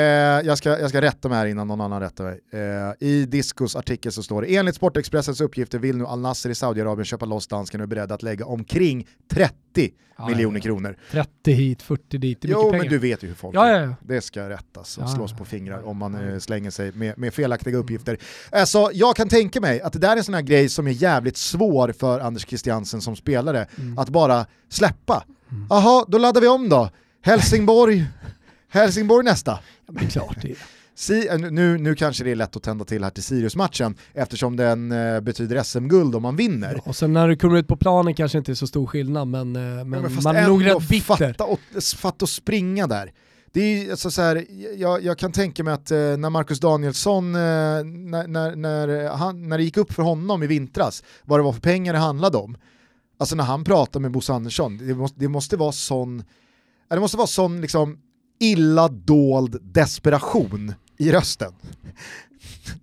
jag, 0.46 0.58
ska, 0.58 0.78
jag 0.80 0.88
ska 0.90 1.00
rätta 1.00 1.28
mig 1.28 1.38
här 1.38 1.46
innan 1.46 1.68
någon 1.68 1.80
annan 1.80 2.00
rättar 2.00 2.24
mig. 2.24 2.40
Eh, 2.52 3.08
I 3.08 3.26
Discos 3.26 3.76
artikel 3.76 4.12
så 4.12 4.22
står 4.22 4.42
det, 4.42 4.56
enligt 4.56 4.74
Sportexpressens 4.74 5.40
uppgifter 5.40 5.78
vill 5.78 5.96
nu 5.96 6.06
Al 6.06 6.20
Nasser 6.20 6.50
i 6.50 6.54
Saudiarabien 6.54 7.04
köpa 7.04 7.26
loss 7.26 7.46
dansken 7.46 7.80
och 7.80 7.82
är 7.84 7.86
beredda 7.88 8.14
att 8.14 8.22
lägga 8.22 8.44
omkring 8.46 9.06
30 9.30 9.54
Ja, 10.20 10.26
miljoner 10.28 10.56
ja, 10.58 10.62
kronor. 10.62 10.96
30 11.10 11.52
hit, 11.52 11.82
40 11.82 12.18
dit, 12.18 12.38
det 12.42 12.48
är 12.48 12.52
Jo, 12.52 12.58
mycket 12.58 12.70
men 12.72 12.80
pengar. 12.80 12.90
du 12.90 12.98
vet 12.98 13.22
ju 13.22 13.28
hur 13.28 13.34
folk 13.34 13.56
Ja, 13.56 13.66
är. 13.66 13.94
Det 14.02 14.20
ska 14.20 14.48
rättas 14.50 14.98
och 14.98 15.10
slås 15.10 15.32
på 15.32 15.44
fingrar 15.44 15.86
om 15.86 15.96
man 15.96 16.14
eh, 16.32 16.38
slänger 16.38 16.70
sig 16.70 16.92
med, 16.92 17.18
med 17.18 17.34
felaktiga 17.34 17.76
uppgifter. 17.76 18.18
Alltså, 18.50 18.90
jag 18.92 19.16
kan 19.16 19.28
tänka 19.28 19.60
mig 19.60 19.80
att 19.80 19.92
det 19.92 19.98
där 19.98 20.12
är 20.12 20.16
en 20.16 20.24
sån 20.24 20.34
här 20.34 20.42
grej 20.42 20.68
som 20.68 20.86
är 20.86 20.90
jävligt 20.90 21.36
svår 21.36 21.92
för 21.98 22.20
Anders 22.20 22.46
Christiansen 22.46 23.00
som 23.00 23.16
spelare, 23.16 23.66
Mm. 23.78 23.98
att 23.98 24.08
bara 24.08 24.46
släppa. 24.68 25.24
Jaha, 25.70 26.04
då 26.08 26.18
laddar 26.18 26.40
vi 26.40 26.48
om 26.48 26.68
då. 26.68 26.90
Helsingborg, 27.22 28.04
Helsingborg 28.68 29.24
nästa. 29.24 29.58
Ja, 29.86 29.92
men 29.92 30.08
klart 30.08 30.42
det. 30.42 30.54
Si, 30.94 31.28
eh, 31.28 31.38
nu, 31.38 31.78
nu 31.78 31.94
kanske 31.94 32.24
det 32.24 32.30
är 32.30 32.34
lätt 32.34 32.56
att 32.56 32.62
tända 32.62 32.84
till 32.84 33.04
här 33.04 33.10
till 33.10 33.22
Sirius-matchen 33.22 33.96
eftersom 34.14 34.56
den 34.56 34.92
eh, 34.92 35.20
betyder 35.20 35.62
SM-guld 35.62 36.14
om 36.14 36.22
man 36.22 36.36
vinner. 36.36 36.80
Och 36.84 36.96
sen 36.96 37.12
när 37.12 37.28
du 37.28 37.36
kommer 37.36 37.58
ut 37.58 37.68
på 37.68 37.76
planen 37.76 38.14
kanske 38.14 38.38
inte 38.38 38.52
är 38.52 38.54
så 38.54 38.66
stor 38.66 38.86
skillnad 38.86 39.28
men, 39.28 39.56
eh, 39.56 39.84
men, 39.84 40.02
Ja, 40.02 40.08
fast 40.08 40.24
man 40.24 40.36
är 40.36 40.46
nog 40.46 40.66
rätt 40.66 40.88
bitter. 40.88 41.16
Fatta 41.16 41.44
och, 41.44 41.60
fatta 41.96 42.24
och 42.24 42.28
springa 42.28 42.86
där. 42.86 43.12
Det 43.52 43.60
är 43.60 43.90
alltså 43.90 44.10
så 44.10 44.22
här, 44.22 44.44
jag, 44.76 45.04
jag 45.04 45.18
kan 45.18 45.32
tänka 45.32 45.64
mig 45.64 45.74
att 45.74 45.90
eh, 45.90 45.98
när 45.98 46.30
Marcus 46.30 46.60
Danielsson, 46.60 47.34
eh, 47.34 47.40
när, 47.40 48.26
när, 48.26 48.56
när, 48.56 49.08
han, 49.08 49.48
när 49.48 49.58
det 49.58 49.64
gick 49.64 49.76
upp 49.76 49.92
för 49.92 50.02
honom 50.02 50.42
i 50.42 50.46
vintras, 50.46 51.02
vad 51.24 51.38
det 51.38 51.42
var 51.42 51.52
för 51.52 51.60
pengar 51.60 51.92
det 51.92 51.98
handlade 51.98 52.38
om. 52.38 52.56
Alltså 53.18 53.36
när 53.36 53.44
han 53.44 53.64
pratade 53.64 54.02
med 54.02 54.10
Bosse 54.10 54.32
Andersson, 54.32 54.78
det 54.78 54.94
måste, 54.94 55.20
det 55.20 55.28
måste 55.28 55.56
vara 55.56 55.72
sån, 55.72 56.22
ja, 56.88 56.94
det 56.96 57.00
måste 57.00 57.16
vara 57.16 57.26
sån 57.26 57.60
liksom 57.60 57.98
illa 58.40 58.88
dold 58.88 59.58
desperation 59.62 60.74
i 60.98 61.12
rösten. 61.12 61.52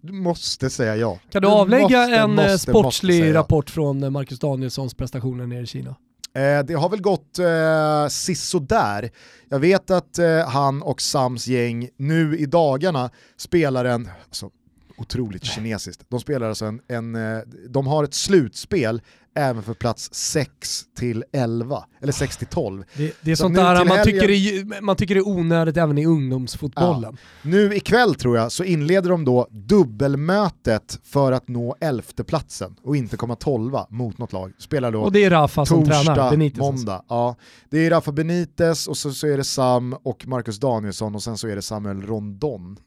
Du 0.01 0.13
måste 0.13 0.69
säga 0.69 0.95
ja. 0.95 1.19
Kan 1.31 1.41
du 1.41 1.47
avlägga 1.47 1.83
måste, 1.83 2.15
en 2.15 2.21
eh, 2.21 2.27
måste, 2.27 2.57
sportslig 2.57 3.19
måste 3.19 3.27
ja. 3.27 3.33
rapport 3.33 3.69
från 3.69 4.03
eh, 4.03 4.09
Marcus 4.09 4.39
Danielssons 4.39 4.93
prestationer 4.93 5.47
nere 5.47 5.61
i 5.61 5.65
Kina? 5.65 5.95
Eh, 6.35 6.65
det 6.65 6.73
har 6.73 6.89
väl 6.89 7.01
gått 7.01 7.39
eh, 7.39 8.07
sisådär. 8.07 9.09
Jag 9.49 9.59
vet 9.59 9.91
att 9.91 10.19
eh, 10.19 10.47
han 10.47 10.81
och 10.81 11.01
Sams 11.01 11.47
gäng 11.47 11.89
nu 11.97 12.37
i 12.37 12.45
dagarna 12.45 13.09
spelar 13.37 13.85
en, 13.85 14.09
alltså, 14.25 14.49
otroligt 14.97 15.43
kinesiskt, 15.43 16.03
de 16.09 16.19
spelar 16.19 16.49
alltså 16.49 16.65
en, 16.65 16.81
en 16.87 17.15
eh, 17.15 17.39
de 17.69 17.87
har 17.87 18.03
ett 18.03 18.13
slutspel 18.13 19.01
även 19.37 19.63
för 19.63 19.73
plats 19.73 20.09
6 20.13 20.83
till 20.97 21.23
11, 21.31 21.85
eller 22.01 22.13
6 22.13 22.37
till 22.37 22.47
12. 22.47 22.83
Det, 22.97 23.13
det 23.21 23.31
är 23.31 23.35
Så 23.35 23.43
sånt 23.43 23.55
där 23.55 23.85
man, 23.85 23.97
helgen- 23.97 24.03
tycker 24.05 24.29
är, 24.29 24.81
man 24.81 24.95
tycker 24.95 25.15
det 25.15 25.21
är 25.21 25.27
onödigt 25.27 25.77
även 25.77 25.97
i 25.97 26.05
ungdomsfotbollen. 26.05 27.17
Nu 27.41 27.75
ikväll 27.75 28.15
tror 28.15 28.37
jag 28.37 28.51
så 28.51 28.63
inleder 28.63 29.09
de 29.09 29.25
då 29.25 29.47
dubbelmötet 29.51 30.99
för 31.03 31.31
att 31.31 31.47
nå 31.47 31.75
elfte 31.79 32.23
platsen 32.23 32.75
och 32.83 32.95
inte 32.95 33.17
komma 33.17 33.35
tolva 33.35 33.87
mot 33.89 34.17
något 34.17 34.33
lag. 34.33 34.53
Spelar 34.57 34.91
då 34.91 35.01
Och 35.01 35.11
det 35.11 35.23
är 35.23 35.29
Rafa 35.29 35.65
som 35.65 35.85
tränar, 35.85 35.97
torsdag, 36.05 36.29
Benitez. 36.29 36.59
alltså. 36.59 36.71
måndag. 36.73 37.03
Ja. 37.09 37.35
Det 37.69 37.85
är 37.85 37.89
Rafa 37.89 38.11
Benitez 38.11 38.87
och 38.87 38.97
så, 38.97 39.11
så 39.11 39.27
är 39.27 39.37
det 39.37 39.43
Sam 39.43 39.95
och 40.03 40.27
Marcus 40.27 40.59
Danielsson 40.59 41.15
och 41.15 41.23
sen 41.23 41.37
så 41.37 41.47
är 41.47 41.55
det 41.55 41.61
Samuel 41.61 42.01
Rondon. 42.01 42.77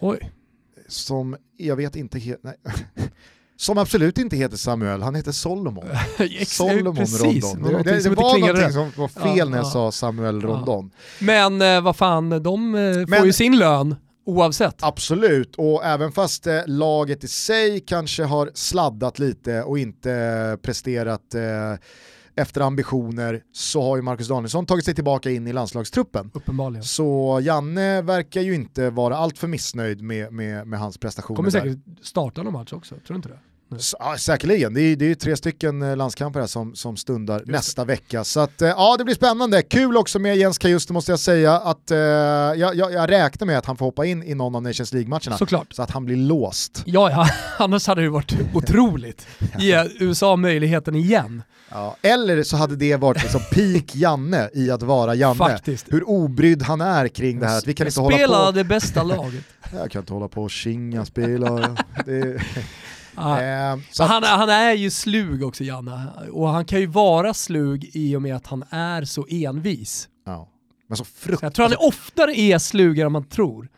Oj. 0.00 0.30
Som 0.90 1.36
jag 1.56 1.76
vet 1.76 1.96
inte 1.96 2.18
heter, 2.18 2.54
Som 3.56 3.78
absolut 3.78 4.18
inte 4.18 4.36
heter 4.36 4.56
Samuel, 4.56 5.02
han 5.02 5.14
heter 5.14 5.32
Solomon. 5.32 5.84
Solomon 6.46 6.96
Precis, 6.96 7.44
Rondon. 7.54 7.72
Det, 7.72 7.82
det, 7.92 8.02
det 8.02 8.08
var 8.08 8.16
någonting 8.22 8.62
rätt. 8.62 8.72
som 8.72 8.90
var 8.96 9.08
fel 9.08 9.36
Ja, 9.38 9.44
när 9.44 9.56
jag 9.56 9.66
ja. 9.66 9.70
sa 9.70 9.92
Samuel 9.92 10.40
Ja. 10.42 10.48
Rondon. 10.48 10.90
Men 11.18 11.62
eh, 11.62 11.80
vad 11.80 11.96
fan, 11.96 12.42
de 12.42 12.74
eh, 12.74 12.92
får 12.92 13.10
Men- 13.10 13.24
ju 13.26 13.32
sin 13.32 13.58
lön 13.58 13.96
oavsett. 14.26 14.82
Absolut, 14.82 15.56
och 15.56 15.84
även 15.84 16.12
fast 16.12 16.46
eh, 16.46 16.60
laget 16.66 17.24
i 17.24 17.28
sig 17.28 17.80
kanske 17.80 18.24
har 18.24 18.50
sladdat 18.54 19.18
lite 19.18 19.62
och 19.62 19.78
inte 19.78 20.12
eh, 20.12 20.56
presterat 20.56 21.34
eh, 21.34 21.40
efter 22.40 22.60
ambitioner 22.60 23.42
så 23.52 23.82
har 23.82 23.96
ju 23.96 24.02
Marcus 24.02 24.28
Danielsson 24.28 24.66
tagit 24.66 24.84
sig 24.84 24.94
tillbaka 24.94 25.30
in 25.30 25.46
i 25.46 25.52
landslagstruppen. 25.52 26.30
Uppenbarligen. 26.34 26.84
Så 26.84 27.40
Janne 27.42 28.02
verkar 28.02 28.40
ju 28.40 28.54
inte 28.54 28.90
vara 28.90 29.16
alltför 29.16 29.48
missnöjd 29.48 30.02
med, 30.02 30.32
med, 30.32 30.66
med 30.66 30.78
hans 30.78 30.98
prestationer. 30.98 31.36
Kommer 31.36 31.50
där. 31.50 31.60
säkert 31.60 31.78
starta 32.02 32.42
någon 32.42 32.52
match 32.52 32.72
också, 32.72 32.94
tror 32.94 33.02
du 33.08 33.14
inte 33.14 33.28
det? 33.28 33.38
S- 33.76 33.94
Ja, 33.98 34.16
säkerligen, 34.18 34.74
det 34.74 34.80
är, 34.80 34.96
det 34.96 35.04
är 35.04 35.08
ju 35.08 35.14
tre 35.14 35.36
stycken 35.36 35.82
eh, 35.82 35.96
landskamper 35.96 36.40
här 36.40 36.46
som, 36.46 36.74
som 36.74 36.96
stundar 36.96 37.42
nästa 37.46 37.84
vecka. 37.84 38.24
Så 38.24 38.40
att, 38.40 38.62
eh, 38.62 38.68
ja, 38.68 38.96
det 38.98 39.04
blir 39.04 39.14
spännande. 39.14 39.62
Kul 39.62 39.96
också 39.96 40.18
med 40.18 40.36
Jens 40.36 40.58
Kajuste 40.58 40.92
måste 40.92 41.12
jag 41.12 41.18
säga. 41.18 41.52
Att, 41.52 41.90
eh, 41.90 41.98
jag, 41.98 42.76
jag, 42.76 43.10
räknar 43.10 43.46
med 43.46 43.58
att 43.58 43.66
han 43.66 43.76
får 43.76 43.84
hoppa 43.84 44.04
in 44.06 44.22
i 44.22 44.34
någon 44.34 44.54
av 44.54 44.62
Nations 44.62 44.92
League-matcherna. 44.92 45.38
Såklart. 45.38 45.72
Så 45.72 45.82
att 45.82 45.90
han 45.90 46.04
blir 46.04 46.16
låst. 46.16 46.82
Ja, 46.86 47.10
ja, 47.10 47.28
annars 47.58 47.86
hade 47.86 48.02
det 48.02 48.08
varit 48.08 48.34
otroligt. 48.54 49.26
Ge 49.58 49.84
USA 50.00 50.36
möjligheten 50.36 50.94
igen. 50.94 51.42
Ja. 51.72 51.96
Eller 52.02 52.42
så 52.42 52.56
hade 52.56 52.76
det 52.76 52.96
varit 52.96 53.22
liksom 53.22 53.40
peak 53.52 53.94
Janne 53.94 54.50
i 54.54 54.70
att 54.70 54.82
vara 54.82 55.14
Janne. 55.14 55.34
Faktiskt. 55.34 55.86
Hur 55.92 56.08
obrydd 56.08 56.62
han 56.62 56.80
är 56.80 57.08
kring 57.08 57.40
det 57.40 57.46
här. 57.46 57.58
Att 57.58 57.66
vi 57.66 57.74
kan 57.74 57.86
inte 57.86 58.00
hålla 58.00 58.16
Spela 58.16 58.46
på, 58.46 58.52
det 58.52 58.64
bästa 58.64 59.02
laget. 59.02 59.44
jag 59.72 59.90
kan 59.90 60.02
inte 60.02 60.12
hålla 60.12 60.28
på 60.28 60.42
och 60.42 60.50
kinga 60.50 61.04
spelare. 61.04 61.76
Det, 62.06 62.42
Ah. 63.20 63.40
eh, 63.40 63.78
han, 63.98 64.22
han 64.22 64.48
är 64.48 64.72
ju 64.72 64.90
slug 64.90 65.44
också 65.44 65.64
Janne, 65.64 66.06
och 66.32 66.48
han 66.48 66.64
kan 66.64 66.80
ju 66.80 66.86
vara 66.86 67.34
slug 67.34 67.90
i 67.92 68.16
och 68.16 68.22
med 68.22 68.36
att 68.36 68.46
han 68.46 68.64
är 68.70 69.04
så 69.04 69.26
envis. 69.30 70.08
ja. 70.26 70.48
Men 70.88 70.96
så 70.96 71.04
fruktansvärt 71.04 71.42
jag 71.42 71.54
tror 71.54 71.68
han 71.68 71.76
oftare 71.88 72.38
är 72.40 72.58
slugare 72.58 73.06
än 73.06 73.12
man 73.12 73.24
tror. 73.28 73.68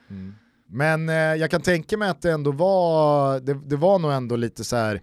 Men 0.68 1.08
eh, 1.08 1.14
jag 1.14 1.50
kan 1.50 1.60
tänka 1.60 1.96
mig 1.96 2.08
att 2.08 2.22
det 2.22 2.32
ändå 2.32 2.52
var, 2.52 3.40
det, 3.40 3.54
det 3.54 3.76
var 3.76 3.98
nog 3.98 4.12
ändå 4.12 4.36
lite 4.36 4.64
så 4.64 4.76
här 4.76 5.00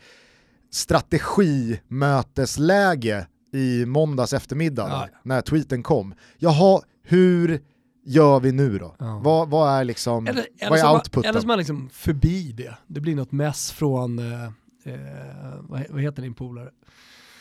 strategimötesläge 0.71 3.27
i 3.53 3.85
måndags 3.85 4.33
eftermiddag 4.33 4.87
Ja. 4.89 5.07
när 5.23 5.41
tweeten 5.41 5.83
kom. 5.83 6.13
Jaha, 6.37 6.81
hur 7.03 7.61
gör 8.03 8.39
vi 8.39 8.51
nu 8.51 8.79
då? 8.79 8.95
Ja. 8.99 9.19
Vad, 9.23 9.49
vad 9.49 9.79
är 9.79 9.83
liksom, 9.83 10.27
Eller, 10.27 10.47
eller, 10.59 10.69
vad 10.69 10.79
är 10.79 10.83
är 10.83 10.87
man, 10.87 10.95
outputen? 10.95 11.29
eller 11.29 11.39
så 11.39 11.45
är 11.45 11.47
man 11.47 11.57
liksom 11.57 11.89
förbi 11.93 12.51
det. 12.51 12.77
Det 12.87 13.01
blir 13.01 13.15
något 13.15 13.31
mess 13.31 13.71
från, 13.71 14.19
eh, 14.19 14.43
eh, 14.43 15.55
vad, 15.59 15.85
vad 15.89 16.01
heter 16.01 16.21
din 16.21 16.33
polare? 16.33 16.69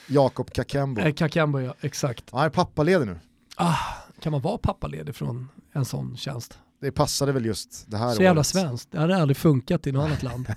Jakob 0.07 0.53
Kakembo. 0.53 1.01
Eh, 1.01 1.15
Kakembo 1.15 1.61
ja, 1.61 1.75
exakt. 1.81 2.25
Han 2.33 2.45
är 2.45 2.51
pappaledig 2.51 3.07
nu. 3.07 3.19
Ah, 3.57 3.77
kan 4.21 4.33
man 4.33 4.41
vara 4.41 4.59
pappaledig 4.59 5.15
från 5.15 5.49
en 5.73 5.85
sån 5.85 6.17
tjänst? 6.17 6.59
Det 6.81 6.93
passade 6.93 7.33
väl 7.33 7.45
just 7.47 7.85
det 7.91 7.97
här 7.97 8.15
Så 8.15 8.23
jävla 8.23 8.39
året. 8.41 8.47
svenskt, 8.47 8.93
det 8.93 8.99
hade 8.99 9.17
aldrig 9.17 9.37
funkat 9.37 9.87
i 9.87 9.93
något 9.93 10.05
annat 10.05 10.23
land. 10.23 10.47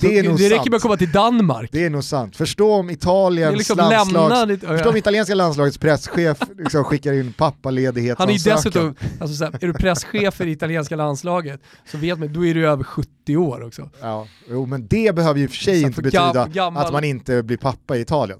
Det 0.00 0.18
är 0.18 0.22
Så 0.22 0.28
nog 0.28 0.38
det 0.38 0.50
räcker 0.50 0.70
med 0.70 0.76
att 0.76 0.82
komma 0.82 0.96
till 0.96 1.12
Danmark. 1.12 1.68
Det 1.72 1.84
är 1.84 1.90
nog 1.90 2.04
sant. 2.04 2.36
Förstå 2.36 2.72
om 2.72 2.90
Italiens 2.90 3.56
liksom 3.56 3.78
landslags... 3.78 4.48
ditt, 4.48 4.60
Förstå 4.60 4.88
om 4.90 4.96
italienska 4.96 5.34
landslagets 5.34 5.78
presschef 5.78 6.38
liksom 6.58 6.84
skickar 6.84 7.12
in 7.12 7.16
Han 7.18 7.24
är 7.24 7.28
ju 7.28 7.32
pappaledighetsansökan. 7.32 8.56
dessutom, 8.56 8.94
alltså 9.20 9.36
så 9.36 9.44
här, 9.44 9.52
är 9.60 9.66
du 9.66 9.72
presschef 9.72 10.34
för 10.34 10.44
det 10.44 10.50
italienska 10.50 10.96
landslaget 10.96 11.60
så 11.90 11.98
vet 11.98 12.18
man, 12.18 12.32
då 12.32 12.46
är 12.46 12.54
du 12.54 12.68
över 12.68 12.84
70 12.84 13.36
år 13.36 13.62
också. 13.66 13.90
Ja, 14.00 14.26
jo 14.50 14.66
men 14.66 14.86
det 14.86 15.14
behöver 15.14 15.38
ju 15.38 15.44
i 15.44 15.46
och 15.46 15.50
för 15.50 15.56
sig 15.58 15.82
inte 15.82 16.02
betyda 16.02 16.32
gam- 16.32 16.52
gammal- 16.52 16.86
att 16.86 16.92
man 16.92 17.04
inte 17.04 17.42
blir 17.42 17.56
pappa 17.56 17.96
i 17.96 18.00
Italien. 18.00 18.38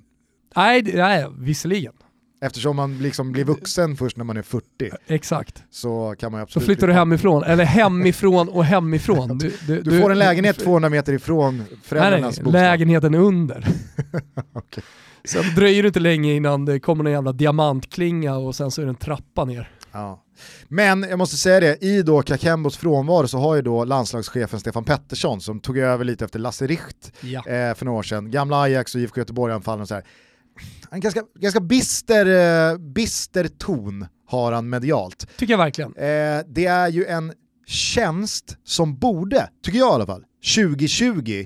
Nej, 0.56 0.82
nej 0.94 1.26
visserligen. 1.38 1.92
Eftersom 2.40 2.76
man 2.76 2.98
liksom 2.98 3.32
blir 3.32 3.44
vuxen 3.44 3.96
först 3.96 4.16
när 4.16 4.24
man 4.24 4.36
är 4.36 4.42
40 4.42 4.64
Exakt. 5.06 5.62
så 5.70 6.14
kan 6.18 6.32
man 6.32 6.40
ju 6.40 6.42
Så 6.42 6.46
absolut 6.48 6.66
flyttar 6.66 6.86
du 6.86 6.92
hemifrån, 6.92 7.44
eller 7.44 7.64
hemifrån 7.64 8.48
och 8.48 8.64
hemifrån. 8.64 9.38
Du, 9.38 9.52
du, 9.66 9.82
Du 9.82 10.00
får 10.00 10.10
en 10.10 10.18
lägenhet 10.18 10.58
200 10.58 10.88
meter 10.88 11.12
ifrån 11.12 11.64
föräldrarnas 11.82 12.36
bostad. 12.40 12.52
lägenheten 12.52 13.14
under. 13.14 13.66
Okej. 14.52 14.84
Sen 15.24 15.54
dröjer 15.56 15.82
det 15.82 15.86
inte 15.86 16.00
länge 16.00 16.32
innan 16.34 16.64
det 16.64 16.80
kommer 16.80 17.04
en 17.04 17.12
jävla 17.12 17.32
diamantklinga 17.32 18.36
och 18.36 18.54
sen 18.54 18.70
så 18.70 18.80
är 18.80 18.86
det 18.86 18.90
en 18.90 18.94
trappa 18.96 19.44
ner. 19.44 19.70
Ja. 19.92 20.22
Men 20.68 21.02
jag 21.02 21.18
måste 21.18 21.36
säga 21.36 21.60
det, 21.60 21.84
i 21.84 22.02
då 22.02 22.22
Kakembos 22.22 22.76
frånvaro 22.76 23.28
så 23.28 23.38
har 23.38 23.54
ju 23.56 23.62
då 23.62 23.84
landslagschefen 23.84 24.60
Stefan 24.60 24.84
Pettersson 24.84 25.40
som 25.40 25.60
tog 25.60 25.78
över 25.78 26.04
lite 26.04 26.24
efter 26.24 26.38
Lasse 26.38 26.66
Richt 26.66 27.12
Ja. 27.20 27.38
eh, 27.38 27.74
för 27.74 27.84
några 27.84 27.98
år 27.98 28.02
sedan, 28.02 28.30
gamla 28.30 28.60
Ajax 28.62 28.94
och 28.94 29.00
IFK 29.00 29.20
Göteborg-anfallaren 29.20 29.82
och 29.82 29.88
så 29.88 29.94
här. 29.94 30.04
En 30.90 31.00
ganska, 31.00 31.22
ganska 31.40 31.60
bister, 31.60 32.26
eh, 32.72 32.78
bister 32.78 33.48
ton 33.48 34.06
har 34.28 34.52
han 34.52 34.68
medialt. 34.68 35.26
Tycker 35.36 35.52
jag 35.52 35.58
verkligen. 35.58 35.90
Eh, 35.96 36.40
det 36.48 36.66
är 36.66 36.88
ju 36.88 37.04
en 37.06 37.32
tjänst 37.66 38.56
som 38.64 38.98
borde, 38.98 39.48
tycker 39.64 39.78
jag 39.78 39.90
i 39.90 39.94
alla 39.94 40.06
fall, 40.06 40.24
2020 40.54 41.44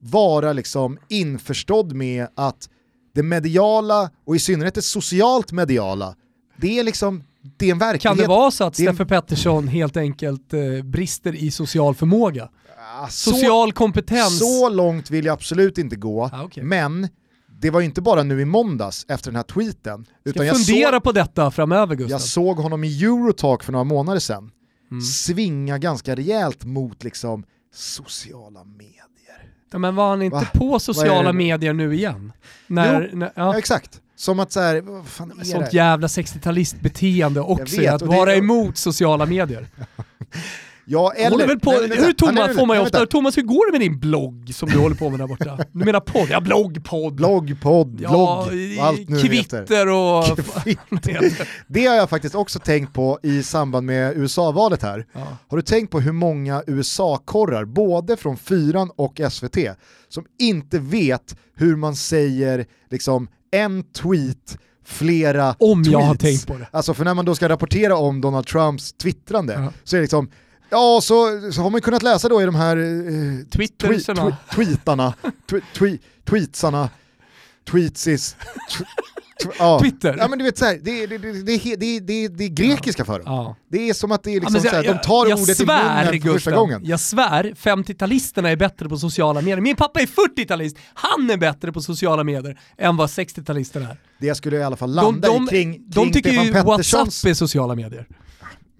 vara 0.00 0.52
liksom 0.52 0.98
införstådd 1.08 1.92
med 1.92 2.26
att 2.34 2.68
det 3.14 3.22
mediala 3.22 4.10
och 4.26 4.36
i 4.36 4.38
synnerhet 4.38 4.74
det 4.74 4.82
socialt 4.82 5.52
mediala, 5.52 6.14
det 6.56 6.78
är 6.78 6.84
liksom, 6.84 7.24
det 7.56 7.66
är 7.66 7.72
en 7.72 7.78
verklighet. 7.78 8.02
Kan 8.02 8.16
det 8.16 8.26
vara 8.26 8.50
så 8.50 8.64
att 8.64 8.78
är 8.78 8.88
en- 8.88 8.94
Steffe 8.94 9.08
Pettersson 9.08 9.68
helt 9.68 9.96
enkelt 9.96 10.52
eh, 10.54 10.60
brister 10.84 11.34
i 11.34 11.50
social 11.50 11.94
förmåga? 11.94 12.48
Ah, 13.02 13.08
så- 13.08 13.30
Social 13.30 13.72
kompetens. 13.72 14.38
Så 14.38 14.68
långt 14.68 15.10
vill 15.10 15.24
jag 15.24 15.32
absolut 15.32 15.78
inte 15.78 15.96
gå, 15.96 16.24
Ah, 16.32 16.42
okej. 16.44 16.64
men 16.64 17.08
det 17.64 17.70
var 17.70 17.80
ju 17.80 17.86
inte 17.86 18.02
bara 18.02 18.22
nu 18.22 18.40
i 18.40 18.44
måndags 18.44 19.06
efter 19.08 19.30
den 19.30 19.36
här 19.36 19.42
tweeten, 19.42 20.06
utan 20.24 20.46
jag 20.46 20.56
fundera 20.66 20.92
såg, 20.92 21.02
på 21.02 21.12
detta 21.12 21.50
framöver 21.50 21.94
Gustav. 21.96 22.10
jag 22.10 22.20
såg 22.20 22.56
honom 22.56 22.84
i 22.84 23.04
Eurotalk 23.04 23.62
för 23.62 23.72
några 23.72 23.84
månader 23.84 24.20
sedan 24.20 24.50
Mm. 24.90 25.02
svinga 25.02 25.78
ganska 25.78 26.14
rejält 26.16 26.64
mot 26.64 27.04
liksom 27.04 27.44
sociala 27.74 28.64
medier. 28.64 29.00
Ja, 29.72 29.78
men 29.78 29.94
var 29.94 30.08
han 30.08 30.22
inte 30.22 30.36
Va? 30.36 30.46
på 30.54 30.78
sociala 30.78 31.32
medier 31.32 31.72
nu 31.72 31.94
igen? 31.94 32.32
När, 32.66 33.10
när, 33.12 33.26
Ja. 33.26 33.32
ja, 33.52 33.58
exakt, 33.58 34.00
som 34.16 34.38
att 34.40 34.52
så 34.52 34.60
här, 34.60 34.80
vad 34.80 35.06
fan 35.06 35.32
är 35.40 35.44
sånt 35.44 35.70
det? 35.70 35.76
jävla 35.76 36.06
60-talistbeteende 36.06 37.38
också, 37.40 37.80
vet, 37.80 37.94
att 37.94 38.02
och 38.02 38.08
det- 38.08 38.16
vara 38.16 38.34
emot 38.34 38.76
sociala 38.76 39.26
medier. 39.26 39.66
Ja, 40.86 41.12
Jag 41.18 41.30
håller 41.30 41.46
väl 41.46 41.60
på, 41.60 41.70
nej, 41.70 41.80
vänta. 41.88 42.04
hur 42.04 42.12
Thomas, 42.12 42.34
nej, 42.34 42.46
nej, 42.46 42.56
får 42.56 42.66
man 42.66 42.76
ju 42.76 42.80
nej, 42.80 42.86
ofta, 42.86 42.98
vänta. 42.98 43.10
Thomas 43.10 43.38
hur 43.38 43.42
går 43.42 43.66
det 43.66 43.72
med 43.78 43.80
din 43.80 43.98
blogg 44.00 44.50
som 44.54 44.68
du 44.68 44.78
håller 44.78 44.96
på 44.96 45.10
med 45.10 45.18
där 45.20 45.26
borta? 45.26 45.58
Du 45.72 45.84
menar 45.84 46.00
podd? 46.00 46.26
Ja, 46.30 46.40
blogg, 46.40 46.84
podd. 46.84 47.14
Blogg, 47.14 47.56
podd, 47.62 48.00
ja, 48.02 48.08
blogg, 48.10 48.78
allt 48.80 49.08
nu. 49.08 49.20
Kvitter 49.20 49.88
och... 49.88 50.24
Kvitter. 50.64 51.48
Det 51.66 51.86
har 51.86 51.96
jag 51.96 52.10
faktiskt 52.10 52.34
också 52.34 52.58
tänkt 52.58 52.92
på 52.92 53.18
i 53.22 53.42
samband 53.42 53.86
med 53.86 54.16
USA-valet 54.16 54.82
här. 54.82 55.06
Ja. 55.12 55.20
Har 55.48 55.56
du 55.56 55.62
tänkt 55.62 55.90
på 55.90 56.00
hur 56.00 56.12
många 56.12 56.62
USA-korrar, 56.66 57.64
både 57.64 58.16
från 58.16 58.36
Fyran 58.36 58.90
och 58.96 59.20
SVT, 59.30 59.56
som 60.08 60.24
inte 60.38 60.78
vet 60.78 61.36
hur 61.56 61.76
man 61.76 61.96
säger 61.96 62.66
liksom 62.90 63.28
en 63.52 63.82
tweet, 63.82 64.58
flera 64.86 65.54
Om 65.58 65.82
jag 65.82 65.84
tweets. 65.84 66.06
har 66.08 66.14
tänkt 66.14 66.46
på 66.46 66.54
det. 66.58 66.68
Alltså 66.70 66.94
för 66.94 67.04
när 67.04 67.14
man 67.14 67.24
då 67.24 67.34
ska 67.34 67.48
rapportera 67.48 67.96
om 67.96 68.20
Donald 68.20 68.46
Trumps 68.46 68.92
twittrande 68.92 69.52
Ja. 69.52 69.72
så 69.84 69.96
är 69.96 69.98
det 69.98 70.02
liksom 70.02 70.30
Ja, 70.70 71.00
så, 71.02 71.52
så, 71.52 71.62
har 71.62 71.70
man 71.70 71.80
kunnat 71.80 72.02
läsa 72.02 72.28
då 72.28 72.42
i 72.42 72.44
de 72.44 72.54
här 72.54 72.76
eh, 72.76 73.46
tweetarna, 73.50 74.36
tweetarna, 74.54 75.14
tw 75.46 75.60
tw 75.74 75.98
tweetsarna, 76.24 76.88
tweetsis, 77.70 78.36
Twitter. 79.82 80.16
Ja 80.18 80.28
men 80.28 80.38
du 80.38 80.44
vet 80.44 80.58
såhär, 80.58 80.78
det, 80.82 81.06
det, 81.06 81.18
det, 81.18 82.00
det, 82.00 82.28
det, 82.28 82.44
är 82.44 82.48
grekiska 82.48 83.04
för 83.04 83.12
dem. 83.18 83.22
Ja. 83.26 83.56
Det 83.68 83.88
är 83.88 83.94
som 83.94 84.12
att 84.12 84.22
det 84.22 84.30
är 84.30 84.40
liksom 84.40 84.60
ja, 84.64 84.70
såhär, 84.70 84.82
de 84.82 84.98
tar 84.98 85.26
jag, 85.26 85.40
ordet 85.40 85.56
svär, 85.56 86.02
i 86.02 86.20
munnen 86.20 86.22
för 86.22 86.32
första 86.32 86.50
gången. 86.50 86.80
Jag 86.84 87.00
svär, 87.00 87.54
50-talisterna 87.56 88.48
är 88.48 88.56
bättre 88.56 88.88
på 88.88 88.96
sociala 88.96 89.40
medier. 89.40 89.60
Min 89.60 89.76
pappa 89.76 90.00
är 90.00 90.06
40-talist, 90.06 90.76
han 90.94 91.30
är 91.30 91.36
bättre 91.36 91.72
på 91.72 91.80
sociala 91.80 92.24
medier 92.24 92.60
än 92.78 92.96
vad 92.96 93.08
60-talisterna 93.08 93.90
är. 93.90 93.96
Det 94.18 94.34
skulle 94.34 94.56
i 94.56 94.62
alla 94.62 94.76
fall 94.76 94.94
landa 94.94 95.28
de, 95.28 95.36
de, 95.36 95.44
i 95.44 95.48
kring, 95.48 95.72
kring 95.72 95.84
De 95.88 96.12
tycker 96.12 96.30
ju 96.30 96.52
WhatsApp 96.52 97.08
är 97.08 97.34
sociala 97.34 97.74
medier 97.74 98.06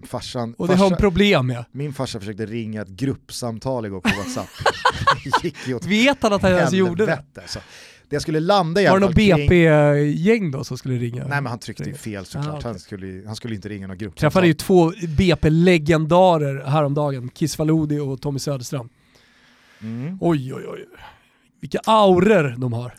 farsan, 0.03 0.53
Och 0.57 0.67
det 0.67 0.73
har 0.75 0.83
de 0.85 0.89
farsa, 0.89 1.01
problem 1.01 1.47
med. 1.47 1.65
min 1.71 1.93
farsa 1.93 2.19
försökte 2.19 2.45
ringa 2.45 2.81
ett 2.81 2.87
gruppsamtal 2.89 3.85
igår 3.85 4.01
på 4.01 4.09
WhatsApp. 4.17 4.47
gick 5.43 5.67
ju 5.67 5.73
åt 5.75 5.85
Vet 5.85 6.23
han 6.23 6.33
att 6.33 6.41
han 6.41 6.51
ens 6.51 6.73
gjorde 6.73 7.05
det? 7.05 7.23
alltså. 7.41 7.59
Det 8.09 8.19
skulle 8.19 8.39
landa 8.39 8.81
i 8.81 8.87
Var 8.87 8.99
det 8.99 9.13
kring... 9.13 9.47
BP-gäng 9.47 10.51
då 10.51 10.63
som 10.63 10.77
skulle 10.77 10.95
ringa? 10.97 11.27
Nej 11.27 11.41
men 11.41 11.45
han 11.45 11.59
tryckte 11.59 11.83
ju 11.83 11.93
fel 11.93 12.25
såklart, 12.25 12.47
Ah, 12.53 12.57
okej. 12.57 12.71
han, 12.71 12.79
skulle, 12.79 13.23
han 13.27 13.35
skulle 13.35 13.55
inte 13.55 13.69
ringa 13.69 13.87
någon 13.87 13.97
grupp. 13.97 14.15
Träffade 14.15 14.47
ju 14.47 14.53
två 14.53 14.91
BP-legendarer 15.17 16.63
häromdagen, 16.65 17.29
Kiss 17.29 17.55
Faludi 17.55 17.99
och 17.99 18.21
Tommy 18.21 18.39
Söderström. 18.39 18.89
Mm. 19.81 20.17
Oj 20.21 20.53
oj 20.53 20.63
oj. 20.67 20.85
Vilka 21.61 21.79
auror 21.85 22.55
de 22.57 22.73
har. 22.73 22.93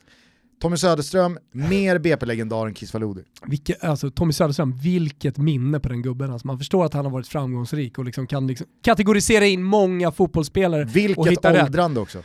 Tommy 0.61 0.77
Söderström, 0.77 1.39
mer 1.53 1.99
BP-legendar 1.99 2.67
än. 2.67 3.25
Vilke, 3.47 3.75
alltså, 3.81 4.11
Tommy 4.11 4.33
Söderström, 4.33 4.77
vilket 4.79 5.39
minne 5.39 5.81
på 5.81 5.89
den 5.89 6.03
gubben. 6.03 6.33
Alltså, 6.33 6.47
man 6.47 6.59
förstår 6.59 6.85
att 6.85 6.95
han 6.95 7.05
har 7.05 7.13
varit 7.13 7.29
framgångsrik 7.29 7.99
och 7.99 8.05
liksom 8.05 8.27
kan 8.27 8.47
liksom 8.47 8.67
kategorisera 8.85 9.47
in 9.47 9.63
många 9.63 10.13
fotbollsspelare 10.13 10.83
och 10.83 10.97
Vilket 10.97 11.27
hitta 11.31 11.53
rätt. 11.55 11.65
åldrande 11.65 12.01
också. 12.01 12.23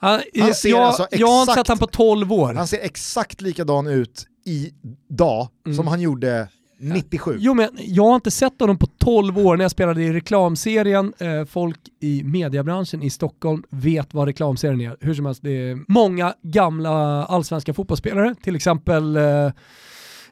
Han, 0.00 0.20
Han 0.40 0.54
ser 0.54 0.68
jag, 0.70 0.80
alltså 0.80 1.06
jag 1.10 1.26
har 1.26 1.40
inte 1.40 1.52
exakt- 1.52 1.60
sett 1.60 1.68
han 1.68 1.78
på 1.78 1.86
12 1.86 2.32
år. 2.32 2.54
Han 2.54 2.66
ser 2.68 2.78
exakt 2.80 3.40
likadan 3.40 3.86
ut 3.86 4.26
idag 4.44 5.48
Mm. 5.66 5.76
som 5.76 5.86
han 5.86 6.00
gjorde 6.00 6.48
97. 6.80 7.36
Jo 7.38 7.54
men 7.54 7.68
jag 7.78 8.04
har 8.04 8.14
inte 8.14 8.30
sett 8.30 8.60
honom 8.60 8.78
på 8.78 8.86
12 8.86 9.38
år 9.38 9.56
när 9.56 9.64
jag 9.64 9.70
spelade 9.70 10.02
i 10.02 10.12
reklamserien. 10.12 11.12
Eh, 11.18 11.44
folk 11.44 11.78
i 12.00 12.22
mediebranschen 12.24 13.02
i 13.02 13.10
Stockholm 13.10 13.62
vet 13.70 14.14
vad 14.14 14.26
reklamserien 14.28 14.80
är. 14.80 14.96
Hur 15.00 15.14
som 15.14 15.26
helst, 15.26 15.42
det 15.42 15.50
är 15.70 15.78
många 15.88 16.34
gamla 16.42 17.24
allsvenska 17.24 17.74
fotbollsspelare, 17.74 18.34
till 18.42 18.56
exempel 18.56 19.16
eh, 19.16 19.24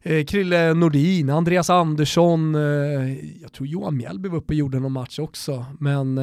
eh, 0.03 0.25
Krille 0.25 0.75
Nordin, 0.75 1.31
Andreas 1.31 1.71
Andersson, 1.71 2.55
jag 3.43 3.53
tror 3.53 3.67
Johan 3.69 3.97
Mjällby 3.97 4.29
var 4.29 4.37
uppe 4.39 4.53
och 4.53 4.57
gjorde 4.57 4.81
någon 4.81 4.93
match 4.93 5.19
också. 5.19 5.65
Men 5.81 6.17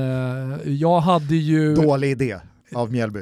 jag 0.65 0.99
hade 0.99 1.35
ju 1.35 1.75
Dålig 1.75 2.11
idé 2.11 2.37
av 2.75 2.91
Mjällby. 2.91 3.19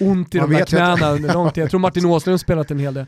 ont 0.00 0.34
i 0.34 0.38
de 0.38 0.50
där 0.50 0.62
att- 0.62 0.68
knäna 0.68 1.10
under 1.10 1.34
lång 1.34 1.50
tid. 1.50 1.62
Jag 1.62 1.70
tror 1.70 1.80
Martin 1.80 2.04
Åslund 2.06 2.40
spelat 2.40 2.70
en 2.70 2.78
hel 2.78 2.94
del. 2.94 3.06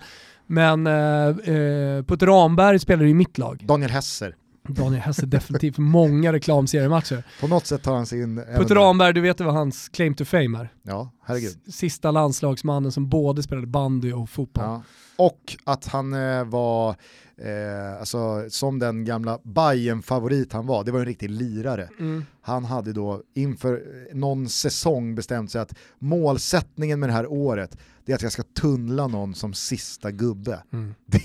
Men 0.51 0.87
eh, 0.87 1.55
eh, 1.55 2.05
Putte 2.05 2.27
Ramberg 2.27 2.79
spelade 2.79 3.09
i 3.09 3.15
mitt 3.15 3.39
lag. 3.39 3.65
Daniel 3.67 3.91
Hesser. 3.91 4.37
Daniel 4.69 5.03
Hesse 5.03 5.27
definitivt 5.27 5.79
många 5.79 6.33
reklamseriematcher. 6.33 7.25
På 7.41 7.49
något 7.49 7.67
sätt 7.67 7.83
tar 7.83 7.95
han 7.95 8.07
sig 8.07 8.23
in... 8.23 8.39
även 8.39 8.57
Putte. 8.57 8.75
Ramberg, 8.75 9.15
du 9.15 9.21
vet 9.21 9.41
vad 9.41 9.55
hans 9.55 9.89
claim 9.89 10.15
to 10.15 10.25
fame 10.25 10.59
är? 10.59 10.73
Ja, 10.83 11.11
herregud. 11.25 11.57
Sista 11.69 12.11
landslagsmannen 12.11 12.93
som 12.93 13.09
både 13.09 13.43
spelade 13.43 13.67
bandy 13.67 14.13
och 14.13 14.31
fotboll. 14.31 14.65
Ja. 14.65 14.83
Och 15.17 15.57
att 15.65 15.87
han 15.87 16.13
eh, 16.15 16.45
var, 16.45 16.89
eh, 17.37 18.01
alltså, 18.01 18.45
som 18.49 18.79
den 18.79 19.05
gamla 19.05 19.39
bayern 19.43 20.03
favorit 20.03 20.53
han 20.53 20.67
var, 20.67 20.85
det 20.85 20.93
var 20.93 20.99
en 20.99 21.07
riktig 21.07 21.31
lirare. 21.31 21.89
Mm. 21.99 22.25
Han 22.43 22.65
hade 22.65 22.93
då 22.93 23.23
inför 23.35 23.73
eh, 23.73 24.17
någon 24.17 24.49
säsong 24.49 25.15
bestämt 25.15 25.51
sig 25.51 25.61
att 25.61 25.75
målsättningen 25.99 27.01
med 27.01 27.09
det 27.09 27.13
här 27.13 27.27
året 27.33 27.77
det 28.11 28.15
är 28.15 28.17
att 28.17 28.23
jag 28.23 28.33
ska 28.33 28.43
tunnla 28.43 29.07
någon 29.07 29.35
som 29.35 29.55
sista 29.55 30.11
gubbe. 30.11 30.63
Mm. 30.73 30.95
Det, 31.07 31.19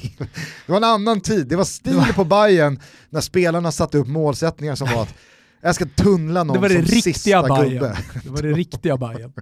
det 0.65 0.71
var 0.71 0.77
en 0.77 0.83
annan 0.83 1.21
tid, 1.21 1.47
det 1.47 1.55
var 1.55 1.63
stil 1.63 2.13
på 2.15 2.23
Bayern 2.23 2.79
när 3.09 3.21
spelarna 3.21 3.71
satte 3.71 3.97
upp 3.97 4.07
målsättningar 4.07 4.75
som 4.75 4.88
var 4.88 5.01
att 5.01 5.13
jag 5.61 5.75
ska 5.75 5.86
tunnla 5.86 6.43
någon 6.43 6.53
Det 6.53 6.61
var 6.61 6.69
det 6.69 6.75
som 6.75 6.83
riktiga 6.83 7.13
sista 7.13 7.43
Bayern. 7.43 7.69
gubbe. 7.69 7.97
Det 8.23 8.29
var 8.29 8.41
det 8.41 8.51
riktiga 8.53 8.97
Bajen. 8.97 9.33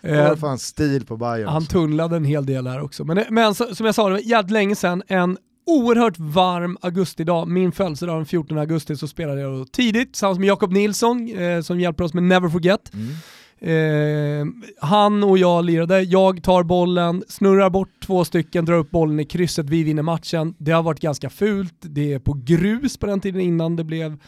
Det 0.00 0.28
var 0.28 0.36
fan 0.36 0.58
stil 0.58 1.06
på 1.06 1.16
Bayern. 1.16 1.48
han 1.48 1.66
tunnlade 1.66 2.16
en 2.16 2.24
hel 2.24 2.46
del 2.46 2.66
här 2.66 2.80
också. 2.80 3.04
Men, 3.04 3.24
men 3.30 3.54
så, 3.54 3.74
som 3.74 3.86
jag 3.86 3.94
sa, 3.94 4.06
det 4.08 4.12
var 4.12 4.20
jävligt 4.20 4.52
länge 4.52 4.76
sedan, 4.76 5.02
en 5.06 5.38
oerhört 5.66 6.18
varm 6.18 6.78
augustidag, 6.80 7.48
min 7.48 7.72
födelsedag 7.72 8.18
den 8.18 8.26
14 8.26 8.58
augusti, 8.58 8.96
så 8.96 9.08
spelade 9.08 9.40
jag 9.40 9.72
tidigt 9.72 10.12
tillsammans 10.12 10.38
med 10.38 10.48
Jakob 10.48 10.72
Nilsson 10.72 11.36
eh, 11.38 11.60
som 11.62 11.80
hjälper 11.80 12.04
oss 12.04 12.14
med 12.14 12.22
Never 12.22 12.48
Forget. 12.48 12.94
Mm. 12.94 13.14
Eh, 13.60 14.46
han 14.80 15.24
och 15.24 15.38
jag 15.38 15.64
lirade, 15.64 16.02
jag 16.02 16.42
tar 16.42 16.62
bollen, 16.62 17.24
snurrar 17.28 17.70
bort 17.70 17.88
två 18.06 18.24
stycken, 18.24 18.64
drar 18.64 18.76
upp 18.76 18.90
bollen 18.90 19.20
i 19.20 19.24
krysset, 19.24 19.70
vi 19.70 19.84
vinner 19.84 20.02
matchen. 20.02 20.54
Det 20.58 20.72
har 20.72 20.82
varit 20.82 21.00
ganska 21.00 21.30
fult, 21.30 21.74
det 21.80 22.12
är 22.12 22.18
på 22.18 22.32
grus 22.44 22.96
på 22.96 23.06
den 23.06 23.20
tiden 23.20 23.40
innan 23.40 23.76
det 23.76 23.84
blev 23.84 24.18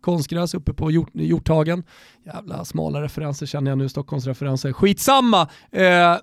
konstgräs 0.00 0.54
uppe 0.54 0.72
på 0.72 0.90
hjort, 0.90 1.10
Hjorthagen. 1.12 1.84
Jävla 2.24 2.64
smala 2.64 3.02
referenser 3.02 3.46
känner 3.46 3.70
jag 3.70 3.78
nu, 3.78 3.88
Stockholmsreferenser. 3.88 4.72
Skitsamma! 4.72 5.48
Eh, 5.70 6.16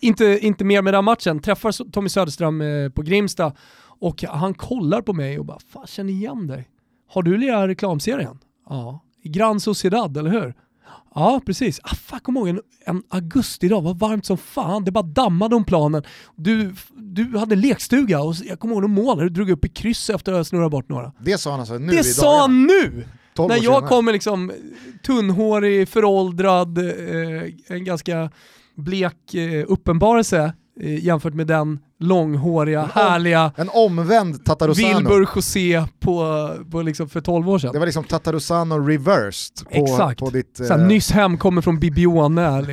inte, 0.00 0.38
inte 0.42 0.64
mer 0.64 0.82
med 0.82 0.94
den 0.94 1.04
matchen. 1.04 1.40
Träffar 1.40 1.90
Tommy 1.90 2.08
Söderström 2.08 2.60
eh, 2.60 2.88
på 2.88 3.02
Grimsta 3.02 3.52
och 4.00 4.24
han 4.28 4.54
kollar 4.54 5.02
på 5.02 5.12
mig 5.12 5.38
och 5.38 5.44
bara 5.44 5.58
“Fan, 5.72 5.86
känner 5.86 6.12
igen 6.12 6.46
dig. 6.46 6.68
Har 7.08 7.22
du 7.22 7.36
lirat 7.36 7.68
reklamserien?” 7.68 8.38
Ja. 8.68 9.00
I 9.22 9.28
Gran 9.28 9.60
Sociedad, 9.60 10.16
eller 10.16 10.30
hur? 10.30 10.54
Ja, 11.14 11.40
precis. 11.46 11.80
Ah, 11.82 11.94
fan, 11.94 12.20
kom 12.20 12.36
ihåg 12.36 12.48
en, 12.48 12.60
en 12.86 13.02
augustidag, 13.08 13.80
var 13.80 13.94
varmt 13.94 14.26
som 14.26 14.38
fan. 14.38 14.84
Det 14.84 14.90
bara 14.90 15.02
dammade 15.04 15.56
om 15.56 15.64
planen. 15.64 16.02
Du, 16.36 16.74
du 16.96 17.38
hade 17.38 17.56
lekstuga 17.56 18.20
och 18.20 18.34
jag 18.44 18.58
kommer 18.60 18.74
ihåg 18.74 18.82
de 18.82 18.90
mål 18.90 19.18
du 19.18 19.28
drog 19.28 19.50
upp 19.50 19.64
i 19.64 19.68
kryss 19.68 20.10
efter 20.10 20.32
att 20.32 20.38
ha 20.38 20.44
snurrat 20.44 20.70
bort 20.70 20.88
några. 20.88 21.12
Det 21.20 21.38
sa 21.38 21.50
han 21.50 21.60
alltså 21.60 21.78
nu 21.78 21.92
det 21.92 22.00
i 22.00 22.04
sa 22.04 22.40
han 22.40 22.62
nu! 22.66 23.04
12 23.36 23.48
När 23.48 23.56
jag 23.56 23.64
senare. 23.64 23.88
kommer 23.88 24.12
liksom 24.12 24.52
tunnhårig, 25.06 25.88
föråldrad, 25.88 26.78
eh, 26.78 27.42
en 27.68 27.84
ganska 27.84 28.30
blek 28.76 29.34
eh, 29.34 29.64
uppenbarelse 29.68 30.52
eh, 30.80 31.04
jämfört 31.04 31.34
med 31.34 31.46
den 31.46 31.78
långhåriga, 32.06 32.90
härliga 32.94 33.52
En 33.56 33.70
omvänd 33.72 34.44
Tatarusano. 34.44 34.96
Wilbur 34.98 35.28
José 35.36 35.84
på, 36.00 36.50
på 36.70 36.82
liksom 36.82 37.08
för 37.08 37.20
12 37.20 37.50
år 37.50 37.58
sedan. 37.58 37.72
Det 37.72 37.78
var 37.78 37.86
liksom 37.86 38.04
Tatarusano 38.04 38.74
reversed 38.78 39.68
på, 39.68 39.74
Exakt. 39.84 40.20
på 40.20 40.30
ditt 40.30 40.56
Såhär, 40.56 40.78
eh, 40.80 40.86
nyss 40.86 41.10
hemkommer 41.10 41.62
från 41.62 41.78
Bibione, 41.80 42.66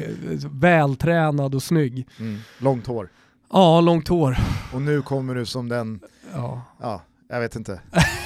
vältränad 0.51 1.55
och 1.55 1.63
snygg. 1.63 2.07
mm, 2.19 2.39
långt 2.57 2.87
hår. 2.87 3.09
Ja, 3.53 3.81
långt 3.81 4.07
hår. 4.07 4.37
Och 4.73 4.81
nu 4.81 5.01
kommer 5.01 5.35
du 5.35 5.45
som 5.45 5.69
den, 5.69 5.99
Ja, 6.35 6.61
ja, 6.81 7.01
jag 7.29 7.39
vet 7.39 7.55
inte, 7.55 7.79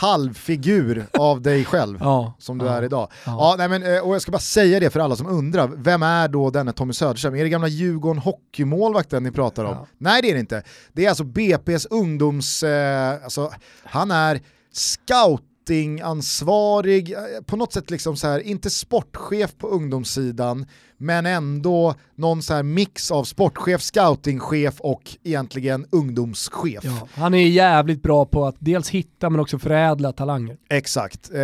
halvfigur 0.00 1.06
av 1.18 1.42
dig 1.42 1.64
själv. 1.64 1.98
ja, 2.00 2.34
Som 2.38 2.58
du 2.58 2.64
ja, 2.66 2.72
är 2.72 2.82
idag. 2.82 3.08
Ja. 3.26 3.36
Ja, 3.38 3.54
nej 3.58 3.68
men, 3.68 3.94
eh, 3.94 4.00
och 4.00 4.14
jag 4.14 4.22
ska 4.22 4.32
bara 4.32 4.38
säga 4.38 4.80
det 4.80 4.90
för 4.90 5.00
alla 5.00 5.16
som 5.16 5.26
undrar, 5.26 5.68
vem 5.68 6.02
är 6.02 6.28
då 6.28 6.50
denne 6.50 6.72
Tommy 6.72 6.92
Söderström? 6.92 7.34
Är 7.34 7.42
det 7.42 7.48
gamla 7.48 7.68
Djurgården 7.68 8.22
hockeymålvakten 8.22 9.22
ni 9.22 9.30
pratar 9.30 9.64
om? 9.64 9.86
Nej 9.98 10.22
det 10.22 10.30
är 10.30 10.34
det 10.34 10.40
inte. 10.40 10.62
Det 10.92 11.04
är 11.04 11.08
alltså 11.08 11.24
BP's 11.24 11.86
ungdoms, 11.90 12.62
eh, 12.62 13.24
alltså, 13.24 13.50
han 13.84 14.10
är 14.10 14.40
scout 14.72 15.42
scoutingansvarig, 15.70 17.12
eh, 17.12 17.42
på 17.46 17.56
något 17.56 17.72
sätt 17.72 17.90
liksom 17.90 18.16
så 18.16 18.26
här, 18.26 18.40
inte 18.40 18.70
sportchef 18.70 19.56
på 19.58 19.68
ungdomssidan, 19.68 20.66
men 21.00 21.26
ändå 21.26 21.94
någon 22.14 22.42
så 22.42 22.54
här 22.54 22.62
mix 22.62 23.10
av 23.10 23.24
sportchef, 23.24 23.82
scoutingchef 23.82 24.80
och 24.80 25.02
egentligen 25.24 25.86
ungdomschef. 25.90 26.84
Ja, 26.84 27.08
han 27.12 27.34
är 27.34 27.48
jävligt 27.48 28.02
bra 28.02 28.24
på 28.24 28.46
att 28.46 28.56
dels 28.58 28.90
hitta 28.90 29.30
men 29.30 29.40
också 29.40 29.58
förädla 29.58 30.12
talanger. 30.12 30.56
Exakt, 30.70 31.30
eh, 31.30 31.38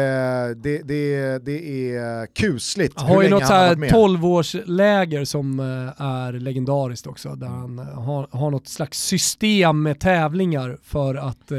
det, 0.57 0.83
det, 0.85 1.39
det 1.45 1.91
är 1.95 2.27
kusligt 2.27 3.01
Han 3.01 3.09
har 3.09 3.23
ju 3.23 3.29
något 3.29 3.47
så 3.47 3.53
han 3.53 3.63
har 3.63 3.69
här 3.69 3.77
varit 3.77 3.79
med. 3.79 3.93
12-årsläger 3.93 5.25
som 5.25 5.61
eh, 5.61 6.03
är 6.07 6.33
legendariskt 6.33 7.07
också, 7.07 7.35
där 7.35 7.47
han 7.47 7.79
eh, 7.79 7.85
har, 7.85 8.29
har 8.31 8.51
något 8.51 8.69
slags 8.69 9.03
system 9.03 9.83
med 9.83 10.01
tävlingar 10.01 10.79
för 10.83 11.15
att 11.15 11.53
eh, 11.53 11.59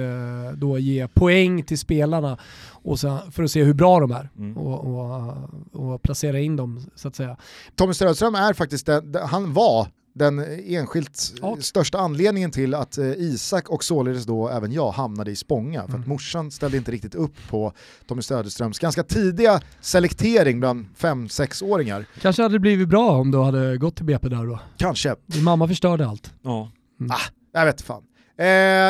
då 0.56 0.78
ge 0.78 1.08
poäng 1.08 1.64
till 1.64 1.80
spelarna 1.80 2.38
och 2.84 3.00
så, 3.00 3.18
för 3.32 3.44
att 3.44 3.52
se 3.52 3.64
hur 3.64 3.74
bra 3.74 4.00
de 4.00 4.12
är 4.12 4.30
Mm. 4.38 4.58
och, 4.58 4.86
och, 4.86 5.94
och 5.94 6.02
placera 6.02 6.40
in 6.40 6.56
dem 6.56 6.82
så 6.96 7.08
att 7.08 7.16
säga. 7.16 7.38
Tommy 7.76 7.94
Strömström 7.94 8.36
är 8.36 8.54
faktiskt 8.54 8.86
den, 8.86 9.12
den- 9.12 9.28
han 9.28 9.54
var 9.54 9.88
den 10.16 10.40
enskilt 10.66 11.34
Ja. 11.42 11.58
största 11.62 11.98
anledningen 12.00 12.52
till 12.52 12.74
att 12.74 12.98
eh, 12.98 13.06
Isak 13.06 13.70
och 13.70 13.84
således 13.84 14.26
då 14.26 14.50
även 14.50 14.72
jag 14.72 14.92
hamnade 14.92 15.32
i 15.32 15.36
Spånga. 15.36 15.80
För 15.82 15.90
att 15.90 15.96
Mm. 15.96 16.10
morsan 16.10 16.52
ställde 16.52 16.78
inte 16.78 16.92
riktigt 16.92 17.16
upp 17.16 17.34
på 17.50 17.74
Tommy 18.08 18.22
Söderströms 18.22 18.80
ganska 18.80 19.04
tidiga 19.04 19.62
selektering 19.82 20.60
bland 20.60 20.86
5-6-åringar. 20.98 22.06
Kanske 22.22 22.42
hade 22.42 22.56
det 22.56 22.60
blivit 22.60 22.90
bra 22.90 23.12
om 23.12 23.32
du 23.32 23.38
hade 23.42 23.78
gått 23.78 23.96
till 23.96 24.06
BP 24.06 24.30
där 24.30 24.46
då. 24.46 24.60
Kanske. 24.78 25.16
Din 25.26 25.44
mamma 25.44 25.68
förstörde 25.68 26.08
allt. 26.08 26.34
Ja. 26.42 26.72
Mm. 27.00 27.12
Ah, 27.12 27.20
jag 27.60 27.66
vet 27.66 27.82
fan. 27.82 28.04
Eh, 28.40 28.46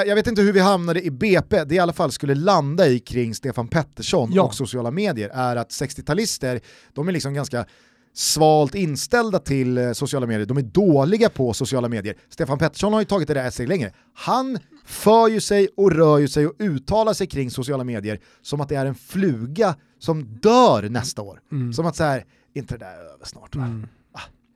jag 0.07 0.15
vet 0.15 0.27
inte 0.27 0.41
hur 0.41 0.53
vi 0.53 0.59
hamnade 0.59 1.01
i 1.05 1.11
BP, 1.11 1.63
det 1.63 1.75
i 1.75 1.79
alla 1.79 1.93
fall 1.93 2.11
skulle 2.11 2.35
landa 2.35 2.87
i 2.87 2.99
kring 2.99 3.35
Stefan 3.35 3.67
Pettersson 3.67 4.29
Ja. 4.33 4.43
och 4.43 4.53
sociala 4.55 4.91
medier 4.91 5.29
är 5.33 5.55
att 5.55 5.69
60-talister, 5.69 6.59
de 6.93 7.07
är 7.07 7.11
liksom 7.11 7.33
ganska 7.33 7.65
svalt 8.13 8.75
inställda 8.75 9.39
till 9.39 9.77
eh, 9.77 9.91
sociala 9.91 10.27
medier, 10.27 10.45
de 10.45 10.57
är 10.57 10.61
dåliga 10.61 11.29
på 11.29 11.53
sociala 11.53 11.89
medier. 11.89 12.15
Stefan 12.29 12.57
Pettersson 12.57 12.93
har 12.93 12.99
ju 13.01 13.05
tagit 13.05 13.27
det 13.27 13.33
där 13.33 13.47
ett 13.47 13.53
steg 13.53 13.67
längre. 13.69 13.91
Han 14.13 14.59
för 14.85 15.27
ju 15.27 15.39
sig 15.41 15.67
och 15.77 15.91
rör 15.91 16.17
ju 16.17 16.27
sig 16.27 16.47
och 16.47 16.53
uttalar 16.59 17.13
sig 17.13 17.27
kring 17.27 17.51
sociala 17.51 17.83
medier 17.83 18.19
som 18.41 18.61
att 18.61 18.69
det 18.69 18.75
är 18.75 18.85
en 18.85 18.95
fluga 18.95 19.75
som 19.99 20.23
dör 20.41 20.89
nästa 20.89 21.21
år. 21.21 21.39
Mm. 21.51 21.73
Som 21.73 21.85
att 21.85 21.95
så 21.95 22.03
här, 22.03 22.25
inte 22.55 22.73
det 22.73 22.85
där 22.85 22.91
är 22.91 23.13
över 23.13 23.25
snart 23.25 23.55
va? 23.55 23.63
Mm. 23.63 23.87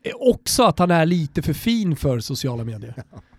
Eh, 0.04 0.12
Också 0.16 0.64
att 0.64 0.80
han 0.80 0.92
är 0.92 1.06
lite 1.06 1.42
för 1.42 1.54
fin 1.54 1.96
för 1.96 2.20
sociala 2.20 2.64
medier. 2.64 3.04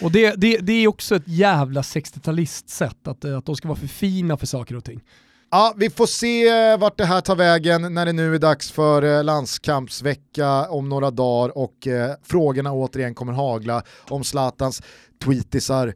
Och 0.00 0.12
det, 0.12 0.34
det, 0.36 0.58
det 0.58 0.72
är 0.72 0.88
också 0.88 1.16
ett 1.16 1.28
jävla 1.28 1.82
60-talistsätt, 1.82 3.10
att, 3.10 3.24
eh, 3.24 3.38
att 3.38 3.46
de 3.46 3.56
ska 3.56 3.68
vara 3.68 3.78
för 3.78 3.86
fina 3.86 4.36
för 4.36 4.46
saker 4.46 4.76
och 4.76 4.84
ting. 4.84 5.00
Ja, 5.50 5.74
vi 5.76 5.90
får 5.90 6.06
se 6.06 6.48
eh, 6.48 6.78
vart 6.78 6.98
det 6.98 7.04
här 7.04 7.20
tar 7.20 7.36
vägen 7.36 7.94
när 7.94 8.06
det 8.06 8.12
nu 8.12 8.34
är 8.34 8.38
dags 8.38 8.70
för 8.70 9.02
eh, 9.02 9.24
landskampsvecka 9.24 10.68
om 10.68 10.88
några 10.88 11.10
dagar 11.10 11.58
och 11.58 11.86
eh, 11.86 12.14
frågorna 12.22 12.72
återigen 12.72 13.14
kommer 13.14 13.32
hagla 13.32 13.82
om 14.08 14.24
Zlatans 14.24 14.82
tweetisar. 15.24 15.94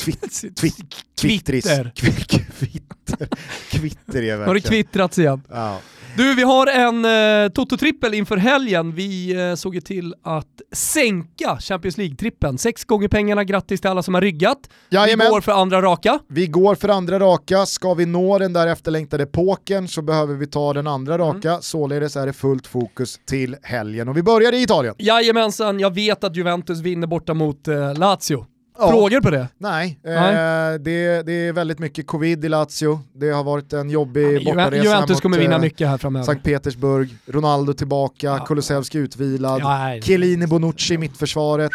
Twitt, 0.00 0.56
twitt. 0.56 0.76
Kvitter. 1.20 1.92
Kvitter. 1.94 3.28
Kvitter 3.70 4.22
är 4.22 4.32
Har 4.38 4.44
det 4.46 4.52
verkligen. 4.52 4.60
kvittrats 4.84 5.18
igen? 5.18 5.42
Ja. 5.50 5.78
Du, 6.16 6.34
vi 6.34 6.42
har 6.42 6.66
en 6.66 7.04
eh, 7.04 7.48
Toto-trippel 7.52 8.14
inför 8.14 8.36
helgen. 8.36 8.92
Vi 8.94 9.32
eh, 9.48 9.54
såg 9.54 9.74
ju 9.74 9.80
till 9.80 10.14
att 10.22 10.46
sänka 10.72 11.58
Champions 11.60 11.98
League-trippen. 11.98 12.56
Sex 12.58 12.84
gånger 12.84 13.08
pengarna, 13.08 13.44
grattis 13.44 13.80
till 13.80 13.90
alla 13.90 14.02
som 14.02 14.14
har 14.14 14.20
ryggat. 14.20 14.58
Vi 14.90 14.96
Jajamän. 14.96 15.30
går 15.30 15.40
för 15.40 15.52
andra 15.52 15.82
raka. 15.82 16.18
Vi 16.28 16.46
går 16.46 16.74
för 16.74 16.88
andra 16.88 17.18
raka, 17.18 17.66
ska 17.66 17.94
vi 17.94 18.06
nå 18.06 18.38
den 18.38 18.52
där 18.52 18.66
efterlängtade 18.66 19.26
pokern 19.26 19.88
så 19.88 20.02
behöver 20.02 20.34
vi 20.34 20.46
ta 20.46 20.72
den 20.72 20.86
andra 20.86 21.18
raka, 21.18 21.58
således 21.60 22.16
är 22.16 22.26
det 22.26 22.32
fullt 22.32 22.66
fokus 22.66 23.20
till 23.26 23.56
helgen. 23.62 24.08
Och 24.08 24.16
vi 24.16 24.22
börjar 24.22 24.52
i 24.52 24.62
Italien. 24.62 24.94
Jajamensan, 24.98 25.80
jag 25.80 25.94
vet 25.94 26.24
att 26.24 26.36
Juventus 26.36 26.80
vinner 26.80 27.06
borta 27.06 27.34
mot 27.34 27.68
eh, 27.68 27.94
Lazio. 27.94 28.46
Ja. 28.78 28.88
Frågor 28.90 29.20
på 29.20 29.30
det? 29.30 29.48
Nej, 29.58 29.98
Nej. 30.04 30.14
Eh, 30.34 30.78
det, 30.80 31.22
det 31.26 31.32
är 31.32 31.52
väldigt 31.52 31.78
mycket 31.78 32.06
covid 32.06 32.44
i 32.44 32.48
Lazio, 32.48 33.00
det 33.14 33.30
har 33.30 33.44
varit 33.44 33.72
en 33.72 33.90
jobbig 33.90 34.22
Ju- 34.38 34.44
bortaresa 34.44 34.84
Juventus 34.84 35.10
mot, 35.16 35.22
kommer 35.22 35.38
vinna 35.38 35.54
eh, 35.54 35.60
mycket 35.60 35.88
här 35.88 35.98
framöver. 35.98 36.26
Sankt 36.26 36.44
Petersburg, 36.44 37.16
Ronaldo 37.26 37.72
tillbaka, 37.72 38.26
Ja. 38.26 38.38
Kulusevski 38.46 38.98
utvilad, 38.98 39.60
Ja. 39.60 40.00
Chiellini 40.02 40.46
Bonucci 40.46 40.94
i 40.94 40.98
mittförsvaret. 40.98 41.70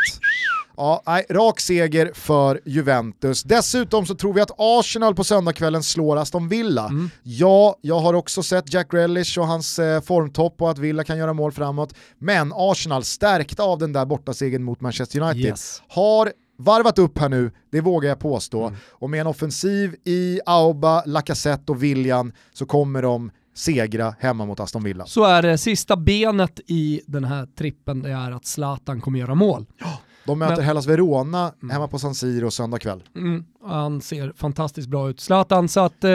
Ja, 0.78 1.02
nej, 1.06 1.26
rak 1.30 1.60
seger 1.60 2.12
för 2.14 2.60
Juventus. 2.66 3.44
Dessutom 3.44 4.06
så 4.06 4.16
tror 4.16 4.34
vi 4.34 4.42
att 4.42 4.52
Arsenal 4.58 5.16
på 5.16 5.24
söndagskvällen 5.24 5.84
slår 5.84 6.18
Aston 6.18 6.50
Villa. 6.50 6.86
Mm. 6.88 7.10
Ja, 7.24 7.76
jag 7.82 8.00
har 8.00 8.14
också 8.14 8.44
sett 8.44 8.74
Jack 8.74 8.92
Grealish 8.92 9.40
och 9.40 9.48
hans 9.48 9.80
eh, 9.80 10.02
formtopp 10.02 10.62
och 10.62 10.72
att 10.72 10.78
Villa 10.78 11.04
kan 11.04 11.18
göra 11.18 11.34
mål 11.34 11.52
framåt. 11.52 11.94
Men 12.20 12.54
Arsenal, 12.56 13.04
stärkta 13.04 13.64
av 13.64 13.80
den 13.80 13.94
där 13.94 14.06
bortasegern 14.06 14.64
mot 14.64 14.82
Manchester 14.82 15.20
United, 15.20 15.42
Yes. 15.46 15.82
har 15.88 16.32
varvat 16.64 17.00
upp 17.00 17.18
här 17.18 17.30
nu, 17.30 17.52
det 17.72 17.82
vågar 17.82 18.10
jag 18.10 18.20
påstå. 18.20 18.68
Mm. 18.68 18.80
Och 18.90 19.10
med 19.10 19.22
en 19.22 19.28
offensiv 19.28 19.96
i 20.04 20.40
Auba, 20.46 21.04
Lacazette 21.06 21.72
och 21.72 21.84
William 21.84 22.32
så 22.54 22.66
kommer 22.66 23.02
de 23.02 23.32
segra 23.56 24.16
hemma 24.20 24.46
mot 24.46 24.60
Aston 24.60 24.84
Villa. 24.84 25.06
Så 25.06 25.24
är 25.24 25.42
det 25.42 25.58
sista 25.58 25.96
benet 25.98 26.60
i 26.68 27.02
den 27.08 27.24
här 27.24 27.46
trippen, 27.46 28.02
det 28.02 28.10
är 28.12 28.32
att 28.32 28.46
Zlatan 28.46 29.02
kommer 29.02 29.20
göra 29.20 29.36
mål. 29.36 29.66
De 30.26 30.40
möter 30.40 30.56
Men- 30.56 30.66
Hellas 30.66 30.88
Verona 30.88 31.54
Mm. 31.62 31.70
hemma 31.70 31.88
på 31.88 32.00
San 32.00 32.16
Siro 32.16 32.52
söndag 32.52 32.80
kväll. 32.80 33.04
Mm, 33.16 33.46
han 33.66 34.02
ser 34.02 34.34
fantastiskt 34.36 34.88
bra 34.88 35.10
ut. 35.10 35.20
Zlatan, 35.20 35.70
så 35.70 35.80
att 35.80 36.04
eh, 36.04 36.12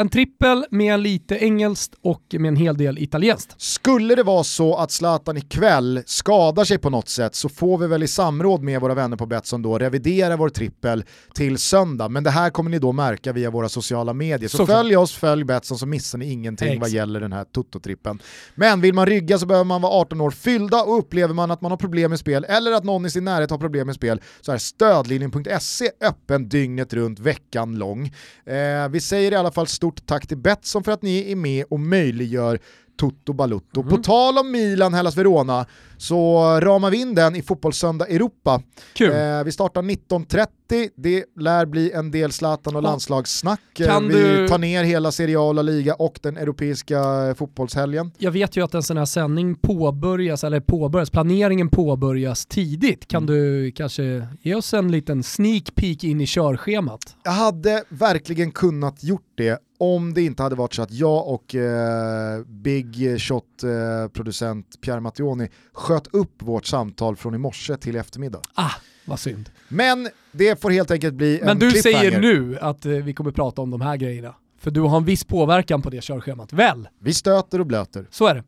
en 0.00 0.08
trippel 0.08 0.64
med 0.70 1.00
lite 1.00 1.36
engelskt 1.36 1.94
och 2.02 2.22
med 2.32 2.48
en 2.48 2.56
hel 2.56 2.76
del 2.76 2.98
italienskt. 2.98 3.54
Skulle 3.60 4.14
det 4.14 4.22
vara 4.22 4.44
så 4.44 4.76
att 4.76 4.90
Zlatan 4.90 5.36
ikväll 5.36 6.02
skadar 6.06 6.64
sig 6.64 6.78
på 6.78 6.90
något 6.90 7.08
sätt 7.08 7.34
så 7.34 7.48
får 7.48 7.78
vi 7.78 7.86
väl 7.86 8.02
i 8.02 8.08
samråd 8.08 8.62
med 8.62 8.80
våra 8.80 8.94
vänner 8.94 9.16
på 9.16 9.26
Betsson 9.26 9.62
då 9.62 9.78
revidera 9.78 10.36
vår 10.36 10.48
trippel 10.48 11.04
till 11.34 11.58
söndag. 11.58 12.08
Men 12.08 12.24
det 12.24 12.30
här 12.30 12.50
kommer 12.50 12.70
ni 12.70 12.78
då 12.78 12.92
märka 12.92 13.32
via 13.32 13.50
våra 13.50 13.68
sociala 13.68 14.12
medier. 14.12 14.48
Så 14.48 14.56
Såklart. 14.56 14.76
följ 14.76 14.96
oss, 14.96 15.12
följ 15.12 15.44
Betsson 15.44 15.78
så 15.78 15.86
missar 15.86 16.18
ni 16.18 16.32
ingenting 16.32 16.68
vad 16.68 16.76
Exakt. 16.76 16.92
gäller 16.92 17.20
den 17.20 17.32
här 17.32 17.44
Toto-trippen. 17.44 18.18
Men 18.54 18.80
vill 18.80 18.94
man 18.94 19.06
rygga 19.06 19.38
så 19.38 19.46
behöver 19.46 19.64
man 19.64 19.82
vara 19.82 19.92
18 19.92 20.20
år 20.20 20.30
fyllda 20.30 20.82
och 20.82 20.98
upplever 20.98 21.34
man 21.34 21.50
att 21.50 21.60
man 21.60 21.70
har 21.72 21.76
problem 21.78 22.10
med 22.10 22.18
spel 22.18 22.44
eller 22.48 22.72
att 22.72 22.84
någon 22.84 23.06
i 23.06 23.10
sin 23.10 23.24
närhet 23.24 23.50
har 23.50 23.58
problem 23.58 23.86
med 23.86 23.94
spel 23.94 24.20
så 24.40 24.52
är 24.52 24.58
stödlinjen.se 24.58 25.90
öppen 26.00 26.48
dygnet 26.70 26.92
runt 26.92 27.18
veckan 27.18 27.78
lång. 27.78 28.06
Eh, 28.44 28.88
vi 28.90 29.00
säger 29.00 29.32
i 29.32 29.34
alla 29.34 29.52
fall 29.52 29.66
stort 29.66 30.06
tack 30.06 30.26
till 30.26 30.36
Betsson 30.38 30.84
för 30.84 30.92
att 30.92 31.02
ni 31.02 31.32
är 31.32 31.36
med 31.36 31.64
och 31.70 31.80
möjliggör 31.80 32.60
Toto 33.00 33.32
Balutto. 33.32 33.82
På 33.82 33.96
tal 33.96 34.38
om 34.38 34.50
Milan, 34.50 34.94
Hellas 34.94 35.16
Verona, 35.16 35.66
så 35.98 36.40
ramar 36.60 36.90
vi 36.90 36.96
in 37.00 37.14
den 37.14 37.36
i 37.36 37.42
Fotbollssöndag 37.42 38.06
Europa. 38.08 38.62
Eh, 39.00 39.44
vi 39.44 39.52
startar 39.52 39.82
19.30, 39.82 40.90
det 40.96 41.24
lär 41.40 41.66
bli 41.66 41.92
en 41.92 42.10
del 42.10 42.32
Zlatan 42.32 42.76
och 42.76 42.82
landslagssnack. 42.82 43.60
Eh, 43.80 43.86
Kan 43.86 44.08
vi 44.08 44.14
du- 44.14 44.48
tar 44.48 44.58
ner 44.58 44.84
hela 44.84 45.12
Serie 45.12 45.38
A 45.38 45.42
och 45.42 45.54
La 45.54 45.62
Liga 45.62 45.94
och 45.94 46.18
den 46.22 46.36
europeiska 46.36 46.98
eh, 47.28 47.34
fotbollshelgen. 47.34 48.10
Jag 48.18 48.30
vet 48.30 48.56
ju 48.56 48.64
att 48.64 48.74
en 48.74 48.82
sån 48.82 48.96
här 48.96 49.04
sändning 49.04 49.54
påbörjas, 49.54 50.44
eller 50.44 50.60
påbörjas, 50.60 51.10
planeringen 51.10 51.68
påbörjas 51.68 52.46
tidigt. 52.46 53.08
Kan 53.08 53.22
Mm. 53.22 53.34
du 53.36 53.72
kanske 53.72 54.26
ge 54.42 54.54
oss 54.54 54.74
en 54.74 54.92
liten 54.92 55.22
sneak 55.22 55.74
peek 55.74 56.04
in 56.04 56.20
i 56.20 56.26
körschemat? 56.26 57.16
Jag 57.24 57.32
hade 57.32 57.84
verkligen 57.88 58.50
kunnat 58.50 59.04
gjort 59.04 59.32
det 59.36 59.58
om 59.80 60.14
det 60.14 60.22
inte 60.22 60.42
hade 60.42 60.56
varit 60.56 60.74
så 60.74 60.82
att 60.82 60.90
jag 60.92 61.28
och 61.28 61.54
eh, 61.54 62.40
Big 62.46 63.20
Shot-producent 63.20 64.80
Pierre 64.80 65.00
Mattioni 65.00 65.48
sköt 65.72 66.06
upp 66.14 66.42
vårt 66.42 66.66
samtal 66.66 67.16
från 67.16 67.34
i 67.34 67.38
morse 67.38 67.76
till 67.76 67.96
eftermiddag. 67.96 68.40
Ah, 68.54 68.70
vad 69.04 69.20
synd. 69.20 69.50
Men 69.68 70.08
det 70.32 70.60
får 70.60 70.70
helt 70.70 70.90
enkelt 70.90 71.14
bli 71.14 71.38
Men 71.40 71.48
en 71.48 71.58
du 71.58 71.70
cliffhanger. 71.70 71.98
säger 72.10 72.20
nu 72.20 72.58
att 72.58 72.86
eh, 72.86 72.92
vi 72.92 73.14
kommer 73.14 73.30
prata 73.30 73.62
om 73.62 73.70
de 73.70 73.80
här 73.80 73.96
grejerna. 73.96 74.34
För 74.58 74.70
du 74.70 74.80
har 74.80 74.96
en 74.96 75.04
viss 75.04 75.24
påverkan 75.24 75.82
på 75.82 75.90
det 75.90 76.00
körschemat, 76.04 76.52
väl? 76.52 76.88
Vi 76.98 77.14
stöter 77.14 77.58
och 77.60 77.66
blöter. 77.66 78.06
Så 78.10 78.26
är 78.26 78.34
det. 78.34 78.42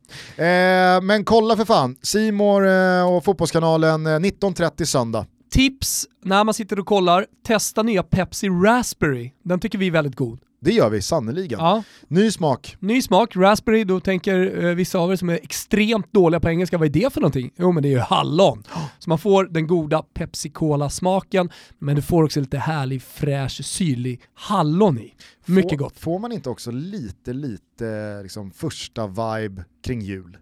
Eh, 0.97 1.01
men 1.01 1.25
kolla 1.25 1.55
för 1.57 1.65
fan, 1.65 1.95
Simor 2.01 2.67
eh, 2.67 3.15
och 3.15 3.23
Fotbollskanalen 3.23 4.05
eh, 4.05 4.09
19.30 4.09 4.85
söndag. 4.85 5.25
Tips 5.51 6.07
när 6.23 6.43
man 6.43 6.53
sitter 6.53 6.79
och 6.79 6.85
kollar, 6.85 7.25
testa 7.47 7.83
nya 7.83 8.03
Pepsi 8.03 8.49
Raspberry. 8.49 9.31
Den 9.43 9.59
tycker 9.59 9.77
vi 9.77 9.87
är 9.87 9.91
väldigt 9.91 10.15
god. 10.15 10.39
Det 10.63 10.71
gör 10.71 10.89
vi 10.89 11.01
sannoliken. 11.01 11.59
Ja. 11.59 11.83
Ny 12.07 12.31
smak. 12.31 12.75
Ny 12.79 13.01
smak, 13.01 13.35
raspberry, 13.35 13.83
då 13.83 13.99
tänker 13.99 14.65
eh, 14.65 14.75
vissa 14.75 14.99
av 14.99 15.11
er 15.11 15.15
som 15.15 15.29
är 15.29 15.39
extremt 15.43 16.13
dåliga 16.13 16.39
på 16.39 16.49
engelska, 16.49 16.77
vad 16.77 16.87
är 16.87 17.01
det 17.01 17.13
för 17.13 17.21
någonting? 17.21 17.51
Jo 17.57 17.71
men 17.71 17.83
det 17.83 17.89
är 17.89 17.91
ju 17.91 17.99
hallon. 17.99 18.63
Så 18.99 19.09
man 19.09 19.17
får 19.19 19.45
den 19.45 19.67
goda 19.67 20.03
Pepsi 20.13 20.49
Cola-smaken, 20.49 21.49
men 21.79 21.95
du 21.95 22.01
får 22.01 22.23
också 22.23 22.39
lite 22.39 22.57
härlig, 22.57 23.01
fräsch, 23.01 23.65
syrlig 23.65 24.21
hallon 24.33 24.97
i. 24.97 25.13
Mycket 25.45 25.71
Får- 25.71 25.77
gott. 25.77 25.99
Får 25.99 26.19
man 26.19 26.31
inte 26.31 26.49
också 26.49 26.71
lite, 26.71 27.33
lite 27.33 28.19
liksom 28.23 28.51
första 28.51 29.07
vibe 29.07 29.65
kring 29.83 30.01
jul? 30.01 30.37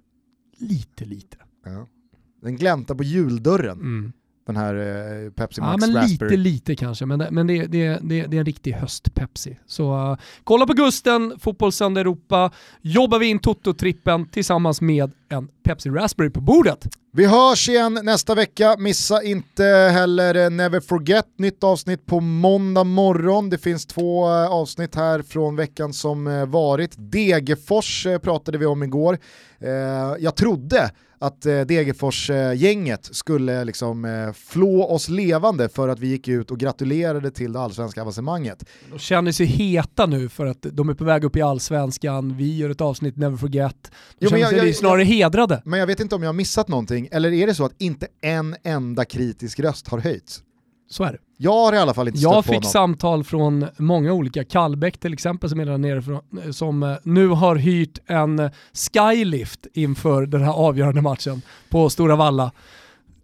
Lite, 0.57 1.05
lite. 1.05 1.37
Ja. 1.65 1.87
Den 2.41 2.55
gläntar 2.55 2.95
på 2.95 3.03
juldörren. 3.03 3.79
Mm. 3.79 4.13
Den 4.45 4.57
här 4.57 4.75
eh, 4.75 5.31
Pepsi 5.31 5.61
Ja, 5.61 5.67
Max 5.67 5.87
men 5.87 5.95
Raspberry. 5.95 6.37
lite, 6.37 6.49
lite 6.49 6.75
kanske, 6.75 7.05
men, 7.05 7.27
men 7.31 7.47
det, 7.47 7.65
det, 7.65 7.99
det, 8.01 8.25
det 8.25 8.37
är 8.37 8.39
en 8.39 8.45
riktig 8.45 8.73
höst-Pepsi. 8.73 9.59
Så 9.65 10.11
uh, 10.11 10.17
kolla 10.43 10.65
på 10.67 10.73
Gusten, 10.73 11.33
Fotbollssöndag 11.39 12.01
Europa, 12.01 12.51
jobbar 12.81 13.19
vi 13.19 13.25
in 13.25 13.39
Toto-trippen 13.39 14.29
tillsammans 14.31 14.81
med 14.81 15.11
en 15.29 15.47
Pepsi 15.63 15.89
Raspberry 15.89 16.29
på 16.29 16.41
bordet. 16.41 16.87
Vi 17.13 17.25
hörs 17.25 17.69
igen 17.69 17.99
nästa 18.03 18.35
vecka. 18.35 18.75
Missa 18.79 19.23
inte 19.23 19.63
heller 19.93 20.35
eh, 20.35 20.49
Never 20.49 20.79
Forget, 20.79 21.25
nytt 21.37 21.63
avsnitt 21.63 22.05
på 22.05 22.19
måndag 22.19 22.83
morgon. 22.83 23.49
Det 23.49 23.57
finns 23.57 23.85
två 23.85 24.27
avsnitt 24.29 24.95
här 24.95 25.21
från 25.21 25.55
veckan 25.55 25.93
som 25.93 26.45
varit. 26.51 26.91
Degerfors 26.97 28.07
pratade 28.21 28.57
vi 28.57 28.65
om 28.65 28.83
igår. 28.83 29.17
Jag 30.19 30.35
trodde 30.35 30.91
att 31.21 31.45
eh, 31.45 31.61
Degerfors-gänget 31.61 33.09
skulle 33.11 33.63
liksom 33.65 34.05
eh, 34.05 34.33
flå 34.33 34.83
oss 34.83 35.09
levande 35.09 35.69
för 35.69 35.87
att 35.89 35.99
vi 35.99 36.07
gick 36.07 36.27
ut 36.27 36.51
och 36.51 36.59
gratulerade 36.59 37.31
till 37.31 37.53
det 37.53 37.59
allsvenska 37.59 38.01
avancemanget. 38.01 38.65
De 38.91 38.99
känner 38.99 39.31
sig 39.31 39.45
heta 39.45 40.05
nu 40.05 40.29
för 40.29 40.45
att 40.45 40.61
de 40.71 40.89
är 40.89 40.93
på 40.93 41.03
väg 41.03 41.23
upp 41.23 41.35
i 41.35 41.41
allsvenskan, 41.41 42.37
vi 42.37 42.57
gör 42.57 42.69
ett 42.69 42.81
avsnitt 42.81 43.17
Never 43.17 43.37
Forget. 43.37 43.75
De 43.83 43.89
Jo, 44.19 44.29
känner 44.29 44.41
jag- 44.41 44.49
sig 44.49 44.65
jag- 44.67 44.75
snarare 44.75 45.03
hedrade. 45.03 45.61
Men 45.65 45.79
jag 45.79 45.87
vet 45.87 45.99
inte 45.99 46.15
om 46.15 46.21
jag 46.23 46.29
har 46.29 46.33
missat 46.33 46.67
någonting, 46.67 47.07
eller 47.11 47.33
är 47.33 47.47
det 47.47 47.55
så 47.55 47.65
att 47.65 47.75
inte 47.81 48.07
en 48.21 48.55
enda 48.63 49.05
kritisk 49.05 49.59
röst 49.59 49.87
har 49.87 49.99
höjts? 49.99 50.43
Så 50.91 51.03
är 51.03 51.11
det. 51.11 51.17
Jag 51.37 51.51
har 51.53 51.73
i 51.73 51.77
alla 51.77 51.93
fall 51.93 52.07
inte 52.07 52.19
stött 52.19 52.31
Jag 52.31 52.45
på 52.45 52.53
fick 52.53 52.63
någon. 52.63 52.71
samtal 52.71 53.23
från 53.23 53.65
många 53.77 54.13
olika, 54.13 54.43
Kallbäck 54.43 54.97
till 54.99 55.13
exempel 55.13 55.49
som 55.49 55.59
är 55.59 55.65
där 55.65 55.77
nere 55.77 56.01
från, 56.01 56.21
som 56.53 56.83
eh, 56.83 56.95
nu 57.03 57.27
har 57.27 57.55
hyrt 57.55 57.99
en 58.05 58.49
skylift 58.93 59.67
inför 59.73 60.25
den 60.25 60.41
här 60.41 60.51
avgörande 60.53 61.01
matchen 61.01 61.41
på 61.69 61.89
Stora 61.89 62.15
Valla. 62.15 62.51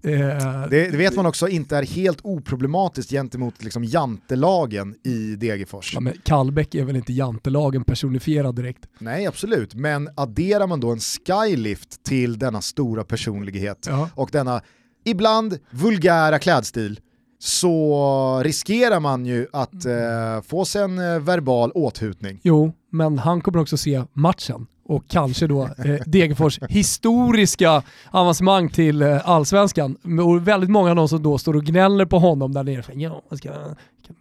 Eh, 0.03 0.67
Det, 0.69 0.91
det 0.91 0.97
vet 0.97 1.15
man 1.15 1.25
också 1.25 1.47
inte 1.47 1.77
är 1.77 1.83
helt 1.83 2.19
oproblematiskt 2.23 3.11
gentemot 3.11 3.63
liksom 3.63 3.83
jantelagen 3.83 4.95
i 5.03 5.35
Degerfors. 5.35 5.93
ja, 5.93 5.99
men 5.99 6.13
Kallbäck 6.23 6.75
är 6.75 6.83
väl 6.83 6.95
inte 6.95 7.13
jantelagen 7.13 7.83
personifierad 7.83 8.55
direkt. 8.55 8.85
Nej, 8.99 9.27
absolut. 9.27 9.75
Men 9.75 10.09
adderar 10.15 10.67
man 10.67 10.79
då 10.79 10.91
en 10.91 10.99
skylift 10.99 12.03
till 12.03 12.39
denna 12.39 12.61
stora 12.61 13.03
personlighet 13.03 13.85
Ja. 13.89 14.09
och 14.15 14.29
denna 14.31 14.61
ibland 15.05 15.57
vulgära 15.71 16.39
klädstil 16.39 16.99
så 17.39 18.41
riskerar 18.43 18.99
man 18.99 19.25
ju 19.25 19.47
att 19.53 19.85
eh, 19.85 20.41
få 20.47 20.65
sig 20.65 20.81
en 20.83 20.99
eh, 20.99 21.19
verbal 21.19 21.71
åthutning. 21.75 22.39
Jo, 22.43 22.73
men 22.91 23.19
han 23.19 23.41
kommer 23.41 23.59
också 23.59 23.77
se 23.77 24.03
matchen 24.13 24.67
och 24.87 25.03
kanske 25.07 25.47
då 25.47 25.63
eh, 25.63 26.01
Degerfors 26.05 26.59
historiska 26.69 27.83
avancemang 28.11 28.69
till 28.69 29.01
eh, 29.01 29.29
allsvenskan. 29.29 29.97
Och 30.25 30.47
väldigt 30.47 30.69
många 30.69 30.89
av 30.89 30.95
de 30.95 31.09
som 31.09 31.23
då 31.23 31.37
står 31.37 31.55
och 31.55 31.63
gnäller 31.63 32.05
på 32.05 32.19
honom 32.19 32.53
där 32.53 32.63
nere. 32.63 32.83
Ja, 32.93 33.21
jag 33.29 33.37
ska, 33.37 33.53
kan, 33.53 33.75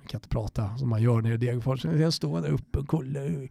kan 0.06 0.18
inte 0.18 0.28
prata 0.28 0.78
som 0.78 0.88
man 0.88 1.02
gör 1.02 1.20
nere 1.20 1.34
i 1.34 1.36
Degerfors. 1.36 1.84
Jag 1.84 2.12
står 2.12 2.40
där 2.40 2.51
uppe 2.51 2.78
och 2.78 2.88
kollar. 2.88 3.48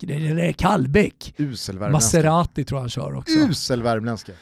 Det 0.00 0.14
är 0.14 0.52
Kallbäck. 0.52 1.34
Usel. 1.36 1.78
Maserati 1.78 2.64
tror 2.64 2.78
jag 2.78 2.82
han 2.82 2.90
kör 2.90 3.14
också. 3.14 3.34
Usel 3.34 3.82
värmländska. 3.82 4.32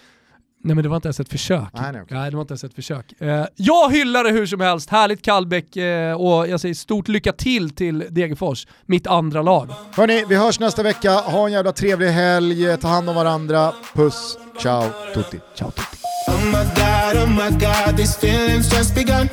Nej 0.65 0.75
men 0.75 0.83
det 0.83 0.89
var 0.89 0.97
inte 0.97 1.09
ens 1.09 1.21
ett 1.21 1.29
försök. 1.29 1.69
Nej, 1.73 1.93
nej, 1.93 2.03
okej. 2.03 2.31
det 2.31 2.37
var 2.37 2.41
inte 2.41 2.53
ens 2.53 2.65
ett 2.65 2.75
försök. 2.75 3.21
Eh, 3.21 3.47
jag 3.57 3.93
hyllar 3.93 4.25
det 4.25 4.31
hur 4.31 4.47
som 4.47 4.61
helst, 4.61 4.91
härligt 4.91 5.23
Kallbäck 5.23 5.77
eh, 5.77 6.15
och 6.15 6.49
jag 6.49 6.61
säger 6.61 6.75
stort 6.75 7.09
lycka 7.09 7.33
till 7.33 7.71
till 7.71 8.05
Degerfors, 8.11 8.67
mitt 8.87 9.07
andra 9.07 9.43
lag. 9.43 9.69
Hörni, 9.93 10.25
vi 10.29 10.37
hörs 10.37 10.61
nästa 10.61 10.83
vecka. 10.83 11.13
Ha 11.13 11.47
en 11.47 11.53
jävla 11.53 11.73
trevlig 11.73 12.09
helg. 12.09 12.77
Ta 12.77 12.89
hand 12.89 13.09
om 13.09 13.15
varandra. 13.15 13.73
Puss, 13.95 14.39
ciao, 14.63 14.85
tutti. 15.15 15.41
Ciao 15.55 15.71
tutti. 15.71 15.97
Oh 16.29 16.45
my 16.45 16.65
god, 16.77 17.23
oh 17.23 17.29
my 17.29 17.51
god, 17.51 17.97
these 17.97 18.19
feelings 18.21 18.71
just 18.73 18.95
begun. 18.95 19.29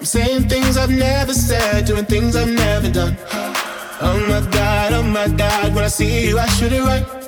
I'm 0.00 0.06
saying 0.06 0.48
things 0.48 0.76
I've 0.76 0.90
never 0.90 1.32
said, 1.32 1.86
doing 1.86 2.04
things 2.04 2.36
I've 2.36 2.52
never 2.52 2.92
done. 2.92 3.16
Oh 4.00 4.18
my 4.28 4.40
god, 4.50 4.92
oh 4.92 5.02
my 5.02 5.28
god, 5.28 5.74
when 5.74 5.84
I 5.84 5.88
see 5.88 6.28
you, 6.28 6.38
I 6.38 6.46
should 6.46 6.72
it 6.72 6.82
right. 6.82 7.27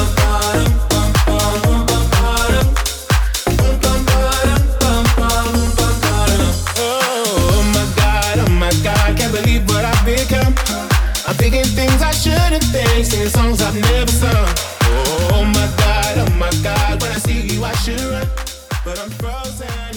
I'm 11.31 11.37
thinking 11.37 11.63
things 11.63 12.01
I 12.01 12.11
shouldn't 12.11 12.61
think, 12.61 13.05
singing 13.05 13.29
songs 13.29 13.61
I've 13.61 13.73
never 13.73 14.11
sung. 14.11 14.49
Oh 15.31 15.45
my 15.45 15.65
God, 15.77 16.17
oh 16.17 16.33
my 16.37 16.51
God, 16.61 17.01
when 17.01 17.09
I 17.09 17.19
see 17.19 17.39
you 17.47 17.63
I 17.63 17.71
should 17.75 18.01
run, 18.01 18.27
but 18.83 18.99
I'm 18.99 19.09
frozen. 19.11 19.90